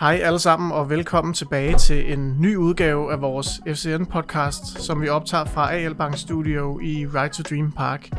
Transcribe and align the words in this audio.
Hej 0.00 0.20
alle 0.22 0.38
sammen 0.38 0.72
og 0.72 0.90
velkommen 0.90 1.34
tilbage 1.34 1.78
til 1.78 2.12
en 2.12 2.36
ny 2.40 2.56
udgave 2.56 3.12
af 3.12 3.20
vores 3.20 3.48
FCN-podcast, 3.48 4.80
som 4.82 5.02
vi 5.02 5.08
optager 5.08 5.44
fra 5.44 5.74
AL 5.74 5.94
Bank 5.94 6.18
Studio 6.18 6.80
i 6.80 7.06
Right 7.06 7.34
to 7.34 7.42
Dream 7.42 7.72
Park. 7.72 8.10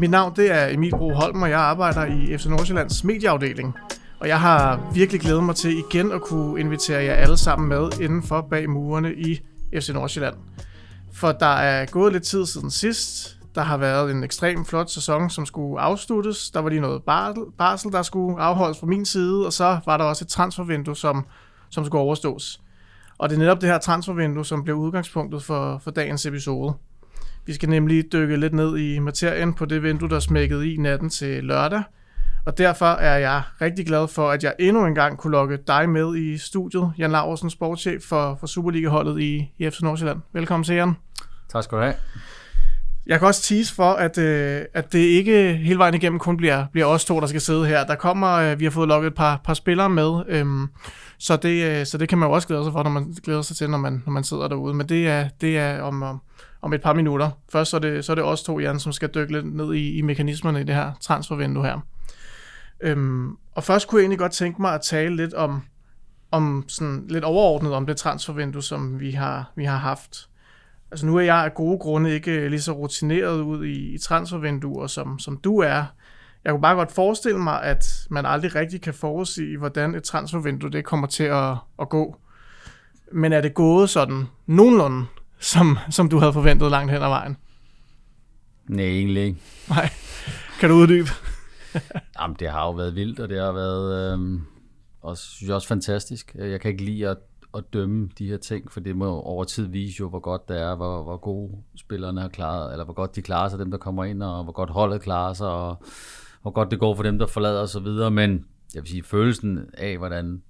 Mit 0.00 0.10
navn 0.10 0.36
det 0.36 0.50
er 0.50 0.66
Emil 0.66 0.90
Bro 0.90 1.12
Holm, 1.12 1.42
og 1.42 1.50
jeg 1.50 1.60
arbejder 1.60 2.04
i 2.04 2.38
FC 2.38 2.46
Nordsjællands 2.46 3.04
medieafdeling. 3.04 3.74
Og 4.18 4.28
jeg 4.28 4.40
har 4.40 4.90
virkelig 4.94 5.20
glædet 5.20 5.44
mig 5.44 5.56
til 5.56 5.78
igen 5.78 6.12
at 6.12 6.20
kunne 6.20 6.60
invitere 6.60 7.04
jer 7.04 7.14
alle 7.14 7.36
sammen 7.36 7.68
med 7.68 8.00
indenfor 8.00 8.46
bag 8.50 8.70
murene 8.70 9.14
i 9.14 9.40
FC 9.80 9.88
Nordsjælland. 9.88 10.34
For 11.12 11.32
der 11.32 11.46
er 11.56 11.86
gået 11.86 12.12
lidt 12.12 12.24
tid 12.24 12.46
siden 12.46 12.70
sidst. 12.70 13.33
Der 13.54 13.62
har 13.62 13.76
været 13.76 14.10
en 14.10 14.24
ekstrem 14.24 14.64
flot 14.64 14.90
sæson, 14.90 15.30
som 15.30 15.46
skulle 15.46 15.80
afsluttes. 15.80 16.50
Der 16.50 16.60
var 16.60 16.68
lige 16.68 16.80
noget 16.80 17.02
barsel, 17.58 17.92
der 17.92 18.02
skulle 18.02 18.42
afholdes 18.42 18.78
fra 18.78 18.86
min 18.86 19.04
side, 19.04 19.46
og 19.46 19.52
så 19.52 19.78
var 19.86 19.96
der 19.96 20.04
også 20.04 20.24
et 20.24 20.28
transfervindue, 20.28 20.96
som, 20.96 21.26
som 21.70 21.84
skulle 21.84 22.02
overstås. 22.02 22.60
Og 23.18 23.28
det 23.28 23.34
er 23.34 23.38
netop 23.38 23.60
det 23.60 23.68
her 23.68 23.78
transfervindue, 23.78 24.44
som 24.44 24.64
bliver 24.64 24.78
udgangspunktet 24.78 25.42
for, 25.42 25.78
for 25.78 25.90
dagens 25.90 26.26
episode. 26.26 26.74
Vi 27.46 27.52
skal 27.52 27.68
nemlig 27.68 28.12
dykke 28.12 28.36
lidt 28.36 28.54
ned 28.54 28.76
i 28.76 28.98
materien 28.98 29.54
på 29.54 29.64
det 29.64 29.82
vindue, 29.82 30.08
der 30.08 30.20
smækkede 30.20 30.72
i 30.72 30.76
natten 30.76 31.10
til 31.10 31.44
lørdag. 31.44 31.82
Og 32.46 32.58
derfor 32.58 32.86
er 32.86 33.18
jeg 33.18 33.42
rigtig 33.60 33.86
glad 33.86 34.08
for, 34.08 34.30
at 34.30 34.44
jeg 34.44 34.54
endnu 34.58 34.86
en 34.86 34.94
gang 34.94 35.18
kunne 35.18 35.30
lokke 35.30 35.58
dig 35.66 35.88
med 35.88 36.16
i 36.16 36.38
studiet. 36.38 36.92
Jan 36.98 37.10
Laursen, 37.10 37.50
sportschef 37.50 38.02
for, 38.02 38.36
for 38.40 38.46
Superliga-holdet 38.46 39.20
i, 39.20 39.52
i 39.58 39.70
FC 39.70 39.80
Nordsjælland. 39.82 40.20
Velkommen 40.32 40.64
til, 40.64 40.74
Jan. 40.74 40.94
Tak 41.48 41.64
skal 41.64 41.78
du 41.78 41.82
have. 41.82 41.94
Jeg 43.06 43.18
kan 43.18 43.28
også 43.28 43.42
tease 43.42 43.74
for, 43.74 43.92
at, 43.92 44.18
øh, 44.18 44.62
at 44.74 44.92
det 44.92 44.98
ikke 44.98 45.52
hele 45.54 45.78
vejen 45.78 45.94
igennem 45.94 46.18
kun 46.18 46.36
bliver, 46.36 46.66
bliver 46.72 46.86
os 46.86 47.04
to, 47.04 47.20
der 47.20 47.26
skal 47.26 47.40
sidde 47.40 47.66
her. 47.66 47.86
Der 47.86 47.94
kommer, 47.94 48.32
øh, 48.32 48.60
vi 48.60 48.64
har 48.64 48.70
fået 48.70 48.88
lukket 48.88 49.08
et 49.08 49.14
par, 49.14 49.40
par 49.44 49.54
spillere 49.54 49.90
med, 49.90 50.22
øhm, 50.28 50.68
så, 51.18 51.36
det, 51.36 51.64
øh, 51.64 51.86
så 51.86 51.98
det 51.98 52.08
kan 52.08 52.18
man 52.18 52.28
jo 52.28 52.34
også 52.34 52.48
glæde 52.48 52.64
sig 52.64 52.72
for, 52.72 52.82
når 52.82 52.90
man 52.90 53.14
glæder 53.24 53.42
sig 53.42 53.56
til, 53.56 53.70
når 53.70 53.78
man, 53.78 54.02
når 54.06 54.12
man 54.12 54.24
sidder 54.24 54.48
derude. 54.48 54.74
Men 54.74 54.88
det 54.88 55.08
er, 55.08 55.28
det 55.40 55.58
er 55.58 55.82
om, 55.82 56.02
om, 56.02 56.20
om 56.62 56.72
et 56.72 56.82
par 56.82 56.92
minutter. 56.92 57.30
Først 57.52 57.70
så 57.70 57.76
er 57.76 57.80
det, 57.80 58.04
så 58.04 58.12
er 58.12 58.14
det 58.14 58.24
os 58.24 58.42
to, 58.42 58.58
Jan, 58.58 58.80
som 58.80 58.92
skal 58.92 59.08
dykke 59.14 59.32
lidt 59.32 59.54
ned 59.54 59.74
i, 59.74 59.98
i 59.98 60.02
mekanismerne 60.02 60.60
i 60.60 60.64
det 60.64 60.74
her 60.74 60.92
transfervindue 61.00 61.64
her. 61.64 61.80
Øhm, 62.80 63.36
og 63.54 63.64
først 63.64 63.88
kunne 63.88 63.98
jeg 63.98 64.02
egentlig 64.02 64.18
godt 64.18 64.32
tænke 64.32 64.62
mig 64.62 64.74
at 64.74 64.80
tale 64.80 65.16
lidt 65.16 65.34
om, 65.34 65.62
om 66.30 66.64
sådan 66.68 67.04
lidt 67.08 67.24
overordnet 67.24 67.72
om 67.72 67.86
det 67.86 67.96
transfervindue, 67.96 68.62
som 68.62 69.00
vi 69.00 69.10
har, 69.10 69.52
vi 69.56 69.64
har 69.64 69.76
haft. 69.76 70.28
Altså 70.94 71.06
nu 71.06 71.16
er 71.16 71.20
jeg 71.20 71.36
af 71.36 71.54
gode 71.54 71.78
grunde 71.78 72.14
ikke 72.14 72.48
lige 72.48 72.60
så 72.60 72.72
rutineret 72.72 73.40
ud 73.40 73.64
i, 73.64 73.94
i 73.94 73.98
transfervinduer, 73.98 74.86
som, 74.86 75.18
som 75.18 75.36
du 75.36 75.58
er. 75.58 75.84
Jeg 76.44 76.52
kunne 76.52 76.60
bare 76.60 76.74
godt 76.74 76.92
forestille 76.92 77.38
mig, 77.38 77.62
at 77.62 78.06
man 78.10 78.26
aldrig 78.26 78.54
rigtig 78.54 78.80
kan 78.80 78.94
forudsige, 78.94 79.58
hvordan 79.58 79.94
et 79.94 80.02
transfervindue 80.02 80.70
det 80.70 80.84
kommer 80.84 81.06
til 81.06 81.24
at, 81.24 81.56
at 81.80 81.88
gå. 81.88 82.16
Men 83.12 83.32
er 83.32 83.40
det 83.40 83.54
gået 83.54 83.90
sådan 83.90 84.24
nogenlunde, 84.46 85.06
som, 85.38 85.78
som 85.90 86.08
du 86.08 86.18
havde 86.18 86.32
forventet 86.32 86.70
langt 86.70 86.92
hen 86.92 87.02
ad 87.02 87.08
vejen? 87.08 87.36
Nej, 88.68 88.84
egentlig 88.84 89.22
ikke. 89.22 89.38
Nej. 89.68 89.90
Kan 90.60 90.70
du 90.70 90.76
uddybe? 90.76 91.08
Jamen, 92.20 92.36
det 92.38 92.50
har 92.50 92.66
jo 92.66 92.70
været 92.70 92.94
vildt, 92.94 93.20
og 93.20 93.28
det 93.28 93.40
har 93.40 93.52
været 93.52 94.12
øh, 94.18 94.40
også, 95.02 95.30
synes 95.30 95.48
jeg 95.48 95.54
også 95.54 95.68
fantastisk. 95.68 96.34
Jeg 96.34 96.60
kan 96.60 96.70
ikke 96.70 96.84
lide 96.84 97.08
at 97.08 97.18
at 97.56 97.64
dømme 97.72 98.10
de 98.18 98.28
her 98.28 98.36
ting, 98.36 98.72
for 98.72 98.80
det 98.80 98.96
må 98.96 99.20
over 99.20 99.44
tid 99.44 99.66
vise 99.66 99.96
jo, 100.00 100.08
hvor 100.08 100.20
godt 100.20 100.48
det 100.48 100.60
er, 100.60 100.74
hvor, 100.74 101.02
hvor 101.02 101.16
gode 101.16 101.52
spillerne 101.76 102.20
har 102.20 102.28
klaret, 102.28 102.72
eller 102.72 102.84
hvor 102.84 102.94
godt 102.94 103.16
de 103.16 103.22
klarer 103.22 103.48
sig, 103.48 103.58
dem 103.58 103.70
der 103.70 103.78
kommer 103.78 104.04
ind, 104.04 104.22
og 104.22 104.44
hvor 104.44 104.52
godt 104.52 104.70
holdet 104.70 105.00
klarer 105.00 105.32
sig, 105.32 105.48
og 105.48 105.84
hvor 106.42 106.50
godt 106.50 106.70
det 106.70 106.78
går 106.78 106.94
for 106.94 107.02
dem, 107.02 107.18
der 107.18 107.26
forlader 107.26 107.60
og 107.60 107.68
så 107.68 107.80
videre, 107.80 108.10
men 108.10 108.44
jeg 108.74 108.82
vil 108.82 108.90
sige, 108.90 109.02
følelsen 109.02 109.70
af, 109.74 109.98
hvordan 109.98 110.42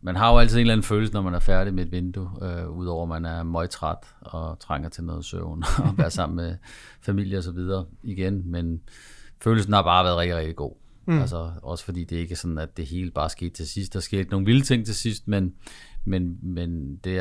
man 0.00 0.16
har 0.16 0.32
jo 0.32 0.38
altid 0.38 0.56
en 0.56 0.60
eller 0.60 0.72
anden 0.72 0.84
følelse, 0.84 1.12
når 1.12 1.22
man 1.22 1.34
er 1.34 1.38
færdig 1.38 1.74
med 1.74 1.86
et 1.86 1.92
vindue, 1.92 2.30
øh, 2.42 2.70
udover 2.70 3.02
at 3.02 3.08
man 3.08 3.24
er 3.24 3.42
møgtræt 3.42 3.98
og 4.20 4.58
trænger 4.60 4.88
til 4.88 5.04
noget 5.04 5.24
søvn 5.24 5.64
og 5.84 5.98
være 5.98 6.10
sammen 6.10 6.36
med 6.36 6.56
familie 7.00 7.38
og 7.38 7.44
så 7.44 7.52
videre 7.52 7.86
igen, 8.02 8.50
men 8.50 8.80
følelsen 9.42 9.72
har 9.72 9.82
bare 9.82 10.04
været 10.04 10.16
rigtig, 10.16 10.36
rigtig 10.36 10.56
god. 10.56 10.72
Mm. 11.06 11.20
Altså, 11.20 11.50
også 11.62 11.84
fordi 11.84 12.04
det 12.04 12.16
ikke 12.16 12.32
er 12.32 12.36
sådan, 12.36 12.58
at 12.58 12.76
det 12.76 12.86
hele 12.86 13.10
bare 13.10 13.30
skete 13.30 13.50
til 13.50 13.68
sidst. 13.68 13.94
Der 13.94 14.00
skete 14.00 14.30
nogle 14.30 14.46
vilde 14.46 14.64
ting 14.64 14.86
til 14.86 14.94
sidst, 14.94 15.28
men, 15.28 15.54
men, 16.06 16.38
men 16.42 16.96
det, 16.96 17.14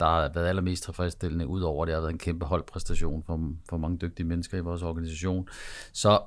der 0.00 0.06
har 0.06 0.30
været 0.34 0.46
allermest 0.46 0.84
tilfredsstillende, 0.84 1.46
udover 1.46 1.82
at 1.82 1.86
det 1.86 1.94
har 1.94 2.00
været 2.00 2.12
en 2.12 2.18
kæmpe 2.18 2.46
holdpræstation 2.46 3.22
for, 3.26 3.52
for 3.68 3.76
mange 3.76 3.98
dygtige 3.98 4.26
mennesker 4.26 4.58
i 4.58 4.60
vores 4.60 4.82
organisation, 4.82 5.48
så 5.92 6.20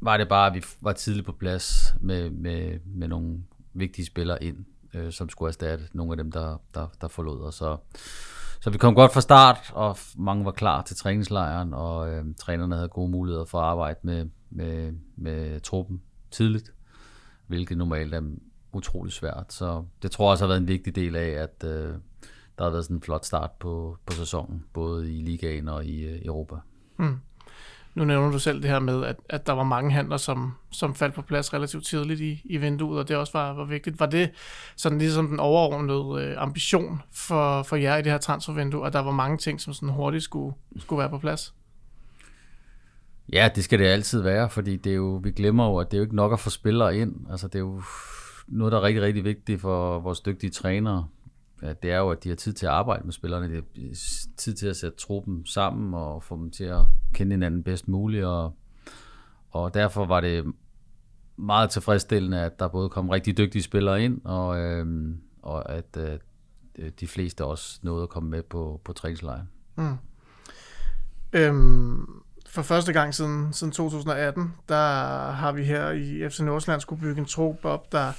var 0.00 0.16
det 0.16 0.28
bare, 0.28 0.46
at 0.46 0.54
vi 0.54 0.62
var 0.80 0.92
tidligt 0.92 1.26
på 1.26 1.32
plads 1.32 1.94
med, 2.00 2.30
med, 2.30 2.78
med 2.84 3.08
nogle 3.08 3.38
vigtige 3.74 4.06
spillere 4.06 4.44
ind, 4.44 4.64
øh, 4.94 5.12
som 5.12 5.28
skulle 5.28 5.48
erstatte 5.48 5.84
nogle 5.92 6.12
af 6.12 6.16
dem, 6.16 6.32
der, 6.32 6.60
der, 6.74 6.86
der 7.00 7.08
forlod 7.08 7.42
os. 7.42 7.54
Så, 7.54 7.76
så 8.60 8.70
vi 8.70 8.78
kom 8.78 8.94
godt 8.94 9.12
fra 9.12 9.20
start, 9.20 9.58
og 9.72 9.96
mange 10.16 10.44
var 10.44 10.52
klar 10.52 10.82
til 10.82 10.96
træningslejren, 10.96 11.74
og 11.74 12.10
øh, 12.10 12.24
trænerne 12.38 12.74
havde 12.74 12.88
gode 12.88 13.10
muligheder 13.10 13.44
for 13.44 13.58
at 13.58 13.64
arbejde 13.64 13.98
med, 14.02 14.28
med, 14.50 14.92
med 15.16 15.60
truppen 15.60 16.02
tidligt, 16.30 16.72
hvilket 17.46 17.78
normalt 17.78 18.14
er 18.14 18.22
utrolig 18.72 19.12
svært. 19.12 19.44
Så 19.48 19.84
det 20.02 20.10
tror 20.10 20.24
jeg 20.24 20.30
også 20.30 20.44
har 20.44 20.48
været 20.48 20.60
en 20.60 20.68
vigtig 20.68 20.96
del 20.96 21.16
af, 21.16 21.28
at 21.28 21.64
øh, 21.64 21.94
der 22.58 22.64
har 22.64 22.70
været 22.70 22.84
sådan 22.84 22.96
en 22.96 23.02
flot 23.02 23.24
start 23.24 23.50
på, 23.60 23.96
på 24.06 24.12
sæsonen, 24.12 24.64
både 24.72 25.18
i 25.18 25.22
ligaen 25.22 25.68
og 25.68 25.84
i 25.84 26.04
øh, 26.04 26.20
Europa. 26.24 26.54
Hmm. 26.96 27.20
Nu 27.94 28.04
nævner 28.04 28.30
du 28.30 28.38
selv 28.38 28.62
det 28.62 28.70
her 28.70 28.78
med, 28.78 29.04
at, 29.04 29.16
at 29.28 29.46
der 29.46 29.52
var 29.52 29.64
mange 29.64 29.92
handler, 29.92 30.16
som, 30.16 30.54
som 30.70 30.94
faldt 30.94 31.14
på 31.14 31.22
plads 31.22 31.54
relativt 31.54 31.84
tidligt 31.84 32.20
i, 32.20 32.42
i 32.44 32.56
vinduet, 32.56 32.98
og 32.98 33.08
det 33.08 33.16
også 33.16 33.32
var, 33.32 33.52
var 33.52 33.64
vigtigt. 33.64 34.00
Var 34.00 34.06
det 34.06 34.30
sådan 34.76 34.98
ligesom 34.98 35.28
den 35.28 35.40
overordnede 35.40 36.24
øh, 36.24 36.42
ambition 36.42 37.02
for, 37.12 37.62
for 37.62 37.76
jer 37.76 37.96
i 37.96 38.02
det 38.02 38.12
her 38.12 38.18
transfervindue, 38.18 38.86
at 38.86 38.92
der 38.92 39.00
var 39.00 39.12
mange 39.12 39.38
ting, 39.38 39.60
som 39.60 39.72
sådan 39.72 39.88
hurtigt 39.88 40.24
skulle, 40.24 40.54
skulle 40.78 41.00
være 41.00 41.10
på 41.10 41.18
plads? 41.18 41.54
Ja, 43.32 43.48
det 43.54 43.64
skal 43.64 43.78
det 43.78 43.86
altid 43.86 44.22
være, 44.22 44.50
fordi 44.50 44.76
det 44.76 44.92
er 44.92 44.96
jo, 44.96 45.20
vi 45.22 45.30
glemmer 45.30 45.66
jo, 45.66 45.76
at 45.76 45.90
det 45.90 45.96
er 45.96 45.98
jo 45.98 46.04
ikke 46.04 46.16
nok 46.16 46.32
at 46.32 46.40
få 46.40 46.50
spillere 46.50 46.96
ind. 46.96 47.14
Altså, 47.30 47.46
det 47.46 47.54
er 47.54 47.58
jo 47.58 47.82
noget, 48.50 48.72
der 48.72 48.78
er 48.78 48.82
rigtig, 48.82 49.02
rigtig 49.02 49.24
vigtigt 49.24 49.60
for 49.60 49.98
vores 49.98 50.20
dygtige 50.20 50.50
trænere. 50.50 51.06
Ja, 51.62 51.72
det 51.72 51.92
er 51.92 51.98
jo, 51.98 52.10
at 52.10 52.24
de 52.24 52.28
har 52.28 52.36
tid 52.36 52.52
til 52.52 52.66
at 52.66 52.72
arbejde 52.72 53.04
med 53.04 53.12
spillerne. 53.12 53.48
Det 53.48 53.58
er 53.58 53.96
tid 54.36 54.54
til 54.54 54.66
at 54.66 54.76
sætte 54.76 54.98
truppen 54.98 55.46
sammen 55.46 55.94
og 55.94 56.22
få 56.22 56.36
dem 56.36 56.50
til 56.50 56.64
at 56.64 56.80
kende 57.14 57.32
hinanden 57.32 57.62
bedst 57.62 57.88
muligt. 57.88 58.24
Og, 58.24 58.56
og 59.50 59.74
derfor 59.74 60.06
var 60.06 60.20
det 60.20 60.44
meget 61.36 61.70
tilfredsstillende, 61.70 62.40
at 62.40 62.58
der 62.58 62.68
både 62.68 62.88
kom 62.88 63.08
rigtig 63.08 63.38
dygtige 63.38 63.62
spillere 63.62 64.04
ind, 64.04 64.20
og, 64.24 64.58
øhm, 64.58 65.20
og 65.42 65.72
at 65.72 65.96
øh, 65.96 66.90
de 67.00 67.06
fleste 67.06 67.44
også 67.44 67.80
nåede 67.82 68.02
at 68.02 68.08
komme 68.08 68.30
med 68.30 68.42
på, 68.42 68.80
på 68.84 68.92
træningslejren. 68.92 69.48
Mm. 69.76 69.96
Øhm, 71.32 72.06
for 72.48 72.62
første 72.62 72.92
gang 72.92 73.14
siden, 73.14 73.52
siden 73.52 73.72
2018, 73.72 74.54
der 74.68 75.30
har 75.30 75.52
vi 75.52 75.64
her 75.64 75.90
i 75.90 76.28
FC 76.30 76.40
Nordsjælland 76.40 76.80
skulle 76.80 77.02
bygge 77.02 77.20
en 77.20 77.26
trup 77.26 77.64
op, 77.64 77.92
der, 77.92 78.12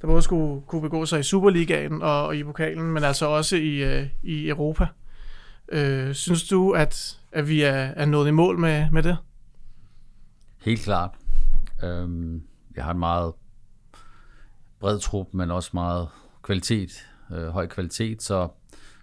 der 0.00 0.06
både 0.06 0.22
skulle 0.22 0.62
kunne 0.66 0.82
begå 0.82 1.06
sig 1.06 1.20
i 1.20 1.22
Superligaen 1.22 2.02
og, 2.02 2.26
og 2.26 2.36
i 2.36 2.44
pokalen, 2.44 2.92
men 2.92 3.04
altså 3.04 3.26
også 3.26 3.56
i, 3.56 3.76
øh, 3.76 4.06
i 4.22 4.48
Europa. 4.48 4.86
Øh, 5.68 6.14
synes 6.14 6.48
du, 6.48 6.72
at, 6.72 7.18
at 7.32 7.48
vi 7.48 7.62
er, 7.62 7.72
er 7.72 8.06
nået 8.06 8.28
i 8.28 8.30
mål 8.30 8.58
med, 8.58 8.90
med 8.90 9.02
det? 9.02 9.16
Helt 10.62 10.80
klart. 10.80 11.10
Øhm, 11.84 12.42
jeg 12.76 12.84
har 12.84 12.92
en 12.92 12.98
meget 12.98 13.32
bred 14.80 14.98
trup, 14.98 15.26
men 15.32 15.50
også 15.50 15.70
meget 15.74 16.08
kvalitet, 16.42 16.90
øh, 17.32 17.48
høj 17.48 17.66
kvalitet, 17.66 18.22
så 18.22 18.48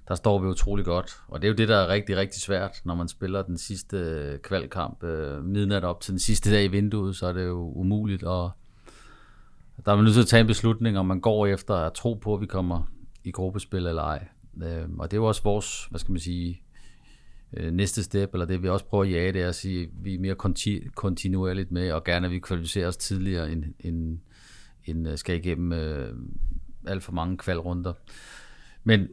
der 0.07 0.15
står 0.15 0.39
vi 0.39 0.47
utrolig 0.47 0.85
godt. 0.85 1.17
Og 1.27 1.41
det 1.41 1.47
er 1.47 1.51
jo 1.51 1.55
det, 1.55 1.67
der 1.67 1.77
er 1.77 1.87
rigtig, 1.87 2.17
rigtig 2.17 2.41
svært, 2.41 2.81
når 2.85 2.95
man 2.95 3.07
spiller 3.07 3.41
den 3.41 3.57
sidste 3.57 3.97
øh, 3.97 4.39
kvalkamp 4.39 5.03
øh, 5.03 5.43
midnat 5.43 5.83
op 5.83 6.01
til 6.01 6.11
den 6.11 6.19
sidste 6.19 6.51
dag 6.51 6.63
i 6.63 6.67
vinduet, 6.67 7.15
så 7.15 7.27
er 7.27 7.33
det 7.33 7.45
jo 7.45 7.71
umuligt. 7.75 8.23
at 8.23 8.49
der 9.85 9.91
er 9.91 9.95
man 9.95 10.03
nødt 10.03 10.13
til 10.13 10.21
at 10.21 10.27
tage 10.27 10.41
en 10.41 10.47
beslutning, 10.47 10.97
om 10.97 11.05
man 11.05 11.19
går 11.19 11.47
efter 11.47 11.75
at 11.75 11.93
tro 11.93 12.13
på, 12.13 12.33
at 12.33 12.41
vi 12.41 12.45
kommer 12.45 12.91
i 13.23 13.31
gruppespil 13.31 13.87
eller 13.87 14.01
ej. 14.01 14.27
Øhm, 14.63 14.99
og 14.99 15.11
det 15.11 15.17
er 15.17 15.21
jo 15.21 15.25
også 15.25 15.43
vores, 15.43 15.85
hvad 15.89 15.99
skal 15.99 16.11
man 16.11 16.19
sige, 16.19 16.61
øh, 17.53 17.71
næste 17.71 18.03
step, 18.03 18.33
eller 18.33 18.45
det 18.45 18.63
vi 18.63 18.69
også 18.69 18.85
prøver 18.85 19.03
at 19.03 19.11
jage, 19.11 19.33
det 19.33 19.41
er 19.41 19.49
at 19.49 19.55
sige, 19.55 19.83
at 19.83 19.89
vi 20.01 20.15
er 20.15 20.19
mere 20.19 20.35
konti- 20.43 20.89
kontinuerligt 20.95 21.71
med, 21.71 21.91
og 21.91 22.03
gerne 22.03 22.25
at 22.25 22.31
vi 22.31 22.39
kvalificerer 22.39 22.87
os 22.87 22.97
tidligere, 22.97 23.51
end, 23.51 23.63
end, 23.79 24.19
end 24.85 25.07
øh, 25.07 25.17
skal 25.17 25.35
igennem 25.35 25.71
øh, 25.71 26.15
alt 26.87 27.03
for 27.03 27.11
mange 27.11 27.37
kvalrunder. 27.37 27.93
Men 28.83 29.07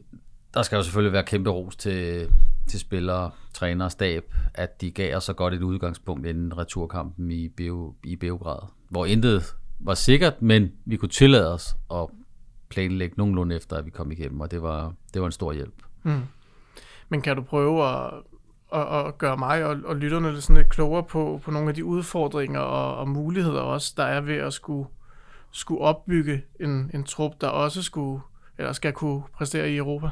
der 0.53 0.61
skal 0.61 0.75
jo 0.75 0.83
selvfølgelig 0.83 1.13
være 1.13 1.23
kæmpe 1.23 1.49
ros 1.49 1.75
til, 1.75 2.31
til 2.67 2.79
spillere, 2.79 3.31
træner 3.53 3.85
og 3.85 3.91
stab, 3.91 4.33
at 4.53 4.81
de 4.81 4.91
gav 4.91 5.15
os 5.15 5.23
så 5.23 5.33
godt 5.33 5.53
et 5.53 5.61
udgangspunkt 5.61 6.27
inden 6.27 6.57
returkampen 6.57 7.31
i, 7.31 7.47
Beo, 7.47 7.95
i 8.03 8.15
Beograd, 8.15 8.67
hvor 8.89 9.05
intet 9.05 9.55
var 9.83 9.93
sikkert, 9.93 10.41
men 10.41 10.71
vi 10.85 10.97
kunne 10.97 11.09
tillade 11.09 11.53
os 11.53 11.75
at 11.93 12.07
planlægge 12.69 13.15
nogenlunde 13.17 13.55
efter, 13.55 13.75
at 13.75 13.85
vi 13.85 13.89
kom 13.89 14.11
igennem, 14.11 14.41
og 14.41 14.51
det 14.51 14.61
var, 14.61 14.93
det 15.13 15.21
var 15.21 15.25
en 15.25 15.31
stor 15.31 15.53
hjælp. 15.53 15.83
Mm. 16.03 16.21
Men 17.09 17.21
kan 17.21 17.35
du 17.35 17.41
prøve 17.41 17.83
at, 17.83 18.13
at, 18.73 19.05
at 19.05 19.17
gøre 19.17 19.37
mig 19.37 19.65
og, 19.65 19.77
og 19.85 19.95
lytterne 19.95 20.31
lidt, 20.31 20.43
sådan 20.43 20.57
lidt 20.57 20.69
klogere 20.69 21.03
på, 21.03 21.41
på 21.43 21.51
nogle 21.51 21.69
af 21.69 21.75
de 21.75 21.85
udfordringer 21.85 22.59
og, 22.59 22.97
og 22.97 23.07
muligheder 23.07 23.61
også, 23.61 23.93
der 23.97 24.03
er 24.03 24.21
ved 24.21 24.35
at 24.35 24.53
skulle, 24.53 24.89
skulle 25.51 25.81
opbygge 25.81 26.43
en, 26.59 26.91
en 26.93 27.03
trup, 27.03 27.31
der 27.41 27.47
også 27.47 27.83
skulle 27.83 28.21
eller 28.57 28.73
skal 28.73 28.93
kunne 28.93 29.23
præstere 29.33 29.71
i 29.71 29.77
Europa? 29.77 30.09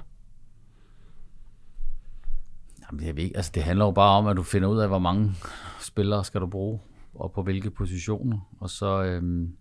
Jamen, 2.92 3.06
jeg 3.06 3.16
ved 3.16 3.24
ikke. 3.24 3.38
Altså, 3.38 3.52
det 3.56 3.64
handler 3.64 3.86
jo 3.86 3.92
bare 3.92 4.18
om, 4.18 4.28
at 4.28 4.38
du 4.38 4.44
finder 4.44 4.70
ud 4.70 4.78
af, 4.78 4.88
hvor 4.88 5.00
mange 5.00 5.32
spillere 5.80 6.24
skal 6.24 6.42
du 6.42 6.48
bruge, 6.48 6.80
og 7.14 7.32
på 7.32 7.44
hvilke 7.44 7.70
positioner. 7.70 8.40
Og 8.60 8.70
så, 8.70 9.04
øhm, 9.04 9.56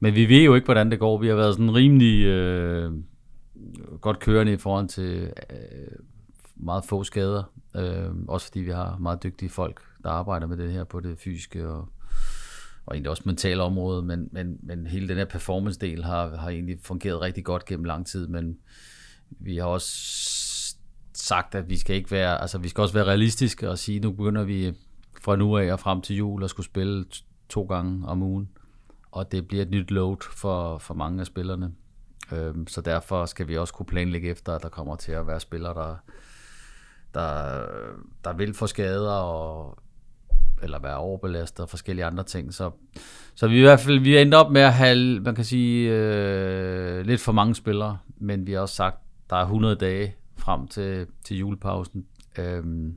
men 0.00 0.14
vi 0.14 0.28
ved 0.28 0.42
jo 0.42 0.54
ikke, 0.54 0.64
hvordan 0.64 0.90
det 0.90 0.98
går. 0.98 1.18
Vi 1.18 1.28
har 1.28 1.34
været 1.34 1.54
sådan 1.54 1.74
rimelig 1.74 2.24
øh, 2.24 2.92
godt 4.00 4.18
kørende 4.18 4.52
i 4.52 4.56
forhold 4.56 4.88
til 4.88 5.32
øh, 5.50 5.98
meget 6.56 6.84
få 6.84 7.04
skader. 7.04 7.52
Øh, 7.76 8.10
også 8.28 8.46
fordi 8.46 8.60
vi 8.60 8.70
har 8.70 8.98
meget 8.98 9.22
dygtige 9.22 9.48
folk, 9.48 9.80
der 10.02 10.10
arbejder 10.10 10.46
med 10.46 10.56
det 10.56 10.72
her 10.72 10.84
på 10.84 11.00
det 11.00 11.18
fysiske 11.18 11.68
og, 11.68 11.88
og 12.86 12.94
egentlig 12.94 13.10
også 13.10 13.22
mentale 13.26 13.62
område. 13.62 14.02
Men, 14.02 14.28
men, 14.32 14.58
men 14.62 14.86
hele 14.86 15.08
den 15.08 15.16
her 15.16 15.24
performance-del 15.24 16.04
har, 16.04 16.36
har 16.36 16.50
egentlig 16.50 16.78
fungeret 16.82 17.20
rigtig 17.20 17.44
godt 17.44 17.64
gennem 17.64 17.84
lang 17.84 18.06
tid. 18.06 18.26
Men 18.26 18.58
vi 19.30 19.56
har 19.56 19.64
også 19.64 19.90
sagt, 21.12 21.54
at 21.54 21.68
vi 21.68 21.76
skal 21.76 21.96
ikke 21.96 22.10
være, 22.10 22.40
altså 22.40 22.58
vi 22.58 22.68
skal 22.68 22.82
også 22.82 22.94
være 22.94 23.04
realistiske 23.04 23.70
og 23.70 23.78
sige, 23.78 24.00
nu 24.00 24.10
begynder 24.10 24.44
vi 24.44 24.72
fra 25.20 25.36
nu 25.36 25.56
af 25.56 25.72
og 25.72 25.80
frem 25.80 26.00
til 26.00 26.16
jul 26.16 26.44
at 26.44 26.50
skulle 26.50 26.66
spille 26.66 27.04
to 27.48 27.62
gange 27.62 28.06
om 28.06 28.22
ugen. 28.22 28.48
Og 29.12 29.32
det 29.32 29.48
bliver 29.48 29.62
et 29.62 29.70
nyt 29.70 29.90
load 29.90 30.16
for, 30.20 30.78
for 30.78 30.94
mange 30.94 31.20
af 31.20 31.26
spillerne. 31.26 31.72
Øhm, 32.32 32.66
så 32.66 32.80
derfor 32.80 33.26
skal 33.26 33.48
vi 33.48 33.56
også 33.56 33.74
kunne 33.74 33.86
planlægge 33.86 34.28
efter, 34.28 34.54
at 34.54 34.62
der 34.62 34.68
kommer 34.68 34.96
til 34.96 35.12
at 35.12 35.26
være 35.26 35.40
spillere, 35.40 35.74
der, 35.74 35.96
der, 37.14 37.66
der 38.24 38.32
vil 38.32 38.54
få 38.54 38.66
skader 38.66 39.12
og 39.12 39.78
eller 40.62 40.78
være 40.78 40.96
overbelastet 40.96 41.60
og 41.60 41.68
forskellige 41.68 42.04
andre 42.04 42.24
ting. 42.24 42.54
Så, 42.54 42.70
så 43.34 43.48
vi 43.48 43.58
i 43.58 43.62
hvert 43.62 43.80
fald 43.80 43.98
vi 43.98 44.18
endte 44.18 44.34
op 44.36 44.52
med 44.52 44.60
at 44.60 44.72
have, 44.72 45.20
man 45.20 45.34
kan 45.34 45.44
sige, 45.44 45.90
øh, 45.90 47.06
lidt 47.06 47.20
for 47.20 47.32
mange 47.32 47.54
spillere, 47.54 47.98
men 48.16 48.46
vi 48.46 48.52
har 48.52 48.60
også 48.60 48.74
sagt, 48.74 48.96
der 49.30 49.36
er 49.36 49.42
100 49.42 49.76
dage 49.76 50.14
frem 50.36 50.68
til, 50.68 51.06
til 51.24 51.36
julepausen. 51.36 52.06
Øhm, 52.38 52.96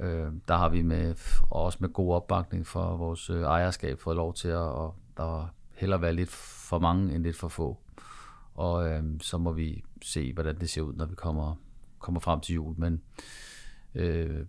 øh, 0.00 0.26
der 0.48 0.56
har 0.56 0.68
vi 0.68 0.82
med, 0.82 1.14
og 1.50 1.62
også 1.62 1.78
med 1.80 1.88
god 1.88 2.14
opbakning 2.14 2.66
for 2.66 2.96
vores 2.96 3.30
øh, 3.30 3.42
ejerskab 3.42 4.00
fået 4.00 4.16
lov 4.16 4.34
til 4.34 4.48
at 4.48 4.90
der 5.16 5.54
heller 5.74 5.96
være 5.96 6.14
lidt 6.14 6.30
for 6.68 6.78
mange 6.78 7.14
end 7.14 7.22
lidt 7.22 7.36
for 7.36 7.48
få. 7.48 7.78
Og 8.54 8.88
øh, 8.88 9.02
så 9.20 9.38
må 9.38 9.52
vi 9.52 9.84
se, 10.02 10.32
hvordan 10.32 10.60
det 10.60 10.70
ser 10.70 10.82
ud, 10.82 10.92
når 10.94 11.06
vi 11.06 11.14
kommer, 11.14 11.54
kommer 11.98 12.20
frem 12.20 12.40
til 12.40 12.54
jul. 12.54 12.74
Men, 12.78 13.00
øh, 13.94 14.46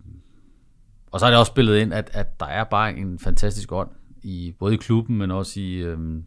og 1.10 1.20
så 1.20 1.26
er 1.26 1.30
det 1.30 1.38
også 1.38 1.50
spillet 1.50 1.78
ind, 1.78 1.94
at, 1.94 2.10
at 2.12 2.40
der 2.40 2.46
er 2.46 2.64
bare 2.64 2.96
en 2.96 3.18
fantastisk 3.18 3.72
ånd, 3.72 3.90
i, 4.22 4.54
både 4.58 4.74
i 4.74 4.76
klubben, 4.76 5.18
men 5.18 5.30
også 5.30 5.60
i, 5.60 5.74
øh, 5.74 6.22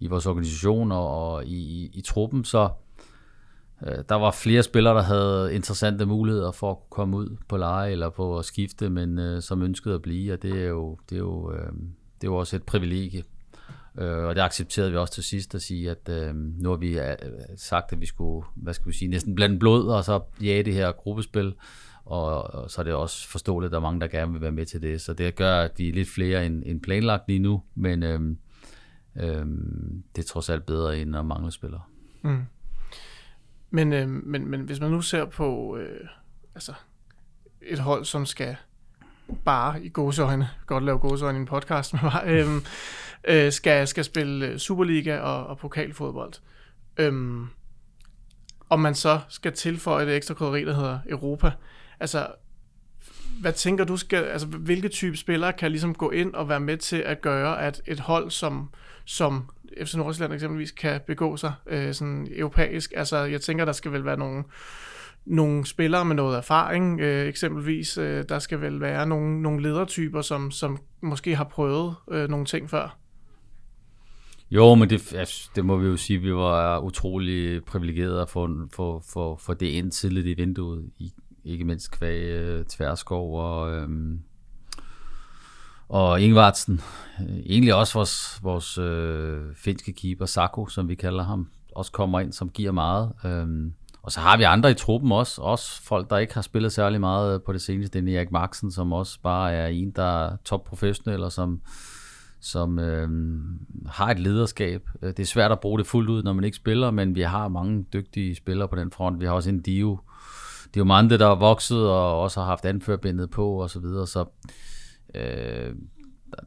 i 0.00 0.06
vores 0.06 0.26
organisation 0.26 0.92
og, 0.92 1.32
og 1.32 1.44
i, 1.44 1.56
i, 1.56 1.90
i 1.94 2.00
truppen. 2.00 2.44
Så 2.44 2.70
Øh, 3.86 4.04
der 4.08 4.14
var 4.14 4.30
flere 4.30 4.62
spillere, 4.62 4.94
der 4.94 5.02
havde 5.02 5.54
interessante 5.54 6.06
muligheder 6.06 6.50
for 6.50 6.70
at 6.70 6.76
komme 6.90 7.16
ud 7.16 7.36
på 7.48 7.56
leje 7.56 7.90
eller 7.90 8.10
på 8.10 8.38
at 8.38 8.44
skifte, 8.44 8.90
men 8.90 9.18
øh, 9.18 9.42
som 9.42 9.62
ønskede 9.62 9.94
at 9.94 10.02
blive, 10.02 10.32
og 10.32 10.42
det 10.42 10.62
er 10.62 10.68
jo, 10.68 10.98
det 11.10 11.16
er 11.16 11.20
jo, 11.20 11.52
øh, 11.52 11.72
det 12.20 12.26
er 12.26 12.30
jo 12.30 12.36
også 12.36 12.56
et 12.56 12.62
privilegie. 12.62 13.22
Øh, 13.98 14.24
og 14.24 14.34
det 14.34 14.42
accepterede 14.42 14.90
vi 14.90 14.96
også 14.96 15.14
til 15.14 15.24
sidst 15.24 15.54
at 15.54 15.62
sige, 15.62 15.90
at 15.90 16.08
øh, 16.08 16.34
nu 16.34 16.68
har 16.68 16.76
vi 16.76 16.98
øh, 16.98 17.16
sagt, 17.56 17.92
at 17.92 18.00
vi 18.00 18.06
skulle, 18.06 18.46
hvad 18.54 18.74
skal 18.74 18.86
vi 18.86 18.92
sige, 18.92 19.08
næsten 19.08 19.34
blande 19.34 19.58
blod, 19.58 19.88
og 19.88 20.04
så 20.04 20.20
jage 20.42 20.62
det 20.62 20.74
her 20.74 20.92
gruppespil, 20.92 21.54
og, 22.04 22.54
og 22.54 22.70
så 22.70 22.80
er 22.80 22.84
det 22.84 22.94
også 22.94 23.28
forståeligt, 23.28 23.68
at 23.68 23.72
der 23.72 23.78
er 23.78 23.82
mange, 23.82 24.00
der 24.00 24.08
gerne 24.08 24.32
vil 24.32 24.40
være 24.40 24.52
med 24.52 24.66
til 24.66 24.82
det. 24.82 25.00
Så 25.00 25.12
det 25.12 25.34
gør, 25.34 25.60
at 25.60 25.72
vi 25.76 25.88
er 25.88 25.92
lidt 25.92 26.08
flere 26.08 26.46
end, 26.46 26.62
end 26.66 26.80
planlagt 26.80 27.28
lige 27.28 27.38
nu, 27.38 27.62
men 27.74 28.02
øh, 28.02 28.20
øh, 29.16 29.46
det 30.16 30.22
er 30.22 30.28
trods 30.28 30.50
alt 30.50 30.66
bedre 30.66 30.98
end 30.98 31.16
at 31.16 31.26
mangle 31.26 31.52
spillere. 31.52 31.82
Mm. 32.22 32.44
Men, 33.70 33.92
øh, 33.92 34.08
men, 34.08 34.48
men 34.48 34.60
hvis 34.60 34.80
man 34.80 34.90
nu 34.90 35.00
ser 35.00 35.24
på 35.24 35.76
øh, 35.76 36.08
altså 36.54 36.72
et 37.62 37.78
hold, 37.78 38.04
som 38.04 38.26
skal 38.26 38.56
bare 39.44 39.82
i 39.82 39.88
gåseøjne, 39.88 40.50
godt 40.66 40.84
lave 40.84 40.98
gåseøjne 40.98 41.38
i 41.38 41.40
en 41.40 41.46
podcast, 41.46 41.92
med 41.94 42.02
mig, 42.02 42.22
øhm, 42.26 42.62
øh, 43.28 43.52
skal, 43.52 43.86
skal 43.86 44.04
spille 44.04 44.46
øh, 44.46 44.58
Superliga 44.58 45.18
og, 45.18 45.46
og 45.46 45.58
pokalfodbold. 45.58 46.32
Øhm, 46.96 47.46
om 48.70 48.80
man 48.80 48.94
så 48.94 49.20
skal 49.28 49.52
tilføje 49.52 50.06
det 50.06 50.16
ekstra 50.16 50.34
krydderi, 50.34 50.64
der 50.64 50.74
hedder 50.74 50.98
Europa. 51.08 51.52
Altså, 52.00 52.26
hvad 53.40 53.52
tænker 53.52 53.84
du 53.84 53.96
skal, 53.96 54.24
altså 54.24 54.46
hvilke 54.46 54.88
type 54.88 55.16
spillere 55.16 55.52
kan 55.52 55.70
ligesom 55.70 55.94
gå 55.94 56.10
ind 56.10 56.34
og 56.34 56.48
være 56.48 56.60
med 56.60 56.76
til 56.76 56.96
at 56.96 57.20
gøre, 57.20 57.62
at 57.62 57.82
et 57.86 58.00
hold 58.00 58.30
som, 58.30 58.70
som 59.04 59.50
FC 59.84 59.94
Nordsjælland 59.94 60.34
eksempelvis 60.34 60.70
kan 60.70 61.00
begå 61.06 61.36
sig 61.36 61.52
øh, 61.66 61.94
sådan 61.94 62.28
europæisk. 62.30 62.92
Altså, 62.96 63.16
jeg 63.16 63.40
tænker, 63.40 63.64
der 63.64 63.72
skal 63.72 63.92
vel 63.92 64.04
være 64.04 64.18
nogle, 64.18 64.44
nogle 65.26 65.66
spillere 65.66 66.04
med 66.04 66.16
noget 66.16 66.36
erfaring, 66.36 67.00
øh, 67.00 67.28
eksempelvis. 67.28 67.98
Øh, 67.98 68.24
der 68.28 68.38
skal 68.38 68.60
vel 68.60 68.80
være 68.80 69.06
nogle, 69.06 69.42
nogle 69.42 69.62
ledertyper, 69.62 70.22
som, 70.22 70.50
som 70.50 70.78
måske 71.02 71.36
har 71.36 71.44
prøvet 71.44 71.94
øh, 72.10 72.28
nogle 72.28 72.46
ting 72.46 72.70
før. 72.70 73.00
Jo, 74.50 74.74
men 74.74 74.90
det, 74.90 75.14
det 75.54 75.64
må 75.64 75.76
vi 75.76 75.86
jo 75.86 75.96
sige, 75.96 76.18
vi 76.18 76.34
var 76.34 76.78
utrolig 76.78 77.64
privilegerede 77.64 78.22
at 78.22 78.30
få, 78.30 78.48
få, 78.72 79.02
få, 79.12 79.36
for 79.36 79.54
det 79.54 79.66
ind 79.66 79.90
tidligt 79.90 80.26
i 80.26 80.34
vinduet, 80.34 80.90
i, 80.98 81.12
ikke 81.44 81.64
mindst 81.64 81.90
kvæg 81.90 82.22
øh, 82.22 82.64
Tverskov 82.64 83.40
og, 83.40 83.74
øh, 83.76 83.88
og 85.88 86.20
Ingvartsen, 86.20 86.80
egentlig 87.46 87.74
også 87.74 87.94
vores, 87.94 88.40
vores 88.42 88.78
øh, 88.78 89.40
finske 89.56 89.92
keeper, 89.92 90.26
Sako, 90.26 90.66
som 90.66 90.88
vi 90.88 90.94
kalder 90.94 91.24
ham, 91.24 91.48
også 91.74 91.92
kommer 91.92 92.20
ind, 92.20 92.32
som 92.32 92.48
giver 92.48 92.72
meget. 92.72 93.12
Øh, 93.24 93.72
og 94.02 94.12
så 94.12 94.20
har 94.20 94.36
vi 94.36 94.42
andre 94.42 94.70
i 94.70 94.74
truppen 94.74 95.12
også, 95.12 95.42
også 95.42 95.82
folk, 95.82 96.10
der 96.10 96.18
ikke 96.18 96.34
har 96.34 96.42
spillet 96.42 96.72
særlig 96.72 97.00
meget 97.00 97.42
på 97.42 97.52
det 97.52 97.62
seneste. 97.62 98.00
Det 98.00 98.14
er 98.14 98.18
Erik 98.18 98.32
Maxen, 98.32 98.72
som 98.72 98.92
også 98.92 99.18
bare 99.22 99.52
er 99.52 99.66
en, 99.66 99.90
der 99.90 100.26
er 100.26 100.36
top 100.44 100.64
professionel, 100.64 101.22
og 101.22 101.32
som, 101.32 101.60
som 102.40 102.78
øh, 102.78 103.08
har 103.86 104.10
et 104.10 104.18
lederskab. 104.18 104.88
Øh, 105.02 105.08
det 105.08 105.20
er 105.20 105.26
svært 105.26 105.52
at 105.52 105.60
bruge 105.60 105.78
det 105.78 105.86
fuldt 105.86 106.10
ud, 106.10 106.22
når 106.22 106.32
man 106.32 106.44
ikke 106.44 106.56
spiller, 106.56 106.90
men 106.90 107.14
vi 107.14 107.22
har 107.22 107.48
mange 107.48 107.86
dygtige 107.92 108.34
spillere 108.34 108.68
på 108.68 108.76
den 108.76 108.90
front. 108.90 109.20
Vi 109.20 109.24
har 109.24 109.32
også 109.32 109.50
en 109.50 109.62
Dio, 109.62 109.98
Diomande, 110.74 111.18
der 111.18 111.26
er 111.26 111.34
vokset 111.34 111.88
og 111.88 112.20
også 112.20 112.40
har 112.40 112.46
haft 112.46 112.64
anførbindet 112.64 113.30
på 113.30 113.62
og 113.62 113.70
så 113.70 113.80
videre. 113.80 114.06
Så 114.06 114.24
øh, 115.14 115.74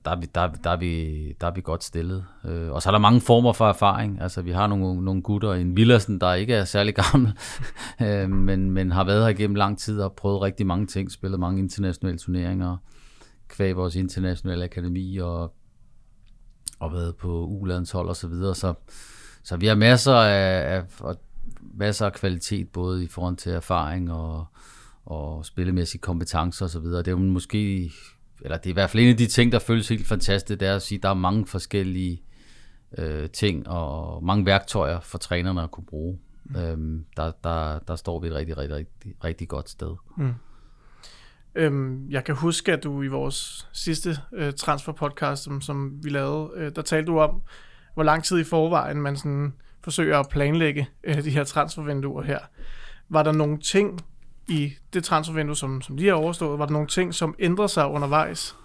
der, 0.05 0.11
er 0.11 0.15
vi, 0.15 0.25
der, 0.35 0.47
der, 0.47 0.69
er 0.69 0.77
vi, 0.77 1.33
der 1.41 1.47
er 1.47 1.51
vi 1.51 1.61
godt 1.61 1.83
stillet. 1.83 2.25
Øh, 2.45 2.71
og 2.71 2.81
så 2.81 2.89
er 2.89 2.91
der 2.91 2.99
mange 2.99 3.21
former 3.21 3.53
for 3.53 3.69
erfaring. 3.69 4.21
Altså, 4.21 4.41
vi 4.41 4.51
har 4.51 4.67
nogle, 4.67 5.05
nogle 5.05 5.21
gutter, 5.21 5.53
en 5.53 5.75
Villersen, 5.75 6.21
der 6.21 6.33
ikke 6.33 6.53
er 6.53 6.65
særlig 6.65 6.95
gammel, 6.95 7.33
øh, 8.03 8.29
men, 8.29 8.71
men 8.71 8.91
har 8.91 9.03
været 9.03 9.25
her 9.25 9.33
gennem 9.33 9.55
lang 9.55 9.79
tid 9.79 10.01
og 10.01 10.13
prøvet 10.13 10.41
rigtig 10.41 10.67
mange 10.67 10.87
ting, 10.87 11.11
spillet 11.11 11.39
mange 11.39 11.59
internationale 11.59 12.17
turneringer, 12.17 12.77
kvæg 13.47 13.75
vores 13.75 13.95
internationale 13.95 14.63
akademi 14.63 15.17
og, 15.17 15.53
og 16.79 16.93
været 16.93 17.15
på 17.15 17.45
ulandshold 17.45 18.09
og 18.09 18.15
så 18.15 18.27
videre. 18.27 18.55
Så, 18.55 18.73
så 19.43 19.57
vi 19.57 19.67
har 19.67 19.75
masser 19.75 20.13
af, 20.13 20.75
af, 20.75 20.83
af 21.03 21.15
masser 21.73 22.05
af 22.05 22.13
kvalitet, 22.13 22.69
både 22.69 23.03
i 23.03 23.07
forhold 23.07 23.37
til 23.37 23.51
erfaring 23.51 24.11
og, 24.11 24.45
og 25.05 25.45
spillemæssige 25.45 26.01
kompetencer 26.01 26.65
osv. 26.65 26.81
Det 26.83 27.07
er 27.07 27.11
jo 27.11 27.17
måske 27.17 27.91
eller 28.43 28.57
det 28.57 28.65
er 28.65 28.69
i 28.69 28.73
hvert 28.73 28.89
fald 28.89 29.03
en 29.03 29.09
af 29.09 29.17
de 29.17 29.27
ting, 29.27 29.51
der 29.51 29.59
føles 29.59 29.89
helt 29.89 30.07
fantastisk, 30.07 30.59
det 30.59 30.67
er 30.67 30.75
at 30.75 30.81
sige, 30.81 30.97
at 30.99 31.03
der 31.03 31.09
er 31.09 31.13
mange 31.13 31.47
forskellige 31.47 32.23
øh, 32.97 33.29
ting 33.29 33.67
og 33.67 34.23
mange 34.23 34.45
værktøjer 34.45 34.99
for 34.99 35.17
trænerne 35.17 35.63
at 35.63 35.71
kunne 35.71 35.85
bruge. 35.85 36.19
Mm. 36.43 36.55
Øhm, 36.55 37.05
der, 37.17 37.31
der, 37.43 37.79
der 37.79 37.95
står 37.95 38.19
vi 38.19 38.27
et 38.27 38.33
rigtig, 38.33 38.57
rigtig, 38.57 38.75
rigtig, 38.75 39.13
rigtig 39.23 39.47
godt 39.47 39.69
sted. 39.69 39.95
Mm. 40.17 40.33
Øhm, 41.55 42.09
jeg 42.09 42.23
kan 42.23 42.35
huske, 42.35 42.73
at 42.73 42.83
du 42.83 43.01
i 43.01 43.07
vores 43.07 43.69
sidste 43.73 44.17
øh, 44.33 44.53
transfer-podcast, 44.53 45.43
som, 45.43 45.61
som 45.61 46.03
vi 46.03 46.09
lavede, 46.09 46.51
øh, 46.55 46.71
der 46.75 46.81
talte 46.81 47.07
du 47.07 47.19
om, 47.19 47.41
hvor 47.93 48.03
lang 48.03 48.23
tid 48.23 48.39
i 48.39 48.43
forvejen 48.43 49.01
man 49.01 49.17
sådan 49.17 49.53
forsøger 49.83 50.19
at 50.19 50.29
planlægge 50.29 50.87
øh, 51.03 51.23
de 51.23 51.29
her 51.29 51.43
transfervinduer 51.43 52.23
her. 52.23 52.39
Var 53.09 53.23
der 53.23 53.31
nogle 53.31 53.57
ting, 53.57 54.01
i 54.47 54.73
det 54.93 55.03
transfervindue, 55.03 55.55
som, 55.55 55.81
som 55.81 55.95
lige 55.95 56.09
har 56.09 56.15
overstået? 56.15 56.59
Var 56.59 56.65
der 56.65 56.73
nogle 56.73 56.87
ting, 56.87 57.13
som 57.13 57.35
ændrede 57.39 57.69
sig 57.69 57.87
undervejs? 57.87 58.55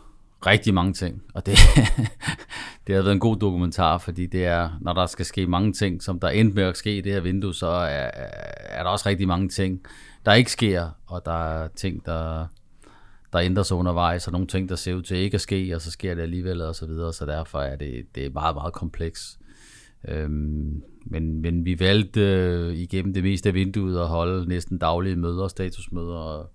Rigtig 0.46 0.74
mange 0.74 0.92
ting, 0.92 1.22
og 1.34 1.46
det, 1.46 1.58
det 2.86 2.94
har 2.94 3.02
været 3.02 3.12
en 3.12 3.20
god 3.20 3.36
dokumentar, 3.36 3.98
fordi 3.98 4.26
det 4.26 4.46
er, 4.46 4.70
når 4.80 4.92
der 4.92 5.06
skal 5.06 5.24
ske 5.24 5.46
mange 5.46 5.72
ting, 5.72 6.02
som 6.02 6.20
der 6.20 6.28
endte 6.28 6.54
med 6.54 6.64
at 6.64 6.76
ske 6.76 6.96
i 6.96 7.00
det 7.00 7.12
her 7.12 7.20
vindue, 7.20 7.54
så 7.54 7.66
er, 7.66 8.10
er 8.68 8.82
der 8.82 8.90
også 8.90 9.08
rigtig 9.08 9.28
mange 9.28 9.48
ting, 9.48 9.80
der 10.26 10.34
ikke 10.34 10.52
sker, 10.52 10.88
og 11.06 11.24
der 11.24 11.62
er 11.62 11.68
ting, 11.68 12.06
der, 12.06 12.46
der 13.32 13.40
ændrer 13.40 13.62
sig 13.62 13.76
undervejs, 13.76 14.26
og 14.26 14.32
nogle 14.32 14.46
ting, 14.46 14.68
der 14.68 14.76
ser 14.76 14.94
ud 14.94 15.02
til 15.02 15.16
ikke 15.16 15.34
at 15.34 15.40
ske, 15.40 15.72
og 15.74 15.80
så 15.80 15.90
sker 15.90 16.14
det 16.14 16.22
alligevel, 16.22 16.60
og 16.60 16.74
så 16.74 16.86
videre, 16.86 17.12
så 17.12 17.26
derfor 17.26 17.60
er 17.60 17.76
det, 17.76 18.06
det 18.14 18.26
er 18.26 18.30
meget, 18.30 18.54
meget 18.54 18.72
kompleks. 18.72 19.37
Øhm, 20.08 20.82
men, 21.04 21.42
men 21.42 21.64
vi 21.64 21.80
valgte 21.80 22.20
øh, 22.20 22.76
igennem 22.76 23.14
det 23.14 23.22
meste 23.22 23.48
af 23.48 23.54
vinduet 23.54 24.00
at 24.00 24.08
holde 24.08 24.48
næsten 24.48 24.78
daglige 24.78 25.16
møder, 25.16 25.48
statusmøder. 25.48 26.16
Og, 26.16 26.50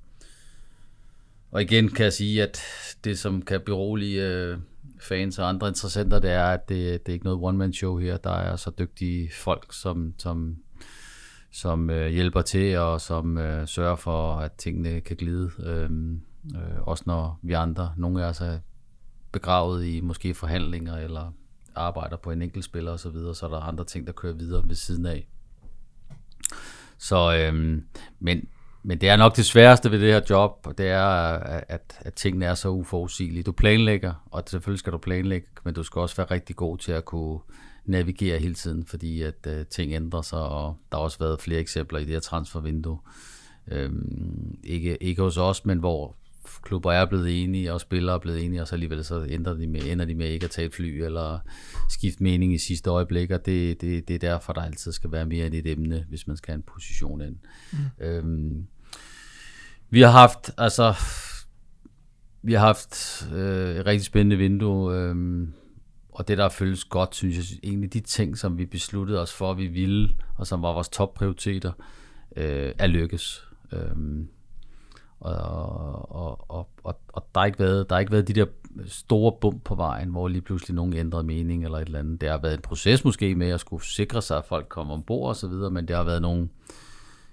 og 1.52 1.62
igen 1.62 1.90
kan 1.90 2.04
jeg 2.04 2.14
sige, 2.14 2.44
at 2.44 2.60
det 3.04 3.20
som 3.20 3.42
kan 3.42 3.62
berolige 3.66 4.28
øh, 4.28 4.58
fans 5.00 5.40
og 5.40 5.50
andre 5.50 5.68
interessenter, 5.68 6.20
det 6.20 6.32
er, 6.32 6.46
at 6.46 6.70
det, 6.70 7.06
det 7.06 7.12
er 7.12 7.14
ikke 7.14 7.26
noget 7.26 7.40
one-man-show 7.44 7.98
her. 7.98 8.18
Der 8.18 8.32
er 8.32 8.56
så 8.56 8.72
dygtige 8.80 9.32
folk, 9.34 9.74
som, 9.74 10.14
som, 10.18 10.58
som 11.52 11.90
øh, 11.90 12.12
hjælper 12.12 12.42
til, 12.42 12.78
og 12.78 13.02
som 13.02 13.38
øh, 13.38 13.68
sørger 13.68 13.96
for, 13.96 14.36
at 14.36 14.52
tingene 14.52 15.02
kan 15.02 15.18
glide. 15.18 15.52
Øhm, 15.66 16.22
øh, 16.56 16.82
også 16.82 17.04
når 17.08 17.40
vi 17.42 17.54
andre, 17.54 17.94
nogle 17.98 18.24
af 18.24 18.30
os 18.30 18.42
er 18.42 18.60
begravet 19.32 19.86
i 19.86 20.02
måske 20.02 20.34
forhandlinger, 20.34 20.98
eller 20.98 21.34
arbejder 21.76 22.18
på 22.18 22.32
en 22.32 22.42
enkelt 22.42 22.66
spiller 22.66 22.92
osv., 22.92 22.98
så, 22.98 23.10
videre, 23.10 23.36
så 23.36 23.46
er 23.46 23.50
der 23.50 23.60
andre 23.60 23.86
ting, 23.86 24.08
der 24.08 24.14
kører 24.14 24.34
videre 24.34 24.64
ved 24.68 24.76
siden 24.76 25.06
af. 25.06 25.28
Så, 26.98 27.38
øhm, 27.38 27.86
men, 28.20 28.48
men 28.84 29.02
det 29.02 29.10
er 29.10 29.16
nok 29.16 29.36
det 29.36 29.46
sværeste 29.46 29.92
ved 29.92 30.00
det 30.00 30.14
her 30.14 30.22
job, 30.30 30.60
og 30.66 30.78
det 30.78 30.88
er, 30.88 31.06
at, 31.70 31.98
at 32.00 32.14
tingene 32.14 32.46
er 32.46 32.54
så 32.54 32.70
uforudsigelige. 32.70 33.44
Du 33.44 33.52
planlægger, 33.52 34.14
og 34.32 34.44
selvfølgelig 34.48 34.80
skal 34.80 34.94
du 34.94 34.98
planlægge, 34.98 35.48
men 35.64 35.74
du 35.74 35.84
skal 35.84 36.00
også 36.00 36.16
være 36.16 36.32
rigtig 36.32 36.56
god 36.56 36.78
til 36.78 36.92
at 36.92 37.06
kunne 37.06 37.40
navigere 37.86 38.40
hele 38.40 38.54
tiden, 38.54 38.86
fordi 38.86 39.22
at 39.22 39.48
øh, 39.48 39.66
ting 39.66 39.94
ændrer 39.94 40.22
sig, 40.22 40.42
og 40.42 40.78
der 40.92 40.98
har 40.98 41.04
også 41.04 41.20
været 41.20 41.42
flere 41.42 41.60
eksempler 41.60 42.00
i 42.00 42.06
det 42.06 42.14
her 42.14 42.20
transfervindue. 42.20 43.00
Øhm, 43.68 44.58
ikke, 44.64 45.04
ikke 45.04 45.22
hos 45.22 45.38
os, 45.38 45.66
men 45.66 45.80
hvor 45.80 46.16
klubber 46.64 46.92
er 46.92 47.06
blevet 47.06 47.44
enige, 47.44 47.74
og 47.74 47.82
spillere 47.82 48.16
er 48.16 48.20
blevet 48.20 48.46
enige, 48.46 48.62
og 48.62 48.68
så 48.68 48.76
alligevel 48.76 49.04
så 49.04 49.22
ender 49.22 49.54
de 49.54 49.68
med, 49.68 49.82
ender 49.84 50.06
de 50.06 50.16
med 50.16 50.28
ikke 50.28 50.44
at 50.44 50.52
tage 50.52 50.66
et 50.66 50.74
fly, 50.74 51.02
eller 51.02 51.40
skifte 51.90 52.24
mening 52.24 52.54
i 52.54 52.58
sidste 52.58 52.90
øjeblik, 52.90 53.32
og 53.32 53.46
det, 53.46 53.82
det, 53.82 54.08
det 54.08 54.14
er 54.14 54.20
derfor, 54.20 54.54
der 54.54 54.62
altid 54.62 54.92
skal 54.92 55.12
være 55.12 55.26
mere 55.26 55.46
end 55.46 55.56
et 55.56 55.68
emne, 55.68 56.06
hvis 56.10 56.28
man 56.28 56.38
skal 56.38 56.52
have 56.52 56.58
en 56.58 56.64
position 56.74 57.22
ind. 57.22 57.36
Mm. 57.72 58.06
Øhm, 58.06 58.68
vi 59.90 60.02
har 60.02 60.12
haft, 60.12 60.52
altså, 60.58 60.94
vi 62.42 62.54
har 62.54 62.60
haft 62.60 63.28
øh, 63.34 63.76
et 63.76 63.86
rigtig 63.86 64.06
spændende 64.06 64.38
vindue, 64.38 64.96
øh, 64.96 65.48
og 66.12 66.28
det, 66.28 66.38
der 66.38 66.50
føles 66.50 66.86
godt, 66.86 67.16
synes 67.16 67.38
jeg, 67.38 67.60
egentlig 67.64 67.94
de 67.94 68.00
ting, 68.00 68.38
som 68.38 68.58
vi 68.58 68.66
besluttede 68.66 69.22
os 69.22 69.34
for, 69.34 69.52
at 69.52 69.58
vi 69.58 69.68
ville, 69.68 70.10
og 70.38 70.48
som 70.48 70.62
var 70.62 70.74
vores 70.74 70.90
topprioriteter, 70.90 71.72
øh, 72.36 72.72
er 72.78 72.88
lykkes. 72.88 73.48
Øh, 73.72 74.26
og, 75.24 76.16
og, 76.16 76.52
og, 76.52 76.70
og, 76.84 77.00
og 77.08 77.26
der, 77.36 77.40
har 77.40 77.46
ikke 77.46 77.60
været, 77.60 77.90
der 77.90 77.96
har 77.96 78.00
ikke 78.00 78.12
været 78.12 78.28
de 78.28 78.34
der 78.34 78.46
store 78.86 79.34
bump 79.42 79.64
på 79.64 79.76
vejen, 79.76 80.10
hvor 80.10 80.28
lige 80.28 80.42
pludselig 80.42 80.76
nogen 80.76 80.94
ændrede 80.94 81.24
mening 81.24 81.64
eller 81.64 81.78
et 81.78 81.86
eller 81.86 82.00
andet. 82.00 82.22
Det 82.22 82.30
har 82.30 82.38
været 82.38 82.54
en 82.54 82.62
proces 82.62 83.06
måske 83.06 83.36
med 83.36 83.50
at 83.50 83.60
skulle 83.60 83.86
sikre 83.86 84.22
sig, 84.22 84.38
at 84.38 84.46
folk 84.46 84.70
kommer 84.70 84.94
ombord 84.94 85.30
og 85.30 85.36
så 85.36 85.48
videre, 85.48 85.72
men 85.72 85.88
det 85.88 85.96
har 85.96 86.04
været 86.04 86.22
nogle... 86.22 86.50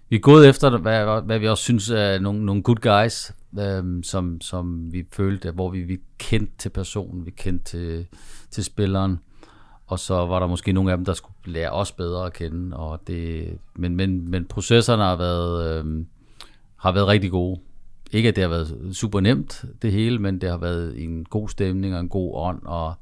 Vi 0.08 0.16
er 0.16 0.20
gået 0.20 0.48
efter, 0.48 0.78
hvad, 0.78 1.22
hvad 1.22 1.38
vi 1.38 1.48
også 1.48 1.62
synes 1.62 1.90
er 1.90 2.18
nogle, 2.18 2.44
nogle 2.44 2.62
good 2.62 2.76
guys, 2.76 3.32
øhm, 3.58 4.02
som, 4.02 4.40
som 4.40 4.92
vi 4.92 5.04
følte, 5.12 5.50
hvor 5.50 5.70
vi, 5.70 5.82
vi 5.82 5.98
kendte 6.18 6.52
til 6.58 6.68
personen, 6.68 7.26
vi 7.26 7.30
kendte 7.30 7.64
til, 7.64 8.06
til 8.50 8.64
spilleren, 8.64 9.20
og 9.86 9.98
så 9.98 10.14
var 10.14 10.40
der 10.40 10.46
måske 10.46 10.72
nogle 10.72 10.90
af 10.90 10.96
dem, 10.96 11.04
der 11.04 11.12
skulle 11.12 11.36
lære 11.44 11.70
os 11.70 11.92
bedre 11.92 12.26
at 12.26 12.32
kende, 12.32 12.76
og 12.76 13.00
det, 13.06 13.48
men, 13.76 13.96
men, 13.96 14.30
men 14.30 14.44
processerne 14.44 15.02
har 15.02 15.16
været, 15.16 15.78
øhm, 15.78 16.06
har 16.76 16.92
været 16.92 17.06
rigtig 17.06 17.30
gode. 17.30 17.60
Ikke 18.12 18.28
at 18.28 18.36
det 18.36 18.42
har 18.42 18.48
været 18.48 18.90
super 18.92 19.20
nemt, 19.20 19.64
det 19.82 19.92
hele, 19.92 20.18
men 20.18 20.40
det 20.40 20.50
har 20.50 20.56
været 20.56 21.04
en 21.04 21.24
god 21.24 21.48
stemning 21.48 21.94
og 21.94 22.00
en 22.00 22.08
god 22.08 22.32
ånd, 22.34 22.62
og, 22.64 22.94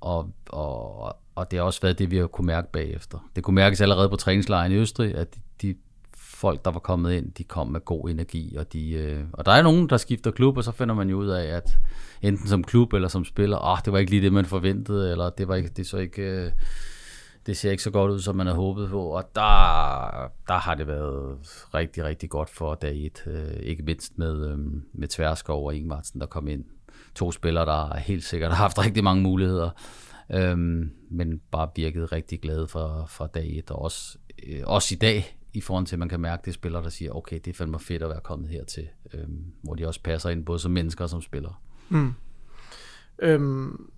og, 0.00 0.30
og, 0.48 1.16
og 1.34 1.50
det 1.50 1.58
har 1.58 1.66
også 1.66 1.80
været 1.82 1.98
det, 1.98 2.10
vi 2.10 2.16
har 2.16 2.26
kunne 2.26 2.46
mærke 2.46 2.72
bagefter. 2.72 3.28
Det 3.36 3.44
kunne 3.44 3.54
mærkes 3.54 3.80
allerede 3.80 4.08
på 4.08 4.16
træningslejren 4.16 4.72
i 4.72 4.74
Østrig, 4.74 5.14
at 5.14 5.34
de, 5.34 5.40
de 5.62 5.74
folk, 6.16 6.64
der 6.64 6.70
var 6.70 6.80
kommet 6.80 7.12
ind, 7.12 7.32
de 7.32 7.44
kom 7.44 7.68
med 7.68 7.80
god 7.80 8.10
energi, 8.10 8.56
og, 8.58 8.72
de, 8.72 8.90
øh, 8.92 9.24
og 9.32 9.46
der 9.46 9.52
er 9.52 9.62
nogen, 9.62 9.88
der 9.88 9.96
skifter 9.96 10.30
klub, 10.30 10.56
og 10.56 10.64
så 10.64 10.72
finder 10.72 10.94
man 10.94 11.10
jo 11.10 11.18
ud 11.18 11.28
af, 11.28 11.56
at 11.56 11.78
enten 12.22 12.48
som 12.48 12.64
klub 12.64 12.92
eller 12.92 13.08
som 13.08 13.24
spiller, 13.24 13.58
ah, 13.58 13.78
det 13.84 13.92
var 13.92 13.98
ikke 13.98 14.10
lige 14.10 14.22
det, 14.22 14.32
man 14.32 14.44
forventede, 14.44 15.10
eller 15.10 15.30
det 15.30 15.48
var 15.48 15.54
ikke, 15.54 15.68
det 15.68 15.86
så 15.86 15.96
ikke... 15.96 16.22
Øh, 16.22 16.50
det 17.46 17.56
ser 17.56 17.70
ikke 17.70 17.82
så 17.82 17.90
godt 17.90 18.10
ud, 18.10 18.20
som 18.20 18.36
man 18.36 18.46
havde 18.46 18.56
håbet 18.56 18.90
på, 18.90 19.02
og 19.02 19.30
der, 19.34 19.42
der 20.48 20.58
har 20.58 20.74
det 20.74 20.86
været 20.86 21.38
rigtig, 21.74 22.04
rigtig 22.04 22.30
godt 22.30 22.50
for 22.50 22.74
dag 22.74 23.06
et. 23.06 23.22
Øh, 23.26 23.52
ikke 23.62 23.82
mindst 23.82 24.18
med, 24.18 24.50
øh, 24.50 24.58
med 24.92 25.08
Tverskov 25.08 25.66
og 25.66 25.74
Ingvartsen, 25.74 26.20
der 26.20 26.26
kom 26.26 26.48
ind. 26.48 26.64
To 27.14 27.32
spillere, 27.32 27.66
der 27.66 27.96
helt 27.96 28.24
sikkert 28.24 28.50
har 28.50 28.56
haft 28.56 28.78
rigtig 28.78 29.04
mange 29.04 29.22
muligheder, 29.22 29.70
øh, 30.32 30.58
men 31.10 31.40
bare 31.50 31.68
virkede 31.76 32.06
rigtig 32.06 32.40
glade 32.40 32.68
for, 32.68 33.06
for 33.08 33.26
dag 33.26 33.58
et, 33.58 33.70
og 33.70 33.82
også, 33.82 34.18
øh, 34.48 34.62
også 34.66 34.94
i 34.94 34.98
dag, 34.98 35.38
i 35.54 35.60
forhold 35.60 35.86
til, 35.86 35.94
at 35.94 35.98
man 35.98 36.08
kan 36.08 36.20
mærke, 36.20 36.42
det 36.44 36.54
spillere, 36.54 36.82
der 36.82 36.88
siger, 36.88 37.12
okay, 37.12 37.36
det 37.44 37.48
er 37.48 37.54
fandme 37.54 37.78
fedt 37.78 38.02
at 38.02 38.08
være 38.08 38.20
kommet 38.24 38.48
hertil, 38.48 38.88
øh, 39.14 39.24
hvor 39.62 39.74
de 39.74 39.86
også 39.86 40.02
passer 40.02 40.30
ind, 40.30 40.44
både 40.44 40.58
som 40.58 40.70
mennesker 40.70 41.04
og 41.04 41.10
som 41.10 41.22
spillere. 41.22 41.54
Mm. 41.88 42.14
Øhm, 43.18 43.91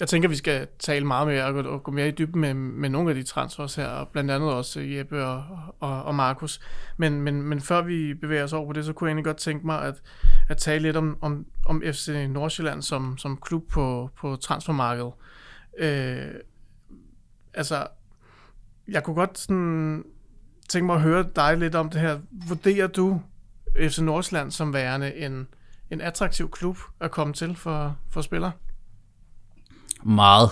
jeg 0.00 0.08
tænker, 0.08 0.28
vi 0.28 0.36
skal 0.36 0.68
tale 0.78 1.06
meget 1.06 1.26
mere 1.26 1.44
og 1.44 1.52
gå, 1.52 1.70
og 1.70 1.82
gå 1.82 1.90
mere 1.90 2.08
i 2.08 2.10
dybden 2.10 2.40
med, 2.40 2.54
med 2.54 2.88
nogle 2.88 3.10
af 3.10 3.14
de 3.14 3.22
transfers 3.22 3.74
her, 3.74 3.86
og 3.86 4.08
blandt 4.08 4.30
andet 4.30 4.52
også 4.52 4.80
øh, 4.80 4.96
Jeppe 4.96 5.24
og, 5.24 5.44
og, 5.80 6.02
og 6.02 6.14
Markus. 6.14 6.60
Men, 6.96 7.22
men, 7.22 7.42
men 7.42 7.60
før 7.60 7.82
vi 7.82 8.14
bevæger 8.14 8.44
os 8.44 8.52
over 8.52 8.66
på 8.66 8.72
det, 8.72 8.84
så 8.84 8.92
kunne 8.92 9.08
jeg 9.08 9.12
egentlig 9.12 9.24
godt 9.24 9.36
tænke 9.36 9.66
mig 9.66 9.82
at, 9.82 10.02
at 10.48 10.56
tale 10.56 10.82
lidt 10.82 10.96
om, 10.96 11.18
om, 11.20 11.46
om 11.66 11.82
FC 11.92 12.26
Nordsjælland 12.28 12.82
som, 12.82 13.18
som 13.18 13.36
klub 13.36 13.68
på, 13.68 14.10
på 14.16 14.36
transfermarkedet. 14.36 15.12
Øh, 15.78 16.28
altså, 17.54 17.86
jeg 18.88 19.04
kunne 19.04 19.16
godt 19.16 19.38
sådan, 19.38 20.04
tænke 20.68 20.86
mig 20.86 20.94
at 20.96 21.02
høre 21.02 21.26
dig 21.36 21.58
lidt 21.58 21.74
om 21.74 21.90
det 21.90 22.00
her. 22.00 22.18
Vurderer 22.48 22.86
du 22.86 23.22
FC 23.76 23.98
Nordsjælland 23.98 24.50
som 24.50 24.72
værende 24.72 25.14
en, 25.14 25.48
en 25.90 26.00
attraktiv 26.00 26.50
klub 26.50 26.78
at 27.00 27.10
komme 27.10 27.34
til 27.34 27.56
for, 27.56 27.96
for 28.10 28.20
spillere? 28.20 28.52
Meget. 30.02 30.50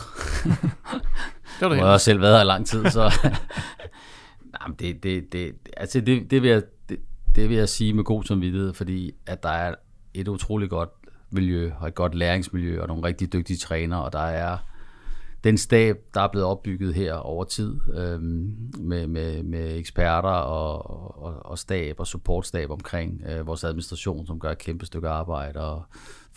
det 1.61 1.61
var 1.61 1.69
det. 1.69 1.77
Jeg 1.77 1.87
har 1.87 1.99
selv 1.99 2.21
været 2.21 2.35
her 2.35 2.43
i 2.43 2.47
lang 2.47 2.67
tid, 2.67 2.91
så... 2.91 3.13
Nej, 4.53 4.77
det, 4.79 5.03
det, 5.03 5.33
det, 5.33 5.53
altså 5.77 6.01
det, 6.01 6.31
det, 6.31 6.43
vil 6.43 6.51
jeg, 6.51 6.63
det, 6.89 6.99
det 7.35 7.49
vil 7.49 7.57
jeg 7.57 7.69
sige 7.69 7.93
med 7.93 8.05
god 8.05 8.25
samvittighed, 8.25 8.73
fordi 8.75 9.13
at 9.27 9.43
der 9.43 9.49
er 9.49 9.75
et 10.15 10.29
utroligt 10.29 10.71
godt 10.71 10.91
miljø, 11.31 11.73
og 11.81 11.89
et 11.89 11.95
godt 11.95 12.15
læringsmiljø, 12.15 12.81
og 12.81 12.89
nogle 12.89 13.05
rigtig 13.05 13.33
dygtige 13.33 13.57
trænere, 13.57 14.05
og 14.05 14.13
der 14.13 14.19
er 14.19 14.59
den 15.45 15.59
stab, 15.59 15.97
der 16.15 16.21
er 16.21 16.29
blevet 16.29 16.47
opbygget 16.47 16.95
her 16.95 17.15
over 17.15 17.45
tid, 17.45 17.81
øhm, 17.95 18.73
med, 18.79 19.07
med, 19.07 19.43
med 19.43 19.79
eksperter 19.79 20.29
og, 20.29 20.91
og, 21.23 21.47
og 21.47 21.59
stab 21.59 22.01
og 22.01 22.07
supportstab 22.07 22.71
omkring 22.71 23.23
øh, 23.29 23.47
vores 23.47 23.65
administration, 23.65 24.27
som 24.27 24.41
gør 24.41 24.51
et 24.51 24.59
kæmpe 24.59 24.87
stykke 24.87 25.09
arbejde, 25.09 25.61
og 25.61 25.83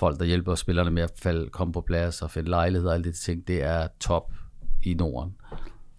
folk, 0.01 0.19
der 0.19 0.25
hjælper 0.25 0.55
spillerne 0.55 0.91
med 0.91 1.03
at 1.03 1.11
falde, 1.15 1.49
komme 1.49 1.73
på 1.73 1.81
plads 1.81 2.21
og 2.21 2.31
finde 2.31 2.49
lejlighed 2.49 2.87
og 2.87 2.93
alle 2.93 3.03
de 3.03 3.11
ting, 3.11 3.47
det 3.47 3.63
er 3.63 3.87
top 3.99 4.33
i 4.83 4.93
Norden. 4.93 5.35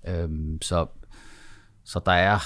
Øhm, 0.09 0.62
så, 0.62 0.87
så 1.85 2.00
der 2.06 2.12
er, 2.12 2.38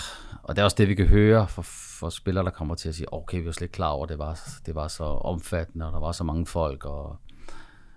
og 0.42 0.56
det 0.56 0.60
er 0.60 0.64
også 0.64 0.76
det, 0.78 0.88
vi 0.88 0.94
kan 0.94 1.06
høre 1.06 1.48
fra, 1.48 1.62
fra 2.00 2.10
spillere, 2.10 2.44
der 2.44 2.50
kommer 2.50 2.75
til 2.75 2.88
at 2.88 2.94
sige, 2.94 3.12
okay, 3.12 3.40
vi 3.40 3.46
var 3.46 3.52
slet 3.52 3.62
ikke 3.62 3.72
klar 3.72 3.88
over, 3.88 4.02
at 4.02 4.08
det 4.08 4.18
var, 4.18 4.40
det 4.66 4.75
var 4.75 4.88
så 4.88 5.04
omfattende, 5.04 5.86
og 5.86 5.92
der 5.92 6.00
var 6.00 6.12
så 6.12 6.25
mange 6.25 6.46
folk, 6.46 6.84
og, 6.84 7.16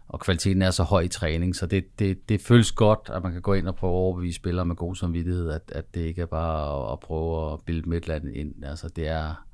og 0.08 0.20
kvaliteten 0.20 0.62
er 0.62 0.72
så 0.72 0.84
høj 0.84 1.01
i 1.01 1.08
træning, 1.08 1.56
så 1.56 1.66
det, 1.68 2.00
det, 2.00 2.30
det 2.30 2.42
føles 2.42 2.72
godt, 2.72 3.10
at 3.13 3.24
man 3.24 3.32
kan 3.32 3.42
gå 3.42 3.54
ind 3.54 3.68
og 3.68 3.75
prøve 3.75 3.92
at 3.92 3.96
overbevise 3.96 4.36
spillere 4.36 4.66
med 4.66 4.75
god 4.75 4.96
samvittighed, 4.96 5.50
at, 5.50 5.72
at 5.72 5.96
det 5.96 6.01
ikke 6.01 6.22
er 6.22 6.25
bare 6.25 6.88
at, 6.88 6.92
at 6.94 7.00
prøve 7.00 7.54
at 7.54 7.60
bilde 7.66 7.89
Midtland 7.89 8.30
ind. 8.36 8.63
Altså, 8.63 8.89
det 8.89 9.08
er, 9.08 9.46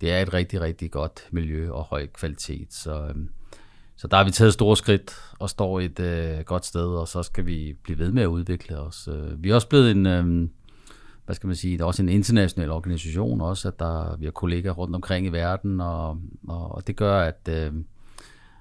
det 0.00 0.12
er 0.12 0.22
et 0.22 0.34
rigtig, 0.34 0.60
rigtig 0.60 0.90
godt 0.90 1.28
miljø 1.30 1.70
og 1.70 1.84
høj 1.84 2.06
kvalitet, 2.06 2.74
så, 2.74 3.06
øhm, 3.08 3.28
så 3.96 4.08
der 4.08 4.16
har 4.16 4.24
vi 4.24 4.30
taget 4.30 4.52
store 4.52 4.76
skridt 4.76 5.16
og 5.38 5.50
står 5.50 5.80
et 5.80 6.00
øh, 6.00 6.40
godt 6.40 6.66
sted, 6.66 6.86
og 6.86 7.08
så 7.08 7.22
skal 7.22 7.46
vi 7.46 7.76
blive 7.82 7.98
ved 7.98 8.12
med 8.12 8.22
at 8.22 8.26
udvikle 8.26 8.78
os. 8.78 9.08
Øh, 9.12 9.42
vi 9.42 9.50
er 9.50 9.54
også 9.54 9.68
blevet 9.68 9.90
en, 9.90 10.06
øh, 10.06 10.48
hvad 11.26 11.34
skal 11.34 11.46
man 11.46 11.56
sige, 11.56 11.78
der 11.78 11.84
er 11.84 11.86
også 11.86 12.02
en 12.02 12.08
international 12.08 12.70
organisation, 12.70 13.40
også 13.40 13.68
at 13.68 13.78
der, 13.78 14.16
vi 14.16 14.24
har 14.24 14.32
kollegaer 14.32 14.72
rundt 14.72 14.94
omkring 14.94 15.26
i 15.26 15.28
verden, 15.28 15.80
og, 15.80 16.18
og, 16.48 16.74
og 16.74 16.86
det 16.86 16.96
gør, 16.96 17.20
at 17.20 17.48
øh, 17.48 17.72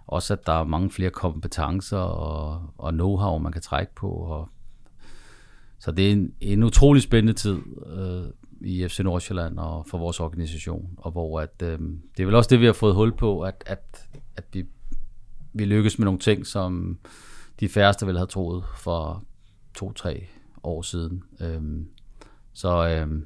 også 0.07 0.33
at 0.33 0.45
der 0.45 0.53
er 0.53 0.63
mange 0.63 0.91
flere 0.91 1.09
kompetencer 1.09 1.97
og, 1.97 2.61
og 2.77 2.89
know-how, 2.89 3.37
man 3.37 3.51
kan 3.51 3.61
trække 3.61 3.95
på. 3.95 4.09
Og, 4.09 4.49
så 5.79 5.91
det 5.91 6.07
er 6.07 6.11
en, 6.11 6.33
en 6.41 6.63
utrolig 6.63 7.01
spændende 7.01 7.33
tid 7.33 7.57
øh, 7.97 8.23
i 8.61 8.87
FC 8.87 8.99
Nordsjælland 8.99 9.59
og 9.59 9.85
for 9.87 9.97
vores 9.97 10.19
organisation, 10.19 10.89
og 10.97 11.11
hvor 11.11 11.41
at, 11.41 11.61
øh, 11.63 11.79
det 12.17 12.23
er 12.23 12.25
vel 12.25 12.35
også 12.35 12.47
det, 12.49 12.59
vi 12.59 12.65
har 12.65 12.73
fået 12.73 12.95
hul 12.95 13.11
på, 13.11 13.41
at, 13.41 13.63
at, 13.65 14.07
at 14.35 14.45
vi 14.53 14.65
vi 15.53 15.65
lykkes 15.65 15.99
med 15.99 16.05
nogle 16.05 16.19
ting, 16.19 16.47
som 16.47 16.99
de 17.59 17.69
færreste 17.69 18.05
ville 18.05 18.19
have 18.19 18.27
troet 18.27 18.63
for 18.75 19.23
to-tre 19.73 20.27
år 20.63 20.81
siden. 20.81 21.23
Øh, 21.41 21.61
så, 22.53 22.87
øh, 22.87 23.21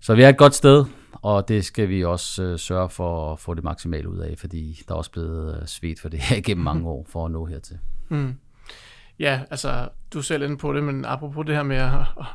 så 0.00 0.14
vi 0.14 0.22
er 0.22 0.28
et 0.28 0.38
godt 0.38 0.54
sted, 0.54 0.84
og 1.12 1.48
det 1.48 1.64
skal 1.64 1.88
vi 1.88 2.04
også 2.04 2.42
øh, 2.42 2.58
sørge 2.58 2.90
for 2.90 3.32
at 3.32 3.38
få 3.38 3.54
det 3.54 3.64
maksimalt 3.64 4.06
ud 4.06 4.18
af, 4.18 4.38
fordi 4.38 4.80
der 4.88 4.94
er 4.94 4.98
også 4.98 5.10
blevet 5.10 5.60
øh, 5.60 5.66
svedt 5.66 6.00
for 6.00 6.08
det 6.08 6.20
her 6.20 6.36
igennem 6.36 6.64
mange 6.64 6.88
år 6.88 7.06
for 7.08 7.24
at 7.24 7.30
nå 7.30 7.44
hertil. 7.44 7.78
Mm. 8.08 8.34
Ja, 9.18 9.40
altså, 9.50 9.88
du 10.12 10.18
er 10.18 10.22
selv 10.22 10.42
inde 10.42 10.56
på 10.56 10.72
det, 10.72 10.84
men 10.84 11.04
apropos 11.04 11.46
det 11.46 11.54
her 11.54 11.62
med 11.62 11.76
at, 11.76 11.92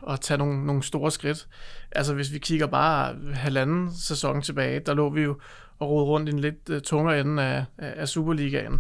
at 0.10 0.20
tage 0.22 0.38
nogle, 0.38 0.66
nogle 0.66 0.84
store 0.84 1.12
skridt. 1.12 1.48
Altså, 1.92 2.14
hvis 2.14 2.34
vi 2.34 2.40
kigger 2.40 2.68
bare 2.68 3.16
halvanden 3.34 3.92
sæson 3.94 4.42
tilbage, 4.42 4.80
der 4.80 4.94
lå 4.94 5.10
vi 5.10 5.22
jo 5.22 5.40
og 5.80 5.90
rode 5.90 6.06
rundt 6.06 6.30
i 6.30 6.32
en 6.32 6.40
lidt 6.40 6.70
uh, 6.70 6.80
tungere 6.80 7.20
ende 7.20 7.44
af, 7.44 7.66
af 7.78 8.08
Superligaen. 8.08 8.80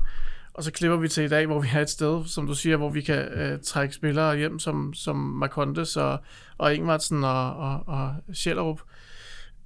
Og 0.53 0.63
så 0.63 0.71
klipper 0.71 0.97
vi 0.97 1.07
til 1.07 1.23
i 1.23 1.27
dag, 1.27 1.45
hvor 1.45 1.59
vi 1.59 1.67
har 1.67 1.81
et 1.81 1.89
sted, 1.89 2.25
som 2.25 2.47
du 2.47 2.53
siger, 2.55 2.77
hvor 2.77 2.89
vi 2.89 3.01
kan 3.01 3.19
øh, 3.19 3.59
trække 3.63 3.95
spillere 3.95 4.37
hjem, 4.37 4.59
som, 4.59 4.93
som 4.93 5.15
Marcondes 5.15 5.97
og, 5.97 6.19
og 6.57 6.75
Ingvartsen 6.75 7.23
og, 7.23 7.55
og, 7.55 7.83
og 7.87 8.15
Schellerup. 8.33 8.81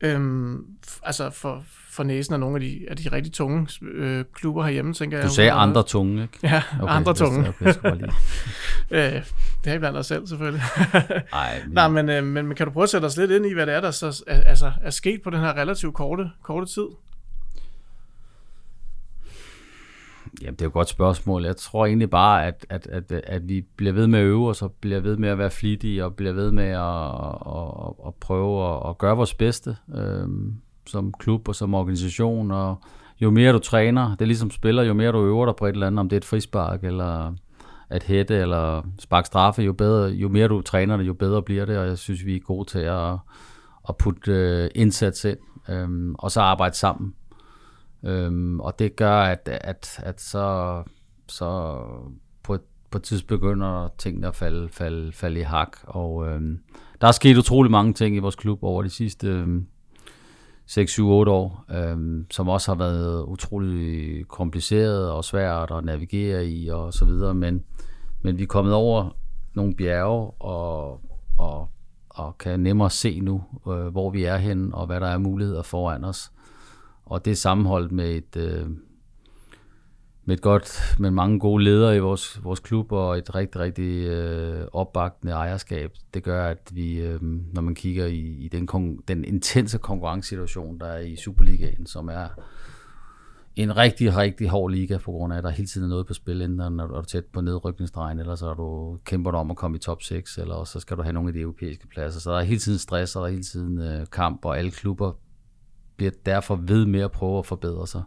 Øhm, 0.01 0.65
altså 1.03 1.29
for, 1.29 1.63
for 1.89 2.03
næsen 2.03 2.33
af 2.33 2.39
nogle 2.39 2.55
af 2.55 2.61
de, 2.61 2.79
af 2.89 2.97
de 2.97 3.09
rigtig 3.11 3.33
tunge 3.33 3.67
øh, 3.81 4.25
klubber 4.33 4.63
herhjemme, 4.63 4.93
tænker 4.93 5.17
Du 5.17 5.21
jeg. 5.21 5.31
sagde 5.31 5.51
andre 5.51 5.83
tunge, 5.83 6.21
ikke? 6.21 6.37
Ja, 6.43 6.63
okay, 6.81 6.93
andre 6.93 7.13
tunge. 7.13 7.53
Okay, 7.61 7.73
øh, 8.91 9.23
det 9.63 9.71
er 9.71 9.73
iblandt 9.73 9.97
os 9.97 10.05
selv, 10.05 10.27
selvfølgelig. 10.27 10.63
Ej, 11.33 11.61
men, 11.65 11.73
Nej, 11.73 11.87
men, 11.87 12.09
øh, 12.09 12.23
men 12.23 12.55
kan 12.55 12.65
du 12.65 12.71
prøve 12.71 12.83
at 12.83 12.89
sætte 12.89 13.05
os 13.05 13.17
lidt 13.17 13.31
ind 13.31 13.45
i, 13.45 13.53
hvad 13.53 13.65
det 13.65 13.75
er, 13.75 13.81
der 13.81 13.91
så, 13.91 14.23
er, 14.27 14.41
altså, 14.41 14.71
er 14.81 14.89
sket 14.89 15.21
på 15.23 15.29
den 15.29 15.39
her 15.39 15.53
relativt 15.57 15.93
korte, 15.93 16.29
korte 16.43 16.73
tid? 16.73 16.87
Jamen, 20.41 20.53
det 20.53 20.61
er 20.61 20.65
jo 20.65 20.69
et 20.69 20.73
godt 20.73 20.89
spørgsmål. 20.89 21.45
Jeg 21.45 21.57
tror 21.57 21.85
egentlig 21.85 22.09
bare, 22.09 22.45
at, 22.45 22.65
at, 22.69 22.87
at, 22.87 23.11
at 23.11 23.49
vi 23.49 23.61
bliver 23.75 23.93
ved 23.93 24.07
med 24.07 24.19
at 24.19 24.25
øve 24.25 24.49
os, 24.49 24.61
og 24.61 24.71
bliver 24.71 24.99
ved 24.99 25.17
med 25.17 25.29
at 25.29 25.37
være 25.37 25.51
flittige, 25.51 26.05
og 26.05 26.15
bliver 26.15 26.33
ved 26.33 26.51
med 26.51 26.63
at, 26.63 26.79
at, 27.57 28.07
at 28.07 28.15
prøve 28.15 28.73
at, 28.73 28.89
at 28.89 28.97
gøre 28.97 29.15
vores 29.15 29.33
bedste 29.33 29.75
øh, 29.95 30.27
som 30.85 31.13
klub 31.19 31.47
og 31.47 31.55
som 31.55 31.73
organisation. 31.73 32.51
Og 32.51 32.81
jo 33.21 33.29
mere 33.29 33.53
du 33.53 33.59
træner, 33.59 34.11
det 34.11 34.21
er 34.21 34.25
ligesom 34.25 34.51
spiller, 34.51 34.83
jo 34.83 34.93
mere 34.93 35.11
du 35.11 35.25
øver 35.25 35.45
dig 35.45 35.55
på 35.55 35.65
et 35.65 35.73
eller 35.73 35.87
andet, 35.87 35.99
om 35.99 36.09
det 36.09 36.15
er 36.15 36.19
et 36.19 36.25
frispark, 36.25 36.83
eller 36.83 37.33
at 37.89 38.03
hætte, 38.03 38.35
eller 38.35 38.81
spark 38.99 39.25
straffe, 39.25 39.61
jo, 39.61 39.73
bedre, 39.73 40.09
jo 40.09 40.29
mere 40.29 40.47
du 40.47 40.61
træner 40.61 40.97
det, 40.97 41.07
jo 41.07 41.13
bedre 41.13 41.41
bliver 41.43 41.65
det, 41.65 41.77
og 41.77 41.87
jeg 41.87 41.97
synes, 41.97 42.25
vi 42.25 42.35
er 42.35 42.39
gode 42.39 42.69
til 42.69 42.79
at, 42.79 43.13
at 43.89 43.97
putte 43.97 44.31
øh, 44.31 44.69
indsats 44.75 45.25
ind, 45.25 45.37
øh, 45.69 46.13
og 46.13 46.31
så 46.31 46.41
arbejde 46.41 46.75
sammen. 46.75 47.13
Øhm, 48.03 48.59
og 48.59 48.79
det 48.79 48.95
gør, 48.95 49.19
at, 49.19 49.49
at, 49.51 49.99
at 50.03 50.21
så, 50.21 50.83
så 51.27 51.79
på, 52.43 52.53
et, 52.53 52.61
på 52.91 52.97
et 52.97 53.03
tidspunkt 53.03 53.41
begynder 53.41 53.89
tingene 53.97 54.27
at 54.27 54.35
falde, 54.35 54.69
falde, 54.69 55.11
falde 55.11 55.39
i 55.39 55.43
hak. 55.43 55.77
Og 55.83 56.27
øhm, 56.27 56.59
der 57.01 57.07
er 57.07 57.11
sket 57.11 57.37
utrolig 57.37 57.71
mange 57.71 57.93
ting 57.93 58.15
i 58.15 58.19
vores 58.19 58.35
klub 58.35 58.63
over 58.63 58.83
de 58.83 58.89
sidste 58.89 59.27
øhm, 59.27 59.67
6-7-8 60.69 61.03
år, 61.03 61.65
øhm, 61.71 62.25
som 62.31 62.49
også 62.49 62.71
har 62.71 62.77
været 62.77 63.23
utrolig 63.23 64.27
kompliceret 64.27 65.11
og 65.11 65.23
svært 65.23 65.71
at 65.71 65.85
navigere 65.85 66.47
i 66.47 66.67
og 66.67 66.93
så 66.93 67.05
videre. 67.05 67.33
Men, 67.33 67.63
men 68.21 68.37
vi 68.37 68.43
er 68.43 68.47
kommet 68.47 68.73
over 68.73 69.15
nogle 69.53 69.75
bjerge 69.75 70.31
og, 70.39 71.01
og, 71.37 71.69
og 72.09 72.37
kan 72.37 72.59
nemmere 72.59 72.89
se 72.89 73.19
nu, 73.19 73.43
øh, 73.67 73.87
hvor 73.87 74.09
vi 74.09 74.23
er 74.23 74.37
henne 74.37 74.75
og 74.75 74.85
hvad 74.85 74.99
der 74.99 75.07
er 75.07 75.17
muligheder 75.17 75.63
foran 75.63 76.03
os. 76.03 76.31
Og 77.09 77.25
det 77.25 77.37
sammenholdt 77.37 77.91
med 77.91 78.09
et, 78.09 78.37
øh, 78.37 78.69
med 80.25 80.35
et 80.35 80.41
godt, 80.41 80.95
med 80.99 81.11
mange 81.11 81.39
gode 81.39 81.63
ledere 81.63 81.95
i 81.95 81.99
vores, 81.99 82.43
vores 82.43 82.59
klub 82.59 82.91
og 82.91 83.17
et 83.17 83.35
rigtig, 83.35 83.61
rigtig 83.61 84.07
øh, 84.07 84.67
opbakende 84.73 85.33
ejerskab. 85.33 85.91
Det 86.13 86.23
gør, 86.23 86.47
at 86.47 86.71
vi, 86.71 86.99
øh, 86.99 87.21
når 87.53 87.61
man 87.61 87.75
kigger 87.75 88.05
i, 88.05 88.19
i 88.19 88.47
den, 88.47 88.69
kon- 88.71 89.03
den 89.07 89.25
intense 89.25 89.77
konkurrencesituation, 89.77 90.79
der 90.79 90.85
er 90.85 90.99
i 90.99 91.15
Superligaen, 91.15 91.85
som 91.85 92.09
er 92.09 92.27
en 93.55 93.77
rigtig, 93.77 94.17
rigtig 94.17 94.49
hård 94.49 94.71
liga, 94.71 94.97
på 94.97 95.11
grund 95.11 95.33
af, 95.33 95.37
at 95.37 95.43
der 95.43 95.49
hele 95.49 95.67
tiden 95.67 95.85
er 95.85 95.89
noget 95.89 96.07
på 96.07 96.13
spil, 96.13 96.41
enten 96.41 96.73
når 96.73 96.87
du 96.87 96.93
er 96.93 97.01
tæt 97.01 97.25
på 97.25 97.41
nedrykningsdrejen, 97.41 98.19
eller 98.19 98.35
så 98.35 98.49
er 98.49 98.53
du 98.53 98.97
kæmper 99.05 99.31
du 99.31 99.37
om 99.37 99.51
at 99.51 99.57
komme 99.57 99.77
i 99.77 99.79
top 99.79 100.01
6, 100.01 100.37
eller 100.37 100.63
så 100.63 100.79
skal 100.79 100.97
du 100.97 101.01
have 101.01 101.13
nogle 101.13 101.29
af 101.29 101.33
de 101.33 101.39
europæiske 101.39 101.87
pladser. 101.87 102.19
Så 102.19 102.31
der 102.31 102.37
er 102.37 102.43
hele 102.43 102.59
tiden 102.59 102.79
stress, 102.79 103.15
og 103.15 103.21
der 103.21 103.27
er 103.27 103.31
hele 103.31 103.43
tiden 103.43 103.81
øh, 103.81 104.05
kamp, 104.11 104.45
og 104.45 104.57
alle 104.57 104.71
klubber 104.71 105.11
bliver 105.97 106.11
derfor 106.25 106.55
ved 106.55 106.85
med 106.85 106.99
at 106.99 107.11
prøve 107.11 107.39
at 107.39 107.45
forbedre 107.45 107.87
sig. 107.87 108.03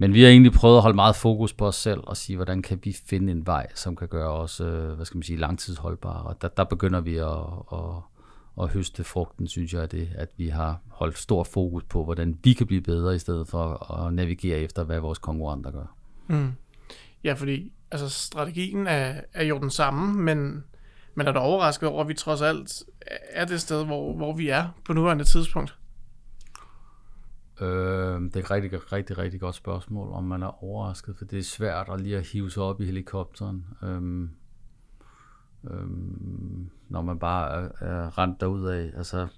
Men 0.00 0.14
vi 0.14 0.22
har 0.22 0.28
egentlig 0.28 0.52
prøvet 0.52 0.76
at 0.76 0.82
holde 0.82 0.96
meget 0.96 1.16
fokus 1.16 1.52
på 1.52 1.66
os 1.66 1.76
selv 1.76 2.00
og 2.04 2.16
sige, 2.16 2.36
hvordan 2.36 2.62
kan 2.62 2.80
vi 2.84 2.96
finde 3.06 3.32
en 3.32 3.46
vej, 3.46 3.66
som 3.74 3.96
kan 3.96 4.08
gøre 4.08 4.30
os, 4.30 4.60
øh, 4.60 4.90
hvad 4.90 5.06
skal 5.06 5.16
man 5.16 5.22
sige, 5.22 5.38
langtidsholdbare. 5.38 6.22
Og 6.22 6.42
der, 6.42 6.48
der 6.48 6.64
begynder 6.64 7.00
vi 7.00 7.16
at, 7.16 7.38
at, 7.72 8.02
at 8.62 8.68
høste 8.68 9.04
frugten, 9.04 9.46
synes 9.46 9.72
jeg, 9.72 9.92
det, 9.92 10.08
at 10.14 10.28
vi 10.36 10.48
har 10.48 10.80
holdt 10.88 11.18
stor 11.18 11.44
fokus 11.44 11.84
på, 11.84 12.04
hvordan 12.04 12.38
vi 12.44 12.52
kan 12.52 12.66
blive 12.66 12.80
bedre, 12.80 13.14
i 13.14 13.18
stedet 13.18 13.48
for 13.48 13.92
at 13.92 14.12
navigere 14.14 14.58
efter, 14.58 14.84
hvad 14.84 15.00
vores 15.00 15.18
konkurrenter 15.18 15.70
gør. 15.70 15.94
Mm. 16.26 16.52
Ja, 17.24 17.32
fordi 17.32 17.72
altså, 17.90 18.08
strategien 18.08 18.86
er, 18.86 19.20
er 19.34 19.44
jo 19.44 19.58
den 19.58 19.70
samme, 19.70 20.22
men, 20.22 20.64
men 21.14 21.26
er 21.26 21.32
du 21.32 21.38
overrasket 21.38 21.88
over, 21.88 22.00
at 22.00 22.08
vi 22.08 22.14
trods 22.14 22.42
alt 22.42 22.82
er 23.30 23.44
det 23.44 23.60
sted, 23.60 23.84
hvor, 23.84 24.12
hvor 24.16 24.32
vi 24.32 24.48
er 24.48 24.68
på 24.84 24.92
nuværende 24.92 25.24
tidspunkt? 25.24 25.78
Øh, 27.60 28.20
det 28.20 28.36
er 28.36 28.40
et 28.40 28.50
rigtig, 28.50 28.92
rigtig, 28.92 29.18
rigtig 29.18 29.40
godt 29.40 29.54
spørgsmål, 29.54 30.12
om 30.12 30.24
man 30.24 30.42
er 30.42 30.64
overrasket, 30.64 31.16
for 31.16 31.24
det 31.24 31.38
er 31.38 31.42
svært 31.42 31.88
at 31.92 32.00
lige 32.00 32.16
at 32.16 32.26
hive 32.26 32.50
sig 32.50 32.62
op 32.62 32.80
i 32.80 32.84
helikopteren, 32.84 33.66
Øh, 33.82 34.28
øh, 35.70 35.88
når 36.88 37.02
man 37.02 37.18
bare 37.18 37.50
er, 37.50 37.68
er 37.80 38.18
rent 38.18 38.42
af. 38.42 38.90
Altså, 38.96 39.28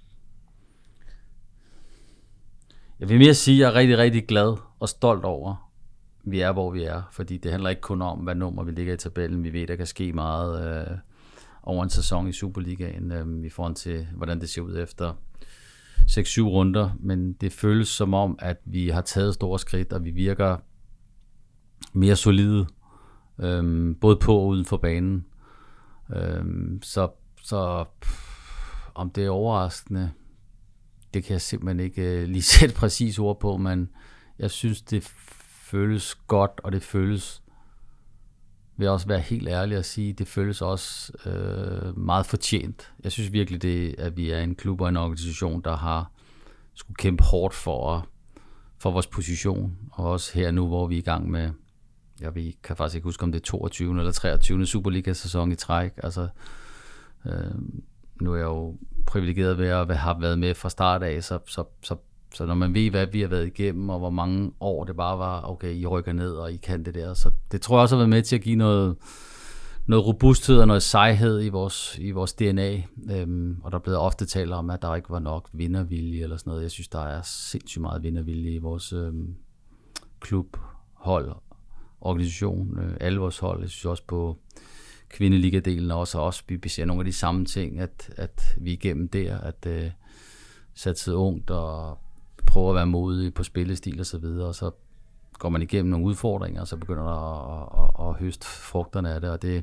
jeg 3.01 3.09
vil 3.09 3.19
mere 3.19 3.35
sige, 3.35 3.55
at 3.55 3.61
jeg 3.61 3.71
er 3.71 3.79
rigtig, 3.81 3.99
rigtig 3.99 4.27
glad 4.27 4.57
og 4.81 4.89
stolt 4.89 5.25
over, 5.25 5.71
vi 6.25 6.41
er, 6.41 6.53
hvor 6.53 6.71
vi 6.71 6.85
er, 6.85 7.03
fordi 7.13 7.37
det 7.37 7.51
handler 7.51 7.71
ikke 7.71 7.83
kun 7.83 8.03
om, 8.03 8.19
hvad 8.19 8.35
nummer 8.35 8.63
vi 8.63 8.73
ligger 8.73 8.95
i 8.95 8.97
tabellen. 8.97 9.45
Vi 9.45 9.53
ved, 9.53 9.67
der 9.67 9.77
kan 9.77 9.87
ske 9.87 10.13
meget 10.13 10.81
øh, 10.91 10.97
over 11.63 11.85
en 11.85 11.91
sæson 11.91 12.29
i 12.29 12.33
Superligaen 12.33 13.13
øh, 13.13 13.47
i 13.47 13.49
forhold 13.49 13.75
til, 13.75 14.07
hvordan 14.17 14.41
det 14.41 14.49
ser 14.49 14.63
ud 14.63 14.79
efter 14.79 15.15
6-7 16.01 16.41
runder, 16.43 16.91
men 17.01 17.33
det 17.33 17.53
føles 17.53 17.89
som 17.89 18.15
om, 18.15 18.39
at 18.39 18.57
vi 18.65 18.89
har 18.89 19.01
taget 19.01 19.35
store 19.35 19.59
skridt, 19.59 19.93
og 19.93 20.05
vi 20.05 20.11
virker 20.11 20.57
mere 21.93 22.17
solide, 22.17 22.67
øhm, 23.41 23.95
både 23.95 24.17
på 24.17 24.37
og 24.37 24.47
uden 24.47 24.65
for 24.65 24.77
banen. 24.77 25.27
Øhm, 26.17 26.83
så 26.83 27.09
så 27.43 27.85
pff, 28.01 28.89
om 28.95 29.11
det 29.11 29.25
er 29.25 29.31
overraskende, 29.31 30.11
det 31.15 31.25
kan 31.25 31.33
jeg 31.33 31.41
simpelthen 31.41 31.81
ikke 31.81 32.03
øh, 32.03 32.29
lige 32.29 32.43
sætte 32.59 32.75
præcis 32.75 33.19
ord 33.19 33.41
på, 33.41 33.57
men 33.57 33.91
jeg 34.39 34.51
synes, 34.51 34.83
det 34.83 35.03
føles 35.71 36.15
godt, 36.15 36.61
og 36.65 36.73
det 36.73 36.83
føles, 36.83 37.43
vil 38.81 38.85
jeg 38.85 38.93
også 38.93 39.07
være 39.07 39.21
helt 39.21 39.49
ærlig 39.49 39.79
at 39.79 39.85
sige, 39.85 40.13
det 40.13 40.29
føles 40.29 40.63
også 40.63 41.13
øh, 41.27 41.99
meget 41.99 42.27
fortjent. 42.27 42.93
Jeg 43.05 43.13
synes 43.13 43.33
virkelig, 43.33 43.63
det, 43.63 43.95
at 43.99 44.17
vi 44.17 44.31
er 44.31 44.41
en 44.41 44.55
klub 44.55 44.81
og 44.81 44.89
en 44.89 44.97
organisation, 44.97 45.61
der 45.61 45.77
har 45.77 46.11
skulle 46.75 46.97
kæmpe 46.97 47.23
hårdt 47.23 47.55
for, 47.55 48.07
for 48.79 48.91
vores 48.91 49.07
position, 49.07 49.77
og 49.93 50.11
også 50.11 50.35
her 50.35 50.51
nu, 50.51 50.67
hvor 50.67 50.87
vi 50.87 50.95
er 50.95 50.99
i 50.99 51.03
gang 51.03 51.31
med, 51.31 51.51
jeg 52.21 52.35
ved, 52.35 52.53
kan 52.63 52.77
faktisk 52.77 52.95
ikke 52.95 53.05
huske, 53.05 53.23
om 53.23 53.33
det 53.33 53.41
er 53.41 53.45
22. 53.45 53.99
eller 53.99 54.13
23. 54.13 54.67
Superliga-sæson 54.67 55.53
i 55.53 55.55
træk. 55.55 55.93
Altså, 56.03 56.29
øh, 57.27 57.55
nu 58.21 58.33
er 58.33 58.37
jeg 58.37 58.45
jo 58.45 58.77
privilegeret 59.07 59.59
ved 59.59 59.69
at 59.69 59.97
have 59.97 60.21
været 60.21 60.39
med 60.39 60.55
fra 60.55 60.71
start 60.71 61.03
af, 61.03 61.25
så, 61.25 61.39
så, 61.47 61.65
så 61.83 61.97
så 62.35 62.47
når 62.47 62.55
man 62.55 62.75
ved, 62.75 62.91
hvad 62.91 63.07
vi 63.07 63.21
har 63.21 63.29
været 63.29 63.47
igennem, 63.47 63.89
og 63.89 63.99
hvor 63.99 64.11
mange 64.11 64.53
år 64.61 64.85
det 64.85 64.97
bare 64.97 65.19
var, 65.19 65.51
okay, 65.51 65.75
I 65.75 65.87
rykker 65.87 66.13
ned, 66.13 66.33
og 66.33 66.53
I 66.53 66.57
kan 66.57 66.85
det 66.85 66.95
der. 66.95 67.15
Så 67.15 67.31
det 67.53 67.61
tror 67.61 67.77
jeg 67.77 67.83
også 67.83 67.95
har 67.95 68.01
været 68.01 68.11
med 68.11 68.23
til 68.23 68.37
at 68.37 68.43
give 68.43 68.57
noget, 68.57 68.97
noget 69.87 70.07
robusthed 70.07 70.59
og 70.59 70.67
noget 70.67 70.83
sejhed 70.83 71.45
i 71.45 71.49
vores, 71.49 71.99
i 71.99 72.11
vores 72.11 72.33
DNA. 72.33 72.83
Øhm, 73.11 73.61
og 73.63 73.73
der 73.73 73.79
bliver 73.79 73.99
ofte 73.99 74.27
talt 74.27 74.53
om, 74.53 74.71
at 74.71 74.83
der 74.83 74.95
ikke 74.95 75.11
var 75.11 75.19
nok 75.19 75.49
vindervilje 75.53 76.23
eller 76.23 76.37
sådan 76.37 76.51
noget. 76.51 76.63
Jeg 76.63 76.71
synes, 76.71 76.89
der 76.89 77.01
er 77.01 77.23
sindssygt 77.23 77.83
meget 77.83 78.03
vindervilje 78.03 78.51
i 78.51 78.59
vores 78.59 78.93
øhm, 78.93 79.35
klub, 80.21 80.57
hold, 80.93 81.33
organisation, 82.01 82.79
øh, 82.79 82.97
alle 83.01 83.19
vores 83.19 83.39
hold. 83.39 83.61
Jeg 83.61 83.71
synes 83.71 83.85
også 83.85 84.03
på 84.07 84.39
kvindeligadelen 85.09 85.91
også, 85.91 86.19
også 86.19 86.43
vi 86.49 86.69
ser 86.69 86.85
nogle 86.85 87.01
af 87.01 87.05
de 87.05 87.13
samme 87.13 87.45
ting, 87.45 87.81
at, 87.81 88.15
at 88.17 88.57
vi 88.61 88.71
er 88.71 88.75
igennem 88.75 89.09
der, 89.09 89.39
at 89.39 89.67
øh, 89.67 89.91
satset 90.75 91.13
ungt 91.13 91.51
og 91.51 91.99
prøver 92.51 92.71
at 92.71 92.75
være 92.75 92.87
modig 92.87 93.35
på 93.35 93.43
spillestil 93.43 94.01
og 94.01 94.07
så 94.07 94.19
videre, 94.19 94.49
og 94.49 94.55
så 94.55 94.71
går 95.39 95.49
man 95.49 95.63
igennem 95.63 95.91
nogle 95.91 96.07
udfordringer, 96.07 96.61
og 96.61 96.69
så 96.69 96.77
begynder 96.77 97.03
der 97.03 97.11
at, 97.11 97.85
at, 97.85 98.09
at 98.09 98.15
høste 98.15 98.47
frugterne 98.47 99.15
af 99.15 99.21
det, 99.21 99.31
og 99.31 99.43
det 99.43 99.57
er 99.57 99.63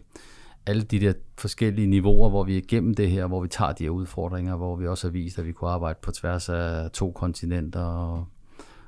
alle 0.66 0.84
de 0.84 1.00
der 1.00 1.14
forskellige 1.38 1.88
niveauer, 1.88 2.30
hvor 2.30 2.44
vi 2.44 2.54
er 2.54 2.58
igennem 2.58 2.94
det 2.94 3.10
her, 3.10 3.28
hvor 3.28 3.42
vi 3.42 3.48
tager 3.48 3.72
de 3.72 3.84
her 3.84 3.90
udfordringer, 3.90 4.56
hvor 4.56 4.76
vi 4.76 4.88
også 4.88 5.08
har 5.08 5.12
vist, 5.12 5.40
at 5.40 5.46
vi 5.46 5.52
kunne 5.52 5.70
arbejde 5.70 6.00
på 6.02 6.12
tværs 6.12 6.50
af 6.50 6.92
to 6.92 7.12
kontinenter, 7.12 7.82
og 7.82 8.26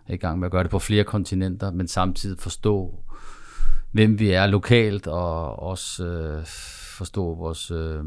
er 0.07 0.13
i 0.13 0.17
gang 0.17 0.39
med 0.39 0.45
at 0.45 0.51
gøre 0.51 0.63
det 0.63 0.71
på 0.71 0.79
flere 0.79 1.03
kontinenter, 1.03 1.71
men 1.71 1.87
samtidig 1.87 2.39
forstå, 2.39 3.03
hvem 3.91 4.19
vi 4.19 4.31
er 4.31 4.47
lokalt, 4.47 5.07
og 5.07 5.59
også 5.59 6.05
øh, 6.05 6.45
forstå 6.97 7.35
vores 7.35 7.71
øh, 7.71 8.03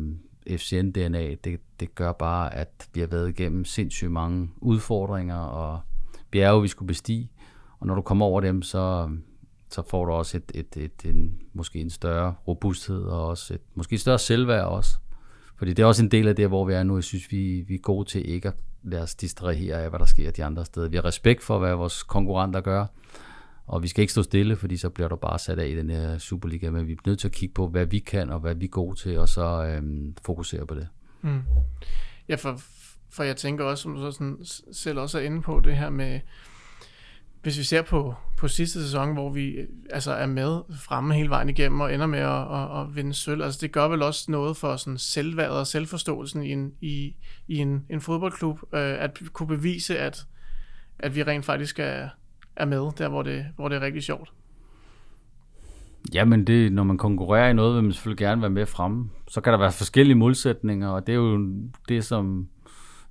FCN-DNA. 0.51 1.37
Det, 1.45 1.61
det 1.81 1.95
gør 1.95 2.13
bare, 2.13 2.55
at 2.55 2.89
vi 2.95 3.01
har 3.01 3.07
været 3.07 3.29
igennem 3.29 3.65
sindssygt 3.65 4.11
mange 4.11 4.51
udfordringer, 4.61 5.37
og 5.37 5.81
bjerge, 6.31 6.63
vi 6.63 6.69
skulle 6.69 6.87
bestige, 6.87 7.31
og 7.81 7.87
når 7.87 7.95
du 7.95 8.03
kommer 8.03 8.27
over 8.27 8.41
dem, 8.41 8.63
så, 8.63 9.11
så 9.71 9.83
får 9.91 10.05
du 10.05 10.13
også 10.13 10.37
et, 10.37 10.53
et, 10.55 10.77
et, 10.77 11.11
en, 11.11 11.39
måske 11.53 11.81
en 11.81 11.91
større 11.91 12.35
robusthed, 12.49 13.03
og 13.03 13.27
også 13.27 13.55
et, 13.55 13.61
måske 13.75 13.95
et 13.95 14.01
større 14.01 14.19
selvværd 14.19 14.65
også. 14.65 14.97
Fordi 15.57 15.73
det 15.73 15.83
er 15.83 15.87
også 15.87 16.03
en 16.03 16.11
del 16.11 16.29
af 16.29 16.37
det, 16.37 16.49
hvor 16.49 16.65
vi 16.65 16.73
er 16.73 16.83
nu. 16.83 16.97
Jeg 16.97 17.05
synes, 17.05 17.33
vi, 17.33 17.65
vi 17.69 17.75
er 17.75 17.79
gode 17.79 18.09
til 18.09 18.29
ikke 18.29 18.49
at 18.49 18.55
lade 18.83 19.03
os 19.03 19.15
distrahere 19.15 19.83
af, 19.83 19.91
hvad 19.91 19.99
der 19.99 20.07
sker 20.07 20.31
de 20.31 20.45
andre 20.45 20.65
steder. 20.65 20.89
Vi 20.89 20.97
har 20.97 21.05
respekt 21.05 21.43
for, 21.43 21.59
hvad 21.59 21.75
vores 21.75 22.03
konkurrenter 22.03 22.61
gør, 22.61 22.87
og 23.73 23.83
vi 23.83 23.89
skal 23.89 24.03
ikke 24.03 24.13
stå 24.13 24.23
stille, 24.23 24.57
fordi 24.57 24.77
så 24.77 24.91
bliver 24.91 25.09
du 25.09 25.17
bare 25.17 25.39
sat 25.39 25.59
af 25.59 25.67
i 25.67 25.77
den 25.77 25.91
her 25.91 26.19
Superliga, 26.19 26.71
men 26.71 26.87
vi 26.87 26.93
er 26.93 26.97
nødt 27.07 27.19
til 27.19 27.29
at 27.29 27.33
kigge 27.33 27.55
på, 27.55 27.69
hvad 27.69 27.87
vi 27.87 27.99
kan, 27.99 28.31
og 28.31 28.41
hvad 28.41 28.55
vi 28.55 28.65
er 28.65 28.69
gode 28.69 28.99
til, 28.99 29.19
og 29.19 29.29
så 29.29 29.65
øhm, 29.65 30.17
fokusere 30.25 30.67
på 30.67 30.75
det. 30.75 30.89
Mm. 31.23 31.43
Ja, 32.29 32.35
for, 32.35 32.61
for 33.11 33.23
jeg 33.23 33.37
tænker 33.37 33.65
også, 33.65 33.83
som 33.83 33.95
du 33.95 34.01
så 34.01 34.11
sådan, 34.11 34.39
selv 34.73 34.99
også 34.99 35.19
er 35.19 35.23
inde 35.23 35.43
på, 35.43 35.61
det 35.61 35.77
her 35.77 35.91
med, 35.91 36.21
hvis 37.43 37.59
vi 37.59 37.63
ser 37.63 37.83
på, 37.83 38.15
på 38.39 38.49
sidste 38.49 38.83
sæson, 38.83 39.13
hvor 39.13 39.31
vi 39.31 39.49
øh, 39.49 39.69
altså 39.91 40.13
er 40.13 40.27
med 40.27 40.61
fremme 40.81 41.15
hele 41.15 41.31
vejen 41.31 41.49
igennem 41.49 41.81
og 41.81 41.95
ender 41.95 42.07
med 42.07 42.19
at, 42.19 42.55
at, 42.55 42.81
at 42.81 42.97
vinde 42.97 43.15
sølv, 43.15 43.43
altså 43.43 43.59
det 43.61 43.73
gør 43.73 43.89
vel 43.89 44.03
også 44.03 44.31
noget 44.31 44.57
for 44.57 44.77
sådan 44.77 44.99
selvværdet 44.99 45.59
og 45.59 45.67
selvforståelsen 45.67 46.43
i 46.43 46.53
en, 46.53 46.73
i, 46.81 47.15
i 47.49 47.57
en, 47.57 47.87
en 47.91 48.01
fodboldklub, 48.01 48.63
øh, 48.73 49.03
at 49.03 49.21
kunne 49.33 49.49
bevise, 49.49 49.99
at, 49.99 50.27
at 50.99 51.15
vi 51.15 51.23
rent 51.23 51.45
faktisk 51.45 51.79
er, 51.79 52.09
er 52.57 52.65
med 52.65 52.93
der, 52.99 53.09
hvor 53.09 53.23
det, 53.23 53.47
hvor 53.57 53.69
det 53.69 53.77
er 53.77 53.81
rigtig 53.81 54.03
sjovt. 54.03 54.33
Ja, 56.15 56.25
men 56.25 56.47
det, 56.47 56.73
når 56.73 56.83
man 56.83 56.99
konkurrerer 56.99 57.51
i 57.51 57.53
noget, 57.53 57.75
vil 57.75 57.83
man 57.83 57.93
selvfølgelig 57.93 58.19
gerne 58.19 58.41
være 58.41 58.51
med 58.51 58.67
fremme. 58.67 59.11
Så 59.29 59.41
kan 59.41 59.53
der 59.53 59.59
være 59.59 59.73
forskellige 59.73 60.17
målsætninger, 60.17 60.89
og 60.89 61.07
det 61.07 61.13
er 61.13 61.17
jo 61.17 61.47
det, 61.89 62.05
som 62.05 62.49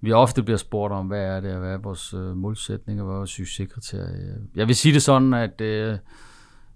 vi 0.01 0.12
ofte 0.12 0.43
bliver 0.43 0.58
spurgt 0.58 0.93
om, 0.93 1.08
hvad 1.08 1.21
er 1.21 1.39
det, 1.39 1.60
hvad 1.60 1.73
er 1.73 1.77
vores 1.77 2.13
øh, 2.13 2.38
målsætninger, 2.38 3.04
hvad 3.04 3.13
er 3.13 3.17
vores 3.17 3.30
succeskriterier. 3.30 4.36
Jeg 4.56 4.67
vil 4.67 4.75
sige 4.75 4.93
det 4.93 5.01
sådan, 5.01 5.34
at 5.34 5.62
øh, 5.62 5.97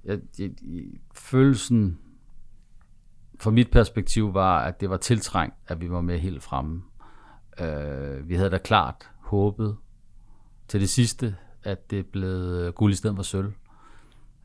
jeg, 0.06 0.20
jeg, 0.40 0.50
følelsen 1.16 2.00
fra 3.40 3.52
mit 3.52 3.72
perspektiv 3.72 4.34
var, 4.34 4.60
at 4.60 4.82
det 4.82 4.90
var 4.90 4.98
tiltrængt, 4.98 5.56
at 5.68 5.82
vi 5.82 5.92
var 5.92 6.02
med 6.02 6.20
helt 6.20 6.44
fremme. 6.44 6.84
Øh, 7.62 8.30
vi 8.30 8.36
havde 8.36 8.50
da 8.50 8.58
klart 8.58 9.10
håbet 9.20 9.78
til 10.68 10.82
det 10.82 10.90
sidste, 10.90 11.36
at 11.66 11.92
det 11.92 12.06
blev 12.06 12.30
øh, 12.30 12.74
guld 12.74 12.94
i 12.94 12.96
stedet 12.96 13.16
for 13.16 13.24
sølv. 13.24 13.52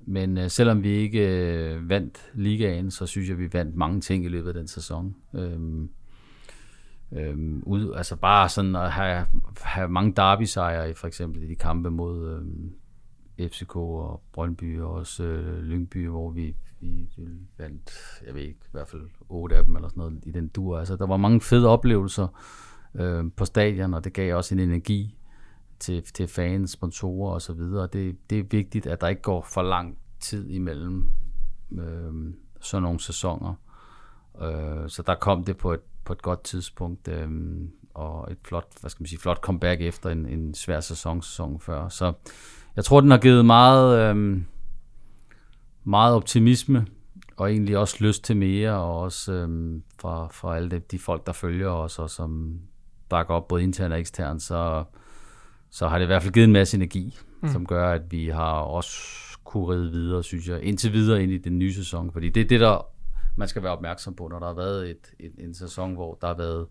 Men 0.07 0.39
øh, 0.39 0.51
selvom 0.51 0.83
vi 0.83 0.89
ikke 0.89 1.29
øh, 1.29 1.89
vandt 1.89 2.31
ligaen, 2.35 2.91
så 2.91 3.07
synes 3.07 3.29
jeg, 3.29 3.39
vi 3.39 3.53
vandt 3.53 3.77
mange 3.77 4.01
ting 4.01 4.25
i 4.25 4.29
løbet 4.29 4.49
af 4.49 4.55
den 4.55 4.69
sæson. 4.69 5.17
Øhm, 5.35 5.91
Øhm, 7.13 7.63
ud, 7.67 7.93
altså 7.97 8.17
bare 8.17 8.49
sådan 8.49 8.77
at 8.77 8.91
have, 8.91 9.27
have 9.63 9.89
mange 9.89 10.13
derby-sejre 10.13 10.95
for 10.95 11.07
eksempel 11.07 11.43
i 11.43 11.47
de 11.47 11.57
kampe 11.57 11.91
mod 11.91 12.31
øhm, 12.31 12.73
FCK 13.49 13.77
og 13.77 14.23
Brøndby 14.33 14.81
og 14.81 14.93
også 14.93 15.25
øh, 15.25 15.63
Lyngby, 15.63 16.09
hvor 16.09 16.31
vi, 16.31 16.55
vi, 16.81 17.09
vi 17.17 17.29
vandt, 17.59 17.93
jeg 18.27 18.35
ved 18.35 18.43
ikke, 18.43 18.61
i 18.65 18.73
hvert 18.73 18.89
fald 18.89 19.03
otte 19.29 19.57
af 19.57 19.65
dem 19.65 19.77
eller 19.77 19.89
sådan 19.89 20.01
noget 20.01 20.23
i 20.27 20.31
den 20.31 20.49
dur. 20.49 20.79
Altså 20.79 20.97
der 20.97 21.07
var 21.07 21.17
mange 21.17 21.41
fede 21.41 21.69
oplevelser 21.69 22.41
øh, 22.95 23.25
på 23.37 23.45
stadion, 23.45 23.95
og 23.95 24.05
det 24.05 24.13
gav 24.13 24.37
også 24.37 24.55
en 24.55 24.61
energi 24.61 25.17
til, 25.81 26.03
til 26.03 26.29
fans, 26.29 26.71
sponsorer 26.71 27.35
og 27.35 27.43
så 27.43 27.53
videre. 27.53 27.89
Det, 27.93 28.31
det 28.31 28.39
er 28.39 28.45
vigtigt, 28.51 28.87
at 28.87 29.01
der 29.01 29.09
ikke 29.09 29.23
går 29.23 29.43
for 29.43 29.63
lang 29.63 29.99
tid 30.21 30.51
imellem 30.51 31.07
øh, 31.73 32.35
sådan 32.61 32.83
nogle 32.83 33.01
sæsoner. 33.01 33.55
Øh, 34.43 34.89
så 34.89 35.03
der 35.07 35.15
kom 35.15 35.45
det 35.45 35.57
på 35.57 35.73
et 35.73 35.81
på 36.05 36.13
et 36.13 36.23
godt 36.23 36.43
tidspunkt, 36.43 37.09
øh, 37.09 37.29
og 37.95 38.33
et 38.33 38.39
flot, 38.45 38.67
hvad 38.81 38.91
skal 38.91 39.03
man 39.03 39.09
sige, 39.09 39.19
flot 39.19 39.41
comeback 39.41 39.81
efter 39.81 40.11
en, 40.11 40.27
en 40.27 40.55
svær 40.55 40.81
sæson, 40.81 41.23
sæson 41.23 41.61
før. 41.61 41.89
Så 41.89 42.13
jeg 42.77 42.85
tror, 42.85 43.01
den 43.01 43.11
har 43.11 43.19
givet 43.19 43.45
meget, 43.45 44.17
øh, 44.17 44.43
meget 45.85 46.15
optimisme, 46.15 46.87
og 47.37 47.51
egentlig 47.51 47.79
også 47.79 47.97
lyst 48.01 48.25
til 48.25 48.37
mere, 48.37 48.73
og 48.73 49.01
også 49.01 49.33
øh, 49.33 49.81
fra, 50.01 50.29
fra 50.33 50.57
alle 50.57 50.71
de, 50.71 50.79
de 50.79 50.99
folk, 50.99 51.27
der 51.27 51.33
følger 51.33 51.69
os, 51.69 51.99
og 51.99 52.11
som 52.11 52.61
bakker 53.09 53.35
op 53.35 53.49
både 53.49 53.63
internt 53.63 53.93
og 53.93 54.01
eksternt, 54.01 54.43
så, 54.43 54.85
så 55.71 55.89
har 55.89 55.99
det 55.99 56.05
i 56.05 56.07
hvert 56.07 56.23
fald 56.23 56.35
givet 56.35 56.45
en 56.45 56.53
masse 56.53 56.77
energi, 56.77 57.19
mm. 57.43 57.49
som 57.49 57.67
gør, 57.67 57.93
at 57.93 58.03
vi 58.13 58.29
har 58.29 58.53
også 58.53 58.97
kunne 59.45 59.67
ride 59.67 59.91
videre, 59.91 60.25
synes 60.25 60.49
jeg, 60.49 60.63
indtil 60.63 60.93
videre 60.93 61.23
ind 61.23 61.33
i 61.33 61.39
den 61.39 61.59
nye 61.59 61.75
sæson. 61.75 62.13
Fordi 62.13 62.29
det 62.29 62.41
er 62.41 62.49
det, 62.49 62.61
der 62.61 62.87
man 63.37 63.49
skal 63.49 63.63
være 63.63 63.73
opmærksom 63.73 64.15
på, 64.15 64.29
når 64.29 64.39
der 64.39 64.47
har 64.47 64.55
været 64.55 64.91
et, 64.91 65.15
et, 65.19 65.33
en 65.39 65.55
sæson, 65.55 65.95
hvor 65.95 66.19
der 66.21 66.27
har 66.27 66.35
været 66.35 66.67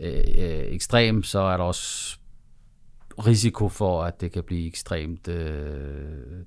øh, 0.00 0.14
øh, 0.14 0.74
ekstrem, 0.74 1.22
så 1.22 1.38
er 1.38 1.56
der 1.56 1.64
også 1.64 2.18
risiko 3.18 3.68
for, 3.68 4.02
at 4.02 4.20
det 4.20 4.32
kan 4.32 4.44
blive 4.44 4.66
ekstremt 4.66 5.28
øh, 5.28 6.44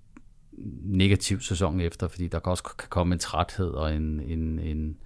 negativ 0.82 1.42
sæson 1.42 1.82
efter, 1.82 2.08
fordi 2.08 2.28
der 2.28 2.40
kan 2.40 2.52
også 2.52 2.64
kan 2.64 2.90
komme 2.90 3.14
en 3.14 3.20
træthed 3.20 3.70
og 3.70 3.96
en, 3.96 4.20
en, 4.20 4.60
en 4.60 4.98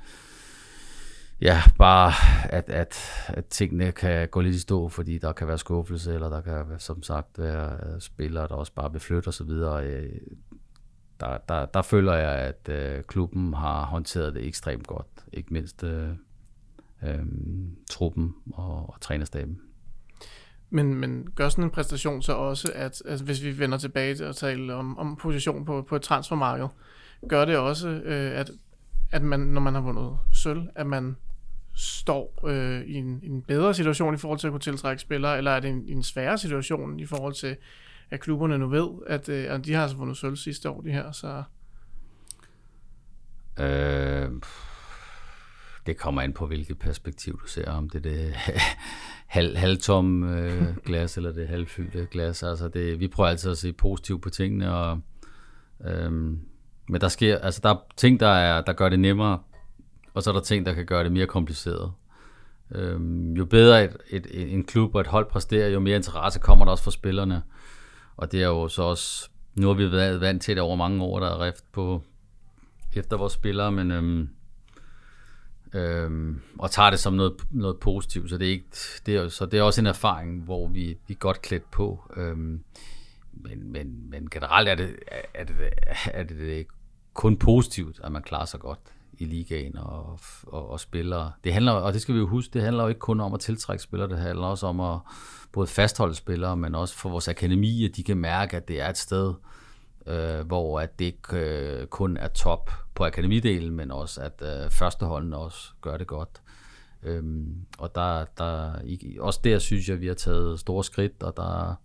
ja, 1.41 1.61
bare 1.77 2.13
at, 2.49 2.69
at, 2.69 2.97
at 3.27 3.45
tingene 3.45 3.91
kan 3.91 4.27
gå 4.27 4.41
lidt 4.41 4.55
i 4.55 4.59
stå, 4.59 4.89
fordi 4.89 5.17
der 5.17 5.33
kan 5.33 5.47
være 5.47 5.57
skuffelse, 5.57 6.13
eller 6.13 6.29
der 6.29 6.41
kan 6.41 6.65
som 6.79 7.03
sagt 7.03 7.39
være 7.39 7.71
øh, 7.73 8.01
spillere, 8.01 8.47
der 8.47 8.55
også 8.55 8.73
bare 8.73 8.91
vil 8.91 9.01
flytte 9.01 9.27
osv 9.27 9.49
øh, 9.49 10.09
der, 11.19 11.37
der, 11.49 11.65
der 11.65 11.81
føler 11.81 12.13
jeg, 12.13 12.31
at 12.31 12.69
øh, 12.69 13.03
klubben 13.03 13.53
har 13.53 13.85
håndteret 13.85 14.35
det 14.35 14.47
ekstremt 14.47 14.87
godt. 14.87 15.07
Ikke 15.33 15.53
mindst 15.53 15.83
øh, 15.83 16.09
øh, 17.03 17.25
truppen 17.89 18.35
og, 18.53 18.89
og 18.89 19.01
trænerstaben. 19.01 19.61
Men, 20.69 20.95
men 20.95 21.27
gør 21.35 21.49
sådan 21.49 21.63
en 21.63 21.69
præstation 21.69 22.21
så 22.21 22.33
også, 22.33 22.71
at 22.75 23.01
altså, 23.05 23.25
hvis 23.25 23.43
vi 23.43 23.59
vender 23.59 23.77
tilbage 23.77 24.15
til 24.15 24.23
at 24.23 24.35
tale 24.35 24.73
om, 24.73 24.97
om 24.97 25.15
position 25.15 25.65
på, 25.65 25.81
på 25.81 25.95
et 25.95 26.01
transfermarked, 26.01 26.67
gør 27.29 27.45
det 27.45 27.57
også, 27.57 27.89
øh, 27.89 28.39
at, 28.39 28.51
at 29.11 29.21
man, 29.21 29.39
når 29.39 29.61
man 29.61 29.73
har 29.73 29.81
vundet 29.81 30.17
sølv, 30.33 30.61
at 30.75 30.87
man 30.87 31.15
står 31.77 32.39
øh, 32.47 32.81
i, 32.81 32.93
en, 32.93 33.19
en 33.23 33.41
bedre 33.41 33.73
situation 33.73 34.13
i 34.13 34.17
forhold 34.17 34.39
til 34.39 34.47
at 34.47 34.51
kunne 34.51 34.59
tiltrække 34.59 35.01
spillere, 35.01 35.37
eller 35.37 35.51
er 35.51 35.59
det 35.59 35.69
en, 35.69 35.83
en 35.87 36.03
sværere 36.03 36.37
situation 36.37 36.99
i 36.99 37.05
forhold 37.05 37.33
til 37.33 37.57
at 38.09 38.19
klubberne 38.19 38.57
nu 38.57 38.67
ved, 38.67 38.89
at, 39.07 39.29
øh, 39.29 39.65
de 39.65 39.73
har 39.73 39.81
altså 39.81 39.97
vundet 39.97 40.17
sølv 40.17 40.35
sidste 40.35 40.69
år, 40.69 40.81
de 40.81 40.91
her, 40.91 41.11
så... 41.11 41.43
Øh, 43.59 44.31
det 45.85 45.97
kommer 45.97 46.21
an 46.21 46.33
på, 46.33 46.47
hvilket 46.47 46.79
perspektiv 46.79 47.39
du 47.41 47.47
ser, 47.47 47.71
om 47.71 47.89
det 47.89 48.05
er 48.05 48.09
det 48.09 48.33
halv, 49.37 49.57
halvtom 49.57 50.23
øh, 50.23 50.77
glas, 50.85 51.17
eller 51.17 51.31
det 51.31 51.47
halvfyldte 51.47 52.07
glas. 52.11 52.43
Altså 52.43 52.67
det, 52.67 52.99
vi 52.99 53.07
prøver 53.07 53.29
altid 53.29 53.51
at 53.51 53.57
se 53.57 53.73
positivt 53.73 54.21
på 54.21 54.29
tingene, 54.29 54.73
og, 54.73 54.99
øh, 55.85 56.11
men 56.89 57.01
der 57.01 57.07
sker, 57.07 57.37
altså 57.37 57.61
der 57.63 57.69
er 57.69 57.85
ting, 57.97 58.19
der, 58.19 58.27
er, 58.27 58.61
der 58.61 58.73
gør 58.73 58.89
det 58.89 58.99
nemmere, 58.99 59.39
og 60.17 60.23
så 60.23 60.29
er 60.29 60.33
der 60.33 60.41
ting, 60.41 60.65
der 60.65 60.73
kan 60.73 60.85
gøre 60.85 61.03
det 61.03 61.11
mere 61.11 61.27
kompliceret. 61.27 61.91
Øhm, 62.71 63.33
jo 63.33 63.45
bedre 63.45 63.83
et, 63.83 63.97
et, 64.09 64.53
en 64.53 64.63
klub 64.63 64.95
og 64.95 65.01
et 65.01 65.07
hold 65.07 65.25
præsterer, 65.29 65.69
jo 65.69 65.79
mere 65.79 65.95
interesse 65.95 66.39
kommer 66.39 66.65
der 66.65 66.71
også 66.71 66.83
for 66.83 66.91
spillerne. 66.91 67.43
Og 68.15 68.31
det 68.31 68.43
er 68.43 68.47
jo 68.47 68.67
så 68.67 68.83
også, 68.83 69.29
nu 69.55 69.67
har 69.67 69.73
vi 69.73 69.91
været 69.91 70.21
vant 70.21 70.41
til 70.41 70.55
det 70.55 70.63
over 70.63 70.75
mange 70.75 71.03
år, 71.03 71.19
der 71.19 71.27
er 71.27 71.45
rift 71.45 71.71
på 71.71 72.03
efter 72.93 73.17
vores 73.17 73.33
spillere, 73.33 73.71
men 73.71 73.91
øhm, 73.91 74.29
øhm, 75.73 76.41
og 76.59 76.71
tager 76.71 76.89
det 76.89 76.99
som 76.99 77.13
noget, 77.13 77.33
noget 77.51 77.79
positivt, 77.79 78.29
så 78.29 78.37
det 78.37 78.47
er, 78.47 78.51
ikke, 78.51 78.67
det 79.05 79.15
er, 79.15 79.29
så 79.29 79.45
det 79.45 79.59
er 79.59 79.63
også 79.63 79.81
en 79.81 79.87
erfaring, 79.87 80.43
hvor 80.43 80.67
vi, 80.67 80.97
vi 81.07 81.13
er 81.13 81.17
godt 81.17 81.41
klædt 81.41 81.71
på. 81.71 82.11
Øhm, 82.15 82.63
men, 83.31 83.71
men, 83.71 84.09
men 84.09 84.29
generelt 84.29 84.69
er 84.69 84.75
det, 84.75 84.95
er, 85.33 85.43
det, 85.43 85.55
er 86.05 86.23
det 86.23 86.67
kun 87.13 87.37
positivt, 87.37 87.99
at 88.03 88.11
man 88.11 88.23
klarer 88.23 88.45
sig 88.45 88.59
godt 88.59 88.79
i 89.19 89.25
ligaen 89.25 89.77
og, 89.77 90.19
og, 90.43 90.69
og 90.69 90.79
spillere. 90.79 91.31
Det 91.43 91.53
handler, 91.53 91.71
og 91.71 91.93
det 91.93 92.01
skal 92.01 92.15
vi 92.15 92.19
jo 92.19 92.27
huske, 92.27 92.53
det 92.53 92.61
handler 92.61 92.83
jo 92.83 92.89
ikke 92.89 92.99
kun 92.99 93.19
om 93.19 93.33
at 93.33 93.39
tiltrække 93.39 93.83
spillere, 93.83 94.09
det 94.09 94.17
handler 94.17 94.47
også 94.47 94.67
om 94.67 94.79
at 94.79 94.99
både 95.51 95.67
fastholde 95.67 96.15
spillere, 96.15 96.57
men 96.57 96.75
også 96.75 96.95
for 96.95 97.09
vores 97.09 97.27
akademi, 97.27 97.85
at 97.85 97.95
de 97.95 98.03
kan 98.03 98.17
mærke, 98.17 98.57
at 98.57 98.67
det 98.67 98.81
er 98.81 98.89
et 98.89 98.97
sted, 98.97 99.33
øh, 100.07 100.47
hvor 100.47 100.79
at 100.79 100.99
det 100.99 101.05
ikke 101.05 101.37
øh, 101.37 101.87
kun 101.87 102.17
er 102.17 102.27
top 102.27 102.71
på 102.95 103.05
akademidelen, 103.05 103.75
men 103.75 103.91
også 103.91 104.21
at 104.21 104.41
øh, 104.41 104.71
førsteholdene 104.71 105.37
også 105.37 105.69
gør 105.81 105.97
det 105.97 106.07
godt. 106.07 106.41
Øhm, 107.03 107.55
og 107.77 107.95
der, 107.95 108.25
der, 108.37 108.73
også 109.19 109.39
der 109.43 109.59
synes 109.59 109.87
jeg, 109.87 109.95
at 109.95 110.01
vi 110.01 110.07
har 110.07 110.13
taget 110.13 110.59
store 110.59 110.83
skridt, 110.83 111.23
og 111.23 111.37
der 111.37 111.69
er 111.69 111.75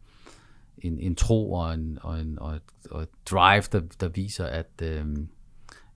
en, 0.79 0.99
en 0.99 1.17
tro 1.17 1.53
og, 1.53 1.75
en, 1.75 1.99
og, 2.03 2.21
en, 2.21 2.39
og, 2.39 2.55
et, 2.55 2.63
og 2.91 3.03
et 3.03 3.09
drive, 3.31 3.63
der, 3.73 3.81
der 4.01 4.09
viser, 4.09 4.47
at, 4.47 4.71
øh, 4.83 5.07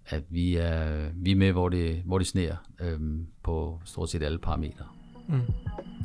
at 0.08 0.22
vi, 0.30 0.56
er, 0.56 1.08
vi 1.14 1.32
er 1.32 1.36
med, 1.36 1.52
hvor 1.52 1.68
det, 1.68 2.02
hvor 2.04 2.18
det 2.18 2.26
sneer 2.26 2.56
øh, 2.80 3.00
på 3.42 3.80
stort 3.84 4.10
set 4.10 4.22
alle 4.22 4.38
parametre. 4.38 4.86
Mm. 5.28 5.40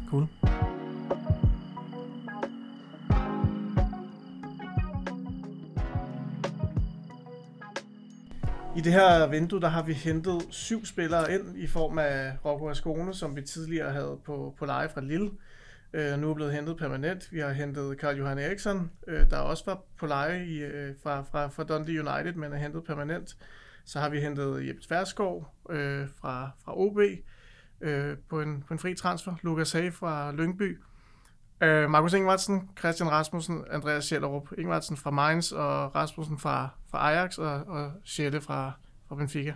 Cool. 0.10 0.28
I 8.78 8.82
det 8.82 8.94
her 8.94 9.28
vindue, 9.28 9.62
der 9.62 9.68
har 9.68 9.84
vi 9.84 9.94
hentet 9.94 10.42
syv 10.50 10.86
spillere 10.86 11.34
ind 11.34 11.58
i 11.58 11.68
form 11.68 11.98
af 11.98 12.34
Rocco 12.46 12.70
Ascone, 12.70 13.14
som 13.14 13.36
vi 13.36 13.42
tidligere 13.42 13.92
havde 13.92 14.18
på, 14.26 14.56
på 14.60 14.66
leje 14.66 14.90
fra 14.90 15.02
Lille. 15.02 15.30
Øh, 15.94 16.20
nu 16.20 16.30
er 16.30 16.34
blevet 16.34 16.54
hentet 16.54 16.78
permanent. 16.78 17.32
Vi 17.32 17.40
har 17.40 17.52
hentet 17.52 17.98
Karl 17.98 18.18
Johan 18.18 18.38
Eriksson, 18.38 18.92
øh, 19.08 19.30
der 19.30 19.38
også 19.38 19.64
var 19.66 19.82
på 20.00 20.06
leje 20.06 20.46
i, 20.46 20.58
øh, 20.58 20.94
fra, 21.04 21.22
fra, 21.22 21.48
fra 21.48 21.64
Dundee 21.64 22.00
United, 22.00 22.34
men 22.34 22.54
er 22.54 22.58
hentet 22.58 22.84
permanent. 22.84 23.38
Så 23.86 24.00
har 24.00 24.10
vi 24.10 24.20
hentet 24.20 24.67
Jeppe 24.67 24.82
Tverskov 24.82 25.48
øh, 25.70 26.08
fra, 26.22 26.52
fra 26.65 26.80
OB 26.80 27.00
øh, 27.82 28.17
på, 28.30 28.41
en, 28.41 28.63
på 28.67 28.74
en 28.74 28.80
fri 28.80 28.96
transfer. 28.96 29.36
Lukas 29.41 29.72
Hage 29.72 29.91
fra 29.91 30.32
Lyngby. 30.32 30.80
Øh, 31.62 31.89
Markus 31.89 32.13
Ingvartsen, 32.13 32.70
Christian 32.80 33.12
Rasmussen, 33.12 33.63
Andreas 33.72 34.04
Schellerup. 34.04 34.50
Ingvartsen 34.58 34.98
fra 34.98 35.12
Mainz 35.12 35.52
og 35.52 35.96
Rasmussen 35.96 36.39
fra, 36.39 36.70
fra 36.91 37.12
Ajax 37.12 37.38
og, 37.38 37.54
og 37.67 37.91
Schelle 38.06 38.41
fra, 38.41 38.72
fra 39.08 39.15
Benfica. 39.15 39.54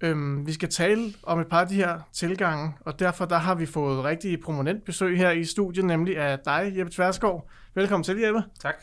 Øhm, 0.00 0.46
vi 0.46 0.52
skal 0.52 0.68
tale 0.68 1.14
om 1.22 1.40
et 1.40 1.46
par 1.46 1.60
af 1.60 1.68
de 1.68 1.74
her 1.74 2.00
tilgange, 2.12 2.74
og 2.80 2.98
derfor 2.98 3.24
der 3.24 3.36
har 3.36 3.54
vi 3.54 3.66
fået 3.66 4.04
rigtig 4.04 4.40
prominent 4.40 4.84
besøg 4.84 5.18
her 5.18 5.30
i 5.30 5.44
studiet, 5.44 5.84
nemlig 5.84 6.18
af 6.18 6.38
dig, 6.38 6.72
Jeppe 6.76 6.92
Tverskov. 6.92 7.50
Velkommen 7.74 8.04
til, 8.04 8.18
Jeppe. 8.18 8.42
Tak. 8.60 8.74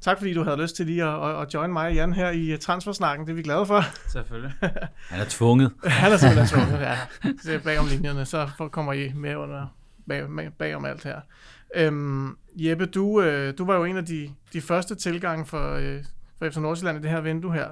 Tak 0.00 0.18
fordi 0.18 0.34
du 0.34 0.42
havde 0.42 0.62
lyst 0.62 0.76
til 0.76 0.86
lige 0.86 1.04
at, 1.04 1.30
at, 1.30 1.42
at 1.42 1.54
join 1.54 1.72
mig 1.72 1.86
og 1.86 1.94
Jan 1.94 2.12
her 2.12 2.30
i 2.30 2.56
Transfersnakken. 2.56 3.26
Det 3.26 3.32
er 3.32 3.36
vi 3.36 3.42
glade 3.42 3.66
for. 3.66 3.82
Selvfølgelig. 4.08 4.52
Han 5.10 5.20
er 5.20 5.26
tvunget. 5.28 5.72
Han 5.84 6.12
er 6.12 6.16
simpelthen 6.16 6.48
tvunget, 6.58 6.80
ja. 6.80 6.98
Det 7.22 7.54
er 7.54 7.58
bag 7.58 7.78
om 7.78 7.86
linjerne, 7.86 8.24
så 8.24 8.48
kommer 8.72 8.92
I 8.92 9.12
med 9.14 9.36
under 9.36 9.66
bag, 10.08 10.52
bag 10.58 10.74
om 10.74 10.84
alt 10.84 11.04
her. 11.04 11.20
Øhm, 11.74 12.36
Jeppe, 12.56 12.86
du, 12.86 13.20
øh, 13.22 13.58
du 13.58 13.64
var 13.64 13.74
jo 13.76 13.84
en 13.84 13.96
af 13.96 14.06
de, 14.06 14.30
de 14.52 14.60
første 14.60 14.94
tilgange 14.94 15.46
for, 15.46 15.74
øh, 15.74 16.04
for 16.38 16.50
FC 16.50 16.56
Nordsjælland 16.56 16.98
i 16.98 17.02
det 17.02 17.10
her 17.10 17.20
vindue 17.20 17.52
her. 17.52 17.68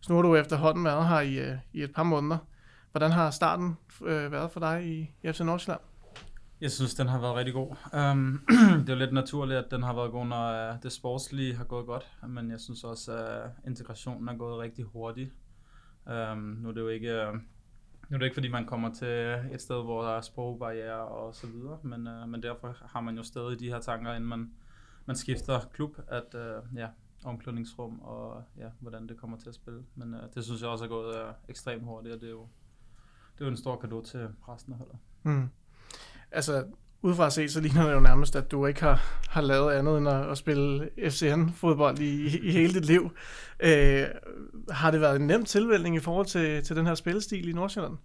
Så 0.00 0.12
nu 0.12 0.14
har 0.14 0.22
du 0.22 0.36
efterhånden 0.36 0.84
været 0.84 1.08
her 1.08 1.20
i, 1.20 1.34
øh, 1.38 1.54
i 1.72 1.82
et 1.82 1.92
par 1.94 2.02
måneder. 2.02 2.38
Hvordan 2.90 3.10
har 3.10 3.30
starten 3.30 3.76
øh, 4.04 4.32
været 4.32 4.50
for 4.52 4.60
dig 4.60 4.84
i, 4.84 5.10
i 5.22 5.32
FC 5.32 5.40
Nordsjælland? 5.40 5.80
Jeg 6.62 6.70
synes, 6.70 6.94
den 6.94 7.08
har 7.08 7.20
været 7.20 7.34
rigtig 7.34 7.54
god. 7.54 7.76
Um, 8.12 8.40
det 8.80 8.88
er 8.88 8.92
jo 8.92 8.98
lidt 8.98 9.12
naturligt, 9.12 9.58
at 9.58 9.70
den 9.70 9.82
har 9.82 9.94
været 9.94 10.12
god, 10.12 10.26
når 10.26 10.70
uh, 10.70 10.82
det 10.82 10.92
sportslige 10.92 11.54
har 11.54 11.64
gået 11.64 11.86
godt. 11.86 12.12
Men 12.28 12.50
jeg 12.50 12.60
synes 12.60 12.84
også, 12.84 13.12
at 13.12 13.44
øh, 13.44 13.50
integrationen 13.66 14.28
er 14.28 14.36
gået 14.36 14.58
rigtig 14.58 14.84
hurtigt. 14.84 15.32
Um, 16.06 16.38
nu 16.38 16.68
er 16.68 16.72
det 16.72 16.80
jo 16.80 16.88
ikke... 16.88 17.28
Uh, 17.28 17.34
nu 18.08 18.14
er 18.14 18.18
det 18.18 18.24
ikke, 18.24 18.34
fordi 18.34 18.48
man 18.48 18.66
kommer 18.66 18.94
til 18.94 19.38
et 19.52 19.62
sted, 19.62 19.82
hvor 19.82 20.02
der 20.02 20.10
er 20.10 20.20
sprogbarriere 20.20 21.08
og 21.08 21.34
så 21.34 21.46
videre, 21.46 21.78
men, 21.82 22.06
uh, 22.06 22.28
men 22.28 22.42
derfor 22.42 22.76
har 22.86 23.00
man 23.00 23.16
jo 23.16 23.22
stadig 23.22 23.60
de 23.60 23.68
her 23.68 23.80
tanker, 23.80 24.12
inden 24.14 24.28
man, 24.28 24.50
man 25.06 25.16
skifter 25.16 25.60
klub, 25.72 25.96
at 26.08 26.34
uh, 26.34 26.76
ja, 26.78 26.88
omklædningsrum 27.24 28.00
og 28.00 28.44
ja, 28.58 28.68
hvordan 28.80 29.08
det 29.08 29.16
kommer 29.16 29.38
til 29.38 29.48
at 29.48 29.54
spille. 29.54 29.82
Men 29.94 30.14
uh, 30.14 30.20
det 30.34 30.44
synes 30.44 30.62
jeg 30.62 30.70
også 30.70 30.84
er 30.84 30.88
gået 30.88 31.14
uh, 31.14 31.30
ekstremt 31.48 31.84
hurtigt, 31.84 32.14
og 32.14 32.20
det 32.20 32.26
er 32.26 32.30
jo, 32.30 32.48
det 33.34 33.40
er 33.40 33.44
jo 33.44 33.50
en 33.50 33.56
stor 33.56 33.76
gave 33.76 34.02
til 34.02 34.28
resten 34.48 34.72
af 34.72 34.78
holdet. 34.78 34.96
Mm. 35.22 35.48
Altså, 36.32 36.64
udefra 37.02 37.30
set, 37.30 37.52
så 37.52 37.60
ligner 37.60 37.86
det 37.86 37.92
jo 37.92 38.00
nærmest, 38.00 38.36
at 38.36 38.50
du 38.50 38.66
ikke 38.66 38.80
har, 38.80 39.02
har 39.28 39.40
lavet 39.40 39.72
andet 39.72 39.98
end 39.98 40.08
at, 40.08 40.30
at 40.30 40.38
spille 40.38 40.90
FCN-fodbold 40.98 41.98
i, 41.98 42.26
i, 42.26 42.38
i 42.38 42.52
hele 42.52 42.74
dit 42.74 42.84
liv. 42.84 43.10
Øh, 43.60 44.04
har 44.70 44.90
det 44.90 45.00
været 45.00 45.16
en 45.16 45.26
nem 45.26 45.44
tilvælgning 45.44 45.96
i 45.96 46.00
forhold 46.00 46.26
til, 46.26 46.64
til 46.64 46.76
den 46.76 46.86
her 46.86 46.94
spillestil 46.94 47.48
i 47.48 47.52
Nordsjælland? 47.52 47.96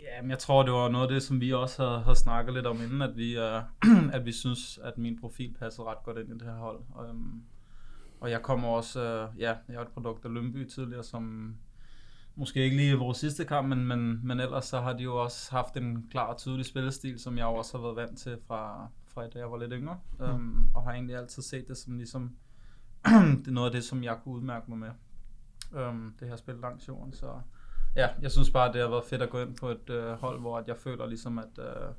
Ja, 0.00 0.22
men 0.22 0.30
jeg 0.30 0.38
tror, 0.38 0.62
det 0.62 0.72
var 0.72 0.88
noget 0.88 1.06
af 1.08 1.12
det, 1.12 1.22
som 1.22 1.40
vi 1.40 1.52
også 1.52 1.82
har, 1.82 1.98
har 1.98 2.14
snakket 2.14 2.54
lidt 2.54 2.66
om 2.66 2.82
inden, 2.82 3.02
at 3.02 3.16
vi, 3.16 3.38
øh, 3.38 3.62
at 4.16 4.26
vi 4.26 4.32
synes, 4.32 4.78
at 4.84 4.98
min 4.98 5.20
profil 5.20 5.54
passer 5.58 5.90
ret 5.90 6.04
godt 6.04 6.18
ind 6.18 6.28
i 6.28 6.32
det 6.32 6.42
her 6.42 6.58
hold. 6.58 6.80
Øhm 7.08 7.42
og 8.20 8.30
jeg 8.30 8.42
kommer 8.42 8.68
også, 8.68 9.02
øh, 9.02 9.40
ja, 9.40 9.54
jeg 9.68 9.74
er 9.74 9.80
et 9.80 9.88
produkt 9.88 10.24
af 10.24 10.34
Lønby 10.34 10.68
tidligere, 10.68 11.04
som 11.04 11.54
måske 12.38 12.64
ikke 12.64 12.76
lige 12.76 12.94
vores 12.94 13.18
sidste 13.18 13.44
kamp, 13.44 13.68
men, 13.68 13.86
men, 13.86 14.26
men 14.26 14.40
ellers 14.40 14.64
så 14.64 14.80
har 14.80 14.92
de 14.92 15.02
jo 15.02 15.22
også 15.22 15.50
haft 15.50 15.76
en 15.76 16.08
klar 16.10 16.26
og 16.26 16.38
tydelig 16.38 16.66
spillestil, 16.66 17.18
som 17.18 17.38
jeg 17.38 17.44
jo 17.44 17.54
også 17.54 17.76
har 17.76 17.82
været 17.82 17.96
vant 17.96 18.18
til 18.18 18.38
fra, 18.46 18.88
fra 19.06 19.28
da 19.28 19.38
jeg 19.38 19.50
var 19.50 19.58
lidt 19.58 19.72
yngre. 19.72 19.98
Mm. 20.18 20.24
Um, 20.24 20.70
og 20.74 20.82
har 20.82 20.92
egentlig 20.92 21.16
altid 21.16 21.42
set 21.42 21.68
det 21.68 21.76
som 21.76 21.96
ligesom, 21.96 22.36
det 23.38 23.48
er 23.48 23.50
noget 23.50 23.68
af 23.68 23.72
det, 23.72 23.84
som 23.84 24.04
jeg 24.04 24.18
kunne 24.24 24.34
udmærke 24.34 24.70
mig 24.70 24.78
med. 24.78 24.90
Um, 25.88 26.14
det 26.20 26.28
her 26.28 26.36
spil 26.36 26.54
langs 26.54 26.88
jorden, 26.88 27.12
så 27.12 27.40
ja, 27.96 28.08
jeg 28.22 28.30
synes 28.30 28.50
bare, 28.50 28.72
det 28.72 28.80
har 28.80 28.88
været 28.88 29.04
fedt 29.04 29.22
at 29.22 29.30
gå 29.30 29.42
ind 29.42 29.56
på 29.56 29.68
et 29.68 29.90
uh, 29.90 30.20
hold, 30.20 30.40
hvor 30.40 30.58
at 30.58 30.68
jeg 30.68 30.76
føler 30.76 31.06
ligesom, 31.06 31.38
at, 31.38 31.58
uh, 31.58 31.94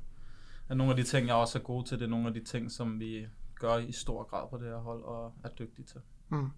at 0.68 0.76
nogle 0.76 0.90
af 0.90 0.96
de 0.96 1.02
ting, 1.02 1.26
jeg 1.26 1.34
også 1.34 1.58
er 1.58 1.62
god 1.62 1.84
til, 1.84 1.98
det 1.98 2.04
er 2.04 2.10
nogle 2.10 2.28
af 2.28 2.34
de 2.34 2.44
ting, 2.44 2.70
som 2.70 3.00
vi 3.00 3.26
gør 3.54 3.76
i 3.76 3.92
stor 3.92 4.22
grad 4.22 4.48
på 4.50 4.56
det 4.56 4.66
her 4.66 4.76
hold 4.78 5.02
og 5.02 5.32
er 5.44 5.48
dygtige 5.48 5.84
til. 5.84 6.00
Mm. 6.28 6.50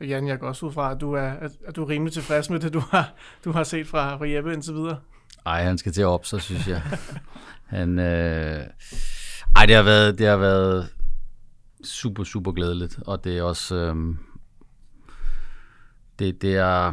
Og 0.00 0.06
Jan, 0.06 0.28
jeg 0.28 0.38
går 0.38 0.48
også 0.48 0.66
ud 0.66 0.72
fra, 0.72 0.92
at 0.92 1.00
du 1.00 1.12
er, 1.12 1.30
at, 1.68 1.76
du 1.76 1.82
er 1.82 1.88
rimelig 1.88 2.12
tilfreds 2.12 2.50
med 2.50 2.60
det, 2.60 2.72
du 2.72 2.82
har, 2.90 3.14
du 3.44 3.52
har 3.52 3.64
set 3.64 3.86
fra, 3.86 4.16
fra 4.16 4.28
Jeppe 4.28 4.52
indtil 4.52 4.74
videre. 4.74 4.98
Ej, 5.46 5.62
han 5.62 5.78
skal 5.78 5.92
til 5.92 6.04
op, 6.04 6.26
så 6.26 6.38
synes 6.38 6.68
jeg. 6.68 6.82
han, 7.76 7.98
øh... 7.98 8.66
Ej, 9.56 9.66
det 9.66 9.76
har, 9.76 9.82
været, 9.82 10.18
det 10.18 10.26
har 10.26 10.36
været 10.36 10.88
super, 11.84 12.24
super 12.24 12.52
glædeligt, 12.52 12.98
og 13.06 13.24
det 13.24 13.38
er 13.38 13.42
også... 13.42 13.74
Øh... 13.74 13.96
Det, 16.18 16.42
det 16.42 16.56
er... 16.56 16.92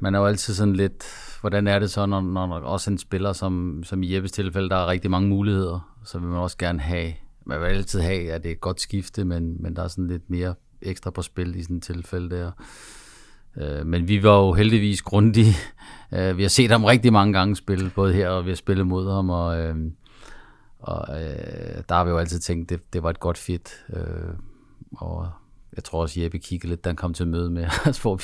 Man 0.00 0.14
er 0.14 0.18
jo 0.18 0.26
altid 0.26 0.54
sådan 0.54 0.76
lidt... 0.76 1.04
Hvordan 1.40 1.66
er 1.66 1.78
det 1.78 1.90
så, 1.90 2.06
når, 2.06 2.20
når 2.20 2.60
også 2.60 2.90
en 2.90 2.98
spiller, 2.98 3.32
som, 3.32 3.82
som 3.84 4.02
i 4.02 4.14
Jeppes 4.14 4.32
tilfælde, 4.32 4.68
der 4.68 4.76
er 4.76 4.86
rigtig 4.86 5.10
mange 5.10 5.28
muligheder, 5.28 5.94
så 6.04 6.18
vil 6.18 6.28
man 6.28 6.38
også 6.38 6.58
gerne 6.58 6.80
have... 6.80 7.12
Man 7.46 7.60
vil 7.60 7.66
altid 7.66 8.00
have, 8.00 8.32
at 8.32 8.42
det 8.42 8.48
er 8.48 8.54
et 8.54 8.60
godt 8.60 8.80
skifte, 8.80 9.24
men, 9.24 9.62
men 9.62 9.76
der 9.76 9.82
er 9.82 9.88
sådan 9.88 10.08
lidt 10.08 10.30
mere 10.30 10.54
ekstra 10.84 11.10
på 11.10 11.22
spil 11.22 11.56
i 11.56 11.62
sådan 11.62 11.76
et 11.76 11.82
tilfælde 11.82 12.36
der. 12.36 12.50
Øh, 13.56 13.86
men 13.86 14.08
vi 14.08 14.22
var 14.22 14.38
jo 14.38 14.52
heldigvis 14.52 15.02
grundige. 15.02 15.54
Øh, 16.12 16.36
vi 16.36 16.42
har 16.42 16.48
set 16.48 16.70
ham 16.70 16.84
rigtig 16.84 17.12
mange 17.12 17.32
gange 17.32 17.56
spille, 17.56 17.90
både 17.94 18.14
her 18.14 18.28
og 18.28 18.44
vi 18.44 18.50
har 18.50 18.56
spillet 18.56 18.86
mod 18.86 19.12
ham, 19.12 19.30
og, 19.30 19.58
øh, 19.58 19.76
og 20.78 21.22
øh, 21.22 21.82
der 21.88 21.94
har 21.94 22.04
vi 22.04 22.10
jo 22.10 22.18
altid 22.18 22.38
tænkt, 22.38 22.70
det, 22.70 22.92
det 22.92 23.02
var 23.02 23.10
et 23.10 23.20
godt 23.20 23.38
fit. 23.38 23.84
Øh, 23.92 24.34
og 24.96 25.28
jeg 25.76 25.84
tror 25.84 26.02
også, 26.02 26.20
Jeppe 26.20 26.38
kiggede 26.38 26.68
lidt, 26.70 26.84
da 26.84 26.88
han 26.88 26.96
kom 26.96 27.14
til 27.14 27.26
møde 27.26 27.50
med 27.50 27.66
os, 27.88 27.98
hvor, 27.98 28.14
vi, 28.14 28.22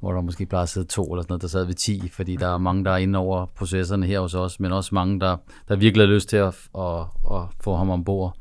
hvor 0.00 0.12
der 0.12 0.20
måske 0.20 0.46
bare 0.46 0.66
sidde 0.66 0.86
to 0.86 1.04
eller 1.04 1.22
sådan 1.22 1.32
noget, 1.32 1.42
der 1.42 1.48
sad 1.48 1.64
vi 1.64 1.74
10, 1.74 2.08
fordi 2.08 2.36
der 2.36 2.48
er 2.48 2.58
mange, 2.58 2.84
der 2.84 2.90
er 2.90 2.96
inde 2.96 3.18
over 3.18 3.46
processerne 3.46 4.06
her 4.06 4.20
hos 4.20 4.34
os, 4.34 4.60
men 4.60 4.72
også 4.72 4.94
mange, 4.94 5.20
der, 5.20 5.36
der 5.68 5.76
virkelig 5.76 6.06
har 6.06 6.14
lyst 6.14 6.28
til 6.28 6.36
at, 6.36 6.68
at, 6.78 7.00
at 7.32 7.42
få 7.60 7.76
ham 7.76 7.90
ombord. 7.90 8.36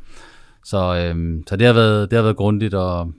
Så, 0.65 0.95
øhm, 0.95 1.43
så 1.47 1.55
det 1.55 1.67
har 1.67 1.73
været, 1.73 2.11
det 2.11 2.17
har 2.17 2.23
været 2.23 2.37
grundigt, 2.37 2.73
og 2.73 3.11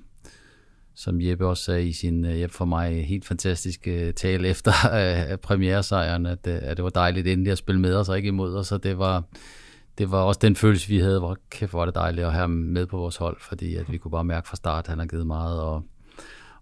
som 1.03 1.21
Jeppe 1.21 1.47
også 1.47 1.65
sagde 1.65 1.88
i 1.88 1.93
sin 1.93 2.25
øh, 2.25 2.45
uh, 2.45 2.51
for 2.51 2.65
mig 2.65 3.07
helt 3.07 3.25
fantastiske 3.25 4.07
øh, 4.07 4.15
tale 4.15 4.49
efter 4.49 4.73
uh, 5.33 5.38
premieresejren, 5.38 6.27
at, 6.27 6.47
at 6.47 6.77
det 6.77 6.85
var 6.85 6.91
dejligt 6.91 7.27
endelig 7.27 7.53
at 7.53 7.59
spille 7.59 7.81
med 7.81 7.95
os 7.95 8.09
og 8.09 8.17
ikke 8.17 8.29
imod 8.29 8.57
os, 8.57 8.73
og 8.73 8.83
det 8.83 8.99
var, 8.99 9.23
det 9.99 10.11
var 10.11 10.19
også 10.19 10.38
den 10.43 10.57
følelse, 10.57 10.88
vi 10.88 10.99
havde, 10.99 11.19
hvor 11.19 11.37
kæft 11.51 11.73
var 11.73 11.85
det 11.85 11.95
dejligt 11.95 12.27
at 12.27 12.33
have 12.33 12.41
ham 12.41 12.51
med 12.51 12.87
på 12.87 12.97
vores 12.97 13.17
hold, 13.17 13.37
fordi 13.41 13.77
at 13.77 13.93
vi 13.93 13.99
kunne 13.99 14.11
bare 14.11 14.25
mærke 14.25 14.49
fra 14.49 14.57
start, 14.57 14.85
at 14.85 14.88
han 14.88 14.99
har 14.99 15.07
givet 15.07 15.27
meget, 15.27 15.61
og 15.61 15.83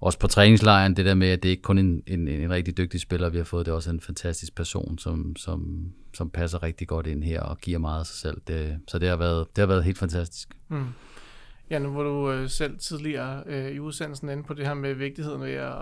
også 0.01 0.19
på 0.19 0.27
træningslejren, 0.27 0.97
det 0.97 1.05
der 1.05 1.15
med, 1.15 1.29
at 1.29 1.43
det 1.43 1.49
ikke 1.49 1.63
kun 1.63 1.79
er 1.79 1.83
en, 1.83 2.03
en, 2.07 2.29
en 2.29 2.51
rigtig 2.51 2.77
dygtig 2.77 3.01
spiller, 3.01 3.29
vi 3.29 3.37
har 3.37 3.45
fået, 3.45 3.67
det 3.67 3.73
er 3.73 3.77
også 3.77 3.91
en 3.91 4.01
fantastisk 4.01 4.55
person, 4.55 4.99
som, 4.99 5.37
som, 5.37 5.87
som 6.15 6.31
passer 6.31 6.63
rigtig 6.63 6.89
godt 6.89 7.07
ind 7.07 7.25
her 7.25 7.41
og 7.41 7.59
giver 7.59 7.79
meget 7.79 8.01
af 8.01 8.07
sig 8.07 8.17
selv. 8.17 8.41
Det, 8.47 8.79
så 8.89 8.99
det 8.99 9.09
har, 9.09 9.17
været, 9.17 9.47
det 9.57 9.63
har 9.63 9.67
været 9.67 9.85
helt 9.85 9.99
fantastisk. 9.99 10.49
Mm. 10.69 10.85
Ja, 11.71 11.79
nu 11.79 11.93
var 11.93 12.03
du 12.03 12.33
øh, 12.33 12.49
selv 12.49 12.79
tidligere 12.79 13.43
øh, 13.47 13.71
i 13.71 13.79
udsendelsen 13.79 14.29
inde 14.29 14.43
på 14.43 14.55
det 14.55 14.67
her 14.67 14.75
med 14.75 14.95
vigtigheden 14.95 15.43
ved 15.43 15.53
at, 15.53 15.73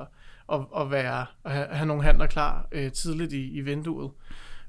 at, 0.52 0.60
at, 0.76 0.90
være, 0.90 1.26
at 1.44 1.52
have, 1.52 1.66
have 1.70 1.86
nogle 1.86 2.02
handler 2.02 2.26
klar 2.26 2.68
øh, 2.72 2.92
tidligt 2.92 3.32
i, 3.32 3.58
i 3.58 3.60
vinduet. 3.60 4.10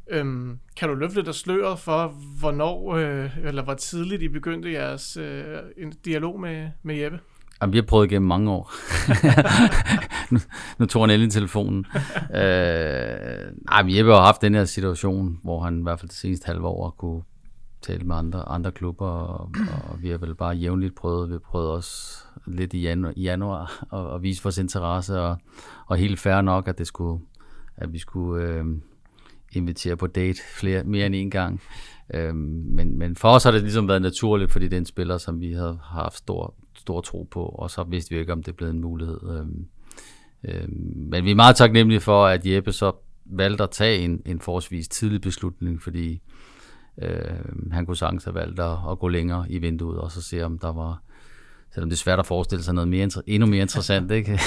Øhm, 0.10 0.60
kan 0.78 0.90
du 0.90 0.96
løfte 0.96 1.16
lidt 1.16 1.28
af 1.28 1.36
sløret 1.36 1.80
for, 1.80 2.08
hvornår, 2.40 2.96
øh, 2.96 3.38
eller 3.44 3.64
hvor 3.64 3.74
tidligt 3.74 4.22
I 4.22 4.28
begyndte 4.28 4.72
jeres 4.72 5.18
øh, 5.18 5.58
en 5.78 5.94
dialog 6.06 6.40
med, 6.40 6.70
med 6.84 6.96
Jeppe? 6.96 7.20
Jamen, 7.62 7.74
vi 7.74 7.78
har 7.78 7.86
prøvet 7.86 8.12
igennem 8.12 8.28
mange 8.28 8.52
år. 8.52 8.72
nu, 10.34 10.40
nu 10.78 10.86
tog 10.86 11.04
han 11.04 11.10
endelig 11.10 11.32
telefonen. 11.32 11.86
øh, 12.36 12.42
nej, 13.70 13.84
men 13.84 13.96
Jeppe 13.96 14.12
har 14.12 14.22
haft 14.22 14.42
den 14.42 14.56
her 14.56 14.66
situation, 14.66 15.40
hvor 15.44 15.64
han 15.64 15.80
i 15.80 15.84
hvert 15.84 16.00
fald 16.00 16.10
det 16.10 16.18
seneste 16.18 16.46
halve 16.46 16.68
år 16.68 16.90
kunne 16.90 17.22
talt 17.82 18.06
med 18.06 18.16
andre, 18.16 18.50
andre 18.50 18.72
klubber, 18.72 19.08
og, 19.08 19.52
og 19.90 20.02
vi 20.02 20.10
har 20.10 20.18
vel 20.18 20.36
bare 20.36 20.56
jævnligt 20.56 20.96
prøvet, 20.96 21.30
vi 21.30 21.34
har 21.34 21.40
prøvet 21.40 21.70
også 21.70 22.24
lidt 22.48 22.74
i 22.74 22.82
januar, 22.82 23.14
i 23.16 23.22
januar 23.22 23.86
at, 23.94 24.16
at 24.16 24.24
vise 24.24 24.44
vores 24.44 24.58
interesse, 24.58 25.20
og, 25.20 25.38
og 25.86 25.98
helt 25.98 26.20
fair 26.20 26.42
nok, 26.42 26.68
at 26.68 26.78
det 26.78 26.88
skulle, 26.88 27.22
at 27.78 27.94
vi 27.94 27.98
skulle 27.98 28.44
øh, 28.44 28.66
invitere 29.52 29.98
på 29.98 30.08
date 30.08 30.40
flere, 30.56 30.84
mere 30.84 31.06
end 31.06 31.16
en 31.16 31.30
gang. 31.30 31.62
Øh, 32.14 32.36
men, 32.36 32.98
men 32.98 33.16
for 33.16 33.30
os 33.30 33.44
har 33.44 33.52
det 33.52 33.62
ligesom 33.62 33.88
været 33.88 34.02
naturligt, 34.02 34.52
fordi 34.52 34.66
det 34.66 34.74
er 34.74 34.78
en 34.78 34.86
spiller, 34.86 35.18
som 35.18 35.42
vi 35.42 35.54
har 35.54 35.78
haft 35.84 36.18
stor, 36.18 36.54
stor 36.78 37.02
tro 37.02 37.28
på, 37.32 37.44
og 37.44 37.72
så 37.72 37.84
vidste 37.84 38.16
vi 38.16 38.20
ikke, 38.20 38.34
om 38.34 38.44
det 38.44 38.56
blev 38.56 38.70
en 38.70 38.82
mulighed. 38.82 39.20
Øh, 39.24 39.46
øh, 40.44 40.70
men 40.96 41.26
vi 41.26 41.32
er 41.32 41.36
meget 41.36 41.56
taknemmelige 41.56 42.02
for, 42.02 42.26
at 42.26 42.46
Jeppe 42.46 42.72
så 42.72 42.92
valgte 43.26 43.64
at 43.64 43.72
tage 43.72 44.00
en, 44.00 44.22
en 44.26 44.40
forholdsvis 44.40 44.88
tidlig 44.88 45.22
beslutning, 45.22 45.82
fordi 45.82 46.22
Øh, 47.02 47.72
han 47.72 47.86
kunne 47.86 47.98
sagtens 47.98 48.24
have 48.24 48.36
valgt 48.36 48.60
at, 48.60 48.78
at 48.92 49.00
gå 49.00 49.08
længere 49.08 49.46
i 49.50 49.58
vinduet, 49.58 50.00
og 50.00 50.12
så 50.12 50.22
se 50.22 50.42
om 50.42 50.60
der 50.60 50.74
var, 50.74 51.02
selvom 51.74 51.90
det 51.90 51.96
er 51.96 52.00
svært 52.00 52.20
at 52.20 52.26
forestille 52.26 52.64
sig 52.64 52.74
noget 52.74 52.88
mere, 52.88 53.10
endnu 53.28 53.48
mere 53.48 53.62
interessant, 53.62 54.12
ikke? 54.20 54.40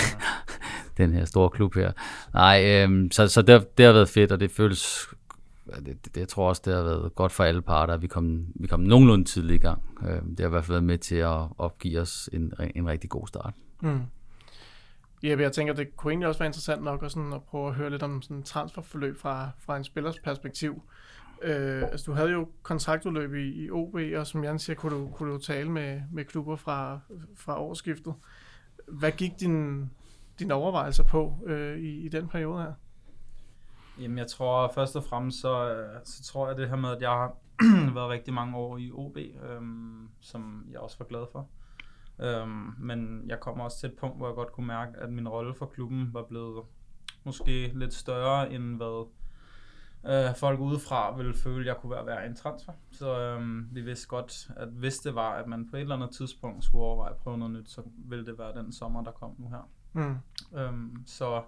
den 0.96 1.12
her 1.12 1.24
store 1.24 1.50
klub 1.50 1.74
her. 1.74 1.92
Nej, 2.34 2.64
øh, 2.66 3.10
så, 3.10 3.28
så 3.28 3.42
det, 3.42 3.78
det 3.78 3.86
har 3.86 3.92
været 3.92 4.08
fedt, 4.08 4.32
og 4.32 4.40
det 4.40 4.50
føles 4.50 5.08
det, 5.86 6.04
det, 6.04 6.16
jeg 6.16 6.28
tror 6.28 6.48
også, 6.48 6.62
det 6.64 6.74
har 6.74 6.82
været 6.82 7.14
godt 7.14 7.32
for 7.32 7.44
alle 7.44 7.62
parter, 7.62 7.94
at 7.94 8.02
vi 8.02 8.06
kom, 8.06 8.46
vi 8.54 8.66
kom 8.66 8.80
nogenlunde 8.80 9.24
tidligt 9.24 9.64
i 9.64 9.66
gang. 9.66 9.82
Øh, 10.02 10.22
det 10.30 10.40
har 10.40 10.46
i 10.46 10.50
hvert 10.50 10.64
fald 10.64 10.72
været 10.72 10.84
med 10.84 10.98
til 10.98 11.16
at 11.16 11.46
opgive 11.58 12.00
os 12.00 12.30
en, 12.32 12.52
en 12.74 12.88
rigtig 12.88 13.10
god 13.10 13.26
start. 13.26 13.54
Mm. 13.80 14.00
Ja, 15.22 15.36
jeg 15.38 15.52
tænker, 15.52 15.74
det 15.74 15.96
kunne 15.96 16.10
egentlig 16.10 16.28
også 16.28 16.38
være 16.38 16.46
interessant 16.46 16.82
nok 16.82 17.02
at, 17.02 17.12
sådan 17.12 17.32
at 17.32 17.42
prøve 17.42 17.68
at 17.68 17.74
høre 17.74 17.90
lidt 17.90 18.02
om 18.02 18.22
sådan 18.22 18.42
transferforløb 18.42 19.18
fra, 19.18 19.50
fra 19.58 19.76
en 19.76 19.84
spillers 19.84 20.18
perspektiv. 20.18 20.82
Øh, 21.42 21.83
altså, 21.83 22.11
du 22.11 22.16
havde 22.16 22.31
jo 22.31 22.48
kontraktudløb 22.62 23.35
i, 23.35 23.64
i 23.64 23.70
OB, 23.70 23.94
og 24.16 24.26
som 24.26 24.44
Jan 24.44 24.59
siger, 24.59 24.76
kunne 24.76 24.96
du, 24.96 25.11
kunne 25.11 25.33
du 25.33 25.38
tale 25.38 25.70
med, 25.70 26.00
med 26.12 26.24
klubber 26.24 26.57
fra, 26.57 27.00
fra 27.37 27.61
årsskiftet. 27.61 28.14
Hvad 28.88 29.12
gik 29.12 29.40
din, 29.40 29.90
dine 30.38 30.55
overvejelser 30.55 31.05
på 31.05 31.38
øh, 31.46 31.78
i, 31.78 32.07
i 32.07 32.09
den 32.09 32.28
periode 32.28 32.62
her? 32.62 32.72
Jamen, 34.00 34.18
jeg 34.18 34.26
tror 34.26 34.72
først 34.74 34.96
og 34.96 35.05
fremmest, 35.05 35.40
så, 35.40 35.85
så 36.05 36.24
tror 36.24 36.48
jeg 36.48 36.57
det 36.57 36.68
her 36.68 36.76
med, 36.76 36.90
at 36.90 37.02
jeg 37.02 37.11
har 37.11 37.37
været 37.94 38.11
rigtig 38.11 38.35
mange 38.35 38.57
år 38.57 38.78
i 38.78 38.90
OB, 38.92 39.16
øhm, 39.16 40.09
som 40.20 40.66
jeg 40.70 40.81
også 40.81 40.96
var 40.98 41.07
glad 41.07 41.26
for. 41.33 41.48
Øhm, 42.20 42.74
men 42.78 43.22
jeg 43.26 43.40
kommer 43.40 43.64
også 43.64 43.81
til 43.81 43.88
et 43.88 43.96
punkt, 43.96 44.16
hvor 44.16 44.26
jeg 44.26 44.35
godt 44.35 44.52
kunne 44.52 44.66
mærke, 44.66 44.98
at 44.98 45.12
min 45.12 45.28
rolle 45.28 45.55
for 45.55 45.66
klubben 45.66 46.14
var 46.14 46.22
blevet 46.22 46.64
måske 47.24 47.72
lidt 47.74 47.94
større, 47.94 48.52
end 48.52 48.76
hvad 48.76 49.09
øh, 50.06 50.36
folk 50.36 50.60
udefra 50.60 51.16
ville 51.16 51.34
føle, 51.34 51.60
at 51.60 51.66
jeg 51.66 51.76
kunne 51.76 51.90
være 51.90 52.06
værd 52.06 52.24
i 52.24 52.26
en 52.26 52.36
transfer. 52.36 52.72
Så 52.90 53.20
øhm, 53.20 53.68
vi 53.72 53.80
vidste 53.80 54.08
godt, 54.08 54.50
at 54.56 54.68
hvis 54.68 54.98
det 54.98 55.14
var, 55.14 55.32
at 55.32 55.46
man 55.46 55.70
på 55.70 55.76
et 55.76 55.80
eller 55.80 55.96
andet 55.96 56.10
tidspunkt 56.10 56.64
skulle 56.64 56.84
overveje 56.84 57.10
at 57.10 57.16
prøve 57.16 57.38
noget 57.38 57.54
nyt, 57.54 57.70
så 57.70 57.82
ville 57.96 58.26
det 58.26 58.38
være 58.38 58.54
den 58.54 58.72
sommer, 58.72 59.04
der 59.04 59.10
kom 59.10 59.34
nu 59.38 59.48
her. 59.48 59.68
Mm. 59.92 60.18
Øhm, 60.58 61.02
så 61.06 61.42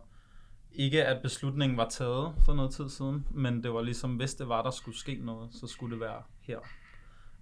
ikke 0.72 1.04
at 1.04 1.22
beslutningen 1.22 1.78
var 1.78 1.88
taget 1.88 2.34
for 2.44 2.54
noget 2.54 2.70
tid 2.70 2.88
siden, 2.88 3.26
men 3.30 3.62
det 3.62 3.72
var 3.72 3.82
ligesom, 3.82 4.16
hvis 4.16 4.34
det 4.34 4.48
var, 4.48 4.62
der 4.62 4.70
skulle 4.70 4.98
ske 4.98 5.20
noget, 5.22 5.54
så 5.54 5.66
skulle 5.66 5.92
det 5.92 6.00
være 6.00 6.22
her. 6.40 6.58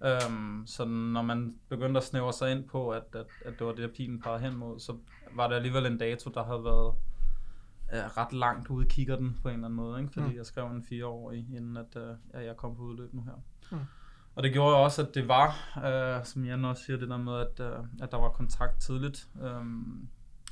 Øhm, 0.05 0.63
så 0.67 0.85
når 0.85 1.21
man 1.21 1.55
begyndte 1.69 1.97
at 1.97 2.03
snævre 2.03 2.33
sig 2.33 2.51
ind 2.51 2.63
på, 2.63 2.89
at, 2.89 3.03
at, 3.13 3.25
at 3.45 3.59
det 3.59 3.67
var 3.67 3.73
det, 3.73 3.81
der 3.81 3.95
pilen 3.95 4.21
pegede 4.21 4.39
hen 4.39 4.57
mod, 4.57 4.79
så 4.79 4.97
var 5.35 5.47
det 5.47 5.55
alligevel 5.55 5.85
en 5.85 5.97
dato, 5.97 6.29
der 6.29 6.43
havde 6.43 6.63
været 6.63 6.93
øh, 7.93 8.17
ret 8.17 8.33
langt 8.33 8.69
ude 8.69 8.87
i 8.97 9.05
den 9.05 9.37
på 9.41 9.47
en 9.47 9.53
eller 9.53 9.65
anden 9.65 9.75
måde, 9.75 10.01
ikke? 10.01 10.13
fordi 10.13 10.27
mm. 10.27 10.35
jeg 10.35 10.45
skrev 10.45 10.65
en 10.65 10.83
fireårig, 10.83 11.47
inden 11.55 11.77
at, 11.77 11.97
øh, 12.33 12.45
jeg 12.45 12.57
kom 12.57 12.75
på 12.75 12.81
udløb 12.81 13.13
nu 13.13 13.21
her. 13.21 13.41
Mm. 13.71 13.77
Og 14.35 14.43
det 14.43 14.53
gjorde 14.53 14.75
også, 14.75 15.01
at 15.01 15.15
det 15.15 15.27
var, 15.27 15.79
øh, 15.85 16.25
som 16.25 16.45
Jan 16.45 16.65
også 16.65 16.83
siger, 16.83 16.97
det 16.97 17.09
der 17.09 17.17
med, 17.17 17.33
at, 17.33 17.59
øh, 17.59 17.85
at 18.01 18.11
der 18.11 18.17
var 18.17 18.29
kontakt 18.29 18.81
tidligt 18.81 19.29
øh, 19.41 19.65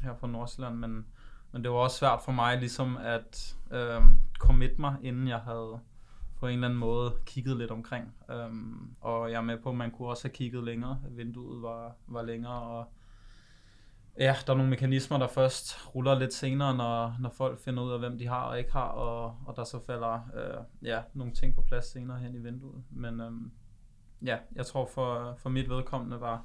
her 0.02 0.16
fra 0.16 0.28
Nordsjælland, 0.28 0.76
men, 0.76 1.06
men 1.52 1.64
det 1.64 1.72
var 1.72 1.78
også 1.78 1.98
svært 1.98 2.20
for 2.26 2.32
mig 2.32 2.58
ligesom 2.58 2.98
at 2.98 3.58
øh, 3.72 4.02
commit 4.40 4.80
mig, 4.80 4.96
inden 5.02 5.28
jeg 5.28 5.40
havde 5.40 5.80
på 6.42 6.48
en 6.48 6.54
eller 6.54 6.68
anden 6.68 6.80
måde 6.80 7.14
kigget 7.26 7.58
lidt 7.58 7.72
omkring. 7.72 8.14
Um, 8.48 8.96
og 9.02 9.32
jeg 9.32 9.38
er 9.38 9.42
med 9.42 9.58
på, 9.58 9.70
at 9.70 9.76
man 9.76 9.92
kunne 9.92 10.08
også 10.08 10.24
have 10.24 10.34
kigget 10.34 10.64
længere. 10.64 11.00
Vinduet 11.10 11.62
var, 11.62 11.96
var 12.08 12.22
længere, 12.22 12.62
og 12.62 12.92
ja, 14.20 14.36
der 14.48 14.54
er 14.54 14.58
nogle 14.58 14.70
mekanismer, 14.70 15.18
der 15.18 15.28
først 15.28 15.96
ruller 15.96 16.20
lidt 16.20 16.34
senere, 16.34 16.78
når, 16.78 17.16
når 17.20 17.30
folk 17.30 17.60
finder 17.60 17.84
ud 17.84 17.92
af, 17.92 18.00
hvem 18.00 18.18
de 18.18 18.28
har 18.28 18.42
og 18.44 18.60
ikke 18.60 18.72
har, 18.72 18.88
og, 18.88 19.38
og 19.46 19.56
der 19.56 19.64
så 19.64 19.86
falder 19.86 20.14
øh, 20.14 20.88
ja, 20.88 21.02
nogle 21.14 21.34
ting 21.34 21.56
på 21.56 21.62
plads 21.62 21.86
senere 21.92 22.20
hen 22.20 22.36
i 22.36 22.40
vinduet. 22.40 22.84
Men 22.90 23.22
øhm, 23.22 23.52
ja, 24.26 24.38
jeg 24.56 24.66
tror 24.66 24.86
for, 24.94 25.36
for 25.38 25.50
mit 25.50 25.70
vedkommende 25.70 26.22
var, 26.22 26.44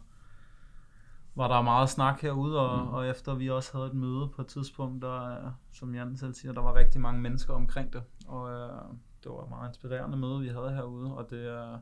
var 1.35 1.49
der 1.49 1.63
meget 1.63 1.89
snak 1.89 2.21
herude, 2.21 2.61
og, 2.61 2.85
mm. 2.85 2.95
og 2.95 3.09
efter 3.09 3.35
vi 3.35 3.51
også 3.51 3.73
havde 3.73 3.87
et 3.87 3.95
møde 3.95 4.29
på 4.29 4.43
et 4.43 4.49
tidspunkt, 4.49 5.03
der, 5.03 5.53
som 5.73 5.95
Jan 5.95 6.17
selv 6.17 6.35
siger, 6.35 6.53
der 6.53 6.63
var 6.63 6.75
rigtig 6.75 7.01
mange 7.01 7.21
mennesker 7.21 7.55
omkring 7.55 7.93
det, 7.93 8.03
og 8.27 8.51
øh, 8.51 8.83
det 9.25 9.33
var 9.33 9.43
et 9.43 9.51
meget 9.51 9.69
inspirerende 9.69 10.17
møde, 10.17 10.41
vi 10.41 10.49
havde 10.49 10.75
herude, 10.75 11.15
og 11.15 11.31
det, 11.31 11.37
øh, 11.37 11.79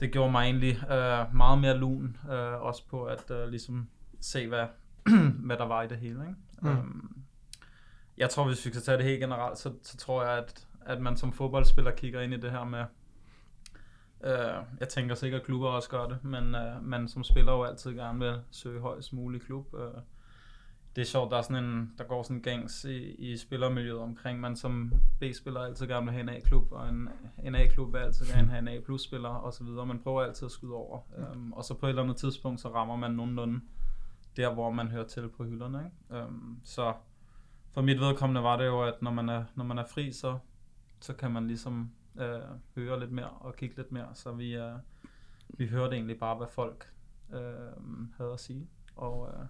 det 0.00 0.12
gjorde 0.12 0.32
mig 0.32 0.44
egentlig 0.44 0.90
øh, 0.90 1.36
meget 1.36 1.58
mere 1.58 1.76
lun, 1.76 2.16
øh, 2.30 2.62
også 2.62 2.88
på 2.88 3.04
at 3.04 3.30
øh, 3.30 3.48
ligesom 3.48 3.88
se, 4.20 4.48
hvad, 4.48 4.66
hvad 5.46 5.56
der 5.56 5.66
var 5.66 5.82
i 5.82 5.88
det 5.88 5.98
hele. 5.98 6.20
Ikke? 6.28 6.34
Mm. 6.62 6.68
Um, 6.68 7.22
jeg 8.16 8.30
tror, 8.30 8.46
hvis 8.46 8.66
vi 8.66 8.70
skal 8.70 8.82
tage 8.82 8.98
det 8.98 9.06
helt 9.06 9.20
generelt, 9.20 9.58
så, 9.58 9.72
så 9.82 9.96
tror 9.96 10.24
jeg, 10.24 10.38
at, 10.38 10.66
at 10.80 11.00
man 11.00 11.16
som 11.16 11.32
fodboldspiller 11.32 11.90
kigger 11.90 12.20
ind 12.20 12.34
i 12.34 12.40
det 12.40 12.50
her 12.50 12.64
med, 12.64 12.84
uh, 14.20 14.78
jeg 14.80 14.88
tænker 14.88 15.14
sikkert, 15.14 15.40
at 15.40 15.46
klubber 15.46 15.68
også 15.68 15.88
gør 15.88 16.06
det, 16.06 16.24
men 16.24 16.54
uh, 16.54 16.84
man 16.84 17.08
som 17.08 17.24
spiller 17.24 17.52
jo 17.52 17.64
altid 17.64 17.94
gerne 17.94 18.18
vil 18.18 18.40
søge 18.50 18.80
højst 18.80 19.12
mulig 19.12 19.40
klub. 19.40 19.74
Uh, 19.74 19.80
det 20.96 21.02
er 21.02 21.06
sjovt, 21.06 21.30
der, 21.30 21.36
er 21.36 21.42
sådan 21.42 21.64
en, 21.64 21.92
der 21.98 22.04
går 22.04 22.22
sådan 22.22 22.36
en 22.36 22.42
gængs 22.42 22.84
i, 22.84 23.14
i 23.14 23.36
spillermiljøet 23.36 24.00
omkring, 24.00 24.40
man 24.40 24.56
som 24.56 24.92
B-spiller 25.20 25.60
altid 25.60 25.86
gerne 25.86 26.06
vil 26.06 26.12
have 26.12 26.22
en 26.22 26.28
A-klub, 26.28 26.72
og 26.72 26.88
en, 26.88 27.08
en 27.44 27.54
A-klub 27.54 27.92
vil 27.92 27.98
altid 27.98 28.26
gerne 28.26 28.48
have 28.48 28.58
en 28.58 28.68
A-plus-spiller, 28.68 29.28
og 29.28 29.52
så 29.52 29.64
videre. 29.64 29.86
Man 29.86 29.98
prøver 29.98 30.22
altid 30.22 30.46
at 30.46 30.50
skyde 30.50 30.74
over. 30.74 31.00
Um, 31.34 31.52
og 31.52 31.64
så 31.64 31.74
på 31.74 31.86
et 31.86 31.90
eller 31.90 32.02
andet 32.02 32.16
tidspunkt, 32.16 32.60
så 32.60 32.68
rammer 32.68 32.96
man 32.96 33.10
nogenlunde 33.10 33.60
der, 34.36 34.54
hvor 34.54 34.70
man 34.70 34.88
hører 34.88 35.06
til 35.06 35.28
på 35.28 35.44
hylderne. 35.44 35.84
Ikke? 35.84 36.22
Øhm, 36.22 36.60
så 36.64 36.94
for 37.70 37.82
mit 37.82 38.00
vedkommende 38.00 38.42
var 38.42 38.56
det 38.56 38.66
jo, 38.66 38.82
at 38.82 39.02
når 39.02 39.10
man 39.10 39.28
er, 39.28 39.44
når 39.54 39.64
man 39.64 39.78
er 39.78 39.84
fri, 39.84 40.12
så, 40.12 40.38
så 41.00 41.14
kan 41.14 41.30
man 41.30 41.46
ligesom 41.46 41.90
øh, 42.20 42.40
høre 42.76 43.00
lidt 43.00 43.12
mere 43.12 43.30
og 43.30 43.56
kigge 43.56 43.76
lidt 43.76 43.92
mere. 43.92 44.08
Så 44.14 44.32
vi, 44.32 44.56
øh, 44.56 44.72
vi 45.48 45.66
hørte 45.66 45.96
egentlig 45.96 46.18
bare, 46.18 46.36
hvad 46.36 46.46
folk 46.46 46.92
øh, 47.32 48.10
havde 48.16 48.32
at 48.32 48.40
sige. 48.40 48.68
Og, 48.96 49.28
øh, 49.28 49.46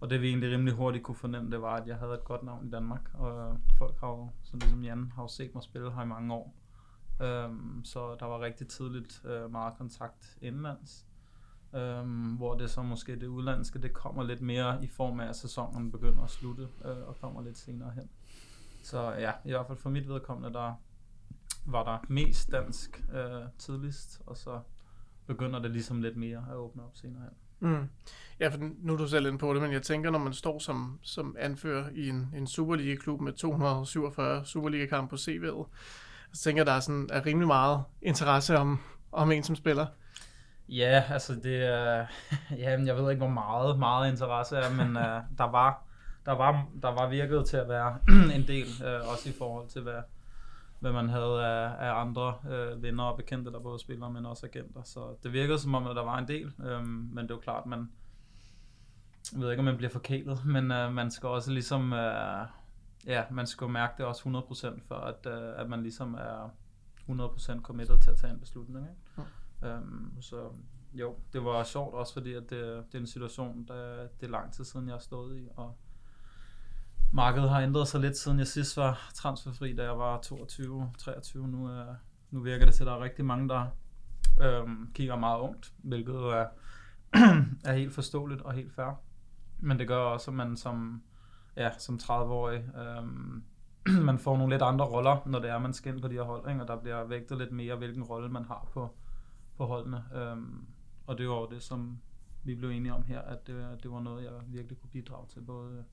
og 0.00 0.10
det 0.10 0.22
vi 0.22 0.28
egentlig 0.28 0.50
rimelig 0.52 0.74
hurtigt 0.74 1.04
kunne 1.04 1.14
fornemme, 1.14 1.50
det 1.50 1.62
var, 1.62 1.74
at 1.74 1.86
jeg 1.86 1.96
havde 1.96 2.14
et 2.14 2.24
godt 2.24 2.42
navn 2.42 2.66
i 2.66 2.70
Danmark. 2.70 3.10
Og 3.14 3.52
øh, 3.52 3.58
folk 3.78 4.00
har 4.00 4.08
jo, 4.08 4.30
som 4.42 4.58
ligesom 4.58 4.84
Jan, 4.84 5.12
har 5.14 5.22
jo 5.22 5.28
set 5.28 5.54
mig 5.54 5.62
spille 5.62 5.92
her 5.92 6.02
i 6.02 6.06
mange 6.06 6.34
år. 6.34 6.54
Øh, 7.20 7.50
så 7.84 8.16
der 8.20 8.26
var 8.26 8.40
rigtig 8.40 8.68
tidligt 8.68 9.22
øh, 9.24 9.50
meget 9.52 9.74
kontakt 9.78 10.38
indlands. 10.42 11.07
Øhm, 11.74 12.34
hvor 12.36 12.54
det 12.54 12.70
så 12.70 12.82
måske 12.82 13.16
det 13.16 13.26
udlandske, 13.26 13.78
det 13.78 13.92
kommer 13.92 14.22
lidt 14.22 14.40
mere 14.40 14.84
i 14.84 14.86
form 14.86 15.20
af, 15.20 15.28
at 15.28 15.36
sæsonen 15.36 15.92
begynder 15.92 16.22
at 16.22 16.30
slutte 16.30 16.68
øh, 16.84 17.08
og 17.08 17.16
kommer 17.20 17.42
lidt 17.42 17.58
senere 17.58 17.90
hen. 17.90 18.10
Så 18.82 19.12
ja, 19.12 19.32
i 19.44 19.50
hvert 19.50 19.66
fald 19.66 19.78
for 19.78 19.90
mit 19.90 20.08
vedkommende, 20.08 20.52
der 20.54 20.74
var 21.64 21.84
der 21.84 21.98
mest 22.08 22.52
dansk 22.52 23.04
øh, 23.14 23.42
tidligst, 23.58 24.22
og 24.26 24.36
så 24.36 24.60
begynder 25.26 25.58
det 25.58 25.70
ligesom 25.70 26.02
lidt 26.02 26.16
mere 26.16 26.44
at 26.50 26.56
åbne 26.56 26.82
op 26.84 26.96
senere 26.96 27.22
hen. 27.22 27.32
Mm. 27.60 27.88
Ja, 28.40 28.48
for 28.48 28.58
nu 28.78 28.92
er 28.92 28.96
du 28.96 29.08
selv 29.08 29.26
inde 29.26 29.38
på 29.38 29.54
det, 29.54 29.62
men 29.62 29.72
jeg 29.72 29.82
tænker, 29.82 30.10
når 30.10 30.18
man 30.18 30.32
står 30.32 30.58
som, 30.58 30.98
som 31.02 31.36
anfører 31.38 31.88
i 31.94 32.08
en, 32.08 32.34
en 32.36 32.46
Superliga-klub 32.46 33.20
med 33.20 33.32
247 33.32 34.44
Superliga-kampe 34.44 35.10
på 35.10 35.16
CV'et, 35.16 35.66
så 36.32 36.42
tænker 36.42 36.60
jeg, 36.60 36.66
der 36.66 36.72
er, 36.72 36.80
sådan, 36.80 37.08
er 37.12 37.26
rimelig 37.26 37.46
meget 37.46 37.82
interesse 38.02 38.56
om, 38.58 38.78
om 39.12 39.32
en 39.32 39.42
som 39.42 39.56
spiller. 39.56 39.86
Ja, 40.68 41.04
altså 41.10 41.34
det 41.34 41.64
er, 41.64 42.06
ja, 42.62 42.84
jeg 42.84 42.96
ved 42.96 43.10
ikke 43.10 43.24
hvor 43.24 43.32
meget, 43.32 43.78
meget 43.78 44.10
interesse 44.10 44.56
er, 44.56 44.70
men 44.74 44.96
øh, 44.96 45.22
der 45.38 45.50
var, 45.50 45.82
der 46.26 46.32
var, 46.32 46.66
der 46.82 46.88
var 46.88 47.08
virket 47.08 47.46
til 47.46 47.56
at 47.56 47.68
være 47.68 47.98
en 48.36 48.46
del, 48.46 48.66
øh, 48.84 49.10
også 49.10 49.28
i 49.28 49.32
forhold 49.38 49.68
til 49.68 49.82
hvad, 49.82 50.02
hvad 50.80 50.92
man 50.92 51.08
havde 51.08 51.46
af, 51.46 51.88
af 51.88 52.00
andre 52.00 52.34
øh, 52.50 52.82
venner 52.82 53.04
og 53.04 53.16
bekendte, 53.16 53.52
der 53.52 53.60
både 53.60 53.78
spillere, 53.78 54.12
men 54.12 54.26
også 54.26 54.46
agenter. 54.46 54.82
Så 54.82 55.16
det 55.22 55.32
virkede 55.32 55.58
som 55.58 55.74
om, 55.74 55.86
at 55.86 55.96
der 55.96 56.04
var 56.04 56.18
en 56.18 56.28
del, 56.28 56.52
øh, 56.64 56.86
men 56.86 57.18
det 57.18 57.30
er 57.30 57.34
jo 57.34 57.40
klart, 57.40 57.66
man, 57.66 57.90
jeg 59.32 59.40
ved 59.40 59.50
ikke, 59.50 59.58
om 59.58 59.64
man 59.64 59.76
bliver 59.76 59.90
forkælet, 59.90 60.44
men 60.44 60.72
øh, 60.72 60.92
man 60.92 61.10
skal 61.10 61.28
også 61.28 61.50
ligesom, 61.52 61.92
øh, 61.92 62.46
ja, 63.06 63.22
man 63.30 63.46
skal 63.46 63.68
mærke 63.68 63.94
det 63.98 64.06
også 64.06 64.46
100% 64.74 64.80
for, 64.88 64.94
at, 64.94 65.26
øh, 65.26 65.60
at 65.60 65.68
man 65.68 65.82
ligesom 65.82 66.14
er 66.14 66.50
100% 67.08 67.62
committed 67.62 67.98
til 67.98 68.10
at 68.10 68.16
tage 68.16 68.32
en 68.32 68.40
beslutning. 68.40 68.86
Ikke? 68.86 69.28
Um, 69.62 70.16
så 70.20 70.50
jo, 70.92 71.16
det 71.32 71.44
var 71.44 71.64
sjovt 71.64 71.94
også 71.94 72.12
fordi, 72.12 72.32
at 72.32 72.42
det, 72.50 72.84
det 72.86 72.94
er 72.94 72.98
en 72.98 73.06
situation, 73.06 73.64
der 73.68 74.06
det 74.20 74.26
er 74.26 74.30
lang 74.30 74.52
tid 74.52 74.64
siden, 74.64 74.86
jeg 74.86 74.94
har 74.94 75.00
stået 75.00 75.38
i, 75.38 75.48
og 75.56 75.78
markedet 77.12 77.50
har 77.50 77.60
ændret 77.60 77.88
sig 77.88 78.00
lidt 78.00 78.16
siden 78.16 78.38
jeg 78.38 78.46
sidst 78.46 78.76
var 78.76 79.10
transferfri, 79.14 79.74
da 79.74 79.82
jeg 79.82 79.98
var 79.98 80.18
22-23. 80.26 81.38
Nu, 81.38 81.66
er, 81.66 81.94
nu 82.30 82.40
virker 82.40 82.64
det 82.64 82.74
til, 82.74 82.82
at 82.82 82.86
der 82.86 82.92
er 82.92 83.02
rigtig 83.02 83.24
mange, 83.24 83.48
der 83.48 83.66
øhm, 84.40 84.90
kigger 84.94 85.16
meget 85.16 85.40
ungt, 85.40 85.72
hvilket 85.78 86.14
er, 86.14 86.46
er 87.70 87.72
helt 87.72 87.94
forståeligt 87.94 88.42
og 88.42 88.52
helt 88.52 88.74
fair. 88.74 89.00
Men 89.58 89.78
det 89.78 89.88
gør 89.88 89.98
også, 89.98 90.30
at 90.30 90.34
man 90.34 90.56
som, 90.56 91.02
ja, 91.56 91.70
som 91.78 91.98
30-årig, 92.02 92.64
øhm, 92.76 93.44
man 94.08 94.18
får 94.18 94.36
nogle 94.36 94.54
lidt 94.54 94.62
andre 94.62 94.84
roller, 94.84 95.22
når 95.26 95.38
det 95.38 95.50
er, 95.50 95.58
man 95.58 95.72
skal 95.72 95.94
ind 95.94 96.02
på 96.02 96.08
de 96.08 96.14
her 96.14 96.22
hold, 96.22 96.48
ikke? 96.50 96.62
og 96.62 96.68
der 96.68 96.76
bliver 96.76 97.04
vægtet 97.04 97.38
lidt 97.38 97.52
mere, 97.52 97.76
hvilken 97.76 98.02
rolle 98.02 98.28
man 98.28 98.44
har 98.44 98.68
på, 98.72 98.96
på 99.58 99.66
holdene. 99.66 100.04
Øhm, 100.14 100.66
og 101.06 101.18
det 101.18 101.28
var 101.28 101.46
det, 101.46 101.62
som 101.62 101.98
vi 102.44 102.54
blev 102.54 102.70
enige 102.70 102.94
om 102.94 103.02
her, 103.02 103.20
at 103.20 103.46
det, 103.46 103.82
det 103.82 103.90
var 103.90 104.00
noget, 104.00 104.24
jeg 104.24 104.32
virkelig 104.46 104.78
kunne 104.80 104.90
bidrage 104.90 105.26
til, 105.28 105.40
både 105.40 105.84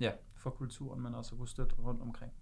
ja, 0.00 0.10
for 0.34 0.50
kulturen, 0.50 1.02
men 1.02 1.14
også 1.14 1.34
at 1.34 1.38
kunne 1.38 1.48
støtte 1.48 1.74
rundt 1.74 2.02
omkring. 2.02 2.32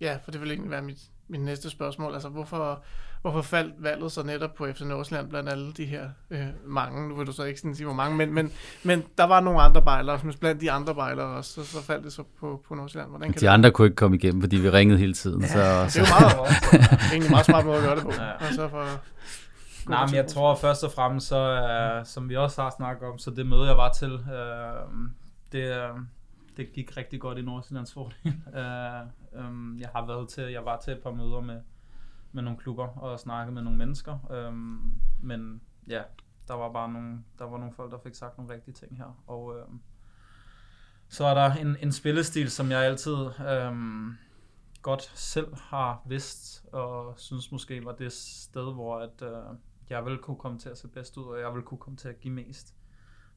Ja, 0.00 0.18
for 0.24 0.30
det 0.30 0.40
vil 0.40 0.50
egentlig 0.50 0.70
være 0.70 0.82
mit, 0.82 0.98
mit 1.28 1.40
næste 1.40 1.70
spørgsmål. 1.70 2.12
Altså, 2.12 2.28
hvorfor, 2.28 2.82
hvorfor 3.22 3.42
faldt 3.42 3.74
valget 3.78 4.12
så 4.12 4.22
netop 4.22 4.54
på 4.54 4.66
FC 4.72 4.80
Nordsjælland 4.80 5.28
blandt 5.28 5.48
alle 5.48 5.72
de 5.72 5.84
her 5.84 6.10
øh, 6.30 6.46
mange? 6.66 7.08
Nu 7.08 7.16
vil 7.16 7.26
du 7.26 7.32
så 7.32 7.44
ikke 7.44 7.60
sådan 7.60 7.74
sige, 7.74 7.86
hvor 7.86 7.94
mange, 7.94 8.16
men, 8.16 8.34
men, 8.34 8.52
men 8.82 9.04
der 9.18 9.24
var 9.24 9.40
nogle 9.40 9.60
andre 9.60 9.82
bejlere, 9.82 10.20
som 10.20 10.32
blandt 10.40 10.60
de 10.60 10.70
andre 10.70 10.94
bejlere 10.94 11.26
også, 11.26 11.52
så, 11.52 11.72
så 11.72 11.82
faldt 11.82 12.04
det 12.04 12.12
så 12.12 12.22
på, 12.40 12.64
på 12.68 12.74
Nordsjælland. 12.74 13.10
Hvordan 13.10 13.32
kan 13.32 13.40
de 13.40 13.46
det? 13.46 13.52
andre 13.52 13.70
kunne 13.70 13.86
ikke 13.86 13.96
komme 13.96 14.16
igennem, 14.16 14.42
fordi 14.42 14.56
vi 14.56 14.70
ringede 14.70 14.98
hele 14.98 15.14
tiden. 15.14 15.40
Ja, 15.40 15.46
så, 15.88 16.00
det 16.00 16.08
er 16.08 16.20
jo 16.20 16.34
meget, 16.34 16.52
egentlig 17.12 17.30
meget 17.30 17.46
smart 17.46 17.64
måde 17.64 17.76
at 17.76 17.82
gøre 17.82 17.96
det 17.96 18.04
på. 18.04 18.12
Ja. 18.12 18.32
Og 18.32 18.54
så 18.54 18.68
for, 18.68 18.86
Nej, 19.88 20.06
men 20.06 20.14
jeg 20.14 20.26
tror 20.26 20.54
først 20.54 20.84
og 20.84 20.92
fremmest, 20.92 21.26
så, 21.26 21.98
uh, 21.98 22.06
som 22.06 22.28
vi 22.28 22.36
også 22.36 22.62
har 22.62 22.70
snakket 22.76 23.08
om, 23.08 23.18
så 23.18 23.30
det 23.30 23.46
møde, 23.46 23.66
jeg 23.66 23.76
var 23.76 23.92
til, 23.92 24.14
uh, 24.14 24.92
det, 25.52 25.90
uh, 25.90 26.00
det 26.56 26.72
gik 26.72 26.96
rigtig 26.96 27.20
godt 27.20 27.38
i 27.38 27.42
Nordsjællands 27.42 27.92
fordel. 27.92 28.42
uh, 28.46 29.40
um, 29.46 29.78
jeg 29.78 29.88
har 29.94 30.06
været 30.06 30.28
til, 30.28 30.44
jeg 30.44 30.64
var 30.64 30.80
til 30.80 30.92
et 30.92 31.02
par 31.02 31.10
møder 31.10 31.40
med, 31.40 31.60
med 32.32 32.42
nogle 32.42 32.58
klubber 32.58 32.86
og 32.86 33.20
snakket 33.20 33.54
med 33.54 33.62
nogle 33.62 33.78
mennesker. 33.78 34.18
Øhm, 34.30 34.92
men 35.20 35.60
ja, 35.88 36.02
der 36.48 36.54
var 36.54 36.72
bare 36.72 36.92
nogle, 36.92 37.18
der 37.38 37.44
var 37.44 37.58
nogle 37.58 37.74
folk, 37.74 37.92
der 37.92 37.98
fik 37.98 38.14
sagt 38.14 38.38
nogle 38.38 38.54
rigtige 38.54 38.74
ting 38.74 38.96
her. 38.96 39.22
Og 39.26 39.58
øhm, 39.58 39.80
så 41.08 41.24
er 41.24 41.34
der 41.34 41.52
en, 41.52 41.76
en 41.80 41.92
spillestil, 41.92 42.50
som 42.50 42.70
jeg 42.70 42.80
altid 42.80 43.16
øhm, 43.50 44.16
godt 44.82 45.02
selv 45.14 45.54
har 45.56 46.02
vidst, 46.06 46.64
og 46.72 47.14
synes 47.16 47.52
måske 47.52 47.84
var 47.84 47.92
det 47.92 48.12
sted, 48.12 48.72
hvor 48.72 48.98
at, 48.98 49.22
øh, 49.22 49.56
jeg 49.92 50.04
vil 50.04 50.18
kunne 50.18 50.36
komme 50.36 50.58
til 50.58 50.68
at 50.68 50.78
se 50.78 50.88
bedst 50.88 51.16
ud, 51.16 51.24
og 51.24 51.40
jeg 51.40 51.54
vil 51.54 51.62
kunne 51.62 51.78
komme 51.78 51.96
til 51.96 52.08
at 52.08 52.20
give 52.20 52.34
mest. 52.34 52.74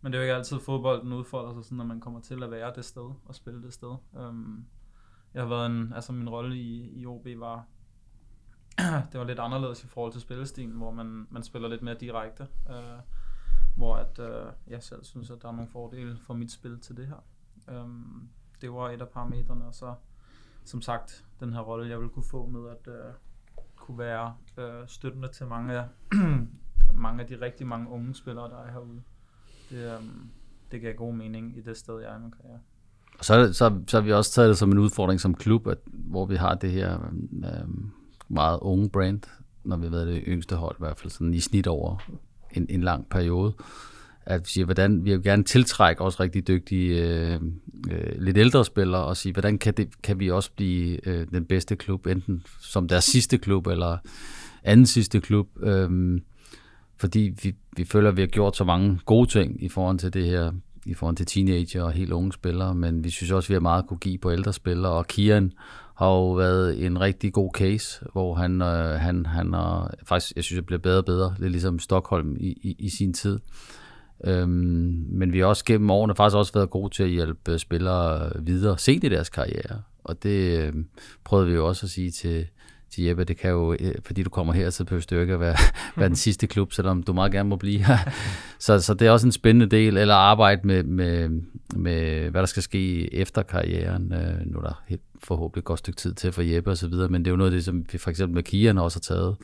Men 0.01 0.12
det 0.12 0.18
er 0.18 0.22
jo 0.22 0.24
ikke 0.24 0.36
altid 0.36 0.60
fodbolden 0.60 1.14
udfolder 1.14 1.53
sig 1.53 1.64
sådan, 1.64 1.82
at 1.82 1.88
man 1.88 1.99
kommer 1.99 2.22
til 2.22 2.43
at 2.43 2.51
være 2.51 2.74
det 2.76 2.86
sted 2.86 3.12
og 3.26 3.36
spille 3.36 3.64
det 3.64 3.74
sted. 3.74 3.95
Um, 4.14 4.66
jeg 5.34 5.41
har 5.41 5.49
været 5.49 5.66
en, 5.66 5.93
altså 5.93 6.12
min 6.14 6.30
rolle 6.30 6.58
i, 6.58 7.01
i 7.01 7.06
OB 7.06 7.28
var, 7.38 7.66
det 9.12 9.20
var 9.20 9.24
lidt 9.24 9.39
anderledes 9.39 9.84
i 9.84 9.88
forhold 9.88 10.12
til 10.12 10.22
spillestilen, 10.22 10.78
hvor 10.78 10.91
man, 10.91 11.28
man 11.30 11.43
spiller 11.43 11.68
lidt 11.68 11.82
mere 11.82 11.95
direkte. 11.99 12.47
Uh, 12.70 13.01
hvor 13.78 13.95
at, 13.95 14.20
uh, 14.20 14.51
jeg 14.68 14.84
selv 14.84 15.03
synes, 15.03 15.32
at 15.32 15.41
der 15.41 15.47
er 15.47 15.51
nogle 15.51 15.70
fordele 15.70 16.18
for 16.18 16.34
mit 16.34 16.51
spil 16.51 16.80
til 16.80 16.97
det 16.97 17.08
her. 17.08 17.24
Um, 17.82 18.30
det 18.62 18.74
var 18.74 18.89
et 18.89 19.01
af 19.01 19.10
parametrene, 19.10 19.66
og 19.68 19.76
så 19.76 19.95
som 20.66 20.82
sagt, 20.82 21.26
den 21.39 21.53
her 21.53 21.62
rolle, 21.62 21.89
jeg 21.89 22.01
vil 22.01 22.10
kunne 22.10 22.24
få 22.24 22.45
med 22.45 22.70
at 22.70 22.88
uh, 22.88 23.16
kunne 23.86 23.97
være 23.97 24.33
øh, 24.57 24.88
støttende 24.88 25.27
til 25.27 25.45
mange 25.45 25.73
af, 25.73 25.86
mange 27.05 27.21
af 27.21 27.27
de 27.27 27.41
rigtig 27.41 27.67
mange 27.67 27.89
unge 27.89 28.15
spillere, 28.15 28.49
der 28.49 28.57
er 28.57 28.71
herude. 28.71 29.01
Det, 29.69 29.93
øh, 29.93 30.03
det 30.71 30.81
giver 30.81 30.93
god 30.93 31.13
mening 31.13 31.57
i 31.57 31.61
det 31.61 31.77
sted, 31.77 31.99
jeg 31.99 32.11
er 32.11 32.17
i 32.17 32.21
min 32.21 32.31
karriere. 32.31 32.59
Og 33.19 33.25
så, 33.25 33.53
så, 33.53 33.81
så 33.88 33.97
har 33.97 34.01
vi 34.01 34.11
også 34.11 34.31
taget 34.31 34.49
det 34.49 34.57
som 34.57 34.71
en 34.71 34.77
udfordring 34.77 35.19
som 35.19 35.36
klub, 35.36 35.67
at, 35.67 35.77
hvor 35.86 36.25
vi 36.25 36.36
har 36.36 36.55
det 36.55 36.71
her 36.71 36.99
øh, 37.45 37.69
meget 38.27 38.59
unge 38.61 38.89
brand, 38.89 39.21
når 39.63 39.77
vi 39.77 39.83
har 39.83 39.91
været 39.91 40.07
det 40.07 40.23
yngste 40.27 40.55
hold, 40.55 40.75
i 40.75 40.79
hvert 40.83 40.97
fald 40.97 41.11
sådan 41.11 41.33
i 41.33 41.39
snit 41.39 41.67
over 41.67 41.97
en, 42.51 42.65
en 42.69 42.81
lang 42.81 43.09
periode. 43.09 43.53
At 44.26 44.41
vi 44.41 44.49
siger, 44.49 44.65
hvordan 44.65 45.05
vi 45.05 45.11
vil 45.11 45.23
gerne 45.23 45.43
tiltrække 45.43 46.01
også 46.01 46.23
rigtig 46.23 46.47
dygtige, 46.47 47.03
øh, 47.03 47.39
øh, 47.91 48.21
lidt 48.21 48.38
ældre 48.38 48.65
spillere, 48.65 49.03
og 49.03 49.17
sige, 49.17 49.34
hvordan 49.34 49.57
kan, 49.57 49.73
det, 49.73 50.01
kan 50.03 50.19
vi 50.19 50.32
også 50.32 50.51
blive 50.55 51.07
øh, 51.07 51.28
den 51.32 51.45
bedste 51.45 51.76
klub, 51.76 52.07
enten 52.07 52.43
som 52.61 52.88
deres 52.88 53.03
sidste 53.03 53.38
klub, 53.38 53.67
eller 53.67 53.97
anden 54.63 54.86
sidste 54.86 55.21
klub. 55.21 55.47
Øh, 55.63 56.19
fordi 56.97 57.34
vi, 57.43 57.55
vi 57.78 57.86
føler, 57.86 58.09
at 58.09 58.17
vi 58.17 58.21
har 58.21 58.28
gjort 58.28 58.57
så 58.57 58.63
mange 58.63 58.99
gode 59.05 59.30
ting 59.30 59.63
i 59.63 59.69
forhold 59.69 59.99
til 59.99 60.13
det 60.13 60.26
her, 60.26 60.51
i 60.86 60.93
forhold 60.93 61.15
til 61.15 61.26
teenager 61.26 61.84
og 61.84 61.91
helt 61.91 62.11
unge 62.11 62.34
spillere, 62.34 62.76
men 62.76 63.03
vi 63.03 63.09
synes 63.09 63.32
også, 63.32 63.45
at 63.45 63.49
vi 63.49 63.53
har 63.53 63.59
meget 63.59 63.84
at 63.84 63.88
kunne 63.88 63.97
give 63.97 64.17
på 64.17 64.32
ældre 64.32 64.53
spillere, 64.53 64.91
og 64.91 65.07
Kian 65.07 65.51
har 65.95 66.07
jo 66.07 66.32
været 66.32 66.86
en 66.86 67.01
rigtig 67.01 67.34
god 67.34 67.51
case, 67.53 68.05
hvor 68.11 68.36
han, 68.36 68.61
øh, 68.61 68.99
han, 68.99 69.26
han 69.26 69.53
har, 69.53 69.93
faktisk, 70.03 70.34
jeg 70.36 70.43
synes, 70.43 70.57
det 70.57 70.65
bliver 70.65 70.80
bedre 70.80 70.97
og 70.97 71.05
bedre, 71.05 71.36
lidt 71.39 71.51
ligesom 71.51 71.80
Stockholm 71.80 72.36
i, 72.39 72.47
i, 72.47 72.76
i 72.80 72.89
sin 72.89 73.13
tid. 73.13 73.39
Øhm, 74.24 75.05
men 75.09 75.34
vi 75.34 75.39
har 75.39 75.45
også 75.45 75.66
gennem 75.66 75.89
årene 75.89 76.16
faktisk 76.16 76.38
også 76.38 76.53
været 76.53 76.70
gode 76.70 76.93
til 76.93 77.03
at 77.03 77.09
hjælpe 77.09 77.59
spillere 77.59 78.32
videre 78.39 78.78
sent 78.78 79.03
i 79.03 79.09
deres 79.09 79.30
karriere, 79.30 79.82
og 80.03 80.24
det 80.24 80.59
øh, 80.59 80.74
prøvede 81.24 81.47
vi 81.47 81.53
jo 81.53 81.68
også 81.68 81.86
at 81.86 81.89
sige 81.89 82.11
til, 82.11 82.47
til 82.89 83.03
Jeppe, 83.03 83.24
det 83.24 83.38
kan 83.38 83.51
jo, 83.51 83.74
øh, 83.74 83.95
fordi 84.05 84.24
du 84.24 84.30
kommer 84.30 84.53
her, 84.53 84.70
så 84.70 84.84
behøver 84.86 85.05
du 85.09 85.20
ikke 85.20 85.34
at 85.34 85.39
være, 85.39 85.55
være 85.97 86.07
den 86.07 86.16
sidste 86.16 86.47
klub, 86.47 86.74
selvom 86.74 87.03
du 87.03 87.13
meget 87.13 87.32
gerne 87.32 87.49
må 87.49 87.55
blive 87.55 87.84
her. 87.84 87.97
så, 88.59 88.80
så 88.80 88.93
det 88.93 89.07
er 89.07 89.11
også 89.11 89.28
en 89.28 89.32
spændende 89.32 89.76
del, 89.76 89.97
eller 89.97 90.16
arbejde 90.16 90.68
med, 90.68 90.84
med, 90.84 91.30
med 91.76 92.30
hvad 92.30 92.41
der 92.41 92.45
skal 92.45 92.63
ske 92.63 93.13
efter 93.13 93.43
karrieren. 93.43 94.13
Øh, 94.13 94.45
nu 94.45 94.57
er 94.57 94.63
der 94.63 94.84
helt, 94.88 95.01
forhåbentlig 95.24 95.59
et 95.59 95.66
godt 95.66 95.80
stykke 95.80 95.97
tid 95.97 96.13
til 96.13 96.32
for 96.32 96.41
Jeppe 96.41 96.70
og 96.70 96.78
så 96.78 96.88
videre, 96.88 97.09
men 97.09 97.26
det 97.26 97.28
er 97.28 97.32
jo 97.32 97.38
noget 97.38 97.51
af 97.51 97.55
det, 97.55 97.66
som 97.66 97.86
vi 97.91 97.97
for 97.97 98.09
eksempel 98.09 98.36
med 98.36 98.43
Kian 98.43 98.78
også 98.78 98.97
har 98.97 99.16
taget. 99.16 99.36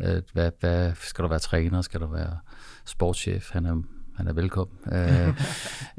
Øh, 0.00 0.22
hvad, 0.32 0.50
hvad, 0.60 0.92
skal 1.00 1.22
du 1.22 1.28
være 1.28 1.38
træner? 1.38 1.80
Skal 1.80 2.00
du 2.00 2.06
være 2.06 2.38
sportschef? 2.84 3.50
Han 3.52 3.66
er 3.66 3.82
han 4.16 4.28
er 4.28 4.32
velkommen. 4.32 4.76
øh, 4.92 5.28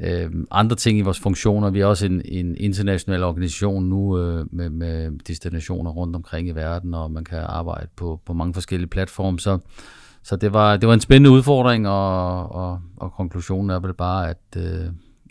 øh, 0.24 0.30
andre 0.50 0.76
ting 0.76 0.98
i 0.98 1.02
vores 1.02 1.20
funktioner, 1.20 1.70
vi 1.70 1.80
er 1.80 1.86
også 1.86 2.06
en, 2.06 2.22
en 2.24 2.56
international 2.56 3.22
organisation 3.22 3.84
nu 3.84 4.18
øh, 4.18 4.46
med, 4.52 4.70
med 4.70 5.18
destinationer 5.26 5.90
rundt 5.90 6.16
omkring 6.16 6.48
i 6.48 6.52
verden, 6.52 6.94
og 6.94 7.10
man 7.10 7.24
kan 7.24 7.38
arbejde 7.38 7.88
på, 7.96 8.20
på 8.26 8.32
mange 8.32 8.54
forskellige 8.54 8.88
platforme, 8.88 9.40
så, 9.40 9.58
så 10.22 10.36
det, 10.36 10.52
var, 10.52 10.76
det 10.76 10.86
var 10.86 10.94
en 10.94 11.00
spændende 11.00 11.30
udfordring, 11.30 11.88
og, 11.88 12.52
og, 12.52 12.80
og 12.96 13.12
konklusionen 13.12 13.70
er 13.70 13.80
vel 13.80 13.94
bare, 13.94 14.30
at, 14.30 14.56
øh, 14.56 14.86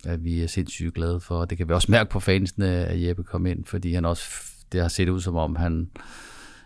at 0.06 0.24
vi 0.24 0.42
er 0.42 0.48
sindssygt 0.48 0.94
glade 0.94 1.20
for, 1.20 1.36
og 1.36 1.50
det 1.50 1.58
kan 1.58 1.68
vi 1.68 1.74
også 1.74 1.92
mærke 1.92 2.10
på 2.10 2.20
fansene, 2.20 2.82
øh, 2.82 2.92
at 2.92 3.08
Jeppe 3.08 3.24
kom 3.24 3.46
ind, 3.46 3.66
fordi 3.66 3.94
han 3.94 4.06
også, 4.06 4.24
det 4.72 4.82
har 4.82 4.88
set 4.88 5.10
ud 5.10 5.22
som 5.22 5.36
om, 5.36 5.56
han 5.56 5.90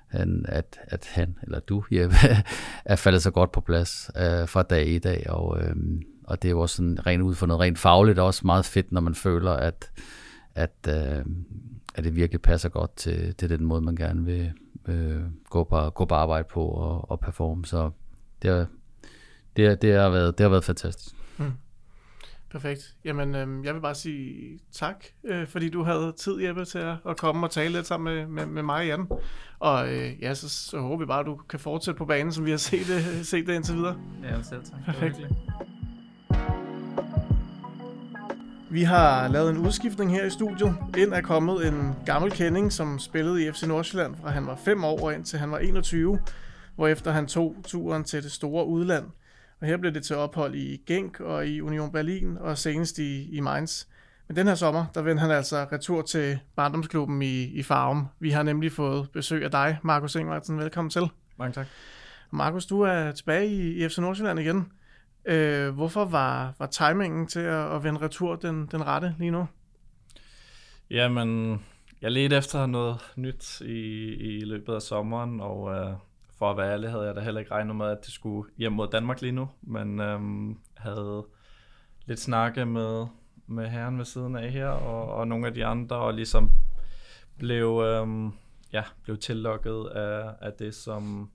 han, 0.08 0.46
at, 0.48 0.80
at 0.84 1.06
han, 1.12 1.38
eller 1.44 1.60
du, 1.60 1.84
Jeppe, 1.92 2.16
er 2.86 2.96
faldet 2.96 3.24
så 3.24 3.32
godt 3.32 3.52
på 3.52 3.62
plads 3.62 4.12
øh, 4.16 4.48
fra 4.48 4.64
dag 4.64 4.88
i 4.88 5.00
dag, 5.00 5.26
og, 5.30 5.62
øh, 5.62 5.76
og 6.24 6.42
det 6.42 6.48
er 6.48 6.52
jo 6.52 6.62
også 6.62 6.76
sådan 6.76 7.06
rent 7.06 7.22
ud 7.24 7.36
for 7.36 7.46
noget 7.46 7.62
rent 7.62 7.80
fagligt 7.80 8.20
også 8.20 8.42
meget 8.46 8.66
fedt, 8.66 8.92
når 8.92 9.02
man 9.02 9.16
føler, 9.16 9.52
at, 9.52 9.92
at, 10.56 10.88
øh, 10.88 11.26
at 11.96 12.04
det 12.04 12.16
virkelig 12.16 12.42
passer 12.42 12.70
godt 12.70 12.96
til, 12.96 13.36
til 13.36 13.50
den 13.50 13.66
måde, 13.66 13.82
man 13.82 13.96
gerne 13.96 14.26
vil 14.26 14.52
øh, 14.88 15.22
gå, 15.50 15.64
på, 15.64 15.90
gå 15.90 16.06
på 16.06 16.16
arbejde 16.16 16.48
på 16.52 16.66
og, 16.66 17.12
og 17.12 17.20
performe, 17.20 17.66
så 17.66 17.92
det, 18.42 18.68
det, 19.58 19.82
det, 19.82 19.94
har 19.94 20.10
været, 20.10 20.38
det 20.38 20.44
har 20.44 20.50
været 20.50 20.64
fantastisk. 20.64 21.16
Mm. 21.38 21.52
Perfekt. 22.52 22.96
Jamen, 23.06 23.36
øh, 23.36 23.66
jeg 23.66 23.74
vil 23.74 23.82
bare 23.82 23.96
sige 23.96 24.60
tak, 24.72 25.06
øh, 25.24 25.48
fordi 25.48 25.70
du 25.70 25.84
havde 25.84 26.14
tid, 26.18 26.42
Jeppe, 26.42 26.66
til 26.66 26.80
at, 26.80 26.96
at 27.10 27.18
komme 27.18 27.48
og 27.48 27.52
tale 27.52 27.74
lidt 27.74 27.88
sammen 27.88 28.16
med, 28.16 28.28
med, 28.28 28.46
med 28.46 28.64
mig 28.64 28.80
og 28.80 28.88
Jan. 28.88 29.08
Og 29.60 29.94
øh, 29.94 30.22
ja, 30.22 30.34
så, 30.34 30.50
så 30.50 30.80
håber 30.80 30.98
vi 30.98 31.06
bare, 31.06 31.20
at 31.20 31.26
du 31.26 31.36
kan 31.36 31.60
fortsætte 31.60 31.98
på 31.98 32.06
banen, 32.06 32.34
som 32.34 32.46
vi 32.46 32.52
har 32.52 32.58
set 32.58 32.88
det, 32.88 33.28
set 33.28 33.48
det 33.48 33.54
indtil 33.54 33.76
videre. 33.76 33.98
Ja, 34.24 34.42
selv 34.42 34.64
tak. 34.64 34.80
Perfekt. 34.86 35.18
Vi 38.70 38.84
har 38.84 39.28
lavet 39.28 39.50
en 39.50 39.58
udskiftning 39.58 40.12
her 40.12 40.26
i 40.26 40.30
studiet. 40.30 40.76
Ind 40.98 41.14
er 41.14 41.22
kommet 41.22 41.68
en 41.68 41.96
gammel 42.06 42.32
kending, 42.32 42.74
som 42.74 43.00
spillede 43.00 43.46
i 43.46 43.52
FC 43.52 43.64
Nordsjælland 43.64 44.16
fra 44.16 44.30
han 44.30 44.48
var 44.48 44.56
5 44.56 44.84
år 44.84 45.06
og 45.06 45.14
indtil 45.14 45.40
han 45.40 45.52
var 45.52 45.58
21, 45.58 46.20
hvorefter 46.76 47.12
han 47.12 47.28
tog 47.28 47.56
turen 47.64 48.04
til 48.04 48.24
det 48.24 48.32
store 48.32 48.66
udland– 48.66 49.06
og 49.62 49.68
her 49.68 49.78
blev 49.78 49.94
det 49.94 50.04
til 50.04 50.16
ophold 50.16 50.56
i 50.56 50.82
Genk 50.88 51.20
og 51.20 51.48
i 51.48 51.62
Union 51.62 51.92
Berlin 51.92 52.38
og 52.38 52.58
senest 52.58 53.00
i, 53.00 53.36
i 53.38 53.40
Mainz. 53.40 53.86
Men 54.28 54.38
den 54.38 54.48
her 54.48 54.56
sommer, 54.56 54.86
der 54.94 55.02
vendte 55.02 55.22
han 55.22 55.32
altså 55.32 55.68
retur 55.72 56.02
til 56.02 56.40
barndomsklubben 56.56 57.22
i, 57.22 57.44
i 57.44 57.64
Farum. 57.64 58.08
Vi 58.20 58.30
har 58.30 58.44
nemlig 58.44 58.72
fået 58.72 59.10
besøg 59.12 59.44
af 59.44 59.52
dig, 59.52 59.78
Markus 59.84 60.16
Ingvartsen. 60.16 60.60
Velkommen 60.60 60.90
til. 60.90 61.10
Mange 61.38 61.54
tak. 61.54 61.68
Markus, 62.32 62.66
du 62.66 62.82
er 62.82 63.12
tilbage 63.12 63.48
i, 63.48 63.86
i 63.86 63.90
FC 63.90 63.98
Nordsjælland 63.98 64.40
igen. 64.40 64.72
Øh, 65.26 65.70
hvorfor 65.70 66.06
var, 66.06 66.54
var 66.60 66.66
timingen 66.66 67.28
til 67.28 67.40
at, 67.40 67.76
at 67.76 67.84
vende 67.84 68.02
retur 68.02 68.36
den, 68.36 68.68
den 68.72 68.86
rette 68.88 69.16
lige 69.20 69.32
nu? 69.32 69.48
Jamen, 70.90 71.62
jeg 72.02 72.12
ledte 72.12 72.38
efter 72.38 72.66
noget 72.66 72.98
nyt 73.16 73.62
i, 73.62 74.14
i 74.14 74.40
løbet 74.46 74.74
af 74.74 74.82
sommeren, 74.82 75.42
og 75.42 75.76
øh, 75.76 75.94
for 76.38 76.52
at 76.52 76.58
være 76.58 76.72
ærlig, 76.72 76.90
havde 76.90 77.06
jeg 77.06 77.16
da 77.16 77.22
heller 77.22 77.40
ikke 77.40 77.52
regnet 77.52 77.76
med, 77.76 77.86
at 77.86 77.98
det 78.06 78.12
skulle 78.14 78.52
hjem 78.58 78.72
mod 78.72 78.88
Danmark 78.88 79.22
lige 79.22 79.32
nu, 79.32 79.50
men 79.62 80.00
øhm, 80.00 80.58
havde 80.78 81.26
lidt 82.06 82.20
snakke 82.20 82.66
med, 82.66 83.08
med 83.48 83.68
herren 83.68 83.98
ved 83.98 84.06
siden 84.06 84.36
af 84.36 84.52
her, 84.52 84.68
og, 84.68 85.14
og 85.14 85.28
nogle 85.28 85.48
af 85.48 85.54
de 85.54 85.66
andre, 85.66 85.96
og 85.96 86.14
ligesom 86.14 86.52
blev, 87.38 87.82
øhm, 87.86 88.32
ja, 88.74 88.84
blev 89.04 89.18
tillokket 89.18 89.86
af, 89.86 90.34
af 90.42 90.54
det, 90.54 90.76
som, 90.76 91.32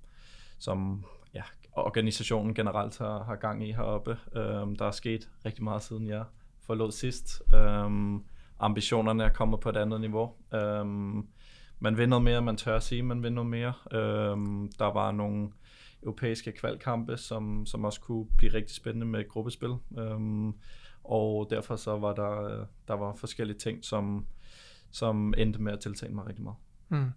som 0.59 1.05
ja, 1.35 1.43
organisationen 1.73 2.55
generelt 2.55 2.99
har, 2.99 3.25
har 3.25 3.37
gang 3.37 3.69
i 3.69 3.73
heroppe. 3.73 4.17
Øhm, 4.37 4.77
der 4.77 4.85
er 4.85 4.91
sket 4.91 5.29
rigtig 5.45 5.65
meget 5.65 5.83
siden 5.83 6.07
jeg 6.07 6.25
forlod 6.67 6.93
sidst. 6.93 7.43
Øhm, 7.55 8.25
ambitionerne 8.61 9.25
er 9.25 9.29
kommet 9.29 9.61
på 9.61 9.69
et 9.69 9.77
andet 9.77 10.01
niveau. 10.01 10.33
Øhm, 10.55 11.27
man 11.83 11.97
vil 11.97 12.09
noget 12.09 12.25
mere, 12.25 12.43
man 12.43 12.57
tør 12.57 12.77
at 12.77 12.83
sige, 12.83 13.03
man 13.03 13.23
vil 13.23 13.33
noget 13.33 13.51
mere. 13.51 13.73
Øhm, 13.93 14.73
der 14.79 14.93
var 14.93 15.11
nogle 15.11 15.49
europæiske 16.03 16.53
kvalkampe, 16.53 17.17
som, 17.17 17.67
som 17.67 17.85
også 17.85 18.01
kunne 18.01 18.27
blive 18.37 18.55
rigtig 18.55 18.77
spændende 18.77 19.07
med 19.07 19.29
gruppespil. 19.29 19.75
Øhm, 19.99 20.55
og 21.05 21.47
derfor 21.51 21.77
så 21.77 21.99
var 21.99 22.15
der, 22.15 22.65
der 22.89 22.95
var 22.95 23.15
forskellige 23.15 23.59
ting, 23.59 23.85
som, 23.85 24.27
som 24.91 25.35
endte 25.37 25.63
med 25.63 25.73
at 25.73 25.81
tiltale 25.81 26.15
mig 26.15 26.27
rigtig 26.27 26.45
meget. 26.45 26.57
Hmm. 26.89 27.11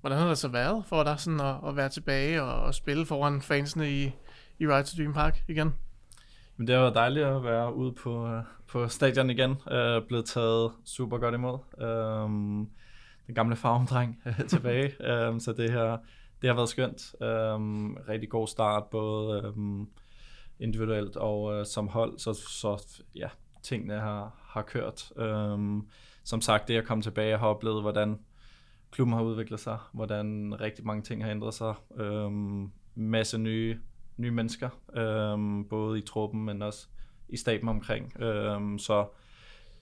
Hvordan 0.00 0.18
har 0.18 0.28
det 0.28 0.38
så 0.38 0.48
været 0.48 0.84
for 0.86 1.02
dig 1.02 1.20
sådan 1.20 1.40
at, 1.40 1.56
at 1.68 1.76
være 1.76 1.88
tilbage 1.88 2.42
og, 2.42 2.62
og 2.62 2.74
spille 2.74 3.06
foran 3.06 3.42
fansene 3.42 3.90
i, 3.90 4.04
i 4.58 4.66
Ride 4.66 4.82
to 4.82 5.02
Dream 5.02 5.12
Park 5.12 5.44
igen? 5.48 5.74
Men 6.56 6.66
det 6.66 6.74
har 6.74 6.82
været 6.82 6.94
dejligt 6.94 7.26
at 7.26 7.44
være 7.44 7.74
ude 7.74 7.92
på, 7.92 8.40
på 8.66 8.88
stadion 8.88 9.30
igen. 9.30 9.50
Uh, 9.50 10.06
blevet 10.08 10.24
taget 10.24 10.72
super 10.84 11.18
godt 11.18 11.34
imod. 11.34 11.58
Um, 12.24 12.70
den 13.26 13.34
gamle 13.34 13.56
farvendreng 13.56 14.22
øh, 14.26 14.48
tilbage. 14.48 15.28
um, 15.28 15.40
så 15.40 15.52
det 15.52 15.70
her 15.70 15.98
det 16.42 16.50
har 16.50 16.54
været 16.54 16.68
skønt. 16.68 17.14
Um, 17.20 17.98
rigtig 18.08 18.28
god 18.28 18.48
start, 18.48 18.84
både 18.90 19.52
um, 19.56 19.90
individuelt 20.60 21.16
og 21.16 21.42
uh, 21.42 21.64
som 21.66 21.88
hold. 21.88 22.18
Så, 22.18 22.32
så 22.32 23.02
ja, 23.14 23.28
tingene 23.62 24.00
har, 24.00 24.36
har 24.42 24.62
kørt. 24.62 25.12
Um, 25.16 25.88
som 26.24 26.40
sagt, 26.40 26.68
det 26.68 26.76
at 26.76 26.84
komme 26.84 27.02
tilbage, 27.02 27.38
har 27.38 27.46
oplevet, 27.46 27.82
hvordan 27.82 28.18
klubben 28.90 29.14
har 29.14 29.22
udviklet 29.22 29.60
sig, 29.60 29.78
hvordan 29.92 30.56
rigtig 30.60 30.86
mange 30.86 31.02
ting 31.02 31.24
har 31.24 31.30
ændret 31.30 31.54
sig. 31.54 31.74
Um, 31.90 32.72
masse 32.94 33.38
nye, 33.38 33.78
nye 34.16 34.30
mennesker, 34.30 34.68
um, 35.32 35.66
både 35.70 35.98
i 35.98 36.02
truppen, 36.02 36.44
men 36.44 36.62
også 36.62 36.86
i 37.28 37.36
staben 37.36 37.68
omkring. 37.68 38.22
Um, 38.22 38.78
så, 38.78 39.06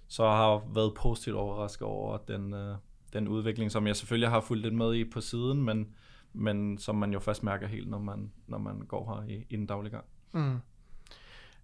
så 0.08 0.24
har 0.24 0.50
jeg 0.50 0.60
været 0.74 0.94
positivt 0.94 1.36
overrasket 1.36 1.86
over 1.86 2.16
den, 2.16 2.54
uh, 2.54 2.76
den 3.12 3.28
udvikling, 3.28 3.72
som 3.72 3.86
jeg 3.86 3.96
selvfølgelig 3.96 4.30
har 4.30 4.40
fulgt 4.40 4.62
lidt 4.62 4.74
med 4.74 4.94
i 4.94 5.04
på 5.04 5.20
siden, 5.20 5.62
men, 5.62 5.88
men 6.32 6.78
som 6.78 6.96
man 6.96 7.12
jo 7.12 7.20
først 7.20 7.42
mærker 7.42 7.66
helt, 7.66 7.88
når 7.88 7.98
man, 7.98 8.32
når 8.46 8.58
man 8.58 8.80
går 8.80 9.14
her 9.14 9.36
i, 9.36 9.46
i 9.50 9.56
den 9.56 9.66
daglige 9.66 9.92
gang. 9.92 10.04
Mm. 10.32 10.58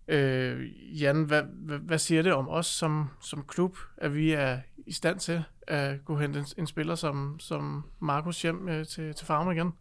Øh, 0.08 0.66
Jan, 1.02 1.24
hvad, 1.24 1.42
hvad, 1.42 1.78
hvad 1.78 1.98
siger 1.98 2.22
det 2.22 2.32
om 2.32 2.48
os 2.48 2.66
som, 2.66 3.08
som 3.20 3.44
klub, 3.48 3.76
at 3.96 4.14
vi 4.14 4.32
er 4.32 4.58
i 4.86 4.92
stand 4.92 5.18
til 5.18 5.42
at 5.66 6.04
gå 6.04 6.16
hen 6.16 6.36
en, 6.36 6.44
en 6.58 6.66
spiller 6.66 6.94
som, 6.94 7.36
som 7.38 7.84
Markus 8.00 8.42
hjem 8.42 8.68
øh, 8.68 8.86
til, 8.86 9.14
til 9.14 9.26
farmen 9.26 9.56
igen? 9.56 9.72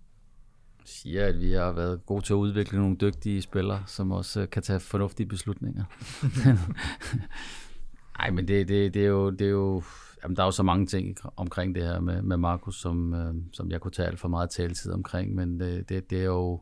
siger, 0.87 1.25
at 1.25 1.39
vi 1.39 1.51
har 1.51 1.71
været 1.71 2.05
gode 2.05 2.21
til 2.21 2.33
at 2.33 2.37
udvikle 2.37 2.79
nogle 2.79 2.95
dygtige 2.95 3.41
spillere, 3.41 3.83
som 3.87 4.11
også 4.11 4.41
øh, 4.41 4.49
kan 4.49 4.63
tage 4.63 4.79
fornuftige 4.79 5.27
beslutninger. 5.27 5.83
Nej, 8.17 8.29
men 8.31 8.47
det, 8.47 8.67
det, 8.67 8.93
det, 8.93 9.03
er 9.03 9.07
jo, 9.07 9.29
det 9.29 9.47
er 9.47 9.51
jo 9.51 9.83
jamen, 10.27 10.35
der 10.35 10.41
er 10.41 10.47
jo 10.47 10.51
så 10.51 10.63
mange 10.63 10.85
ting 10.85 11.17
omkring 11.37 11.75
det 11.75 11.83
her 11.83 11.99
med, 11.99 12.21
med 12.21 12.37
Markus, 12.37 12.81
som, 12.81 13.13
øh, 13.13 13.33
som 13.53 13.71
jeg 13.71 13.81
kunne 13.81 13.91
tage 13.91 14.07
alt 14.07 14.19
for 14.19 14.27
meget 14.27 14.49
taletid 14.49 14.91
omkring, 14.91 15.35
men 15.35 15.59
det, 15.59 15.89
det, 15.89 16.09
det 16.09 16.19
er 16.19 16.25
jo 16.25 16.61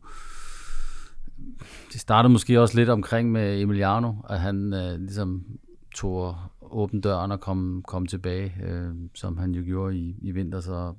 det 1.93 2.01
startede 2.01 2.31
måske 2.31 2.61
også 2.61 2.77
lidt 2.77 2.89
omkring 2.89 3.31
med 3.31 3.61
Emiliano, 3.61 4.13
at 4.29 4.39
han 4.39 4.73
øh, 4.73 4.99
ligesom 4.99 5.45
tog 5.95 6.35
åbne 6.61 7.01
døren 7.01 7.31
og 7.31 7.39
kom, 7.39 7.83
kom 7.87 8.05
tilbage, 8.05 8.55
øh, 8.63 8.89
som 9.13 9.37
han 9.37 9.55
jo 9.55 9.63
gjorde 9.65 9.97
i, 9.97 10.15
i 10.21 10.31
vinter, 10.31 10.59
så, 10.59 10.93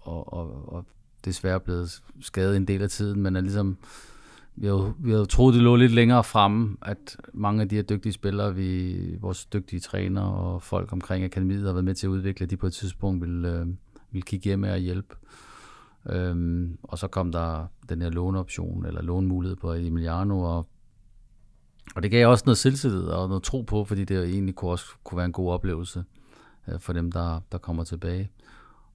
og, 0.00 0.32
og, 0.32 0.72
og 0.72 0.86
desværre 1.24 1.60
blevet 1.60 2.02
skadet 2.20 2.56
en 2.56 2.66
del 2.66 2.82
af 2.82 2.90
tiden, 2.90 3.22
men 3.22 3.36
er 3.36 3.40
ligesom, 3.40 3.78
vi 4.56 4.66
havde, 4.66 4.94
vi 4.98 5.10
havde 5.10 5.26
troet, 5.26 5.54
det 5.54 5.62
lå 5.62 5.76
lidt 5.76 5.92
længere 5.92 6.24
fremme, 6.24 6.76
at 6.82 7.16
mange 7.34 7.62
af 7.62 7.68
de 7.68 7.74
her 7.74 7.82
dygtige 7.82 8.12
spillere, 8.12 8.54
vi, 8.54 9.16
vores 9.20 9.46
dygtige 9.46 9.80
træner 9.80 10.22
og 10.22 10.62
folk 10.62 10.92
omkring 10.92 11.24
akademiet 11.24 11.66
har 11.66 11.72
været 11.72 11.84
med 11.84 11.94
til 11.94 12.06
at 12.06 12.10
udvikle, 12.10 12.46
de 12.46 12.56
på 12.56 12.66
et 12.66 12.72
tidspunkt 12.72 13.20
ville, 13.20 13.48
øh, 13.48 13.66
ville 14.10 14.22
kigge 14.22 14.44
hjem 14.44 14.62
og 14.62 14.78
hjælpe. 14.78 15.14
Øhm, 16.10 16.78
og 16.82 16.98
så 16.98 17.08
kom 17.08 17.32
der 17.32 17.66
den 17.88 18.02
her 18.02 18.10
låneoption, 18.10 18.86
eller 18.86 19.02
lånemulighed 19.02 19.56
på 19.56 19.72
Emiliano, 19.72 20.40
og, 20.40 20.68
og 21.96 22.02
det 22.02 22.10
gav 22.10 22.28
også 22.28 22.42
noget 22.46 22.58
selvtillid 22.58 23.02
og 23.02 23.28
noget 23.28 23.42
tro 23.42 23.62
på, 23.62 23.84
fordi 23.84 24.04
det 24.04 24.24
egentlig 24.24 24.54
kunne 24.54 24.70
også 24.70 24.86
kunne 25.04 25.16
være 25.16 25.26
en 25.26 25.32
god 25.32 25.52
oplevelse 25.52 26.04
øh, 26.68 26.80
for 26.80 26.92
dem, 26.92 27.12
der, 27.12 27.40
der 27.52 27.58
kommer 27.58 27.84
tilbage. 27.84 28.30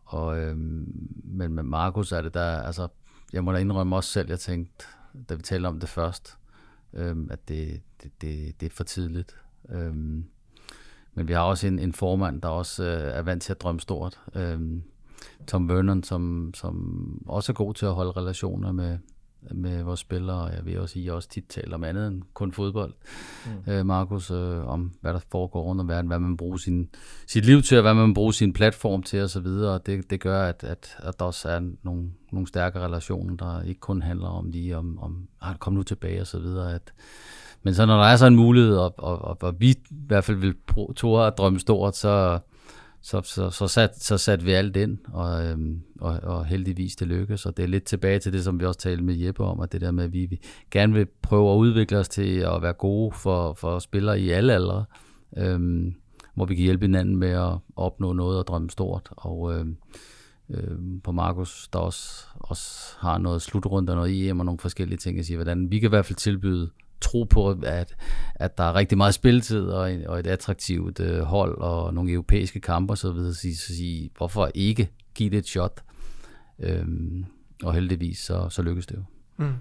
Og, 0.05 0.39
øhm, 0.39 1.10
men 1.24 1.53
med 1.53 1.64
Markus 1.64 2.12
er 2.12 2.22
det 2.22 2.34
der, 2.34 2.62
altså, 2.62 2.88
jeg 3.34 3.43
må 3.43 3.51
da 3.51 3.58
indrømme 3.58 3.95
også 3.95 4.12
selv, 4.12 4.30
jeg 4.30 4.39
tænkte, 4.39 4.86
da 5.30 5.36
vi 5.36 5.41
talte 5.41 5.68
om 5.68 5.80
det 5.80 5.89
først, 5.89 6.38
øhm, 6.93 7.28
at 7.32 7.49
det, 7.49 7.82
det, 8.03 8.22
det, 8.22 8.61
det 8.61 8.65
er 8.65 8.76
for 8.76 8.84
tidligt. 8.84 9.36
Øhm, 9.70 10.26
men 11.13 11.28
vi 11.28 11.34
har 11.34 11.41
også 11.41 11.68
en, 11.68 11.80
en 11.80 11.93
formand, 11.93 12.41
der 12.41 12.47
også 12.47 12.84
øh, 12.84 13.18
er 13.18 13.22
vant 13.22 13.43
til 13.43 13.51
at 13.51 13.61
drømme 13.61 13.82
stort. 13.82 14.20
Øhm, 14.36 14.84
Tom 15.47 15.70
Vernon, 15.70 16.03
som, 16.03 16.51
som 16.53 17.24
også 17.28 17.51
er 17.51 17.53
god 17.53 17.74
til 17.74 17.86
at 17.86 17.93
holde 17.93 18.11
relationer 18.11 18.72
med, 18.72 18.97
med 19.52 19.84
vores 19.84 20.00
spillere, 20.00 20.42
og 20.42 20.54
jeg 20.56 20.66
vil 20.66 20.80
også 20.80 20.94
sige, 20.94 21.04
at 21.04 21.06
jeg 21.06 21.14
også 21.14 21.30
tit 21.30 21.46
taler 21.50 21.76
om 21.76 21.84
andet 21.84 22.08
end 22.08 22.22
kun 22.34 22.52
fodbold. 22.52 22.94
Mm. 23.46 23.72
Øh, 23.72 23.86
Markus, 23.86 24.32
øh, 24.32 24.68
om 24.68 24.92
hvad 25.02 25.14
der 25.14 25.20
foregår 25.32 25.64
rundt 25.64 25.82
om 25.82 25.88
verden, 25.88 26.08
hvad 26.08 26.20
man 26.20 26.38
bruger 26.38 26.58
sin, 26.58 26.90
sit 27.28 27.46
liv 27.46 27.62
til, 27.62 27.78
og 27.78 27.82
hvad 27.82 27.94
man 27.94 28.14
bruger 28.14 28.32
sin 28.32 28.54
platform 28.54 29.04
til 29.04 29.24
osv., 29.24 29.48
og 29.48 29.86
det, 29.86 30.10
det 30.10 30.20
gør, 30.20 30.44
at, 30.44 30.64
at, 30.64 30.98
at 31.00 31.20
der 31.20 31.26
også 31.26 31.50
er 31.50 31.60
nogle, 31.84 32.10
nogle 32.32 32.48
stærke 32.48 32.80
relationer, 32.80 33.36
der 33.36 33.62
ikke 33.62 33.80
kun 33.80 34.02
handler 34.02 34.28
om 34.28 34.50
lige 34.50 34.78
om, 34.78 35.00
om 35.00 35.28
ah, 35.42 35.56
kom 35.56 35.74
nu 35.74 35.84
tilbage 35.84 36.22
og 36.22 36.28
så 36.28 36.40
videre, 36.40 36.74
at 36.74 36.94
men 37.64 37.74
så 37.74 37.86
når 37.86 37.98
der 37.98 38.04
er 38.04 38.16
så 38.16 38.26
en 38.26 38.36
mulighed, 38.36 38.78
og, 38.78 38.94
og, 38.98 39.22
og, 39.22 39.38
og 39.42 39.56
vi 39.60 39.70
i 39.70 39.76
hvert 39.90 40.24
fald 40.24 40.38
vil 40.38 40.56
to 40.96 41.22
at 41.22 41.38
drømme 41.38 41.60
stort, 41.60 41.96
så, 41.96 42.40
så, 43.08 43.22
så, 43.22 43.49
så, 43.49 43.68
sat, 43.68 44.03
så 44.03 44.18
satte 44.18 44.45
vi 44.45 44.51
alt 44.51 44.78
ind, 44.78 44.97
og, 45.14 45.45
øhm, 45.45 45.82
og, 45.99 46.20
og 46.24 46.45
heldigvis 46.45 46.95
det 46.95 47.08
lykkedes. 47.08 47.45
Og 47.45 47.58
det 47.58 47.64
er 47.64 47.68
lidt 47.68 47.84
tilbage 47.84 48.20
til 48.20 48.34
det, 48.34 48.43
som 48.43 48.60
vi 48.60 48.66
også 48.66 48.80
talte 48.80 49.03
med 49.03 49.16
Jeppe 49.16 49.43
om, 49.43 49.60
at 49.60 49.72
det 49.72 49.82
der 49.82 49.91
med, 49.91 50.03
at 50.03 50.14
vi, 50.14 50.26
vi 50.26 50.41
gerne 50.72 50.93
vil 50.93 51.08
prøve 51.22 51.51
at 51.51 51.58
udvikle 51.58 51.97
os 51.97 52.10
til 52.10 52.38
at 52.39 52.62
være 52.62 52.74
gode 52.74 53.12
for, 53.16 53.53
for 53.53 53.80
spillere 53.80 54.20
i 54.20 54.30
alle 54.30 54.53
aldre, 54.53 54.86
øhm, 55.38 55.95
hvor 56.36 56.45
vi 56.45 56.55
kan 56.55 56.64
hjælpe 56.64 56.86
hinanden 56.86 57.16
med 57.16 57.30
at 57.30 57.58
opnå 57.76 58.14
noget 58.14 58.39
og 58.39 58.47
drømme 58.47 58.70
stort. 58.70 59.10
Og 59.12 59.53
øhm, 59.53 59.78
øhm, 60.49 60.99
på 60.99 61.12
Markus, 61.12 61.70
der 61.74 61.80
også, 61.80 62.26
også 62.34 62.95
har 62.99 63.18
noget 63.18 63.41
slutrunde 63.41 63.91
og 63.91 63.95
noget 63.95 64.30
EM 64.30 64.39
og 64.39 64.45
nogle 64.45 64.60
forskellige 64.60 64.97
ting, 64.97 65.20
at 65.20 65.26
sige, 65.26 65.38
hvordan 65.38 65.72
vi 65.72 65.80
kan 65.80 65.88
i 65.88 65.89
hvert 65.89 66.05
fald 66.05 66.18
tilbyde 66.18 66.70
tro 67.02 67.24
på, 67.24 67.50
at, 67.64 67.95
at 68.36 68.58
der 68.58 68.64
er 68.64 68.76
rigtig 68.76 68.98
meget 68.98 69.14
spilletid 69.14 69.66
og, 69.68 69.93
en, 69.93 70.08
og 70.08 70.20
et 70.20 70.28
attraktivt 70.28 71.00
øh, 71.00 71.20
hold 71.20 71.58
og 71.58 71.93
nogle 71.93 72.12
europæiske 72.12 72.60
kampe 72.60 72.93
og 72.93 72.98
så 72.98 73.12
videre, 73.12 73.34
så 73.34 73.41
så 73.56 73.76
sige, 73.76 74.10
hvorfor 74.18 74.52
ikke 74.54 74.89
give 75.16 75.30
det 75.30 75.38
et 75.38 75.48
shot? 75.48 75.84
Øhm, 76.60 77.26
og 77.64 77.74
heldigvis, 77.74 78.20
så, 78.20 78.50
så 78.50 78.62
lykkes 78.62 78.86
det 78.86 78.95
jo. 78.95 79.04
Mm. 79.38 79.54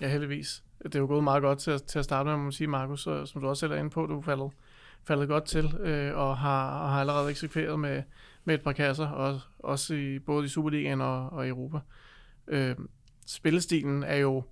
Ja, 0.00 0.08
heldigvis. 0.08 0.62
Det 0.82 0.94
er 0.94 0.98
jo 0.98 1.06
gået 1.06 1.24
meget 1.24 1.42
godt 1.42 1.58
til 1.58 1.70
at, 1.70 1.82
til 1.82 1.98
at 1.98 2.04
starte 2.04 2.26
med, 2.26 2.36
må 2.36 2.42
man 2.42 2.52
sige, 2.52 2.68
Markus, 2.68 3.02
som 3.02 3.40
du 3.40 3.48
også 3.48 3.60
selv 3.60 3.72
er 3.72 3.76
inde 3.76 3.90
på, 3.90 4.06
du 4.06 4.18
er 4.18 4.22
faldet, 4.22 4.50
faldet 5.04 5.28
godt 5.28 5.44
til, 5.44 5.74
øh, 5.80 6.16
og, 6.16 6.38
har, 6.38 6.80
og 6.80 6.90
har 6.90 7.00
allerede 7.00 7.30
eksekveret 7.30 7.80
med, 7.80 8.02
med 8.44 8.54
et 8.54 8.62
par 8.62 8.72
kasser, 8.72 9.06
og, 9.06 9.40
også 9.58 9.94
i, 9.94 10.18
både 10.18 10.44
i 10.44 10.48
Superligaen 10.48 11.00
og, 11.00 11.30
og 11.30 11.48
Europa. 11.48 11.78
Øh, 12.48 12.76
spillestilen 13.26 14.02
er 14.02 14.16
jo, 14.16 14.44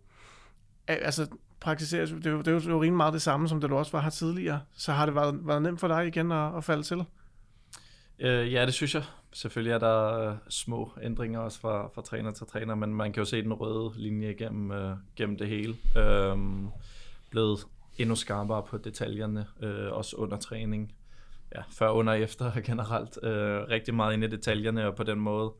altså 0.87 1.27
praktiseres, 1.61 2.11
det 2.11 2.27
er, 2.27 2.31
jo, 2.31 2.39
det 2.39 2.49
er 2.49 2.71
jo 2.71 2.83
rimelig 2.83 2.97
meget 2.97 3.13
det 3.13 3.23
samme, 3.23 3.49
som 3.49 3.61
det 3.61 3.71
du 3.71 3.77
også 3.77 3.93
var 3.93 4.01
her 4.01 4.11
tidligere. 4.11 4.61
Så 4.77 4.93
har 4.93 5.07
det 5.07 5.15
været, 5.15 5.47
været 5.47 5.63
nemt 5.63 5.81
for 5.81 5.89
dig 5.89 6.07
igen 6.07 6.33
at, 6.33 6.57
at 6.57 6.65
falde 6.65 6.83
til? 6.83 7.05
Øh, 8.19 8.53
ja, 8.53 8.67
det 8.67 8.75
synes 8.75 8.95
jeg. 8.95 9.05
Selvfølgelig 9.33 9.73
er 9.73 9.79
der 9.79 10.29
øh, 10.31 10.37
små 10.49 10.93
ændringer 11.03 11.41
også 11.41 11.61
fra, 11.61 11.89
fra 11.95 12.03
træner 12.03 12.31
til 12.31 12.47
træner, 12.47 12.75
men 12.75 12.95
man 12.95 13.13
kan 13.13 13.21
jo 13.21 13.25
se 13.25 13.43
den 13.43 13.53
røde 13.53 13.93
linje 13.97 14.33
gennem, 14.33 14.71
øh, 14.71 14.97
gennem 15.17 15.39
det 15.39 15.49
hele. 15.49 15.77
Øh, 15.97 16.39
blevet 17.31 17.67
endnu 17.99 18.15
skarpere 18.15 18.63
på 18.63 18.79
detaljerne, 18.79 19.47
øh, 19.63 19.93
også 19.93 20.17
under 20.17 20.37
træning. 20.37 20.93
Ja, 21.55 21.63
før, 21.71 21.89
under 21.89 22.13
og 22.13 22.21
efter 22.21 22.61
generelt. 22.61 23.19
Øh, 23.25 23.69
rigtig 23.69 23.95
meget 23.95 24.15
inde 24.15 24.27
i 24.27 24.31
detaljerne, 24.31 24.87
og 24.87 24.95
på 24.95 25.03
den 25.03 25.21
måde 25.21 25.53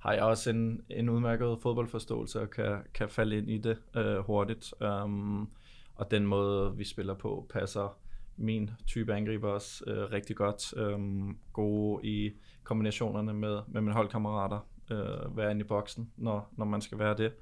har 0.00 0.12
jeg 0.12 0.22
også 0.22 0.50
en, 0.50 0.80
en 0.90 1.08
udmærket 1.08 1.58
fodboldforståelse 1.62 2.40
og 2.40 2.50
kan, 2.50 2.78
kan 2.94 3.08
falde 3.08 3.36
ind 3.36 3.50
i 3.50 3.58
det 3.58 3.78
øh, 3.96 4.18
hurtigt. 4.18 4.74
Um, 4.80 5.50
og 5.94 6.10
den 6.10 6.26
måde, 6.26 6.76
vi 6.76 6.84
spiller 6.84 7.14
på, 7.14 7.46
passer 7.50 7.98
min 8.36 8.70
type 8.86 9.14
angriber 9.14 9.48
også 9.48 9.84
øh, 9.86 10.12
rigtig 10.12 10.36
godt. 10.36 10.72
Um, 10.94 11.38
gode 11.52 12.06
i 12.06 12.30
kombinationerne 12.62 13.34
med, 13.34 13.60
med 13.68 13.80
mine 13.80 13.94
holdkammerater. 13.94 14.68
Øh, 14.90 15.36
være 15.36 15.50
inde 15.50 15.60
i 15.60 15.68
boksen, 15.68 16.12
når, 16.16 16.52
når 16.56 16.64
man 16.64 16.80
skal 16.80 16.98
være 16.98 17.16
det. 17.16 17.32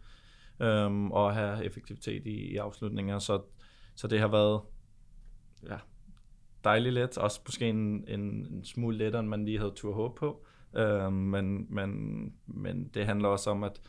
Um, 0.87 1.13
og 1.13 1.35
have 1.35 1.65
effektivitet 1.65 2.27
i, 2.27 2.53
i 2.53 2.57
afslutninger. 2.57 3.19
Så, 3.19 3.43
så 3.95 4.09
det 4.09 4.21
har 4.21 4.29
været 4.29 4.61
ja, 5.69 5.77
dejligt 6.65 6.95
let. 6.95 7.19
Også 7.19 7.41
måske 7.47 7.69
en, 7.69 8.05
en, 8.09 8.21
en 8.21 8.65
smule 8.65 8.97
lettere, 8.97 9.21
end 9.21 9.29
man 9.29 9.45
lige 9.45 9.59
havde 9.59 9.73
tur 9.77 9.95
håb 9.95 10.19
på. 10.19 10.45
Øh, 10.77 11.13
men, 11.13 11.67
men, 11.75 12.33
men 12.47 12.91
det 12.95 13.07
handler 13.07 13.29
også 13.29 13.51
om, 13.51 13.65
at, 13.65 13.81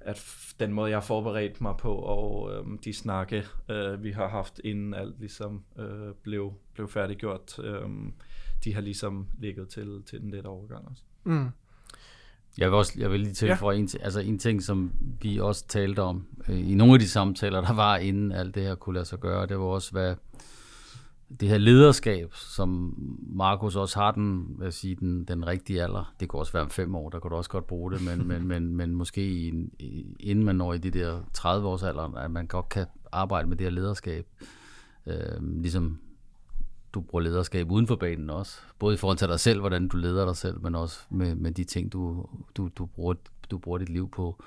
at 0.00 0.26
den 0.60 0.72
måde, 0.72 0.90
jeg 0.90 0.96
har 0.96 1.06
forberedt 1.06 1.60
mig 1.60 1.74
på, 1.78 1.94
og 1.94 2.52
øh, 2.54 2.78
de 2.84 2.92
snakke, 2.92 3.44
øh, 3.68 4.02
vi 4.02 4.10
har 4.10 4.28
haft 4.28 4.60
inden 4.64 4.94
alt 4.94 5.20
ligesom 5.20 5.64
øh, 5.78 6.14
blev, 6.22 6.52
blev 6.74 6.88
færdiggjort, 6.88 7.58
øh, 7.58 7.88
de 8.64 8.74
har 8.74 8.80
ligesom 8.80 9.26
ligget 9.38 9.68
til, 9.68 10.02
til 10.06 10.20
den 10.20 10.30
lidt 10.30 10.46
overgang 10.46 10.88
også. 10.88 11.02
Mm. 11.24 11.48
Jeg 12.58 12.70
vil, 12.70 12.76
også, 12.76 12.92
jeg 12.96 13.10
vil 13.10 13.20
lige 13.20 13.32
tilføje 13.32 13.76
ja. 13.76 13.82
en, 13.82 13.88
altså 14.00 14.20
en 14.20 14.38
ting, 14.38 14.62
som 14.62 14.92
vi 15.22 15.40
også 15.40 15.66
talte 15.66 16.02
om 16.02 16.26
øh, 16.48 16.70
i 16.70 16.74
nogle 16.74 16.94
af 16.94 17.00
de 17.00 17.08
samtaler, 17.08 17.60
der 17.60 17.72
var 17.72 17.96
inden 17.96 18.32
alt 18.32 18.54
det 18.54 18.62
her 18.62 18.74
kunne 18.74 18.94
lade 18.94 19.04
sig 19.04 19.20
gøre, 19.20 19.46
det 19.46 19.58
var 19.58 19.64
også, 19.64 19.92
hvad, 19.92 20.14
det 21.40 21.48
her 21.48 21.58
lederskab, 21.58 22.34
som 22.34 22.94
Markus 23.32 23.76
også 23.76 23.98
har 23.98 24.12
den, 24.12 24.56
vil 24.58 24.72
sige, 24.72 24.94
den, 24.94 25.24
den 25.24 25.46
rigtige 25.46 25.82
alder, 25.82 26.14
det 26.20 26.28
kunne 26.28 26.42
også 26.42 26.52
være 26.52 26.62
om 26.62 26.70
fem 26.70 26.94
år, 26.94 27.08
der 27.08 27.18
kunne 27.18 27.30
du 27.30 27.36
også 27.36 27.50
godt 27.50 27.66
bruge 27.66 27.92
det, 27.92 28.02
men, 28.04 28.28
men, 28.28 28.48
men, 28.48 28.76
men 28.76 28.94
måske 28.94 29.48
inden 30.20 30.44
man 30.44 30.56
når 30.56 30.72
i 30.72 30.78
de 30.78 30.90
der 30.90 31.22
30 31.34 31.68
års 31.68 31.82
alder, 31.82 32.14
at 32.14 32.30
man 32.30 32.46
godt 32.46 32.68
kan 32.68 32.86
arbejde 33.12 33.48
med 33.48 33.56
det 33.56 33.64
her 33.64 33.70
lederskab, 33.70 34.26
øh, 35.06 35.60
ligesom 35.60 35.98
du 36.94 37.00
bruger 37.00 37.22
lederskab 37.22 37.70
uden 37.70 37.86
for 37.86 37.96
banen 37.96 38.30
også, 38.30 38.58
både 38.78 38.94
i 38.94 38.96
forhold 38.96 39.18
til 39.18 39.28
dig 39.28 39.40
selv, 39.40 39.60
hvordan 39.60 39.88
du 39.88 39.96
leder 39.96 40.26
dig 40.26 40.36
selv, 40.36 40.62
men 40.62 40.74
også 40.74 41.00
med, 41.10 41.34
med 41.34 41.52
de 41.52 41.64
ting, 41.64 41.92
du, 41.92 42.26
du, 42.56 42.70
du, 42.78 42.86
bruger, 42.86 43.14
du 43.50 43.58
bruger 43.58 43.78
dit 43.78 43.88
liv 43.88 44.10
på. 44.10 44.42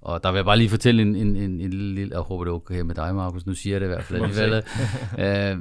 Og 0.00 0.22
der 0.22 0.30
vil 0.30 0.38
jeg 0.38 0.44
bare 0.44 0.58
lige 0.58 0.70
fortælle 0.70 1.02
en, 1.02 1.16
en, 1.16 1.36
en, 1.36 1.60
en 1.60 1.70
lille, 1.70 2.14
jeg 2.14 2.20
håber 2.20 2.44
det 2.44 2.50
er 2.50 2.54
okay 2.54 2.80
med 2.80 2.94
dig, 2.94 3.14
Markus, 3.14 3.46
nu 3.46 3.54
siger 3.54 3.74
jeg 3.74 3.80
det 3.80 3.86
i 3.86 3.88
hvert 3.88 4.04
fald 4.04 4.22
alligevel. 4.22 4.62
øh, 5.24 5.58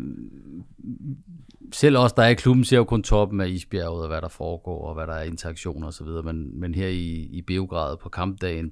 selv 1.74 1.98
os, 1.98 2.14
der 2.14 2.24
er 2.24 2.28
i 2.28 2.34
klubben, 2.34 2.66
ser 2.66 2.78
jo 2.78 2.84
kun 2.84 3.04
toppen 3.04 3.42
af 3.42 3.48
isbjerget, 3.48 4.02
og 4.02 4.08
hvad 4.08 4.22
der 4.22 4.28
foregår, 4.28 4.88
og 4.88 4.94
hvad 4.94 5.08
der 5.08 5.14
er 5.14 5.24
interaktioner 5.24 5.88
osv., 5.88 6.08
men, 6.24 6.60
men 6.60 6.76
her 6.76 6.88
i, 6.88 7.30
i 7.32 7.42
Beograd 7.42 7.98
på 7.98 8.10
kampdagen, 8.10 8.72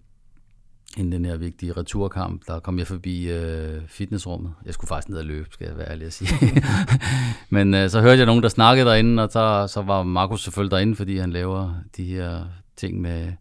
inden 0.98 1.12
den 1.12 1.26
her 1.26 1.38
vigtige 1.38 1.74
returkamp, 1.74 2.42
der 2.48 2.60
kom 2.60 2.80
jeg 2.80 2.88
forbi 2.88 3.30
øh, 3.30 3.82
fitnessrummet. 3.88 4.54
Jeg 4.66 4.74
skulle 4.74 4.88
faktisk 4.88 5.10
ned 5.10 5.18
og 5.18 5.26
løbe, 5.26 5.48
skal 5.52 5.68
jeg 5.68 5.78
være 5.78 5.92
ærlig 5.92 6.08
at 6.08 6.14
sige. 6.14 6.64
Men 7.50 7.74
øh, 7.74 7.90
så 7.90 8.02
hørte 8.02 8.18
jeg 8.18 8.26
nogen, 8.26 8.44
der 8.44 8.50
snakkede 8.50 8.90
derinde, 8.90 9.24
og 9.24 9.32
så, 9.32 9.68
så 9.74 9.82
var 9.82 10.04
Markus 10.04 10.44
selvfølgelig 10.44 10.72
derinde, 10.72 10.96
fordi 10.96 11.18
han 11.18 11.32
laver 11.32 11.74
de 11.98 12.04
her 12.04 12.46
ting 12.78 13.02
med, 13.02 13.32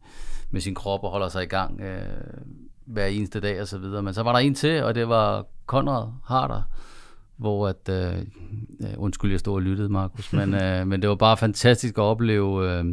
med 0.54 0.60
sin 0.60 0.74
krop 0.74 1.04
og 1.04 1.10
holder 1.10 1.28
sig 1.28 1.42
i 1.42 1.46
gang 1.46 1.80
øh, 1.80 2.00
hver 2.84 3.06
eneste 3.06 3.40
dag 3.40 3.60
og 3.60 3.68
så 3.68 3.78
videre. 3.78 4.02
Men 4.02 4.14
så 4.14 4.22
var 4.22 4.32
der 4.32 4.38
en 4.38 4.54
til, 4.54 4.82
og 4.82 4.94
det 4.94 5.08
var 5.08 5.46
Konrad 5.66 6.08
Harder, 6.24 6.62
hvor 7.36 7.68
at, 7.68 7.88
øh, 7.88 8.26
undskyld, 8.96 9.30
jeg 9.30 9.40
stod 9.40 9.54
og 9.54 9.62
lyttede, 9.62 9.88
Markus, 9.88 10.32
men, 10.32 10.54
øh, 10.62 10.86
men 10.86 11.02
det 11.02 11.08
var 11.08 11.14
bare 11.14 11.36
fantastisk 11.36 11.98
at 11.98 12.02
opleve 12.02 12.70
øh, 12.70 12.84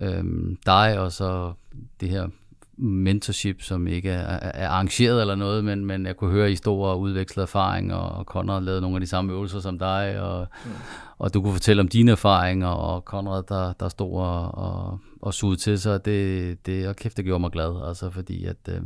øh, 0.00 0.24
dig 0.66 0.98
og 0.98 1.12
så 1.12 1.52
det 2.00 2.08
her 2.08 2.28
mentorship, 2.76 3.62
som 3.62 3.86
ikke 3.86 4.10
er, 4.10 4.38
er 4.54 4.68
arrangeret 4.68 5.20
eller 5.20 5.34
noget, 5.34 5.64
men, 5.64 5.84
men 5.86 6.06
jeg 6.06 6.16
kunne 6.16 6.30
høre, 6.30 6.52
I 6.52 6.56
stod 6.56 6.86
og 6.86 7.00
udvekslede 7.00 7.44
erfaring, 7.44 7.94
og 7.94 8.24
Conrad 8.24 8.62
lavede 8.62 8.80
nogle 8.80 8.96
af 8.96 9.00
de 9.00 9.06
samme 9.06 9.32
øvelser 9.32 9.60
som 9.60 9.78
dig, 9.78 10.20
og, 10.20 10.46
mm. 10.64 10.70
og 11.18 11.34
du 11.34 11.42
kunne 11.42 11.52
fortælle 11.52 11.80
om 11.80 11.88
dine 11.88 12.10
erfaringer, 12.10 12.68
og 12.68 13.00
Conrad, 13.00 13.42
der, 13.48 13.72
der 13.72 13.88
stod 13.88 14.12
og, 14.12 14.54
og, 14.54 14.98
og 15.22 15.34
sugede 15.34 15.60
til 15.60 15.80
sig, 15.80 16.04
det, 16.04 16.66
det 16.66 16.88
og 16.88 16.96
kæft, 16.96 17.16
det 17.16 17.24
gjorde 17.24 17.40
mig 17.40 17.50
glad, 17.50 17.88
altså 17.88 18.10
fordi 18.10 18.44
at, 18.44 18.56
øh, 18.68 18.82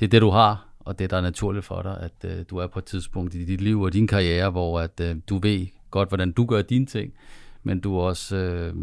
det 0.00 0.06
er 0.06 0.10
det, 0.10 0.22
du 0.22 0.30
har, 0.30 0.68
og 0.80 0.98
det, 0.98 1.10
der 1.10 1.16
er 1.16 1.20
naturligt 1.20 1.64
for 1.64 1.82
dig, 1.82 1.98
at 2.00 2.30
øh, 2.30 2.44
du 2.50 2.56
er 2.56 2.66
på 2.66 2.78
et 2.78 2.84
tidspunkt 2.84 3.34
i 3.34 3.44
dit 3.44 3.60
liv 3.60 3.80
og 3.80 3.92
din 3.92 4.06
karriere, 4.06 4.50
hvor 4.50 4.80
at 4.80 5.00
øh, 5.00 5.16
du 5.28 5.38
ved 5.38 5.66
godt, 5.90 6.08
hvordan 6.08 6.32
du 6.32 6.46
gør 6.46 6.62
dine 6.62 6.86
ting, 6.86 7.12
men 7.62 7.80
du 7.80 7.98
også 7.98 8.36
øh, 8.36 8.74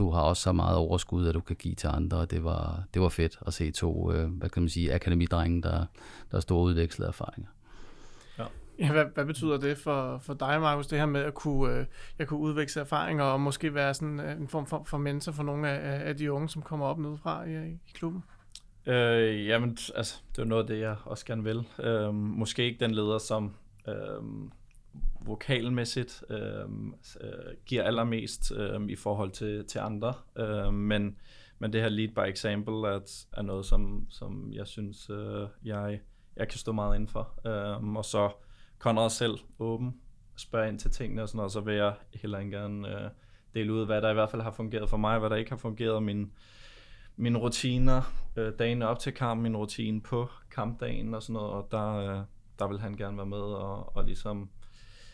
du 0.00 0.10
har 0.10 0.20
også 0.20 0.42
så 0.42 0.52
meget 0.52 0.76
overskud, 0.76 1.26
at 1.26 1.34
du 1.34 1.40
kan 1.40 1.56
give 1.56 1.74
til 1.74 1.88
andre, 1.88 2.18
og 2.18 2.30
det 2.30 2.44
var, 2.44 2.82
det 2.94 3.02
var 3.02 3.08
fedt 3.08 3.38
at 3.46 3.54
se 3.54 3.70
to, 3.70 4.12
øh, 4.12 4.28
hvad 4.28 4.48
kan 4.48 4.62
man 4.62 4.68
sige, 4.68 4.94
akademidrenge, 4.94 5.62
der, 5.62 5.86
der 6.32 6.40
stod 6.40 6.62
udvekslet 6.62 7.08
erfaringer. 7.08 7.50
Ja. 8.38 8.44
Ja, 8.78 8.92
hvad, 8.92 9.04
hvad 9.14 9.24
betyder 9.24 9.56
det 9.56 9.78
for, 9.78 10.18
for 10.18 10.34
dig, 10.34 10.60
Markus, 10.60 10.86
det 10.86 10.98
her 10.98 11.06
med 11.06 11.20
at 11.20 11.34
kunne, 11.34 11.74
øh, 11.74 11.86
jeg 12.18 12.26
kunne 12.26 12.40
udveksle 12.40 12.80
erfaringer 12.80 13.24
og 13.24 13.40
måske 13.40 13.74
være 13.74 13.94
sådan 13.94 14.20
øh, 14.20 14.36
en 14.36 14.48
form 14.48 14.66
for, 14.66 14.82
for 14.86 14.98
mentor 14.98 15.32
for 15.32 15.42
nogle 15.42 15.68
af, 15.68 16.08
af 16.08 16.16
de 16.16 16.32
unge, 16.32 16.48
som 16.48 16.62
kommer 16.62 16.86
op 16.86 16.98
nedefra 16.98 17.44
i, 17.44 17.68
i 17.68 17.92
klubben? 17.94 18.24
Øh, 18.86 19.46
jamen, 19.46 19.78
altså, 19.94 20.20
det 20.36 20.42
er 20.42 20.46
noget 20.46 20.62
af 20.62 20.66
det, 20.66 20.80
jeg 20.80 20.96
også 21.04 21.26
gerne 21.26 21.44
vil. 21.44 21.66
Øh, 21.82 22.14
måske 22.14 22.64
ikke 22.64 22.80
den 22.80 22.90
leder, 22.90 23.18
som 23.18 23.54
øh, 23.88 23.94
vokalmæssigt 25.26 26.24
øh, 26.30 26.64
øh, 27.20 27.54
giver 27.66 27.82
allermest 27.82 28.52
øh, 28.56 28.80
i 28.88 28.96
forhold 28.96 29.30
til, 29.30 29.66
til 29.66 29.78
andre. 29.78 30.14
Øh, 30.38 30.74
men, 30.74 31.16
men 31.58 31.72
det 31.72 31.80
her 31.80 31.88
lead 31.88 32.08
by 32.08 32.32
example 32.32 32.88
er, 32.88 33.26
er 33.32 33.42
noget, 33.42 33.66
som, 33.66 34.06
som 34.10 34.52
jeg 34.52 34.66
synes, 34.66 35.10
øh, 35.10 35.48
jeg, 35.64 36.00
jeg 36.36 36.48
kan 36.48 36.58
stå 36.58 36.72
meget 36.72 36.94
indenfor. 36.94 37.46
Øh, 37.46 37.94
og 37.94 38.04
så 38.04 38.30
Conrad 38.78 39.10
selv 39.10 39.38
åben, 39.58 40.00
spørge 40.36 40.68
ind 40.68 40.78
til 40.78 40.90
tingene 40.90 41.22
og 41.22 41.28
sådan 41.28 41.36
noget, 41.36 41.52
så 41.52 41.60
vil 41.60 41.74
jeg 41.74 41.94
heller 42.14 42.38
ikke 42.38 42.56
gerne 42.56 42.88
øh, 42.88 43.10
dele 43.54 43.72
ud, 43.72 43.86
hvad 43.86 44.02
der 44.02 44.10
i 44.10 44.14
hvert 44.14 44.30
fald 44.30 44.42
har 44.42 44.50
fungeret 44.50 44.88
for 44.88 44.96
mig, 44.96 45.18
hvad 45.18 45.30
der 45.30 45.36
ikke 45.36 45.50
har 45.50 45.58
fungeret, 45.58 46.02
min, 46.02 46.32
mine 47.16 47.38
rutiner, 47.38 48.02
øh, 48.36 48.52
dagen 48.58 48.82
op 48.82 48.98
til 48.98 49.12
kamp, 49.12 49.42
min 49.42 49.56
rutine 49.56 50.00
på 50.00 50.28
kampdagen 50.50 51.14
og 51.14 51.22
sådan 51.22 51.32
noget, 51.32 51.50
og 51.50 51.68
der, 51.70 51.94
øh, 51.94 52.24
der 52.58 52.68
vil 52.68 52.80
han 52.80 52.96
gerne 52.96 53.16
være 53.16 53.26
med 53.26 53.38
og, 53.38 53.96
og 53.96 54.04
ligesom 54.04 54.50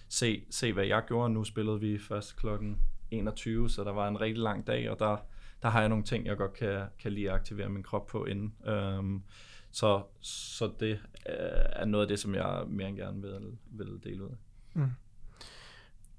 se, 0.09 0.45
se, 0.51 0.73
hvad 0.73 0.85
jeg 0.85 1.03
gjorde. 1.09 1.33
Nu 1.33 1.45
spillede 1.45 1.81
vi 1.81 1.99
først 1.99 2.37
klokken 2.37 2.81
21, 3.11 3.71
så 3.71 3.85
der 3.85 3.93
var 3.93 4.09
en 4.09 4.21
rigtig 4.21 4.43
lang 4.43 4.67
dag, 4.67 4.91
og 4.91 4.99
der, 4.99 5.17
der 5.63 5.69
har 5.69 5.81
jeg 5.81 5.89
nogle 5.89 6.05
ting, 6.05 6.27
jeg 6.27 6.37
godt 6.37 6.53
kan, 6.53 6.87
kan 6.99 7.13
lige 7.13 7.31
aktivere 7.31 7.69
min 7.69 7.83
krop 7.83 8.07
på 8.07 8.25
inden. 8.25 8.55
Um, 8.99 9.23
så, 9.71 10.03
så 10.21 10.73
det 10.81 10.91
øh, 11.29 11.65
er 11.73 11.85
noget 11.85 12.05
af 12.05 12.09
det, 12.09 12.19
som 12.19 12.35
jeg 12.35 12.65
mere 12.69 12.89
end 12.89 12.97
gerne 12.97 13.23
vil, 13.23 13.59
vil 13.71 14.01
dele 14.05 14.25
ud 14.25 14.29
af. 14.29 14.37
Mm. 14.75 14.91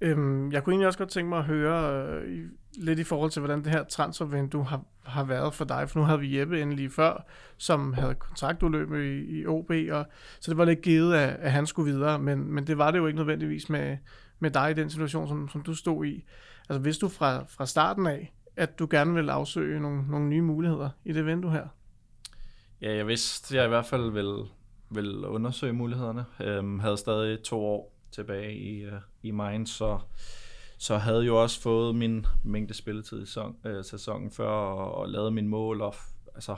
Øhm, 0.01 0.51
jeg 0.51 0.63
kunne 0.63 0.73
egentlig 0.73 0.87
også 0.87 0.99
godt 0.99 1.09
tænke 1.09 1.29
mig 1.29 1.39
at 1.39 1.45
høre 1.45 2.03
øh, 2.03 2.49
lidt 2.77 2.99
i 2.99 3.03
forhold 3.03 3.31
til, 3.31 3.39
hvordan 3.39 3.63
det 3.63 3.71
her 3.71 3.83
transfervindue 3.83 4.65
har, 4.65 4.81
har 5.03 5.23
været 5.23 5.53
for 5.53 5.65
dig. 5.65 5.89
For 5.89 5.99
nu 5.99 6.05
havde 6.05 6.19
vi 6.19 6.39
Jeppe 6.39 6.61
endelig 6.61 6.91
før, 6.91 7.25
som 7.57 7.93
havde 7.93 8.15
kontraktudløb 8.15 8.93
i, 8.93 9.39
i 9.39 9.45
OB, 9.45 9.71
og, 9.91 10.05
så 10.39 10.51
det 10.51 10.57
var 10.57 10.65
lidt 10.65 10.81
givet, 10.81 11.13
at, 11.13 11.35
at 11.39 11.51
han 11.51 11.65
skulle 11.65 11.93
videre. 11.93 12.19
Men, 12.19 12.51
men 12.51 12.67
det 12.67 12.77
var 12.77 12.91
det 12.91 12.97
jo 12.97 13.07
ikke 13.07 13.17
nødvendigvis 13.17 13.69
med, 13.69 13.97
med 14.39 14.51
dig 14.51 14.71
i 14.71 14.73
den 14.73 14.89
situation, 14.89 15.27
som, 15.27 15.49
som 15.49 15.61
du 15.61 15.73
stod 15.73 16.05
i. 16.05 16.23
Altså 16.69 16.81
hvis 16.81 16.97
du 16.97 17.07
fra, 17.07 17.45
fra 17.49 17.65
starten 17.65 18.07
af, 18.07 18.33
at 18.55 18.79
du 18.79 18.87
gerne 18.89 19.13
vil 19.13 19.29
afsøge 19.29 19.79
nogle, 19.79 20.07
nogle 20.07 20.29
nye 20.29 20.41
muligheder 20.41 20.89
i 21.05 21.13
det 21.13 21.25
vindue 21.25 21.51
her? 21.51 21.67
Ja, 22.81 22.95
jeg 22.95 23.07
vidste, 23.07 23.53
at 23.53 23.57
jeg 23.57 23.65
i 23.65 23.69
hvert 23.69 23.85
fald 23.85 24.11
ville, 24.11 24.43
ville 24.89 25.27
undersøge 25.27 25.73
mulighederne. 25.73 26.25
Øhm, 26.39 26.79
havde 26.79 26.97
stadig 26.97 27.43
to 27.43 27.65
år 27.65 27.96
tilbage 28.11 28.55
i, 28.55 28.85
uh, 28.85 28.93
i 29.23 29.31
Mainz, 29.31 29.69
så, 29.69 29.99
så 30.77 30.97
havde 30.97 31.19
jeg 31.19 31.27
jo 31.27 31.41
også 31.41 31.61
fået 31.61 31.95
min 31.95 32.25
mængde 32.43 32.73
spilletid 32.73 33.23
i 33.23 33.25
sæson, 33.25 33.55
uh, 33.65 33.83
sæsonen 33.83 34.31
før, 34.31 34.49
og, 34.49 34.95
og 34.95 35.09
lavet 35.09 35.33
min 35.33 35.47
mål, 35.47 35.81
og 35.81 35.95
altså, 36.35 36.55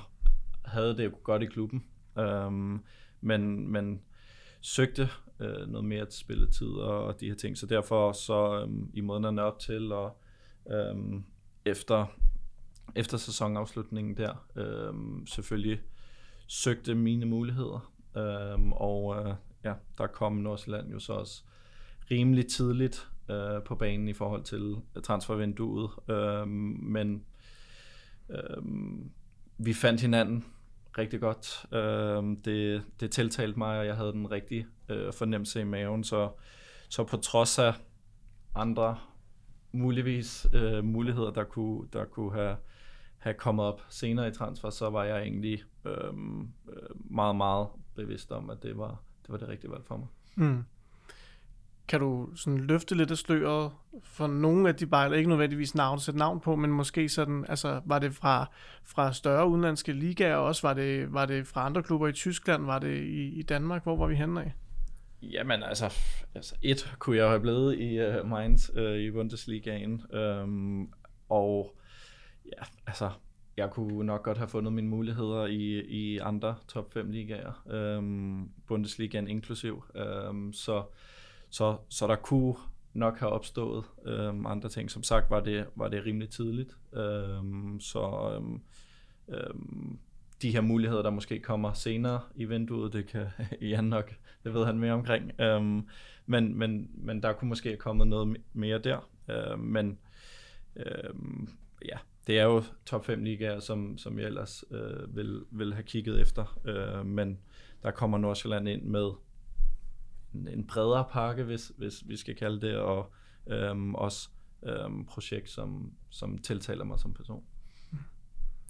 havde 0.66 0.98
det 0.98 1.06
jo 1.06 1.12
godt 1.24 1.44
i 1.44 1.46
klubben. 1.46 1.84
Um, 2.16 2.84
men, 3.22 3.68
men 3.68 4.02
søgte 4.62 5.10
uh, 5.40 5.72
noget 5.72 5.86
mere 5.86 6.06
til 6.06 6.20
spilletid 6.20 6.68
og, 6.68 7.04
og 7.04 7.20
de 7.20 7.28
her 7.28 7.36
ting, 7.36 7.58
så 7.58 7.66
derfor 7.66 8.12
så 8.12 8.64
um, 8.64 8.90
i 8.94 9.02
månederne 9.02 9.42
op 9.42 9.60
til, 9.60 9.92
og 9.92 10.18
um, 10.92 11.26
efter, 11.66 12.06
efter 12.96 13.18
sæsonafslutningen 13.18 14.18
der, 14.18 14.34
um, 14.90 15.28
selvfølgelig 15.28 15.82
søgte 16.48 16.96
mine 16.96 17.26
muligheder, 17.26 17.92
um, 18.56 18.74
og 18.74 19.06
uh, 19.06 19.34
ja, 19.64 19.74
der 19.98 20.08
kom 20.08 20.34
Nordsjælland 20.34 20.92
jo 20.92 21.00
så 21.00 21.14
også 21.14 21.44
rimelig 22.12 22.48
tidligt 22.48 23.10
øh, 23.30 23.64
på 23.64 23.76
banen 23.76 24.08
i 24.08 24.14
forhold 24.14 24.44
til 24.44 24.76
øh, 24.96 25.04
transfervinduet. 25.04 25.90
Øh, 26.10 26.48
men 26.48 27.24
øh, 28.30 28.64
vi 29.58 29.74
fandt 29.74 30.02
hinanden 30.02 30.46
rigtig 30.98 31.20
godt. 31.20 31.66
Øh, 31.74 32.38
det, 32.46 32.84
det 33.00 33.12
tiltalte 33.12 33.60
mig, 33.60 33.80
og 33.80 33.86
jeg 33.86 33.96
havde 33.96 34.12
den 34.12 34.32
rigtige 34.32 34.68
øh, 34.90 35.14
fornemmelse 35.14 35.62
i 35.62 35.64
maven. 35.64 36.04
Så, 36.04 36.30
så 36.90 37.04
på 37.04 37.18
trods 37.18 37.60
af 37.60 37.74
andre 38.56 38.98
muligvis 39.72 40.48
øh, 40.54 40.84
muligheder, 40.84 41.32
der 41.32 41.44
kunne, 41.44 41.88
der 41.94 42.06
kunne 42.06 42.34
have, 42.34 42.58
have 43.18 43.34
kommet 43.34 43.66
op 43.66 43.82
senere 43.90 44.28
i 44.28 44.32
transfer, 44.32 44.70
så 44.70 44.90
var 44.90 45.04
jeg 45.04 45.22
egentlig 45.22 45.64
øh, 45.86 45.94
øh 45.94 47.12
meget, 47.12 47.36
meget 47.36 47.68
bevidst 47.96 48.32
om, 48.32 48.50
at 48.50 48.64
det 48.64 48.78
var, 48.78 49.02
det 49.30 49.34
var 49.34 49.46
det 49.46 49.50
rigtige 49.50 49.72
valg 49.72 49.84
for 49.88 49.98
mig. 49.98 50.08
Mm. 50.36 50.64
Kan 51.88 52.00
du 52.00 52.30
sådan 52.36 52.60
løfte 52.60 52.96
lidt 52.96 53.12
af 53.12 53.18
sløret 53.18 53.72
for 54.04 54.28
nogle 54.28 54.70
af 54.70 54.76
de 54.76 54.86
bejler, 54.88 55.18
ikke 55.18 55.30
nødvendigvis 55.30 55.76
navn, 55.76 56.00
sætte 56.00 56.18
navn 56.18 56.40
på, 56.40 56.56
men 56.56 56.72
måske 56.72 57.10
sådan, 57.10 57.46
altså 57.50 57.82
var 57.86 58.00
det 58.00 58.14
fra, 58.14 58.52
fra 58.84 59.14
større 59.14 59.48
udenlandske 59.48 59.94
ligaer 59.94 60.36
også? 60.36 60.68
Var 60.68 60.74
det, 60.74 61.14
var 61.14 61.26
det 61.26 61.48
fra 61.48 61.66
andre 61.66 61.84
klubber 61.84 62.08
i 62.08 62.12
Tyskland? 62.12 62.66
Var 62.66 62.80
det 62.80 62.98
i, 62.98 63.40
i 63.40 63.42
Danmark? 63.42 63.84
Hvor 63.84 63.96
var 63.96 64.08
vi 64.08 64.16
henne 64.16 64.42
af? 64.42 64.54
Jamen 65.22 65.64
altså, 65.64 65.86
altså 66.36 66.56
et 66.62 66.96
kunne 67.00 67.18
jeg 67.18 67.28
have 67.28 67.40
blevet 67.40 67.80
i 67.80 68.00
uh, 68.08 68.30
Mainz 68.30 68.70
uh, 68.70 68.96
i 68.96 69.12
Bundesligaen, 69.12 70.02
um, 70.16 70.94
og 71.30 71.76
ja, 72.46 72.64
altså 72.88 73.12
jeg 73.60 73.70
kunne 73.70 74.06
nok 74.06 74.24
godt 74.24 74.38
have 74.38 74.48
fundet 74.48 74.74
mine 74.74 74.88
muligheder 74.88 75.46
i, 75.46 75.80
i 75.82 76.18
andre 76.18 76.56
top 76.68 76.94
5 76.94 77.12
ligaer, 77.12 77.68
øhm, 77.70 78.50
Bundesligaen 78.68 79.28
inklusiv. 79.28 79.84
Øhm, 79.96 80.54
så, 80.54 80.84
så, 81.50 81.78
så 81.90 82.08
der 82.08 82.16
kunne 82.16 82.56
nok 82.94 83.18
have 83.20 83.32
opstået 83.32 83.84
øhm, 84.06 84.46
andre 84.46 84.70
ting. 84.70 84.92
Som 84.92 85.04
sagt 85.04 85.30
var 85.30 85.40
det, 85.40 85.66
var 85.76 85.88
det 85.88 86.06
rimelig 86.06 86.30
tidligt. 86.30 86.78
Øhm, 86.94 87.80
så 87.80 88.32
øhm, 88.36 88.62
øhm, 89.28 90.00
de 90.42 90.52
her 90.52 90.62
muligheder, 90.62 91.02
der 91.02 91.10
måske 91.10 91.40
kommer 91.40 91.74
senere 91.74 92.22
i 92.36 92.46
vinduet, 92.46 92.94
det 92.94 93.08
kan 93.08 93.28
Jan 93.62 93.84
nok, 93.84 94.16
det 94.44 94.54
ved 94.54 94.66
han 94.66 94.80
mere 94.80 94.94
omkring. 94.94 95.42
Øhm, 95.42 95.88
men, 96.26 96.56
men, 96.56 96.90
men 96.94 97.24
der 97.24 97.34
kunne 97.34 97.50
måske 97.50 97.70
have 97.70 97.78
kommet 97.78 98.08
noget 98.08 98.38
mere 98.54 98.78
der. 98.78 99.10
Øhm, 99.30 99.60
men 99.60 100.00
øhm, 100.76 101.50
ja, 101.86 101.98
det 102.30 102.40
er 102.40 102.44
jo 102.44 102.64
top 102.86 103.06
5 103.06 103.24
ligaer, 103.24 103.60
som, 103.60 103.98
som 103.98 104.20
jeg 104.20 104.26
ellers 104.26 104.64
øh, 104.72 105.16
vil, 105.16 105.44
vil 105.52 105.74
have 105.74 105.84
kigget 105.84 106.22
efter. 106.22 106.60
Øh, 106.66 107.06
men 107.06 107.40
der 107.84 107.92
kommer 107.92 108.18
Nordsjælland 108.18 108.70
ind 108.70 108.84
med 108.84 109.12
en, 110.34 110.48
en 110.48 110.68
bredere 110.68 111.06
pakke, 111.12 111.44
hvis, 111.44 111.72
hvis 111.78 112.04
vi 112.08 112.18
skal 112.18 112.36
kalde 112.36 112.68
det, 112.68 112.78
og 112.78 113.12
øh, 113.48 113.94
også 113.94 114.30
øh, 114.64 115.06
projekt, 115.08 115.50
som, 115.50 115.92
som 116.10 116.38
tiltaler 116.38 116.84
mig 116.84 117.00
som 117.00 117.14
person. 117.14 117.44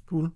Cool. 0.06 0.32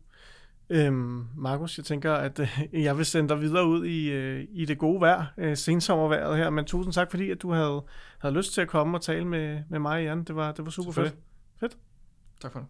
Øhm, 0.70 1.28
Markus, 1.36 1.78
jeg 1.78 1.86
tænker, 1.86 2.14
at 2.14 2.40
øh, 2.40 2.66
jeg 2.74 2.98
vil 2.98 3.06
sende 3.06 3.30
dig 3.30 3.42
videre 3.42 3.68
ud 3.68 3.86
i, 3.86 4.10
øh, 4.10 4.48
i 4.52 4.66
det 4.66 4.78
gode 4.78 5.02
vejr, 5.02 5.26
øh, 5.38 5.58
sensommerværet 5.58 6.38
her, 6.38 6.50
men 6.50 6.66
tusind 6.66 6.94
tak, 6.94 7.12
fordi 7.12 7.30
at 7.30 7.42
du 7.42 7.52
havde, 7.52 7.84
havde 8.20 8.36
lyst 8.36 8.54
til 8.54 8.62
at 8.62 8.68
komme 8.68 8.98
og 8.98 9.02
tale 9.02 9.26
med, 9.26 9.64
med 9.70 9.80
mig, 9.80 10.04
Jan. 10.04 10.24
Det 10.24 10.36
var, 10.36 10.52
det 10.52 10.66
var 10.66 10.72
super 10.72 10.92
fedt. 10.92 11.16
Fedt. 11.60 11.78
Tak 12.42 12.52
for 12.52 12.60
det. 12.60 12.68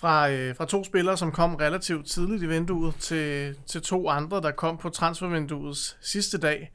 Fra, 0.00 0.30
øh, 0.30 0.56
fra 0.56 0.66
to 0.66 0.84
spillere, 0.84 1.16
som 1.16 1.32
kom 1.32 1.54
relativt 1.54 2.06
tidligt 2.06 2.42
i 2.42 2.46
vinduet, 2.46 2.94
til, 2.94 3.56
til 3.66 3.82
to 3.82 4.08
andre, 4.08 4.40
der 4.40 4.50
kom 4.50 4.78
på 4.78 4.88
transfervinduets 4.88 5.96
sidste 6.00 6.38
dag. 6.38 6.72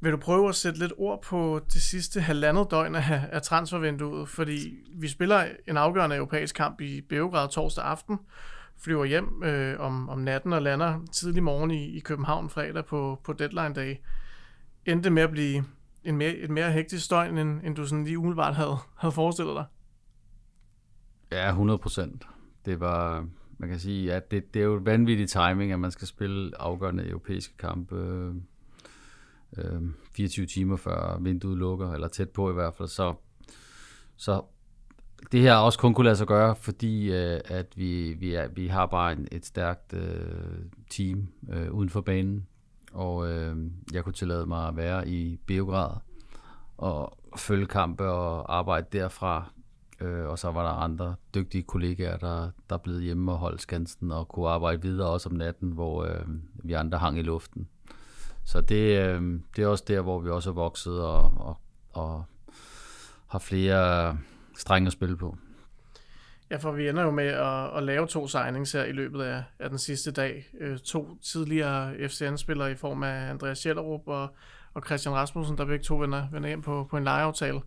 Vil 0.00 0.12
du 0.12 0.16
prøve 0.16 0.48
at 0.48 0.54
sætte 0.54 0.78
lidt 0.78 0.92
ord 0.98 1.22
på 1.22 1.60
det 1.72 1.82
sidste 1.82 2.20
halvandet 2.20 2.70
døgn 2.70 2.94
af, 2.94 3.28
af 3.32 3.42
transfervinduet? 3.42 4.28
Fordi 4.28 4.74
vi 4.94 5.08
spiller 5.08 5.44
en 5.68 5.76
afgørende 5.76 6.16
europæisk 6.16 6.54
kamp 6.54 6.80
i 6.80 7.00
Beograd 7.00 7.48
torsdag 7.48 7.84
aften, 7.84 8.18
flyver 8.78 9.04
hjem 9.04 9.42
øh, 9.42 9.80
om, 9.80 10.08
om 10.08 10.18
natten 10.18 10.52
og 10.52 10.62
lander 10.62 11.00
tidlig 11.12 11.42
morgen 11.42 11.70
i, 11.70 11.96
i 11.96 12.00
København 12.00 12.50
fredag 12.50 12.84
på, 12.84 13.20
på 13.24 13.32
deadline 13.32 13.74
day. 13.74 13.96
Endte 14.86 15.10
med 15.10 15.22
at 15.22 15.30
blive 15.30 15.64
en 16.04 16.16
mere, 16.16 16.34
et 16.34 16.50
mere 16.50 16.72
hektisk 16.72 17.10
døgn, 17.10 17.38
end, 17.38 17.60
end 17.64 17.76
du 17.76 17.86
sådan 17.86 18.04
lige 18.04 18.18
umiddelbart 18.18 18.54
havde, 18.54 18.76
havde 18.96 19.12
forestillet 19.12 19.56
dig. 19.56 19.64
Ja, 21.32 21.48
100 21.48 21.78
procent. 21.78 22.26
Det 22.64 22.80
var, 22.80 23.26
man 23.58 23.68
kan 23.68 23.78
sige, 23.78 24.12
at 24.12 24.30
det, 24.30 24.54
det 24.54 24.60
er 24.60 24.64
jo 24.64 24.76
et 24.76 24.86
vanvittig 24.86 25.28
timing, 25.28 25.72
at 25.72 25.80
man 25.80 25.90
skal 25.90 26.08
spille 26.08 26.60
afgørende 26.60 27.08
europæiske 27.08 27.56
kampe 27.56 27.96
øh, 27.96 28.34
øh 29.58 29.82
24 30.14 30.46
timer 30.46 30.76
før 30.76 31.18
vinduet 31.20 31.58
lukker, 31.58 31.92
eller 31.92 32.08
tæt 32.08 32.30
på 32.30 32.50
i 32.50 32.54
hvert 32.54 32.74
fald. 32.74 32.88
Så, 32.88 33.14
så 34.16 34.42
det 35.32 35.40
her 35.40 35.54
også 35.54 35.78
kun 35.78 35.94
kunne 35.94 36.04
lade 36.04 36.16
sig 36.16 36.26
gøre, 36.26 36.56
fordi 36.56 37.12
øh, 37.12 37.40
at 37.44 37.66
vi, 37.76 38.12
vi, 38.12 38.34
er, 38.34 38.48
vi 38.48 38.66
har 38.66 38.86
bare 38.86 39.12
en, 39.12 39.28
et 39.32 39.46
stærkt 39.46 39.94
øh, 39.94 40.64
team 40.90 41.28
øh, 41.52 41.72
uden 41.72 41.88
for 41.88 42.00
banen, 42.00 42.46
og 42.92 43.30
øh, 43.30 43.56
jeg 43.92 44.04
kunne 44.04 44.12
tillade 44.12 44.46
mig 44.46 44.68
at 44.68 44.76
være 44.76 45.08
i 45.08 45.38
Beograd 45.46 45.90
og 46.76 47.18
følge 47.36 47.66
kampe 47.66 48.04
og 48.04 48.56
arbejde 48.56 48.86
derfra. 48.92 49.52
Øh, 50.02 50.26
og 50.26 50.38
så 50.38 50.50
var 50.50 50.62
der 50.62 50.70
andre 50.70 51.14
dygtige 51.34 51.62
kollegaer, 51.62 52.16
der, 52.16 52.50
der 52.70 52.76
blev 52.76 53.00
hjemme 53.00 53.32
og 53.32 53.38
holdt 53.38 53.62
skansen 53.62 54.12
og 54.12 54.28
kunne 54.28 54.48
arbejde 54.48 54.82
videre 54.82 55.08
også 55.08 55.28
om 55.28 55.34
natten, 55.34 55.70
hvor 55.70 56.04
øh, 56.04 56.26
vi 56.54 56.72
andre 56.72 56.98
hang 56.98 57.18
i 57.18 57.22
luften. 57.22 57.68
Så 58.44 58.60
det, 58.60 58.98
øh, 58.98 59.40
det 59.56 59.64
er 59.64 59.66
også 59.66 59.84
der, 59.88 60.00
hvor 60.00 60.20
vi 60.20 60.30
også 60.30 60.50
er 60.50 60.54
vokset 60.54 61.02
og, 61.02 61.32
og, 61.36 61.56
og 61.92 62.24
har 63.26 63.38
flere 63.38 64.18
strenge 64.56 64.86
at 64.86 64.92
spille 64.92 65.16
på. 65.16 65.36
Ja, 66.50 66.56
for 66.56 66.72
vi 66.72 66.88
ender 66.88 67.02
jo 67.02 67.10
med 67.10 67.26
at, 67.26 67.76
at 67.76 67.82
lave 67.82 68.06
to 68.06 68.28
signings 68.28 68.72
her 68.72 68.84
i 68.84 68.92
løbet 68.92 69.22
af, 69.22 69.42
af 69.58 69.68
den 69.70 69.78
sidste 69.78 70.10
dag. 70.10 70.50
Øh, 70.60 70.78
to 70.78 71.16
tidligere 71.22 72.08
FCN-spillere 72.08 72.72
i 72.72 72.74
form 72.74 73.02
af 73.02 73.30
Andreas 73.30 73.58
Schellerup 73.58 74.08
og, 74.08 74.28
og 74.74 74.82
Christian 74.86 75.14
Rasmussen, 75.14 75.58
der 75.58 75.64
begge 75.64 75.84
to 75.84 75.96
vender, 75.96 76.28
vender 76.32 76.48
hjem 76.48 76.62
på, 76.62 76.86
på 76.90 76.96
en 76.96 77.04
lejeaftale. 77.04 77.60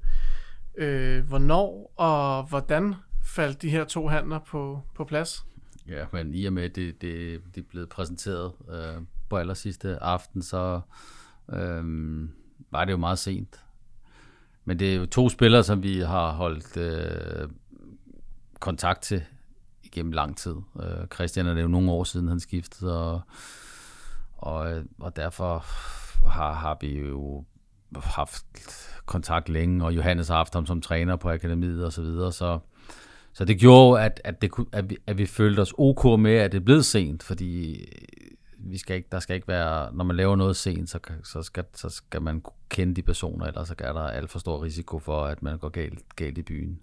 Øh, 0.78 1.28
hvornår 1.28 1.94
og 1.96 2.44
hvordan 2.44 2.96
faldt 3.24 3.62
de 3.62 3.70
her 3.70 3.84
to 3.84 4.08
handler 4.08 4.40
på, 4.40 4.82
på 4.96 5.04
plads? 5.04 5.46
Ja, 5.88 6.06
men 6.12 6.34
i 6.34 6.46
og 6.46 6.54
med, 6.54 6.64
at 6.64 6.76
det, 6.76 7.02
det, 7.02 7.42
det 7.56 7.62
er 7.62 7.68
blevet 7.70 7.90
præsenteret 7.90 8.54
øh, 8.70 9.02
på 9.30 9.38
aller 9.38 9.54
sidste 9.54 10.04
aften, 10.04 10.42
så 10.42 10.82
øh, 11.54 11.84
var 12.72 12.86
det 12.86 12.92
jo 12.92 12.98
meget 12.98 13.20
sent. 13.20 13.62
Men 14.66 14.80
det 14.80 14.92
er 14.92 14.96
jo 14.96 15.06
to 15.06 15.30
spillere, 15.30 15.64
som 15.64 15.84
vi 15.84 16.00
har 16.00 16.32
holdt 16.32 16.78
øh, 16.78 17.50
kontakt 18.60 19.02
til 19.02 19.24
igennem 19.84 20.12
lang 20.12 20.38
tid. 20.38 20.56
Øh, 20.84 21.08
Christian 21.14 21.48
er 21.48 21.54
det 21.54 21.62
jo 21.62 21.68
nogle 21.68 21.92
år 21.92 22.04
siden, 22.04 22.28
han 22.28 22.40
skiftede, 22.40 23.12
og, 23.12 23.22
og, 24.38 24.74
øh, 24.74 24.86
og 25.00 25.16
derfor 25.16 25.66
har, 26.28 26.54
har 26.54 26.78
vi 26.82 27.00
jo 27.00 27.46
haft 27.96 28.46
kontakt 29.06 29.50
længe, 29.50 29.86
og 29.86 29.96
Johannes 29.96 30.28
har 30.28 30.36
haft 30.36 30.54
ham 30.54 30.66
som 30.66 30.82
træner 30.82 31.16
på 31.16 31.30
akademiet 31.30 31.86
og 31.86 31.94
så 31.94 32.02
videre, 32.02 32.32
så, 32.32 32.60
så 33.34 33.46
det 33.46 33.60
gjorde, 33.60 34.04
at, 34.04 34.22
at, 34.24 34.42
det, 34.42 34.52
at, 34.72 34.90
vi, 34.90 34.98
at 35.08 35.18
vi 35.18 35.26
følte 35.26 35.60
os 35.60 35.74
ok 35.78 36.20
med, 36.20 36.36
at 36.36 36.52
det 36.52 36.66
blev 36.66 36.84
sent, 36.84 37.24
fordi 37.24 37.86
vi 38.58 38.78
skal 38.78 38.96
ikke, 38.96 39.08
der 39.12 39.20
skal 39.20 39.36
ikke 39.36 39.48
være, 39.48 39.94
når 39.94 40.04
man 40.04 40.16
laver 40.16 40.36
noget 40.36 40.56
sent, 40.56 40.90
så, 40.90 41.00
så, 41.24 41.42
skal, 41.42 41.64
så 41.74 41.90
skal 41.90 42.22
man 42.22 42.44
kende 42.70 42.94
de 42.94 43.02
personer, 43.02 43.46
ellers 43.46 43.68
så 43.68 43.76
er 43.80 43.94
der 43.94 44.02
alt 44.02 44.30
for 44.30 44.40
stor 44.40 44.64
risiko 44.64 45.00
for, 45.00 45.26
at 45.26 45.44
man 45.44 45.58
går 45.58 45.70
galt, 45.70 46.16
galt 46.16 46.38
i 46.38 46.42
byen. 46.42 46.80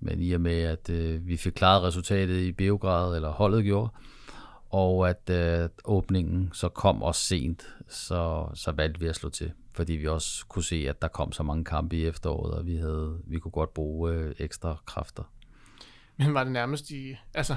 Men 0.00 0.20
i 0.20 0.32
og 0.32 0.40
med, 0.40 0.62
at 0.62 0.90
øh, 0.90 1.26
vi 1.26 1.36
fik 1.36 1.52
klaret 1.52 1.82
resultatet 1.82 2.40
i 2.40 2.52
Beograd, 2.52 3.16
eller 3.16 3.30
holdet 3.30 3.64
gjorde, 3.64 3.88
og 4.70 5.08
at 5.08 5.30
øh, 5.30 5.68
åbningen 5.84 6.50
så 6.52 6.68
kom 6.68 7.02
også 7.02 7.20
sent, 7.20 7.66
så, 7.88 8.48
så 8.54 8.72
valgte 8.72 9.00
vi 9.00 9.06
at 9.06 9.16
slå 9.16 9.28
til. 9.28 9.52
Fordi 9.76 9.92
vi 9.92 10.06
også 10.06 10.46
kunne 10.46 10.64
se, 10.64 10.86
at 10.88 11.02
der 11.02 11.08
kom 11.08 11.32
så 11.32 11.42
mange 11.42 11.64
kampe 11.64 11.96
i 11.96 12.06
efteråret, 12.06 12.54
og 12.54 12.66
vi, 12.66 12.76
havde, 12.76 13.18
vi 13.26 13.38
kunne 13.38 13.52
godt 13.52 13.74
bruge 13.74 14.12
øh, 14.12 14.34
ekstra 14.38 14.76
kræfter. 14.86 15.22
Men 16.16 16.34
var 16.34 16.44
det 16.44 16.52
nærmest 16.52 16.90
i, 16.90 17.16
altså, 17.34 17.56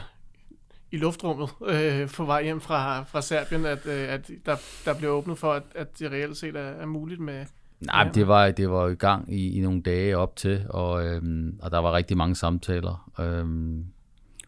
i 0.91 0.97
luftrummet 0.97 1.49
øh, 1.67 2.09
på 2.09 2.25
vej 2.25 2.43
hjem 2.43 2.61
fra, 2.61 3.03
fra 3.03 3.21
Serbien, 3.21 3.65
at, 3.65 3.85
øh, 3.85 4.13
at 4.13 4.31
der, 4.45 4.55
der 4.85 4.93
blev 4.93 5.09
åbnet 5.09 5.37
for, 5.37 5.53
at, 5.53 5.63
at 5.75 5.99
det 5.99 6.11
reelt 6.11 6.37
set 6.37 6.55
er, 6.55 6.59
er 6.59 6.85
muligt 6.85 7.19
med... 7.19 7.45
Nej, 7.79 8.09
det 8.13 8.27
var, 8.27 8.51
det 8.51 8.69
var 8.69 8.87
i 8.87 8.95
gang 8.95 9.33
i, 9.33 9.57
i 9.57 9.61
nogle 9.61 9.81
dage 9.81 10.17
op 10.17 10.35
til, 10.35 10.65
og, 10.69 11.05
øhm, 11.05 11.59
og 11.61 11.71
der 11.71 11.77
var 11.77 11.93
rigtig 11.93 12.17
mange 12.17 12.35
samtaler, 12.35 13.11
øhm, 13.19 13.85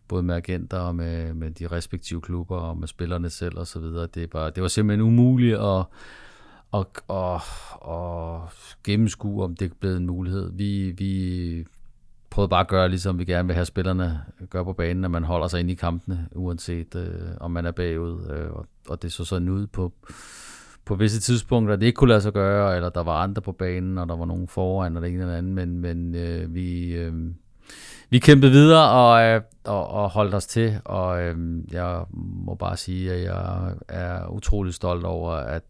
både 0.07 0.23
med 0.23 0.35
agenter 0.35 0.79
og 0.79 0.95
med, 0.95 1.33
med 1.33 1.51
de 1.51 1.67
respektive 1.67 2.21
klubber 2.21 2.57
og 2.57 2.77
med 2.77 2.87
spillerne 2.87 3.29
selv 3.29 3.57
og 3.57 3.67
så 3.67 3.79
videre. 3.79 4.07
Det 4.07 4.33
var, 4.33 4.49
det 4.49 4.63
var 4.63 4.69
simpelthen 4.69 5.07
umuligt 5.07 5.57
at, 5.57 5.85
at, 6.73 6.85
at, 7.09 7.41
at 7.89 8.77
gennemskue, 8.83 9.43
om 9.43 9.55
det 9.55 9.73
blev 9.79 9.95
en 9.95 10.07
mulighed. 10.07 10.51
Vi, 10.53 10.91
vi 10.91 11.65
prøvede 12.29 12.49
bare 12.49 12.61
at 12.61 12.67
gøre, 12.67 12.89
ligesom 12.89 13.19
vi 13.19 13.25
gerne 13.25 13.47
vil 13.47 13.55
have 13.55 13.65
spillerne 13.65 14.21
gør 14.49 14.63
på 14.63 14.73
banen, 14.73 15.05
at 15.05 15.11
man 15.11 15.23
holder 15.23 15.47
sig 15.47 15.59
inde 15.59 15.71
i 15.71 15.75
kampene, 15.75 16.27
uanset 16.35 16.95
øh, 16.95 17.21
om 17.39 17.51
man 17.51 17.65
er 17.65 17.71
bagud. 17.71 18.29
Øh, 18.29 18.51
og, 18.51 18.65
og 18.89 19.01
det 19.01 19.11
så 19.11 19.25
sådan 19.25 19.49
ud 19.49 19.67
på, 19.67 19.93
på 20.85 20.95
visse 20.95 21.19
tidspunkter, 21.19 21.75
det 21.75 21.85
ikke 21.85 21.95
kunne 21.95 22.07
lade 22.07 22.21
sig 22.21 22.33
gøre, 22.33 22.75
eller 22.75 22.89
der 22.89 23.03
var 23.03 23.23
andre 23.23 23.41
på 23.41 23.51
banen, 23.51 23.97
og 23.97 24.07
der 24.07 24.15
var 24.15 24.25
nogen 24.25 24.47
foran, 24.47 24.97
og 24.97 25.01
det 25.01 25.09
ene 25.09 25.21
eller 25.21 25.37
andet, 25.37 25.53
men, 25.53 25.79
men 25.79 26.15
øh, 26.15 26.53
vi, 26.53 26.93
øh, 26.93 27.13
vi 28.09 28.19
kæmpede 28.19 28.51
videre 28.51 28.89
og, 28.89 29.23
øh, 29.23 29.41
og, 29.63 29.87
og 29.87 30.09
holdt 30.09 30.33
os 30.33 30.47
til, 30.47 30.79
og 30.85 31.21
øh, 31.21 31.37
jeg 31.71 32.03
må 32.45 32.55
bare 32.55 32.77
sige, 32.77 33.13
at 33.13 33.23
jeg 33.23 33.73
er 33.87 34.27
utrolig 34.27 34.73
stolt 34.73 35.05
over, 35.05 35.31
at 35.31 35.63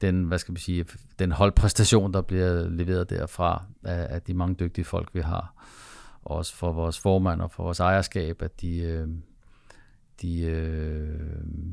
den, 0.00 0.24
hvad 0.24 0.38
skal 0.38 0.52
man 0.52 0.58
sige, 0.58 0.84
den 1.18 1.32
holdpræstation, 1.32 2.12
der 2.12 2.22
bliver 2.22 2.68
leveret 2.68 3.10
derfra 3.10 3.64
af, 3.84 4.06
af 4.10 4.22
de 4.22 4.34
mange 4.34 4.54
dygtige 4.54 4.84
folk, 4.84 5.08
vi 5.12 5.20
har. 5.20 5.54
Også 6.22 6.54
for 6.54 6.72
vores 6.72 6.98
formand 6.98 7.40
og 7.40 7.50
for 7.50 7.62
vores 7.62 7.80
ejerskab, 7.80 8.42
at 8.42 8.60
de, 8.60 8.78
øh, 8.78 9.08
de 10.22 10.40
øh, 10.40 11.20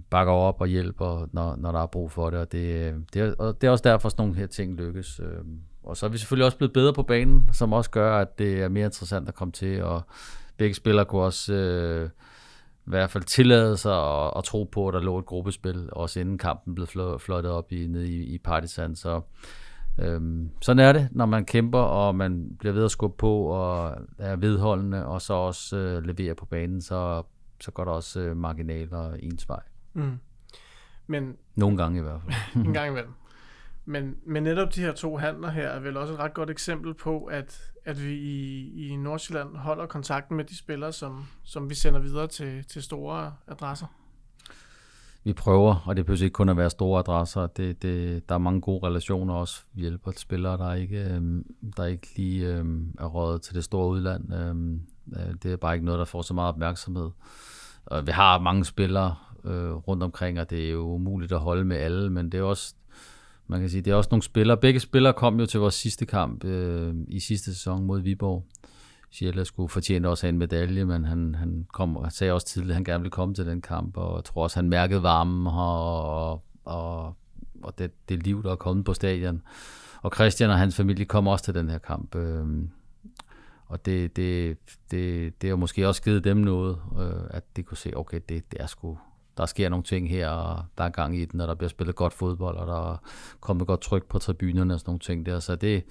bakker 0.09 0.33
op 0.33 0.61
og 0.61 0.67
hjælper, 0.67 1.27
når, 1.31 1.55
når 1.55 1.71
der 1.71 1.79
er 1.79 1.85
brug 1.85 2.11
for 2.11 2.29
det. 2.29 2.39
Og 2.39 2.51
det, 2.51 2.95
det, 3.13 3.21
er, 3.21 3.33
og 3.39 3.61
det 3.61 3.67
er 3.67 3.71
også 3.71 3.89
derfor, 3.89 4.05
at 4.05 4.11
sådan 4.11 4.23
nogle 4.23 4.39
her 4.39 4.47
ting 4.47 4.75
lykkes. 4.75 5.19
Øh. 5.19 5.43
Og 5.83 5.97
så 5.97 6.05
er 6.05 6.09
vi 6.09 6.17
selvfølgelig 6.17 6.45
også 6.45 6.57
blevet 6.57 6.73
bedre 6.73 6.93
på 6.93 7.03
banen, 7.03 7.49
som 7.53 7.73
også 7.73 7.89
gør, 7.89 8.17
at 8.17 8.39
det 8.39 8.61
er 8.61 8.69
mere 8.69 8.85
interessant 8.85 9.27
at 9.27 9.35
komme 9.35 9.51
til. 9.51 9.83
Og 9.83 10.01
begge 10.57 10.75
spillere 10.75 11.05
kunne 11.05 11.21
også... 11.21 11.53
Øh, 11.53 12.09
i 12.85 12.89
hvert 12.89 13.09
fald 13.09 13.23
tillade 13.23 13.77
sig 13.77 14.25
at, 14.25 14.33
at 14.37 14.43
tro 14.43 14.63
på, 14.63 14.87
at 14.87 14.93
der 14.93 14.99
lå 14.99 15.19
et 15.19 15.25
gruppespil, 15.25 15.89
også 15.91 16.19
inden 16.19 16.37
kampen 16.37 16.75
blev 16.75 16.87
flottet 17.19 17.51
op 17.51 17.71
i, 17.71 17.87
nede 17.87 18.09
i, 18.09 18.23
i 18.23 18.37
Partisan. 18.37 18.95
Så 18.95 19.21
øhm, 19.99 20.49
sådan 20.61 20.79
er 20.79 20.93
det, 20.93 21.07
når 21.11 21.25
man 21.25 21.45
kæmper, 21.45 21.79
og 21.79 22.15
man 22.15 22.55
bliver 22.59 22.73
ved 22.73 22.85
at 22.85 22.91
skubbe 22.91 23.17
på, 23.17 23.43
og 23.45 23.97
er 24.19 24.35
vedholdende, 24.35 25.05
og 25.05 25.21
så 25.21 25.33
også 25.33 25.77
øh, 25.77 26.03
leverer 26.03 26.33
på 26.33 26.45
banen, 26.45 26.81
så, 26.81 27.23
så 27.61 27.71
går 27.71 27.85
der 27.85 27.91
også 27.91 28.19
øh, 28.19 28.37
marginaler 28.37 29.13
ens 29.13 29.49
vej. 29.49 29.61
Mm. 29.93 30.19
Men, 31.07 31.35
Nogle 31.55 31.77
gange 31.77 31.99
i 31.99 32.01
hvert 32.01 32.21
fald. 32.21 32.65
en 32.65 32.73
gang 32.73 32.89
imellem. 32.89 33.13
Men, 33.85 34.15
men 34.25 34.43
netop 34.43 34.75
de 34.75 34.81
her 34.81 34.91
to 34.91 35.17
handler 35.17 35.49
her 35.49 35.67
er 35.67 35.79
vel 35.79 35.97
også 35.97 36.13
et 36.13 36.19
ret 36.19 36.33
godt 36.33 36.49
eksempel 36.49 36.93
på, 36.93 37.23
at, 37.23 37.71
at 37.85 38.05
vi 38.05 38.13
i, 38.13 38.87
i 38.87 38.95
Nordsjælland 38.95 39.57
holder 39.57 39.85
kontakten 39.85 40.37
med 40.37 40.45
de 40.45 40.57
spillere, 40.57 40.91
som, 40.91 41.25
som 41.43 41.69
vi 41.69 41.75
sender 41.75 41.99
videre 41.99 42.27
til, 42.27 42.65
til 42.65 42.83
store 42.83 43.33
adresser. 43.47 43.87
Vi 45.25 45.33
prøver, 45.33 45.83
og 45.85 45.95
det 45.95 46.05
behøver 46.05 46.23
ikke 46.23 46.33
kun 46.33 46.49
at 46.49 46.57
være 46.57 46.69
store 46.69 46.99
adresser. 46.99 47.47
Det, 47.47 47.81
det, 47.81 48.29
der 48.29 48.35
er 48.35 48.39
mange 48.39 48.61
gode 48.61 48.87
relationer 48.87 49.33
også. 49.33 49.61
Vi 49.73 49.81
hjælper 49.81 50.11
spillere, 50.17 50.57
der 50.57 50.73
ikke, 50.73 51.03
øhm, 51.03 51.45
der 51.77 51.85
ikke 51.85 52.07
lige 52.15 52.47
øhm, 52.47 52.95
er 52.99 53.05
røget 53.05 53.41
til 53.41 53.55
det 53.55 53.63
store 53.63 53.87
udland. 53.87 54.33
Øhm, 54.33 54.81
øh, 55.15 55.33
det 55.43 55.51
er 55.51 55.57
bare 55.57 55.73
ikke 55.73 55.85
noget, 55.85 55.99
der 55.99 56.05
får 56.05 56.21
så 56.21 56.33
meget 56.33 56.49
opmærksomhed. 56.49 57.09
Og 57.85 58.07
vi 58.07 58.11
har 58.11 58.39
mange 58.39 58.65
spillere 58.65 59.15
øh, 59.43 59.71
rundt 59.71 60.03
omkring, 60.03 60.39
og 60.39 60.49
det 60.49 60.65
er 60.65 60.71
jo 60.71 60.81
umuligt 60.81 61.31
at 61.31 61.39
holde 61.39 61.65
med 61.65 61.77
alle, 61.77 62.09
men 62.09 62.31
det 62.31 62.37
er 62.37 62.43
også 62.43 62.75
man 63.47 63.59
kan 63.59 63.69
sige, 63.69 63.81
det 63.81 63.91
er 63.91 63.95
også 63.95 64.09
nogle 64.11 64.23
spillere. 64.23 64.57
Begge 64.57 64.79
spillere 64.79 65.13
kom 65.13 65.39
jo 65.39 65.45
til 65.45 65.59
vores 65.59 65.75
sidste 65.75 66.05
kamp 66.05 66.43
øh, 66.43 66.95
i 67.07 67.19
sidste 67.19 67.53
sæson 67.53 67.83
mod 67.83 68.01
Viborg. 68.01 68.45
Sjælle 69.11 69.45
skulle 69.45 69.69
fortjene 69.69 70.09
også 70.09 70.27
en 70.27 70.37
medalje, 70.37 70.85
men 70.85 71.05
han, 71.05 71.35
han 71.35 71.65
kom 71.73 71.97
og 71.97 72.11
sagde 72.11 72.33
også 72.33 72.47
tidligt, 72.47 72.71
at 72.71 72.75
han 72.75 72.83
gerne 72.83 73.01
ville 73.01 73.11
komme 73.11 73.35
til 73.35 73.45
den 73.45 73.61
kamp, 73.61 73.97
og 73.97 74.15
jeg 74.15 74.23
tror 74.23 74.43
også, 74.43 74.57
han 74.57 74.69
mærkede 74.69 75.03
varmen 75.03 75.47
og, 75.47 76.31
og, 76.65 77.15
og 77.63 77.77
det, 77.77 77.91
det 78.09 78.23
liv, 78.23 78.43
der 78.43 78.51
er 78.51 78.55
kommet 78.55 78.85
på 78.85 78.93
stadion. 78.93 79.41
Og 80.01 80.11
Christian 80.15 80.49
og 80.49 80.57
hans 80.57 80.75
familie 80.75 81.05
kom 81.05 81.27
også 81.27 81.45
til 81.45 81.53
den 81.53 81.69
her 81.69 81.77
kamp. 81.77 82.15
Øh, 82.15 82.45
og 83.65 83.85
det, 83.85 84.15
det, 84.15 84.57
det, 84.91 85.33
det 85.41 85.49
har 85.49 85.55
måske 85.55 85.87
også 85.87 86.03
givet 86.03 86.23
dem 86.23 86.37
noget, 86.37 86.77
øh, 86.99 87.23
at 87.29 87.43
de 87.55 87.63
kunne 87.63 87.77
se, 87.77 87.91
okay, 87.95 88.19
det, 88.29 88.51
det 88.51 88.61
er 88.61 88.67
sgu, 88.67 88.97
der 89.37 89.45
sker 89.45 89.69
nogle 89.69 89.83
ting 89.83 90.09
her, 90.09 90.29
og 90.29 90.65
der 90.77 90.83
er 90.83 90.89
gang 90.89 91.17
i 91.17 91.25
den, 91.25 91.41
og 91.41 91.47
der 91.47 91.55
bliver 91.55 91.69
spillet 91.69 91.95
godt 91.95 92.13
fodbold, 92.13 92.57
og 92.57 92.67
der 92.67 92.91
er 92.91 92.97
kommet 93.39 93.67
godt 93.67 93.81
tryk 93.81 94.05
på 94.05 94.19
tribunerne 94.19 94.73
og 94.73 94.79
sådan 94.79 94.89
nogle 94.89 94.99
ting 94.99 95.25
der. 95.25 95.39
Så 95.39 95.55
det, 95.55 95.83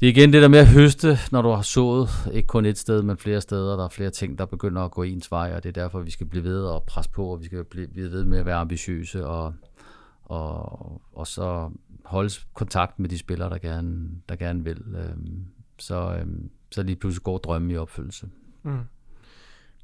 det 0.00 0.06
er 0.08 0.10
igen 0.10 0.32
det 0.32 0.42
der 0.42 0.48
med 0.48 0.58
at 0.58 0.66
høste, 0.66 1.18
når 1.32 1.42
du 1.42 1.48
har 1.48 1.62
sået, 1.62 2.08
ikke 2.32 2.46
kun 2.46 2.66
et 2.66 2.78
sted, 2.78 3.02
men 3.02 3.16
flere 3.16 3.40
steder. 3.40 3.76
Der 3.76 3.84
er 3.84 3.88
flere 3.88 4.10
ting, 4.10 4.38
der 4.38 4.46
begynder 4.46 4.82
at 4.82 4.90
gå 4.90 5.02
ens 5.02 5.30
vej, 5.30 5.52
og 5.56 5.62
det 5.62 5.68
er 5.68 5.82
derfor, 5.82 6.00
vi 6.00 6.10
skal 6.10 6.26
blive 6.26 6.44
ved 6.44 6.64
og 6.64 6.82
presse 6.82 7.10
på, 7.10 7.26
og 7.26 7.40
vi 7.40 7.44
skal 7.44 7.64
blive 7.64 8.10
ved 8.10 8.24
med 8.24 8.38
at 8.38 8.46
være 8.46 8.56
ambitiøse, 8.56 9.26
og, 9.26 9.54
og, 10.24 11.02
og 11.12 11.26
så 11.26 11.70
holde 12.04 12.30
kontakt 12.54 12.98
med 12.98 13.08
de 13.08 13.18
spillere, 13.18 13.50
der 13.50 13.58
gerne, 13.58 14.08
der 14.28 14.36
gerne 14.36 14.64
vil. 14.64 14.82
Øhm, 14.96 15.44
så, 15.78 16.16
øhm, 16.20 16.50
så 16.70 16.82
lige 16.82 16.96
pludselig 16.96 17.22
går 17.22 17.38
drømmen 17.38 17.70
i 17.70 17.76
opfyldelse. 17.76 18.28
Mm. 18.62 18.78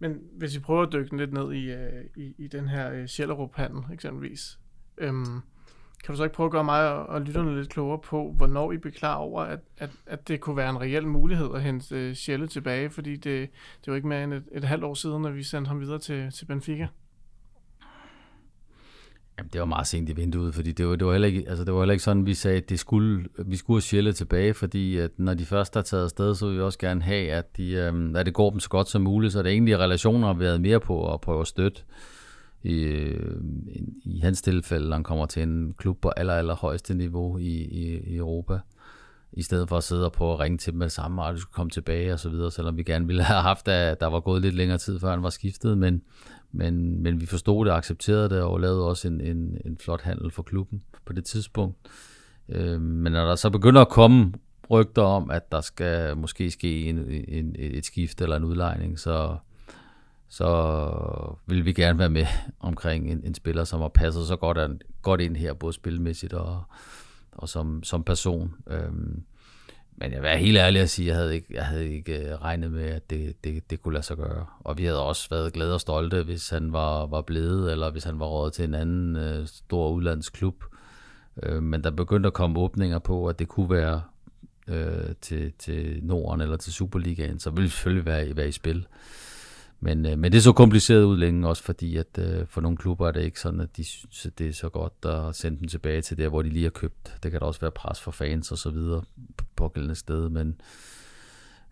Men 0.03 0.21
hvis 0.33 0.55
vi 0.55 0.61
prøver 0.61 0.83
at 0.83 0.93
dykke 0.93 1.17
lidt 1.17 1.33
ned 1.33 1.53
i, 1.53 1.71
øh, 1.71 2.05
i, 2.17 2.35
i 2.39 2.47
den 2.47 2.69
her 2.69 2.93
øh, 2.93 3.07
Sjællerup-handel 3.07 3.83
eksempelvis, 3.93 4.59
øhm, 4.99 5.41
kan 6.05 6.13
du 6.13 6.17
så 6.17 6.25
ikke 6.25 6.37
prøve 6.37 6.47
at 6.47 6.53
gøre 6.53 6.65
mig 6.65 6.93
og, 6.93 7.07
og 7.07 7.21
lytterne 7.21 7.57
lidt 7.57 7.69
klogere 7.69 7.99
på, 7.99 8.33
hvornår 8.37 8.73
I 8.73 8.77
beklager 8.77 8.99
klar 8.99 9.15
over, 9.15 9.43
at, 9.43 9.61
at, 9.79 9.91
at 10.07 10.29
det 10.29 10.41
kunne 10.41 10.57
være 10.57 10.71
en 10.71 10.81
reel 10.81 11.07
mulighed 11.07 11.49
at 11.55 11.63
hente 11.63 11.97
øh, 11.97 12.15
Sjælle 12.15 12.49
tilbage, 12.49 12.91
fordi 12.91 13.17
det, 13.17 13.51
det 13.85 13.91
var 13.91 13.95
ikke 13.95 14.09
mere 14.09 14.25
end 14.25 14.35
et, 14.35 14.49
et 14.53 14.65
halvt 14.65 14.85
år 14.85 14.95
siden, 14.95 15.25
at 15.25 15.35
vi 15.35 15.43
sendte 15.43 15.69
ham 15.69 15.81
videre 15.81 15.99
til, 15.99 16.31
til 16.33 16.45
Benfica? 16.45 16.89
Jamen, 19.41 19.51
det 19.53 19.61
var 19.61 19.67
meget 19.67 19.87
sent 19.87 20.09
i 20.09 20.13
vinduet, 20.13 20.55
fordi 20.55 20.73
det 20.73 20.89
var, 20.89 20.97
det 20.97 21.07
var, 21.07 21.13
heller, 21.13 21.29
ikke, 21.29 21.45
altså, 21.49 21.65
det 21.65 21.75
var 21.75 21.81
heller 21.81 21.93
ikke 21.93 22.05
sådan, 22.05 22.27
vi 22.27 22.35
sagde, 22.35 22.57
at 22.57 22.69
det 22.69 22.79
skulle, 22.79 23.29
vi 23.47 23.57
skulle 23.57 23.77
have 23.77 23.83
Sjælle 23.83 24.13
tilbage, 24.13 24.55
fordi 24.55 24.97
at 24.97 25.11
når 25.17 25.35
de 25.35 25.47
først 25.47 25.77
er 25.77 25.83
taget 25.83 26.05
afsted, 26.05 26.35
så 26.35 26.47
vil 26.47 26.57
vi 26.57 26.61
også 26.61 26.79
gerne 26.79 27.03
have, 27.03 27.33
at, 27.33 27.57
de, 27.57 27.73
øh, 27.73 28.13
at 28.15 28.27
det 28.27 28.35
går 28.35 28.51
dem 28.51 28.61
så 28.61 28.69
godt 28.69 28.89
som 28.89 29.03
muligt, 29.03 29.33
så 29.33 29.43
det 29.43 29.53
egentlig 29.53 29.79
relationer 29.79 30.27
har 30.27 30.35
været 30.35 30.61
mere 30.61 30.81
på 30.81 31.15
at 31.15 31.21
prøve 31.21 31.41
at 31.41 31.47
støtte 31.47 31.83
i, 32.63 32.83
øh, 32.83 33.37
i 34.05 34.19
hans 34.19 34.43
tilfælde, 34.43 34.89
når 34.89 34.97
han 34.97 35.05
kommer 35.05 35.27
til 35.27 35.43
en 35.43 35.75
klub 35.79 36.01
på 36.01 36.09
aller, 36.17 36.35
aller 36.35 36.55
højeste 36.55 36.95
niveau 36.95 37.39
i, 37.39 37.57
i, 37.65 37.99
i 37.99 38.17
Europa, 38.17 38.59
i 39.33 39.43
stedet 39.43 39.69
for 39.69 39.77
at 39.77 39.85
sidde 39.85 40.05
og 40.05 40.13
prøve 40.13 40.33
at 40.33 40.41
ringe 40.41 40.59
til 40.59 40.73
dem 40.73 40.79
med 40.79 40.87
det 40.87 40.93
samme, 40.93 41.23
og 41.23 41.35
du 41.35 41.41
skulle 41.41 41.55
komme 41.55 41.71
tilbage 41.71 42.13
og 42.13 42.19
så 42.19 42.29
videre, 42.29 42.51
selvom 42.51 42.77
vi 42.77 42.83
gerne 42.83 43.07
ville 43.07 43.23
have 43.23 43.43
haft, 43.43 43.69
at 43.69 44.01
der 44.01 44.07
var 44.07 44.21
gået 44.21 44.43
lidt 44.43 44.55
længere 44.55 44.79
tid, 44.79 45.01
før 45.01 45.11
han 45.11 45.23
var 45.23 45.31
skiftet, 45.31 45.79
men, 45.79 46.03
men, 46.53 47.03
men 47.03 47.21
vi 47.21 47.27
forstod 47.27 47.67
det, 47.67 47.73
accepterede 47.73 48.29
det, 48.29 48.43
og 48.43 48.61
lavede 48.61 48.87
også 48.87 49.09
en, 49.09 49.21
en, 49.21 49.59
en 49.65 49.79
flot 49.79 50.01
handel 50.01 50.31
for 50.31 50.43
klubben 50.43 50.83
på 51.05 51.13
det 51.13 51.25
tidspunkt. 51.25 51.77
Øh, 52.49 52.81
men 52.81 53.13
når 53.13 53.27
der 53.27 53.35
så 53.35 53.51
begynder 53.51 53.81
at 53.81 53.89
komme 53.89 54.33
rygter 54.71 55.03
om, 55.03 55.31
at 55.31 55.53
der 55.53 55.61
skal 55.61 56.17
måske 56.17 56.51
ske 56.51 56.85
en, 56.85 56.99
en, 57.29 57.57
et 57.59 57.85
skift 57.85 58.21
eller 58.21 58.37
en 58.37 58.45
udlejning, 58.45 58.99
så, 58.99 59.37
så 60.29 61.37
vil 61.47 61.65
vi 61.65 61.73
gerne 61.73 61.99
være 61.99 62.11
med 62.11 62.27
omkring 62.61 63.13
en, 63.13 63.21
en 63.25 63.35
spiller, 63.35 63.65
som 63.65 63.81
har 63.81 63.89
passet 63.89 64.27
så 64.27 64.37
godt, 64.37 64.83
godt 65.03 65.21
ind 65.21 65.37
her, 65.37 65.55
både 65.55 65.73
spilmæssigt 65.73 66.33
og, 66.33 66.63
og 67.33 67.49
som, 67.49 67.83
som 67.83 68.05
person. 68.05 68.55
Øhm, 68.71 69.23
men 70.01 70.13
jeg 70.13 70.21
vil 70.21 70.23
være 70.23 70.39
helt 70.39 70.59
ærlig 70.59 70.83
at 70.83 70.91
sige, 70.91 71.05
at 71.05 71.09
jeg 71.09 71.17
havde 71.17 71.35
ikke, 71.35 71.47
jeg 71.51 71.67
havde 71.67 71.89
ikke 71.89 72.29
øh, 72.29 72.35
regnet 72.35 72.71
med, 72.73 72.85
at 72.85 73.11
det, 73.11 73.45
det, 73.45 73.71
det 73.71 73.83
kunne 73.83 73.95
lade 73.95 74.05
sig 74.05 74.17
gøre. 74.17 74.47
Og 74.61 74.79
vi 74.79 74.85
havde 74.85 75.03
også 75.03 75.29
været 75.31 75.53
glade 75.53 75.75
og 75.75 75.81
stolte, 75.81 76.23
hvis 76.23 76.49
han 76.49 76.73
var, 76.73 77.07
var 77.07 77.21
blevet, 77.21 77.73
eller 77.73 77.91
hvis 77.91 78.05
han 78.05 78.21
var 78.21 78.27
råd 78.27 78.51
til 78.51 78.65
en 78.65 78.75
anden 78.75 79.17
øh, 79.17 79.47
stor 79.47 79.91
udlandsklub. 79.91 80.65
Øh, 81.43 81.63
men 81.63 81.85
der 81.85 81.91
begyndte 81.91 82.27
at 82.27 82.33
komme 82.33 82.61
åbninger 82.61 82.99
på, 82.99 83.27
at 83.27 83.39
det 83.39 83.49
kunne 83.49 83.71
være 83.71 84.03
øh, 84.69 85.15
til, 85.21 85.53
til 85.59 86.01
Norden 86.03 86.41
eller 86.41 86.57
til 86.57 86.73
Superligaen, 86.73 87.39
så 87.39 87.51
ville 87.51 87.65
det 87.65 87.73
selvfølgelig 87.73 88.07
være, 88.07 88.37
være 88.37 88.49
i 88.49 88.53
spil. 88.53 88.87
Men, 89.81 90.07
øh, 90.07 90.19
men 90.19 90.33
det 90.33 90.43
så 90.43 90.53
kompliceret 90.53 91.03
ud 91.03 91.17
længe, 91.17 91.49
også 91.49 91.63
fordi 91.63 91.97
at 91.97 92.19
øh, 92.19 92.47
for 92.47 92.61
nogle 92.61 92.77
klubber 92.77 93.09
er 93.09 93.13
det 93.13 93.23
ikke 93.23 93.41
sådan, 93.41 93.61
at 93.61 93.77
de 93.77 93.85
synes, 93.85 94.27
at 94.27 94.39
det 94.39 94.49
er 94.49 94.53
så 94.53 94.69
godt 94.69 94.93
at 95.05 95.37
sende 95.37 95.59
dem 95.59 95.69
tilbage 95.69 96.03
til 96.03 96.19
der, 96.19 96.29
hvor 96.29 96.43
de 96.43 96.49
lige 96.49 96.63
har 96.63 96.71
købt. 96.71 97.17
Det 97.23 97.31
kan 97.31 97.41
da 97.41 97.47
også 97.47 97.61
være 97.61 97.71
pres 97.71 98.01
for 98.01 98.11
fans 98.11 98.53
og 98.53 98.59
så 98.59 98.71
videre 98.71 99.03
på 99.37 99.45
pågældende 99.57 99.95
sted, 99.95 100.29
men 100.29 100.61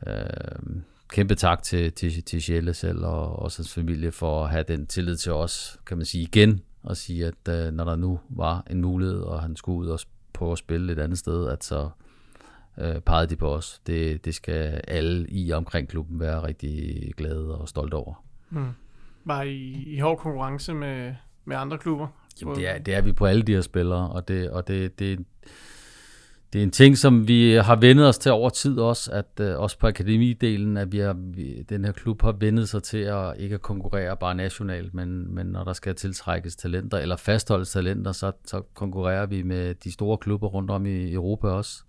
øh, 0.07 0.83
kæmpe 1.09 1.35
tak 1.35 1.63
til, 1.63 1.93
til, 1.93 2.23
til 2.23 2.43
Sjælle 2.43 2.75
selv 2.75 3.05
og 3.05 3.39
også 3.39 3.59
hans 3.59 3.75
familie 3.75 4.13
for 4.13 4.45
at 4.45 4.51
have 4.51 4.65
den 4.69 4.87
tillid 4.87 5.17
til 5.17 5.33
os, 5.33 5.81
kan 5.87 5.97
man 5.97 6.07
sige 6.07 6.23
igen, 6.23 6.61
og 6.83 6.97
sige, 6.97 7.27
at 7.27 7.49
øh, 7.49 7.73
når 7.73 7.85
der 7.85 7.97
nu 7.97 8.21
var 8.29 8.65
en 8.71 8.83
mulighed, 8.83 9.21
og 9.21 9.43
han 9.43 9.57
skulle 9.57 9.79
ud 9.79 9.89
og 9.89 10.01
prøve 10.33 10.53
at 10.53 10.59
spille 10.59 10.93
et 10.93 10.99
andet 10.99 11.19
sted, 11.19 11.49
at 11.49 11.65
så 11.65 11.91
øh, 12.81 13.01
pegede 13.01 13.27
de 13.27 13.37
på 13.37 13.55
os. 13.55 13.81
Det, 13.87 14.25
det 14.25 14.35
skal 14.35 14.81
alle 14.89 15.27
i 15.29 15.53
omkring 15.53 15.89
klubben 15.89 16.21
være 16.21 16.47
rigtig 16.47 17.13
glade 17.17 17.59
og 17.59 17.69
stolte 17.69 17.95
over. 17.95 18.25
Mm. 18.51 18.69
Var 19.25 19.43
I 19.43 19.85
i 19.87 19.99
hård 19.99 20.19
konkurrence 20.19 20.75
med, 20.75 21.15
med 21.45 21.57
andre 21.57 21.79
klubber? 21.79 22.07
Jamen, 22.41 22.57
det 22.57 22.69
er, 22.69 22.79
det 22.79 22.95
er 22.95 23.01
vi 23.01 23.13
på 23.13 23.27
alle 23.27 23.43
de 23.43 23.55
her 23.55 23.61
spillere, 23.61 24.11
og 24.11 24.29
det, 24.29 24.51
og 24.51 24.69
det, 24.69 24.99
det, 24.99 25.19
det 26.53 26.59
er 26.59 26.63
en 26.63 26.71
ting, 26.71 26.99
som 26.99 27.29
vi 27.29 27.53
har 27.53 27.77
vendet 27.77 28.09
os 28.09 28.19
til 28.19 28.33
over 28.33 28.51
tid 28.51 28.79
også, 28.79 29.13
at 29.13 29.41
uh, 29.41 29.63
også 29.63 29.79
på 29.79 29.87
akademidelen, 29.87 30.77
at 30.77 30.93
vi 30.93 30.99
har, 30.99 31.13
vi, 31.13 31.63
den 31.63 31.85
her 31.85 31.93
klub 31.93 32.23
har 32.23 32.33
vendet 32.33 32.69
sig 32.69 32.83
til 32.83 32.99
at 32.99 33.35
ikke 33.39 33.55
at 33.55 33.63
konkurrere 33.63 34.17
bare 34.17 34.35
nationalt, 34.35 34.95
men, 34.95 35.35
men 35.35 35.47
når 35.47 35.65
der 35.65 35.73
skal 35.73 35.95
tiltrækkes 35.95 36.57
talenter, 36.57 36.99
eller 36.99 37.17
fastholdes 37.17 37.71
talenter, 37.71 38.13
så, 38.13 38.33
så 38.45 38.63
konkurrerer 38.75 39.27
vi 39.27 39.43
med 39.43 39.75
de 39.75 39.93
store 39.93 40.19
klubber 40.19 40.49
rundt 40.49 40.71
om 40.71 40.87
i 40.87 41.13
Europa 41.13 41.49
også. 41.49 41.83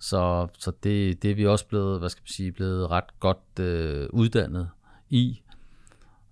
Så, 0.00 0.48
så 0.58 0.72
det, 0.82 1.22
det 1.22 1.30
er 1.30 1.34
vi 1.34 1.46
også 1.46 1.66
blevet, 1.66 1.98
hvad 1.98 2.08
skal 2.08 2.20
man 2.20 2.28
sige, 2.28 2.52
blevet 2.52 2.90
ret 2.90 3.20
godt 3.20 3.58
øh, 3.60 4.08
uddannet 4.12 4.70
i 5.10 5.42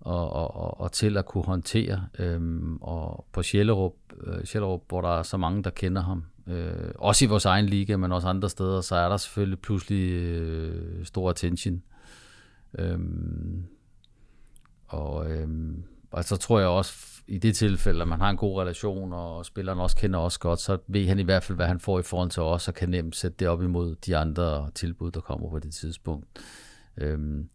og, 0.00 0.32
og, 0.32 0.56
og, 0.56 0.80
og 0.80 0.92
til 0.92 1.16
at 1.16 1.26
kunne 1.26 1.44
håndtere. 1.44 2.06
Øhm, 2.18 2.76
og 2.80 3.26
på 3.32 3.42
Sjællerup, 3.42 3.94
øh, 4.20 4.44
Sjællerup, 4.44 4.82
hvor 4.88 5.00
der 5.00 5.18
er 5.18 5.22
så 5.22 5.36
mange, 5.36 5.62
der 5.62 5.70
kender 5.70 6.02
ham, 6.02 6.24
øh, 6.46 6.90
også 6.94 7.24
i 7.24 7.28
vores 7.28 7.44
egen 7.44 7.66
liga, 7.66 7.96
men 7.96 8.12
også 8.12 8.28
andre 8.28 8.50
steder, 8.50 8.80
så 8.80 8.96
er 8.96 9.08
der 9.08 9.16
selvfølgelig 9.16 9.60
pludselig 9.60 10.12
øh, 10.12 11.06
stor 11.06 11.30
attention. 11.30 11.82
Øhm, 12.78 13.66
og, 14.86 15.30
øhm, 15.30 15.84
og 16.10 16.24
så 16.24 16.36
tror 16.36 16.58
jeg 16.58 16.68
også, 16.68 17.17
i 17.28 17.38
det 17.38 17.56
tilfælde, 17.56 18.02
at 18.02 18.08
man 18.08 18.20
har 18.20 18.30
en 18.30 18.36
god 18.36 18.60
relation, 18.60 19.12
og 19.12 19.46
spilleren 19.46 19.78
også 19.78 19.96
kender 19.96 20.18
os 20.18 20.38
godt, 20.38 20.60
så 20.60 20.78
ved 20.86 21.06
han 21.06 21.18
i 21.18 21.22
hvert 21.22 21.42
fald, 21.42 21.58
hvad 21.58 21.66
han 21.66 21.80
får 21.80 21.98
i 21.98 22.02
forhold 22.02 22.30
til 22.30 22.42
os, 22.42 22.68
og 22.68 22.74
kan 22.74 22.88
nemt 22.88 23.16
sætte 23.16 23.36
det 23.38 23.48
op 23.48 23.62
imod 23.62 23.94
de 23.94 24.16
andre 24.16 24.70
tilbud, 24.74 25.10
der 25.10 25.20
kommer 25.20 25.50
på 25.50 25.58
det 25.58 25.74
tidspunkt. 25.74 26.26
Øhm, 26.96 27.48